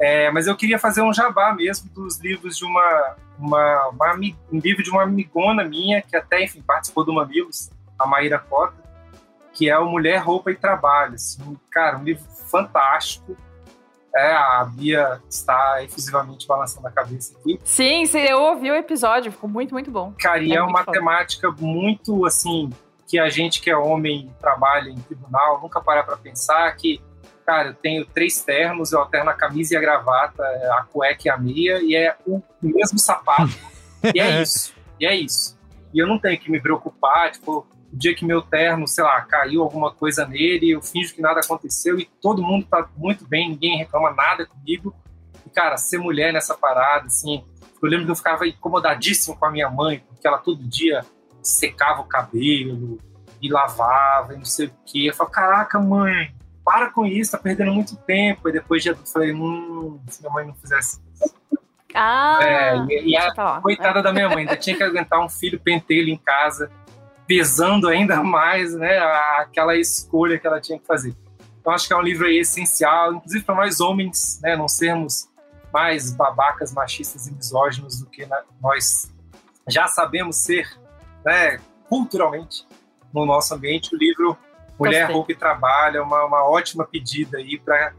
É, 0.00 0.30
mas 0.30 0.46
eu 0.46 0.56
queria 0.56 0.78
fazer 0.78 1.02
um 1.02 1.12
jabá 1.12 1.54
mesmo 1.54 1.88
dos 1.90 2.18
livros 2.18 2.56
de 2.56 2.64
uma, 2.64 3.16
uma, 3.38 3.88
uma 3.88 4.14
um 4.52 4.58
livro 4.58 4.82
de 4.82 4.90
uma 4.90 5.02
amigona 5.02 5.64
minha 5.64 6.02
que 6.02 6.16
até 6.16 6.42
enfim 6.42 6.62
participou 6.62 7.04
do 7.04 7.12
Mamilos, 7.12 7.70
a 7.98 8.06
Maíra 8.06 8.38
Cota, 8.38 8.82
que 9.52 9.68
é 9.68 9.78
o 9.78 9.86
Mulher, 9.86 10.18
Roupa 10.18 10.50
e 10.50 10.56
Trabalho. 10.56 11.14
Assim, 11.14 11.56
cara, 11.70 11.98
um 11.98 12.04
livro 12.04 12.24
fantástico. 12.50 13.36
É, 14.14 14.32
a 14.32 14.64
Bia 14.64 15.20
está 15.28 15.82
efusivamente 15.82 16.46
balançando 16.46 16.86
a 16.86 16.90
cabeça 16.90 17.34
aqui. 17.38 17.58
Sim, 17.64 18.04
sim, 18.04 18.18
eu 18.20 18.40
ouvi 18.40 18.70
o 18.70 18.74
episódio, 18.74 19.32
ficou 19.32 19.48
muito, 19.48 19.72
muito 19.72 19.90
bom. 19.90 20.12
Cara, 20.18 20.42
e 20.42 20.52
É 20.52 20.56
é, 20.56 20.62
uma 20.62 20.84
foda. 20.84 20.92
temática 20.92 21.50
muito 21.50 22.26
assim 22.26 22.70
que 23.08 23.18
a 23.18 23.28
gente 23.28 23.60
que 23.60 23.70
é 23.70 23.76
homem 23.76 24.26
e 24.30 24.40
trabalha 24.40 24.88
em 24.90 24.96
tribunal 24.96 25.60
nunca 25.60 25.80
para 25.80 26.02
pra 26.02 26.16
pensar 26.16 26.74
que, 26.76 27.00
cara, 27.44 27.68
eu 27.68 27.74
tenho 27.74 28.04
três 28.06 28.42
ternos, 28.42 28.92
eu 28.92 29.00
alterno 29.00 29.30
a 29.30 29.34
camisa 29.34 29.74
e 29.74 29.76
a 29.76 29.80
gravata, 29.80 30.42
a 30.42 30.86
cueca 30.90 31.22
e 31.26 31.30
a 31.30 31.36
meia, 31.36 31.80
e 31.82 31.94
é 31.94 32.16
o 32.26 32.42
mesmo 32.62 32.98
sapato. 32.98 33.52
e 34.14 34.20
é 34.20 34.42
isso. 34.42 34.74
E 35.00 35.06
é 35.06 35.14
isso. 35.14 35.58
E 35.92 35.98
eu 35.98 36.06
não 36.06 36.18
tenho 36.18 36.38
que 36.38 36.50
me 36.50 36.60
preocupar, 36.60 37.30
tipo, 37.30 37.66
o 37.92 37.96
dia 37.96 38.14
que 38.14 38.24
meu 38.24 38.40
terno, 38.40 38.88
sei 38.88 39.04
lá, 39.04 39.20
caiu 39.20 39.62
alguma 39.62 39.92
coisa 39.92 40.26
nele, 40.26 40.70
eu 40.70 40.80
finjo 40.80 41.14
que 41.14 41.20
nada 41.20 41.40
aconteceu 41.40 41.98
e 41.98 42.08
todo 42.20 42.42
mundo 42.42 42.66
tá 42.66 42.88
muito 42.96 43.26
bem, 43.26 43.50
ninguém 43.50 43.76
reclama 43.76 44.12
nada 44.12 44.46
comigo. 44.46 44.94
E, 45.46 45.50
cara, 45.50 45.76
ser 45.76 45.98
mulher 45.98 46.32
nessa 46.32 46.54
parada, 46.54 47.06
assim, 47.06 47.44
Eu 47.82 47.88
lembro 47.88 48.06
que 48.06 48.12
eu 48.12 48.16
ficava 48.16 48.46
incomodadíssimo 48.46 49.36
com 49.36 49.44
a 49.44 49.50
minha 49.50 49.68
mãe, 49.68 50.02
porque 50.08 50.26
ela 50.26 50.38
todo 50.38 50.62
dia 50.62 51.04
secava 51.42 52.00
o 52.00 52.04
cabelo 52.04 52.98
e 53.40 53.50
lavava 53.50 54.34
e 54.34 54.38
não 54.38 54.44
sei 54.44 54.66
o 54.66 54.72
quê. 54.86 55.08
Eu 55.08 55.14
falava, 55.14 55.34
caraca, 55.34 55.80
mãe, 55.80 56.32
para 56.64 56.90
com 56.90 57.04
isso, 57.04 57.32
tá 57.32 57.38
perdendo 57.38 57.72
muito 57.72 57.96
tempo. 57.96 58.48
E 58.48 58.52
depois 58.52 58.82
de 58.82 58.90
adulto, 58.90 59.08
eu 59.08 59.12
falei, 59.12 59.32
hum, 59.34 60.00
se 60.08 60.22
minha 60.22 60.32
mãe 60.32 60.46
não 60.46 60.54
fizesse 60.54 61.00
isso. 61.12 61.34
Ah! 61.94 62.38
É, 62.40 62.76
e, 62.88 63.10
e 63.10 63.16
a 63.16 63.34
tá 63.34 63.60
coitada 63.60 64.00
da 64.00 64.12
minha 64.12 64.28
mãe, 64.28 64.38
ainda 64.38 64.56
tinha 64.56 64.76
que 64.76 64.82
aguentar 64.82 65.20
um 65.20 65.28
filho 65.28 65.60
pentelho 65.60 66.08
em 66.08 66.16
casa, 66.16 66.70
pesando 67.32 67.88
ainda 67.88 68.20
mais, 68.22 68.74
né, 68.74 68.98
aquela 69.38 69.74
escolha 69.74 70.38
que 70.38 70.46
ela 70.46 70.60
tinha 70.60 70.78
que 70.78 70.86
fazer. 70.86 71.16
Então 71.58 71.72
acho 71.72 71.86
que 71.86 71.94
é 71.94 71.96
um 71.96 72.02
livro 72.02 72.26
aí 72.26 72.38
essencial, 72.38 73.14
inclusive 73.14 73.42
para 73.44 73.54
nós 73.54 73.80
homens, 73.80 74.38
né, 74.42 74.54
não 74.54 74.68
sermos 74.68 75.30
mais 75.72 76.12
babacas, 76.12 76.74
machistas 76.74 77.26
e 77.26 77.32
misóginos 77.32 78.00
do 78.00 78.06
que 78.06 78.28
nós 78.60 79.10
já 79.66 79.88
sabemos 79.88 80.42
ser, 80.42 80.68
né, 81.24 81.58
culturalmente 81.88 82.66
no 83.14 83.24
nosso 83.24 83.54
ambiente. 83.54 83.94
O 83.94 83.98
livro 83.98 84.36
Mulher, 84.78 85.00
Gostei. 85.00 85.14
Roupa 85.14 85.32
e 85.32 85.36
Trabalho 85.36 85.98
é 85.98 86.02
uma, 86.02 86.24
uma 86.24 86.44
ótima 86.44 86.84
pedida 86.84 87.38
aí 87.38 87.58
para 87.58 87.94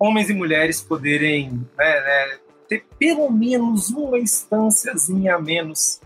homens 0.00 0.30
e 0.30 0.34
mulheres 0.34 0.80
poderem 0.80 1.50
né, 1.76 2.00
né, 2.00 2.38
ter 2.68 2.84
pelo 2.98 3.30
menos 3.30 3.90
uma 3.90 4.18
instânciazinha 4.18 5.36
a 5.36 5.38
menos 5.38 6.00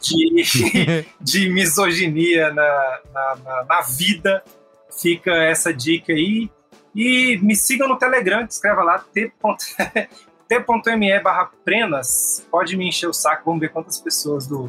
de, 0.00 1.06
de 1.20 1.48
misoginia 1.50 2.52
na, 2.52 3.00
na, 3.12 3.36
na, 3.36 3.64
na 3.64 3.80
vida. 3.82 4.42
Fica 5.00 5.32
essa 5.32 5.72
dica 5.72 6.12
aí. 6.12 6.50
E 6.94 7.38
me 7.42 7.54
sigam 7.54 7.86
no 7.86 7.96
Telegram, 7.96 8.44
escreva 8.44 8.82
lá, 8.82 8.98
t.me 10.48 11.20
barra 11.22 11.50
prenas. 11.64 12.44
Pode 12.50 12.76
me 12.76 12.88
encher 12.88 13.08
o 13.08 13.12
saco, 13.12 13.44
vamos 13.44 13.60
ver 13.60 13.68
quantas 13.68 14.00
pessoas 14.00 14.46
do, 14.46 14.64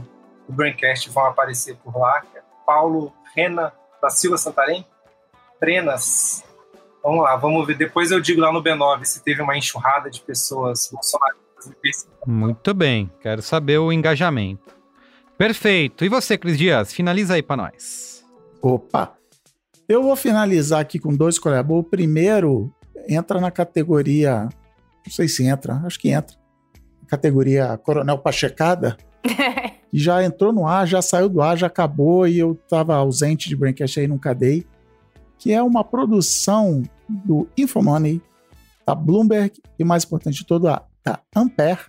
do 0.48 0.54
Braincast 0.54 1.10
vão 1.10 1.26
aparecer 1.26 1.76
por 1.78 1.98
lá. 1.98 2.22
É 2.36 2.42
Paulo 2.66 3.12
Rena 3.36 3.74
da 4.02 4.10
Silva 4.10 4.38
Santarém. 4.38 4.86
Prenas. 5.60 6.44
Vamos 7.04 7.24
lá, 7.24 7.36
vamos 7.36 7.66
ver. 7.66 7.76
Depois 7.76 8.12
eu 8.12 8.20
digo 8.20 8.42
lá 8.42 8.52
no 8.52 8.62
B9 8.62 9.06
se 9.06 9.24
teve 9.24 9.42
uma 9.42 9.58
enxurrada 9.58 10.10
de 10.10 10.22
pessoas 10.22 10.90
bolsonaristas. 10.92 12.08
Muito 12.26 12.74
bem, 12.74 13.12
quero 13.22 13.42
saber 13.42 13.80
o 13.80 13.92
engajamento. 13.92 14.79
Perfeito. 15.40 16.04
E 16.04 16.10
você, 16.10 16.38
Cris 16.38 16.58
Dias, 16.58 16.92
finaliza 16.94 17.36
aí 17.36 17.42
pra 17.42 17.56
nós. 17.56 18.26
Opa! 18.62 19.14
Eu 19.88 20.04
vou 20.04 20.18
finalizar 20.18 20.82
aqui 20.82 21.00
com 21.00 21.16
dois 21.16 21.40
colabos. 21.40 21.80
O 21.80 21.84
primeiro 21.84 22.70
entra 23.08 23.40
na 23.40 23.50
categoria. 23.50 24.50
Não 25.06 25.12
sei 25.14 25.30
se 25.30 25.46
entra, 25.46 25.76
acho 25.86 25.98
que 25.98 26.10
entra. 26.10 26.36
Categoria 27.08 27.78
Coronel 27.78 28.18
Pachecada. 28.18 28.98
que 29.24 29.32
já 29.98 30.22
entrou 30.26 30.52
no 30.52 30.68
ar, 30.68 30.86
já 30.86 31.02
saiu 31.02 31.30
do 31.30 31.42
ar, 31.42 31.58
já 31.58 31.68
acabou 31.68 32.28
e 32.28 32.38
eu 32.38 32.52
estava 32.52 32.94
ausente 32.96 33.48
de 33.48 33.56
Braincast 33.56 33.98
aí, 33.98 34.08
nunca 34.10 34.36
dei. 34.36 34.68
Que 35.38 35.54
é 35.54 35.64
uma 35.64 35.86
produção 35.86 36.84
do 37.08 37.48
Infomoney, 37.58 38.22
da 38.86 38.94
Bloomberg 38.94 39.54
e, 39.80 39.86
mais 39.86 40.04
importante 40.04 40.40
de 40.40 40.46
tudo, 40.46 40.68
a- 40.68 40.84
da 41.02 41.18
Ampere, 41.34 41.80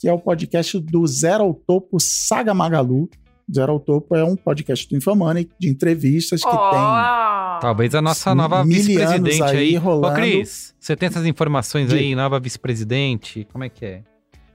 que 0.00 0.08
é 0.08 0.12
o 0.12 0.18
podcast 0.18 0.80
do 0.80 1.06
Zero 1.06 1.44
ao 1.44 1.52
Topo 1.54 2.00
Saga 2.00 2.54
Magalu. 2.54 3.08
Zero 3.52 3.72
ao 3.72 3.80
Topo 3.80 4.14
é 4.16 4.24
um 4.24 4.34
podcast 4.36 4.88
do 4.88 4.96
Infomoney 4.96 5.48
de 5.58 5.68
entrevistas 5.68 6.40
que 6.42 6.48
tem 6.48 6.58
Talvez 7.60 7.94
a 7.94 8.00
nossa 8.00 8.34
nova 8.34 8.64
vice-presidente 8.64 9.42
aí 9.42 9.56
aí. 9.58 9.76
rolando. 9.76 10.14
Ô, 10.14 10.16
Cris, 10.16 10.74
você 10.80 10.96
tem 10.96 11.08
essas 11.08 11.26
informações 11.26 11.88
De- 11.88 11.96
aí, 11.96 12.14
nova 12.14 12.38
vice-presidente? 12.40 13.46
Como 13.52 13.64
é 13.64 13.68
que 13.68 13.84
é? 13.84 14.02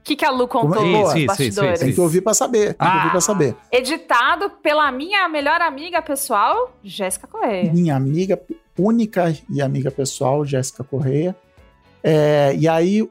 O 0.00 0.02
que, 0.06 0.16
que 0.16 0.24
a 0.24 0.30
Lu 0.30 0.48
contou 0.48 0.76
Como 0.76 0.96
é- 0.96 1.00
nos 1.00 1.08
Isso, 1.10 1.18
isso, 1.18 1.26
bastidores? 1.26 1.80
Tem 1.80 1.92
que 1.92 2.00
ouvir 2.00 2.20
pra 2.22 2.32
saber. 2.34 2.74
Tem 2.74 2.88
que 2.88 2.96
ouvir 2.96 3.06
Ah. 3.06 3.10
pra 3.10 3.20
saber. 3.20 3.56
Editado 3.70 4.50
pela 4.62 4.90
minha 4.90 5.28
melhor 5.28 5.60
amiga 5.60 6.00
pessoal, 6.00 6.72
Jéssica 6.82 7.26
Correia. 7.26 7.72
Minha 7.72 7.94
amiga 7.96 8.40
única 8.78 9.36
e 9.50 9.60
amiga 9.60 9.90
pessoal, 9.90 10.44
Jéssica 10.44 10.82
Correia. 10.84 11.36
É, 12.02 12.54
e 12.56 12.68
aí, 12.68 13.08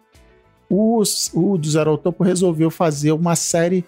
os- 0.70 1.30
o 1.34 1.58
do 1.58 1.70
Zero 1.70 1.92
ao 1.92 1.98
Topo 1.98 2.24
resolveu 2.24 2.70
fazer 2.72 3.12
uma 3.12 3.36
série. 3.36 3.86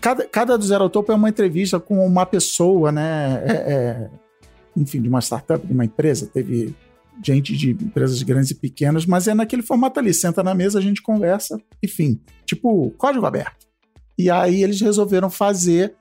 Cada, 0.00 0.24
cada 0.26 0.56
do 0.56 0.64
Zero 0.64 0.84
ao 0.84 0.90
Topo 0.90 1.10
é 1.10 1.14
uma 1.14 1.28
entrevista 1.28 1.80
com 1.80 2.06
uma 2.06 2.24
pessoa, 2.24 2.92
né? 2.92 3.42
É- 3.44 3.52
é, 3.72 4.10
enfim, 4.76 5.00
de 5.02 5.08
uma 5.08 5.20
startup, 5.20 5.66
de 5.66 5.72
uma 5.72 5.84
empresa. 5.84 6.26
Teve 6.32 6.74
gente 7.24 7.56
de 7.56 7.70
empresas 7.70 8.22
grandes 8.22 8.50
e 8.50 8.54
pequenas, 8.54 9.06
mas 9.06 9.26
é 9.26 9.34
naquele 9.34 9.62
formato 9.62 9.98
ali. 9.98 10.12
Senta 10.12 10.42
na 10.42 10.54
mesa, 10.54 10.78
a 10.78 10.82
gente 10.82 11.02
conversa, 11.02 11.58
enfim, 11.82 12.20
tipo 12.44 12.90
código 12.98 13.24
aberto. 13.26 13.66
E 14.18 14.30
aí 14.30 14.62
eles 14.62 14.80
resolveram 14.80 15.28
fazer 15.30 15.94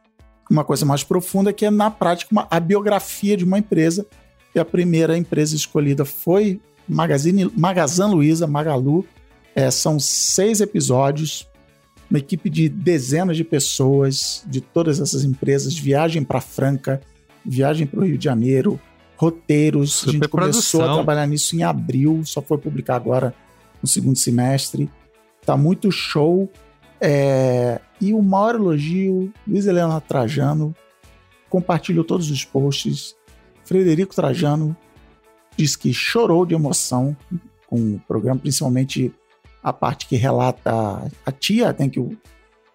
uma 0.51 0.63
coisa 0.63 0.85
mais 0.85 1.03
profunda, 1.03 1.51
que 1.51 1.65
é, 1.65 1.71
na 1.71 1.89
prática, 1.89 2.31
uma, 2.31 2.47
a 2.51 2.59
biografia 2.59 3.35
de 3.35 3.43
uma 3.43 3.57
empresa. 3.57 4.05
E 4.53 4.59
a 4.59 4.63
primeira 4.63 5.17
empresa 5.17 5.55
escolhida 5.55 6.05
foi 6.05 6.61
Magazine, 6.87 7.51
Magazine 7.57 8.09
Luiza, 8.13 8.45
Magalu. 8.47 9.05
É, 9.55 9.71
são 9.71 9.97
seis 9.99 10.59
episódios, 10.59 11.47
uma 12.09 12.19
equipe 12.19 12.49
de 12.49 12.67
dezenas 12.67 13.37
de 13.37 13.43
pessoas 13.43 14.43
de 14.45 14.59
todas 14.59 14.99
essas 14.99 15.23
empresas, 15.23 15.77
viagem 15.77 16.23
para 16.23 16.41
Franca, 16.41 17.01
viagem 17.43 17.87
para 17.87 18.01
o 18.01 18.03
Rio 18.03 18.17
de 18.17 18.25
Janeiro, 18.25 18.79
roteiros. 19.15 20.03
a 20.07 20.11
gente 20.11 20.27
começou 20.27 20.49
a 20.49 20.61
Superprodução. 20.61 20.95
trabalhar 20.95 21.25
nisso 21.25 21.55
em 21.55 21.63
abril, 21.63 22.21
só 22.25 22.41
foi 22.41 22.57
publicar 22.57 22.97
agora 22.97 23.33
no 23.81 23.87
segundo 23.87 24.17
semestre. 24.17 24.89
Tá 25.45 25.55
muito 25.55 25.91
show. 25.91 26.51
É, 26.99 27.79
e 28.01 28.13
o 28.13 28.21
maior 28.21 28.55
elogio, 28.55 29.31
Luiz 29.47 29.65
Helena 29.65 30.01
Trajano, 30.01 30.75
compartilhou 31.49 32.03
todos 32.03 32.29
os 32.29 32.43
posts. 32.43 33.15
Frederico 33.63 34.13
Trajano 34.13 34.75
diz 35.57 35.75
que 35.75 35.93
chorou 35.93 36.45
de 36.45 36.53
emoção 36.53 37.15
com 37.67 37.95
o 37.95 38.01
programa, 38.07 38.39
principalmente 38.39 39.13
a 39.65 39.73
parte 39.73 40.05
que 40.05 40.15
relata 40.15 40.71
a 41.25 41.31
tia, 41.31 41.73
tem 41.73 41.89
que 41.89 41.99
o, 41.99 42.15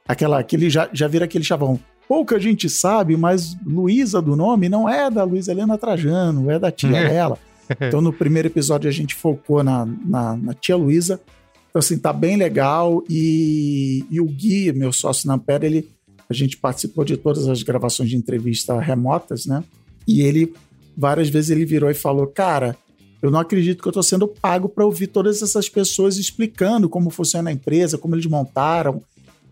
aquela, 0.08 0.40
aquele 0.40 0.68
já, 0.68 0.90
já 0.92 1.06
vira 1.06 1.24
aquele 1.24 1.44
chavão. 1.44 1.78
Pouca 2.08 2.36
gente 2.40 2.68
sabe, 2.68 3.16
mas 3.16 3.56
Luísa 3.64 4.20
do 4.20 4.34
nome 4.34 4.68
não 4.68 4.88
é 4.88 5.08
da 5.08 5.22
Luiz 5.22 5.46
Helena 5.46 5.78
Trajano, 5.78 6.50
é 6.50 6.58
da 6.58 6.72
tia 6.72 6.90
dela. 6.90 7.38
Então, 7.80 8.00
no 8.00 8.12
primeiro 8.12 8.48
episódio, 8.48 8.88
a 8.88 8.92
gente 8.92 9.14
focou 9.14 9.62
na, 9.62 9.86
na, 9.86 10.36
na 10.36 10.52
tia 10.52 10.74
Luísa. 10.74 11.20
Então, 11.68 11.78
assim, 11.78 11.96
tá 11.96 12.12
bem 12.12 12.36
legal. 12.36 13.00
E, 13.08 14.04
e 14.10 14.20
o 14.20 14.24
Gui, 14.24 14.72
meu 14.72 14.92
sócio 14.92 15.28
na 15.28 15.34
Ampere, 15.34 15.66
ele, 15.66 15.88
a 16.28 16.34
gente 16.34 16.56
participou 16.56 17.04
de 17.04 17.16
todas 17.16 17.46
as 17.46 17.62
gravações 17.62 18.10
de 18.10 18.16
entrevista 18.16 18.76
remotas, 18.80 19.46
né? 19.46 19.62
E 20.04 20.20
ele, 20.20 20.52
várias 20.96 21.28
vezes, 21.28 21.50
ele 21.50 21.64
virou 21.64 21.88
e 21.88 21.94
falou: 21.94 22.26
Cara, 22.26 22.76
eu 23.22 23.30
não 23.30 23.40
acredito 23.40 23.82
que 23.82 23.88
eu 23.88 23.92
tô 23.92 24.02
sendo 24.02 24.26
pago 24.26 24.68
para 24.68 24.84
ouvir 24.84 25.08
todas 25.08 25.42
essas 25.42 25.68
pessoas 25.68 26.16
explicando 26.16 26.88
como 26.88 27.10
funciona 27.10 27.50
a 27.50 27.52
empresa, 27.52 27.98
como 27.98 28.14
eles 28.14 28.26
montaram. 28.26 29.02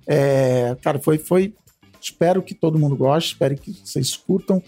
É, 0.06 0.76
cara, 0.82 0.98
foi, 0.98 1.18
foi. 1.18 1.54
Espero 2.00 2.42
que 2.42 2.54
todo 2.54 2.78
mundo 2.78 2.96
goste, 2.96 3.32
espero 3.32 3.56
que 3.56 3.72
vocês 3.84 4.16
curtam. 4.16 4.62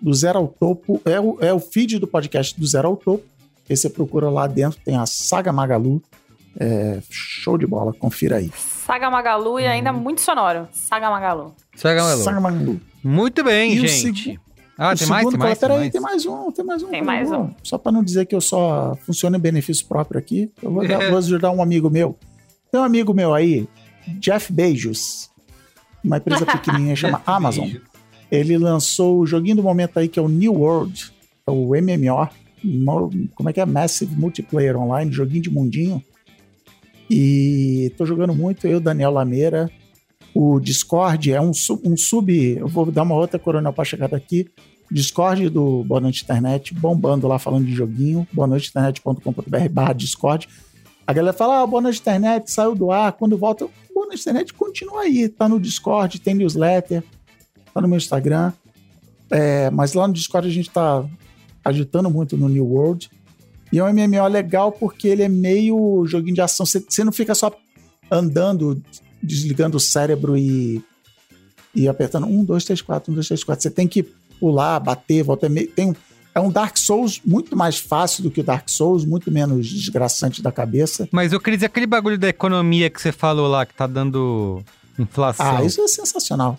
Do 0.00 0.12
Zero 0.12 0.38
ao 0.40 0.48
Topo, 0.48 1.00
é 1.04 1.20
o, 1.20 1.38
é 1.40 1.52
o 1.52 1.60
feed 1.60 2.00
do 2.00 2.08
podcast 2.08 2.58
do 2.58 2.66
Zero 2.66 2.88
ao 2.88 2.96
Topo. 2.96 3.24
Aí 3.70 3.76
você 3.76 3.88
procura 3.88 4.28
lá 4.28 4.48
dentro, 4.48 4.80
tem 4.84 4.96
a 4.96 5.06
Saga 5.06 5.52
Magalu. 5.52 6.02
É, 6.58 7.00
show 7.08 7.56
de 7.56 7.66
bola, 7.66 7.92
confira 7.92 8.36
aí. 8.36 8.50
Saga 8.56 9.08
Magalu 9.10 9.60
e 9.60 9.66
ainda 9.66 9.92
muito 9.92 10.20
sonoro. 10.20 10.68
Saga 10.72 11.08
Magalu. 11.08 11.54
Saga 11.76 12.02
Magalu. 12.02 12.22
Saga 12.22 12.40
Magalu. 12.40 12.80
Muito 13.02 13.44
bem, 13.44 13.74
E 13.74 13.80
o 13.80 13.86
gente. 13.86 14.40
Ah, 14.78 14.92
o 14.94 14.96
tem 14.96 15.06
mais, 15.06 15.28
tem 15.28 15.38
mais, 15.38 15.58
tem 15.58 15.68
Peraí, 15.68 15.78
mais. 15.80 15.92
tem 15.92 16.00
mais 16.00 16.26
um, 16.26 16.50
tem 16.50 16.64
mais 16.64 16.82
um. 16.82 16.88
Tem 16.88 17.02
mais 17.02 17.30
um. 17.30 17.50
Só 17.62 17.76
para 17.78 17.92
não 17.92 18.02
dizer 18.02 18.26
que 18.26 18.34
eu 18.34 18.40
só 18.40 18.96
funciono 19.06 19.36
em 19.36 19.40
benefício 19.40 19.86
próprio 19.86 20.18
aqui, 20.18 20.50
eu 20.62 20.72
vou, 20.72 20.86
dar, 20.88 20.98
vou 21.10 21.18
ajudar 21.18 21.50
um 21.50 21.62
amigo 21.62 21.90
meu. 21.90 22.16
Tem 22.70 22.80
um 22.80 22.84
amigo 22.84 23.12
meu 23.12 23.34
aí, 23.34 23.68
Jeff 24.18 24.52
Bezos, 24.52 25.30
uma 26.02 26.16
empresa 26.16 26.46
pequenininha 26.46 26.96
chama 26.96 27.20
Amazon. 27.26 27.68
Ele 28.30 28.56
lançou 28.56 29.18
o 29.20 29.26
joguinho 29.26 29.56
do 29.56 29.62
momento 29.62 29.98
aí 29.98 30.08
que 30.08 30.18
é 30.18 30.22
o 30.22 30.28
New 30.28 30.54
World, 30.54 31.12
é 31.46 31.50
o 31.50 31.68
MMO, 31.74 32.28
mo- 32.64 33.10
como 33.34 33.50
é 33.50 33.52
que 33.52 33.60
é? 33.60 33.66
Massive 33.66 34.16
Multiplayer 34.16 34.76
Online, 34.76 35.12
joguinho 35.12 35.42
de 35.42 35.50
mundinho. 35.50 36.02
E 37.10 37.92
tô 37.98 38.06
jogando 38.06 38.34
muito, 38.34 38.66
eu, 38.66 38.80
Daniel 38.80 39.10
Lameira. 39.10 39.70
O 40.34 40.58
Discord 40.58 41.30
é 41.32 41.40
um, 41.40 41.52
su- 41.52 41.80
um 41.84 41.96
sub. 41.96 42.32
Eu 42.58 42.66
vou 42.68 42.90
dar 42.90 43.02
uma 43.02 43.14
outra 43.14 43.38
coronel 43.38 43.72
para 43.72 43.84
chegar 43.84 44.08
daqui. 44.08 44.48
Discord 44.90 45.48
do 45.48 45.84
Boa 45.84 46.00
Noite 46.00 46.22
Internet, 46.22 46.74
bombando 46.74 47.26
lá 47.26 47.38
falando 47.38 47.64
de 47.66 47.72
joguinho. 47.74 48.26
boanoiteinternet.com.br 48.32 49.68
barra 49.70 49.92
Discord. 49.92 50.48
A 51.06 51.12
galera 51.12 51.36
fala, 51.36 51.62
ah, 51.62 51.66
Boa 51.66 51.82
Noite 51.82 52.00
Internet 52.00 52.50
saiu 52.50 52.74
do 52.74 52.90
ar, 52.90 53.12
quando 53.12 53.36
volta. 53.36 53.66
Boa 53.94 54.06
Noite 54.06 54.20
Internet 54.20 54.54
continua 54.54 55.02
aí, 55.02 55.28
tá 55.28 55.48
no 55.48 55.58
Discord, 55.60 56.20
tem 56.20 56.34
newsletter, 56.34 57.02
tá 57.72 57.80
no 57.80 57.88
meu 57.88 57.96
Instagram. 57.96 58.52
É, 59.30 59.70
mas 59.70 59.94
lá 59.94 60.06
no 60.06 60.12
Discord 60.14 60.46
a 60.46 60.50
gente 60.50 60.70
tá 60.70 61.04
agitando 61.64 62.10
muito 62.10 62.36
no 62.36 62.48
New 62.48 62.66
World. 62.66 63.10
E 63.72 63.78
é 63.78 63.84
um 63.84 63.90
MMO 63.92 64.26
legal 64.28 64.70
porque 64.70 65.08
ele 65.08 65.22
é 65.22 65.28
meio 65.28 66.04
joguinho 66.06 66.34
de 66.34 66.42
ação. 66.42 66.66
Você 66.66 67.02
não 67.02 67.12
fica 67.12 67.34
só 67.34 67.50
andando 68.10 68.82
desligando 69.22 69.76
o 69.76 69.80
cérebro 69.80 70.36
e, 70.36 70.82
e 71.74 71.88
apertando 71.88 72.26
um, 72.26 72.44
dois, 72.44 72.64
três, 72.64 72.80
quatro, 72.80 73.12
um, 73.12 73.14
dois, 73.14 73.26
três, 73.26 73.44
quatro. 73.44 73.62
Você 73.62 73.70
tem 73.70 73.86
que 73.86 74.02
pular, 74.40 74.80
bater, 74.80 75.22
voltar. 75.22 75.48
Tem 75.74 75.90
um, 75.90 75.94
é 76.34 76.40
um 76.40 76.50
Dark 76.50 76.76
Souls 76.76 77.20
muito 77.24 77.56
mais 77.56 77.78
fácil 77.78 78.22
do 78.22 78.30
que 78.30 78.40
o 78.40 78.44
Dark 78.44 78.68
Souls, 78.68 79.04
muito 79.04 79.30
menos 79.30 79.68
desgraçante 79.68 80.42
da 80.42 80.50
cabeça. 80.50 81.08
Mas 81.12 81.32
eu 81.32 81.40
queria 81.40 81.58
dizer 81.58 81.66
aquele 81.66 81.86
bagulho 81.86 82.18
da 82.18 82.28
economia 82.28 82.88
que 82.88 83.00
você 83.00 83.12
falou 83.12 83.46
lá, 83.48 83.66
que 83.66 83.74
tá 83.74 83.86
dando 83.86 84.62
inflação. 84.98 85.58
Ah, 85.58 85.64
isso 85.64 85.80
é 85.80 85.88
sensacional. 85.88 86.58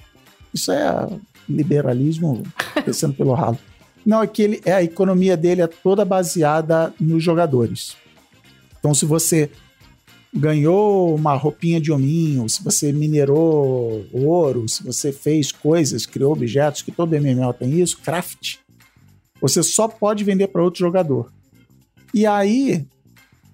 Isso 0.54 0.72
é 0.72 1.10
liberalismo 1.50 2.44
descendo 2.86 3.14
pelo 3.14 3.34
ralo. 3.34 3.58
Não, 4.06 4.22
é 4.22 4.28
que 4.28 4.42
ele, 4.42 4.62
é, 4.66 4.74
a 4.74 4.84
economia 4.84 5.36
dele 5.36 5.62
é 5.62 5.68
toda 5.68 6.06
baseada 6.06 6.94
nos 7.00 7.24
jogadores. 7.24 7.96
Então, 8.80 8.94
se 8.94 9.06
você 9.06 9.50
ganhou 10.34 11.14
uma 11.14 11.36
roupinha 11.36 11.80
de 11.80 11.92
hominho, 11.92 12.50
se 12.50 12.64
você 12.64 12.92
minerou 12.92 14.06
ouro, 14.12 14.68
se 14.68 14.84
você 14.84 15.12
fez 15.12 15.52
coisas, 15.52 16.06
criou 16.06 16.34
objetos, 16.34 16.82
que 16.82 16.92
todo 16.92 17.16
MMO 17.16 17.54
tem 17.54 17.80
isso, 17.80 18.00
craft, 18.00 18.58
você 19.40 19.62
só 19.62 19.88
pode 19.88 20.24
vender 20.24 20.48
para 20.48 20.64
outro 20.64 20.80
jogador. 20.80 21.32
E 22.14 22.26
aí, 22.26 22.86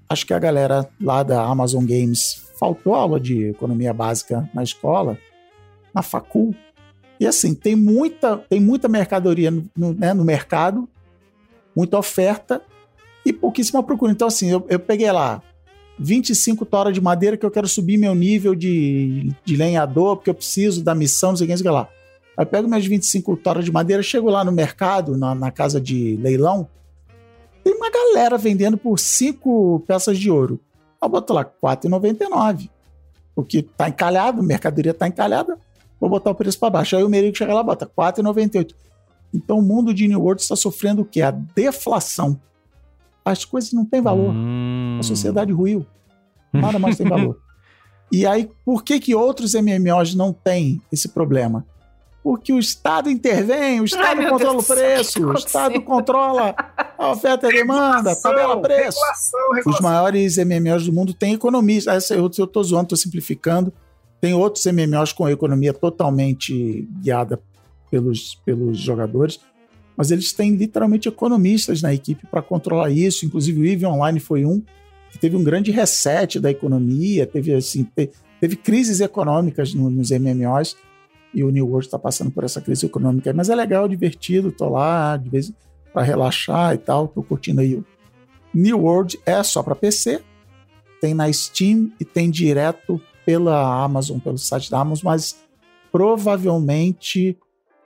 acho 0.07 0.25
que 0.25 0.33
a 0.33 0.39
galera 0.39 0.89
lá 1.01 1.21
da 1.21 1.43
Amazon 1.43 1.85
Games 1.85 2.45
faltou 2.57 2.93
aula 2.93 3.19
de 3.19 3.49
economia 3.49 3.93
básica 3.93 4.49
na 4.53 4.63
escola, 4.63 5.17
na 5.93 6.01
facul. 6.01 6.55
E 7.19 7.27
assim, 7.27 7.53
tem 7.53 7.75
muita, 7.75 8.37
tem 8.37 8.59
muita 8.59 8.87
mercadoria 8.87 9.51
no, 9.51 9.69
no, 9.75 9.93
né, 9.93 10.13
no 10.13 10.23
mercado, 10.23 10.87
muita 11.75 11.97
oferta 11.97 12.61
e 13.25 13.33
pouquíssima 13.33 13.83
procura. 13.83 14.11
Então, 14.11 14.27
assim, 14.27 14.49
eu, 14.49 14.65
eu 14.69 14.79
peguei 14.79 15.11
lá 15.11 15.41
25 15.99 16.65
toras 16.65 16.93
de 16.93 17.01
madeira 17.01 17.35
que 17.35 17.45
eu 17.45 17.51
quero 17.51 17.67
subir 17.67 17.97
meu 17.97 18.15
nível 18.15 18.55
de, 18.55 19.33
de 19.43 19.55
lenhador, 19.57 20.15
porque 20.15 20.29
eu 20.29 20.33
preciso 20.33 20.83
da 20.83 20.95
missão, 20.95 21.31
não 21.31 21.37
sei 21.37 21.45
o 21.45 21.47
que, 21.47 21.53
não 21.53 21.57
sei 21.57 21.67
o 21.67 21.69
que 21.69 21.75
lá. 21.75 21.89
Aí 22.37 22.45
pego 22.45 22.69
minhas 22.69 22.85
25 22.85 23.35
toras 23.37 23.65
de 23.65 23.71
madeira, 23.71 24.01
chego 24.01 24.29
lá 24.29 24.45
no 24.45 24.51
mercado, 24.51 25.17
na, 25.17 25.35
na 25.35 25.51
casa 25.51 25.79
de 25.79 26.15
leilão, 26.17 26.67
tem 27.63 27.75
uma 27.75 27.91
galera 27.91 28.37
vendendo 28.37 28.77
por 28.77 28.97
5 28.97 29.83
peças 29.85 30.17
de 30.17 30.31
ouro. 30.31 30.59
Eu 31.01 31.09
boto 31.09 31.33
lá 31.33 31.43
4,99. 31.43 32.69
Porque 33.35 33.61
tá 33.61 33.89
encalhado, 33.89 34.41
mercadoria 34.41 34.93
tá 34.93 35.07
encalhada, 35.07 35.57
vou 35.99 36.09
botar 36.09 36.31
o 36.31 36.35
preço 36.35 36.57
para 36.59 36.69
baixo. 36.69 36.95
Aí 36.95 37.03
o 37.03 37.09
Merigo 37.09 37.37
chega 37.37 37.53
lá 37.53 37.61
e 37.61 37.65
bota 37.65 37.85
4,98. 37.85 38.73
Então 39.33 39.59
o 39.59 39.61
mundo 39.61 39.93
de 39.93 40.07
New 40.07 40.21
World 40.21 40.41
está 40.41 40.55
sofrendo 40.55 41.01
o 41.01 41.05
quê? 41.05 41.21
A 41.21 41.31
deflação 41.31 42.39
as 43.29 43.45
coisas 43.45 43.71
não 43.73 43.85
têm 43.85 44.01
valor. 44.01 44.31
Hum. 44.33 44.78
A 44.99 45.03
sociedade 45.03 45.51
ruiu. 45.51 45.85
Nada 46.51 46.77
mais 46.77 46.97
tem 46.97 47.07
valor. 47.07 47.37
E 48.11 48.25
aí, 48.25 48.49
por 48.65 48.83
que, 48.83 48.99
que 48.99 49.13
outros 49.13 49.53
MMOs 49.53 50.15
não 50.15 50.33
têm 50.33 50.81
esse 50.91 51.09
problema? 51.09 51.63
Porque 52.23 52.51
o 52.51 52.57
Estado 52.57 53.07
intervém, 53.07 53.79
o 53.79 53.85
Estado 53.85 54.21
Ai, 54.21 54.29
controla 54.31 54.53
Deus 54.53 54.63
o 54.67 54.73
preço, 54.73 55.27
o 55.27 55.33
Estado 55.33 55.79
controla 55.83 56.55
a 56.97 57.11
oferta 57.11 57.45
e 57.45 57.51
a 57.51 57.53
demanda, 57.53 58.15
tabela 58.15 58.59
preço. 58.59 58.97
Regulação, 58.97 59.53
regulação. 59.53 59.73
Os 59.73 59.79
maiores 59.79 60.37
MMOs 60.37 60.87
do 60.87 60.91
mundo 60.91 61.13
têm 61.13 61.35
economia. 61.35 61.81
Essa 61.85 62.15
eu 62.15 62.25
estou 62.25 62.63
zoando, 62.63 62.85
estou 62.85 62.97
simplificando. 62.97 63.71
Tem 64.19 64.33
outros 64.33 64.65
MMOs 64.65 65.13
com 65.13 65.29
economia 65.29 65.71
totalmente 65.71 66.89
guiada 66.99 67.39
pelos, 67.91 68.41
pelos 68.43 68.79
jogadores 68.79 69.39
mas 69.99 70.11
eles 70.11 70.31
têm 70.31 70.55
literalmente 70.55 71.09
economistas 71.09 71.81
na 71.81 71.93
equipe 71.93 72.25
para 72.25 72.41
controlar 72.41 72.89
isso. 72.89 73.25
Inclusive, 73.25 73.59
o 73.59 73.65
EVE 73.65 73.85
Online 73.85 74.17
foi 74.17 74.45
um 74.45 74.63
teve 75.17 75.35
um 75.35 75.43
grande 75.43 75.71
reset 75.71 76.39
da 76.39 76.51
economia, 76.51 77.25
teve, 77.25 77.53
assim, 77.53 77.87
teve 78.39 78.55
crises 78.55 78.99
econômicas 78.99 79.73
no, 79.73 79.89
nos 79.89 80.11
MMOs, 80.11 80.75
e 81.33 81.43
o 81.43 81.49
New 81.49 81.67
World 81.67 81.87
está 81.87 81.99
passando 81.99 82.31
por 82.31 82.43
essa 82.43 82.61
crise 82.61 82.85
econômica. 82.85 83.31
Mas 83.33 83.49
é 83.49 83.55
legal, 83.55 83.87
divertido, 83.87 84.51
tô 84.51 84.69
lá 84.69 85.15
de 85.17 85.29
vez 85.29 85.53
para 85.93 86.03
relaxar 86.03 86.73
e 86.73 86.77
tal, 86.77 87.07
tô 87.07 87.23
curtindo 87.23 87.61
aí. 87.61 87.81
New 88.53 88.79
World 88.79 89.19
é 89.25 89.41
só 89.43 89.61
para 89.61 89.75
PC, 89.75 90.21
tem 90.99 91.13
na 91.13 91.31
Steam 91.31 91.91
e 91.99 92.05
tem 92.05 92.29
direto 92.29 92.99
pela 93.25 93.83
Amazon, 93.83 94.19
pelo 94.19 94.37
site 94.37 94.71
da 94.71 94.79
Amazon, 94.79 95.05
mas 95.05 95.35
provavelmente 95.91 97.37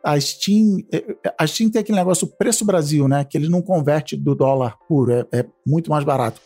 a 0.03 0.19
Steam, 0.19 0.83
é, 0.91 1.15
a 1.37 1.47
Steam 1.47 1.69
tem 1.69 1.81
aquele 1.81 1.97
negócio 1.97 2.27
preço 2.27 2.65
Brasil, 2.65 3.07
né? 3.07 3.23
Que 3.23 3.37
ele 3.37 3.47
não 3.47 3.61
converte 3.61 4.17
do 4.17 4.35
dólar 4.35 4.77
puro, 4.87 5.11
é, 5.13 5.25
é, 5.31 5.45
muito 5.65 5.89
mais 5.89 6.03
barato. 6.03 6.41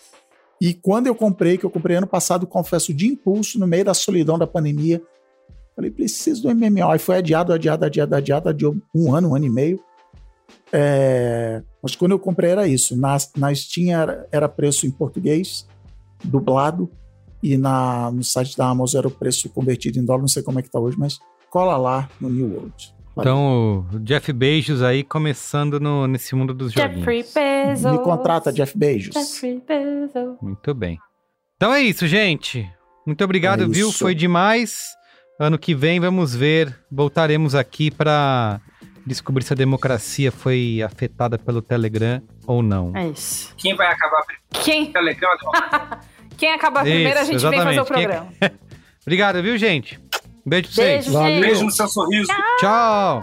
E 0.59 0.73
quando 0.73 1.07
eu 1.07 1.15
comprei, 1.15 1.57
que 1.57 1.65
eu 1.65 1.69
comprei 1.69 1.97
ano 1.97 2.07
passado, 2.07 2.47
confesso, 2.47 2.93
de 2.93 3.07
impulso, 3.07 3.59
no 3.59 3.67
meio 3.67 3.85
da 3.85 3.93
solidão 3.93 4.37
da 4.37 4.47
pandemia, 4.47 5.01
falei, 5.75 5.91
preciso 5.91 6.43
do 6.43 6.55
MMO. 6.55 6.95
E 6.95 6.99
foi 6.99 7.17
adiado, 7.17 7.53
adiado, 7.53 7.85
adiado, 7.85 8.15
adiado, 8.15 8.49
adiado 8.49 8.81
um 8.93 9.13
ano, 9.13 9.29
um 9.29 9.35
ano 9.35 9.45
e 9.45 9.49
meio. 9.49 9.79
É... 10.71 11.61
Mas 11.81 11.95
quando 11.95 12.11
eu 12.11 12.19
comprei 12.19 12.51
era 12.51 12.67
isso. 12.67 12.97
Na, 12.97 13.17
na 13.37 13.53
Steam 13.53 13.95
era, 13.95 14.27
era 14.31 14.49
preço 14.49 14.87
em 14.87 14.91
português, 14.91 15.67
dublado, 16.23 16.89
e 17.41 17.55
na, 17.55 18.11
no 18.11 18.23
site 18.23 18.57
da 18.57 18.67
Amazon 18.67 18.99
era 18.99 19.07
o 19.07 19.11
preço 19.11 19.47
convertido 19.49 19.99
em 19.99 20.05
dólar, 20.05 20.21
não 20.21 20.27
sei 20.27 20.41
como 20.41 20.59
é 20.59 20.61
que 20.63 20.71
tá 20.71 20.79
hoje, 20.79 20.97
mas 20.97 21.19
cola 21.49 21.77
lá 21.77 22.09
no 22.19 22.29
New 22.29 22.51
World. 22.53 22.96
Então, 23.19 23.87
o 23.93 23.99
Jeff 23.99 24.31
Bezos 24.33 24.81
aí 24.81 25.03
começando 25.03 25.79
no, 25.79 26.07
nesse 26.07 26.35
mundo 26.35 26.53
dos 26.53 26.71
Jeffrey 26.71 27.23
joguinhos. 27.23 27.33
Bezos. 27.33 27.91
Me 27.91 27.99
contrata, 27.99 28.51
Jeff 28.51 28.77
Bezos. 28.77 29.13
Jeffrey 29.13 29.61
Bezos. 29.67 30.37
Muito 30.41 30.73
bem. 30.73 30.99
Então 31.55 31.73
é 31.73 31.81
isso, 31.81 32.05
gente. 32.07 32.69
Muito 33.05 33.23
obrigado, 33.23 33.63
é 33.63 33.67
viu? 33.67 33.91
Foi 33.91 34.13
demais. 34.13 34.95
Ano 35.39 35.57
que 35.57 35.73
vem 35.73 35.99
vamos 35.99 36.35
ver, 36.35 36.75
voltaremos 36.91 37.55
aqui 37.55 37.91
para 37.91 38.59
descobrir 39.05 39.43
se 39.43 39.53
a 39.53 39.55
democracia 39.55 40.31
foi 40.31 40.81
afetada 40.83 41.37
pelo 41.37 41.61
Telegram 41.61 42.21
ou 42.45 42.61
não. 42.61 42.91
É 42.95 43.07
isso. 43.07 43.53
Quem 43.55 43.75
vai 43.75 43.87
acabar 43.87 44.23
primeiro? 44.23 44.43
Quem? 44.51 44.91
Telegram 44.91 45.29
Quem 46.37 46.51
acabar 46.51 46.85
isso, 46.85 46.93
primeiro, 46.93 47.19
a 47.19 47.23
gente 47.23 47.35
exatamente. 47.35 47.65
vem 47.65 47.75
fazer 47.75 47.81
o 47.81 47.85
programa. 47.85 48.27
Quem... 48.39 48.51
obrigado, 49.01 49.41
viu, 49.41 49.57
gente? 49.57 49.99
Beijo 50.47 50.69
pra 50.73 50.83
Beijo, 50.85 51.11
vocês. 51.11 51.27
Gente. 51.27 51.41
Beijo 51.41 51.65
no 51.65 51.71
seu 51.71 51.87
sorriso. 51.89 52.31
Tchau. 52.61 53.21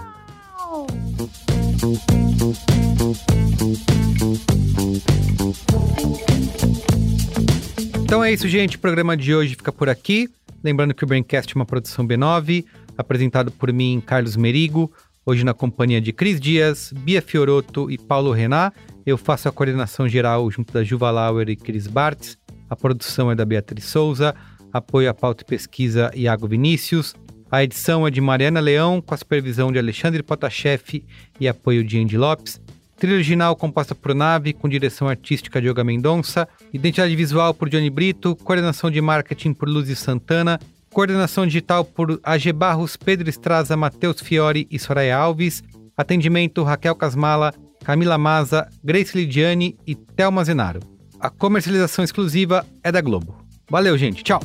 Então 8.02 8.22
é 8.22 8.30
isso, 8.30 8.46
gente. 8.46 8.76
O 8.76 8.78
programa 8.78 9.16
de 9.16 9.34
hoje 9.34 9.54
fica 9.54 9.72
por 9.72 9.88
aqui. 9.88 10.28
Lembrando 10.62 10.92
que 10.92 11.02
o 11.02 11.06
Braincast 11.06 11.50
é 11.50 11.56
uma 11.56 11.64
produção 11.64 12.06
B9, 12.06 12.66
apresentado 12.96 13.50
por 13.50 13.72
mim, 13.72 14.02
Carlos 14.04 14.36
Merigo. 14.36 14.92
Hoje 15.24 15.44
na 15.44 15.54
companhia 15.54 16.02
de 16.02 16.12
Cris 16.12 16.38
Dias, 16.38 16.92
Bia 16.94 17.22
Fioroto 17.22 17.90
e 17.90 17.96
Paulo 17.96 18.32
Renat. 18.32 18.76
Eu 19.06 19.16
faço 19.16 19.48
a 19.48 19.52
coordenação 19.52 20.06
geral 20.06 20.50
junto 20.50 20.74
da 20.74 20.84
Juva 20.84 21.10
Lauer 21.10 21.48
e 21.48 21.56
Cris 21.56 21.86
Bartz. 21.86 22.36
A 22.68 22.76
produção 22.76 23.30
é 23.30 23.34
da 23.34 23.46
Beatriz 23.46 23.86
Souza 23.86 24.34
apoio 24.74 25.08
à 25.08 25.14
pauta 25.14 25.44
e 25.44 25.46
pesquisa 25.46 26.10
Iago 26.14 26.48
Vinícius. 26.48 27.14
A 27.50 27.62
edição 27.62 28.04
é 28.04 28.10
de 28.10 28.20
Mariana 28.20 28.58
Leão, 28.58 29.00
com 29.00 29.14
a 29.14 29.16
supervisão 29.16 29.70
de 29.70 29.78
Alexandre 29.78 30.20
Potashev 30.20 31.04
e 31.38 31.46
apoio 31.46 31.84
de 31.84 32.00
Andy 32.00 32.18
Lopes. 32.18 32.60
Trilha 32.96 33.14
original 33.14 33.54
composta 33.54 33.94
por 33.94 34.12
Nave, 34.14 34.52
com 34.52 34.68
direção 34.68 35.08
artística 35.08 35.60
de 35.60 35.68
Yoga 35.68 35.84
Mendonça. 35.84 36.48
Identidade 36.72 37.14
visual 37.14 37.54
por 37.54 37.68
Johnny 37.68 37.88
Brito. 37.88 38.34
Coordenação 38.34 38.90
de 38.90 39.00
marketing 39.00 39.52
por 39.52 39.68
Luzes 39.68 40.00
Santana. 40.00 40.58
Coordenação 40.90 41.46
digital 41.46 41.84
por 41.84 42.18
AG 42.24 42.52
Barros, 42.52 42.96
Pedro 42.96 43.28
Estraza, 43.28 43.76
Matheus 43.76 44.20
Fiore 44.20 44.66
e 44.70 44.78
Soraya 44.78 45.16
Alves. 45.16 45.62
Atendimento 45.96 46.64
Raquel 46.64 46.96
Casmala, 46.96 47.54
Camila 47.84 48.18
Maza, 48.18 48.68
Grace 48.82 49.16
Lidiane 49.16 49.76
e 49.86 49.94
Thelma 49.94 50.44
Zenaro. 50.44 50.80
A 51.20 51.30
comercialização 51.30 52.04
exclusiva 52.04 52.66
é 52.82 52.90
da 52.90 53.00
Globo. 53.00 53.43
Valeu, 53.68 53.96
gente. 53.98 54.22
Tchau. 54.22 54.40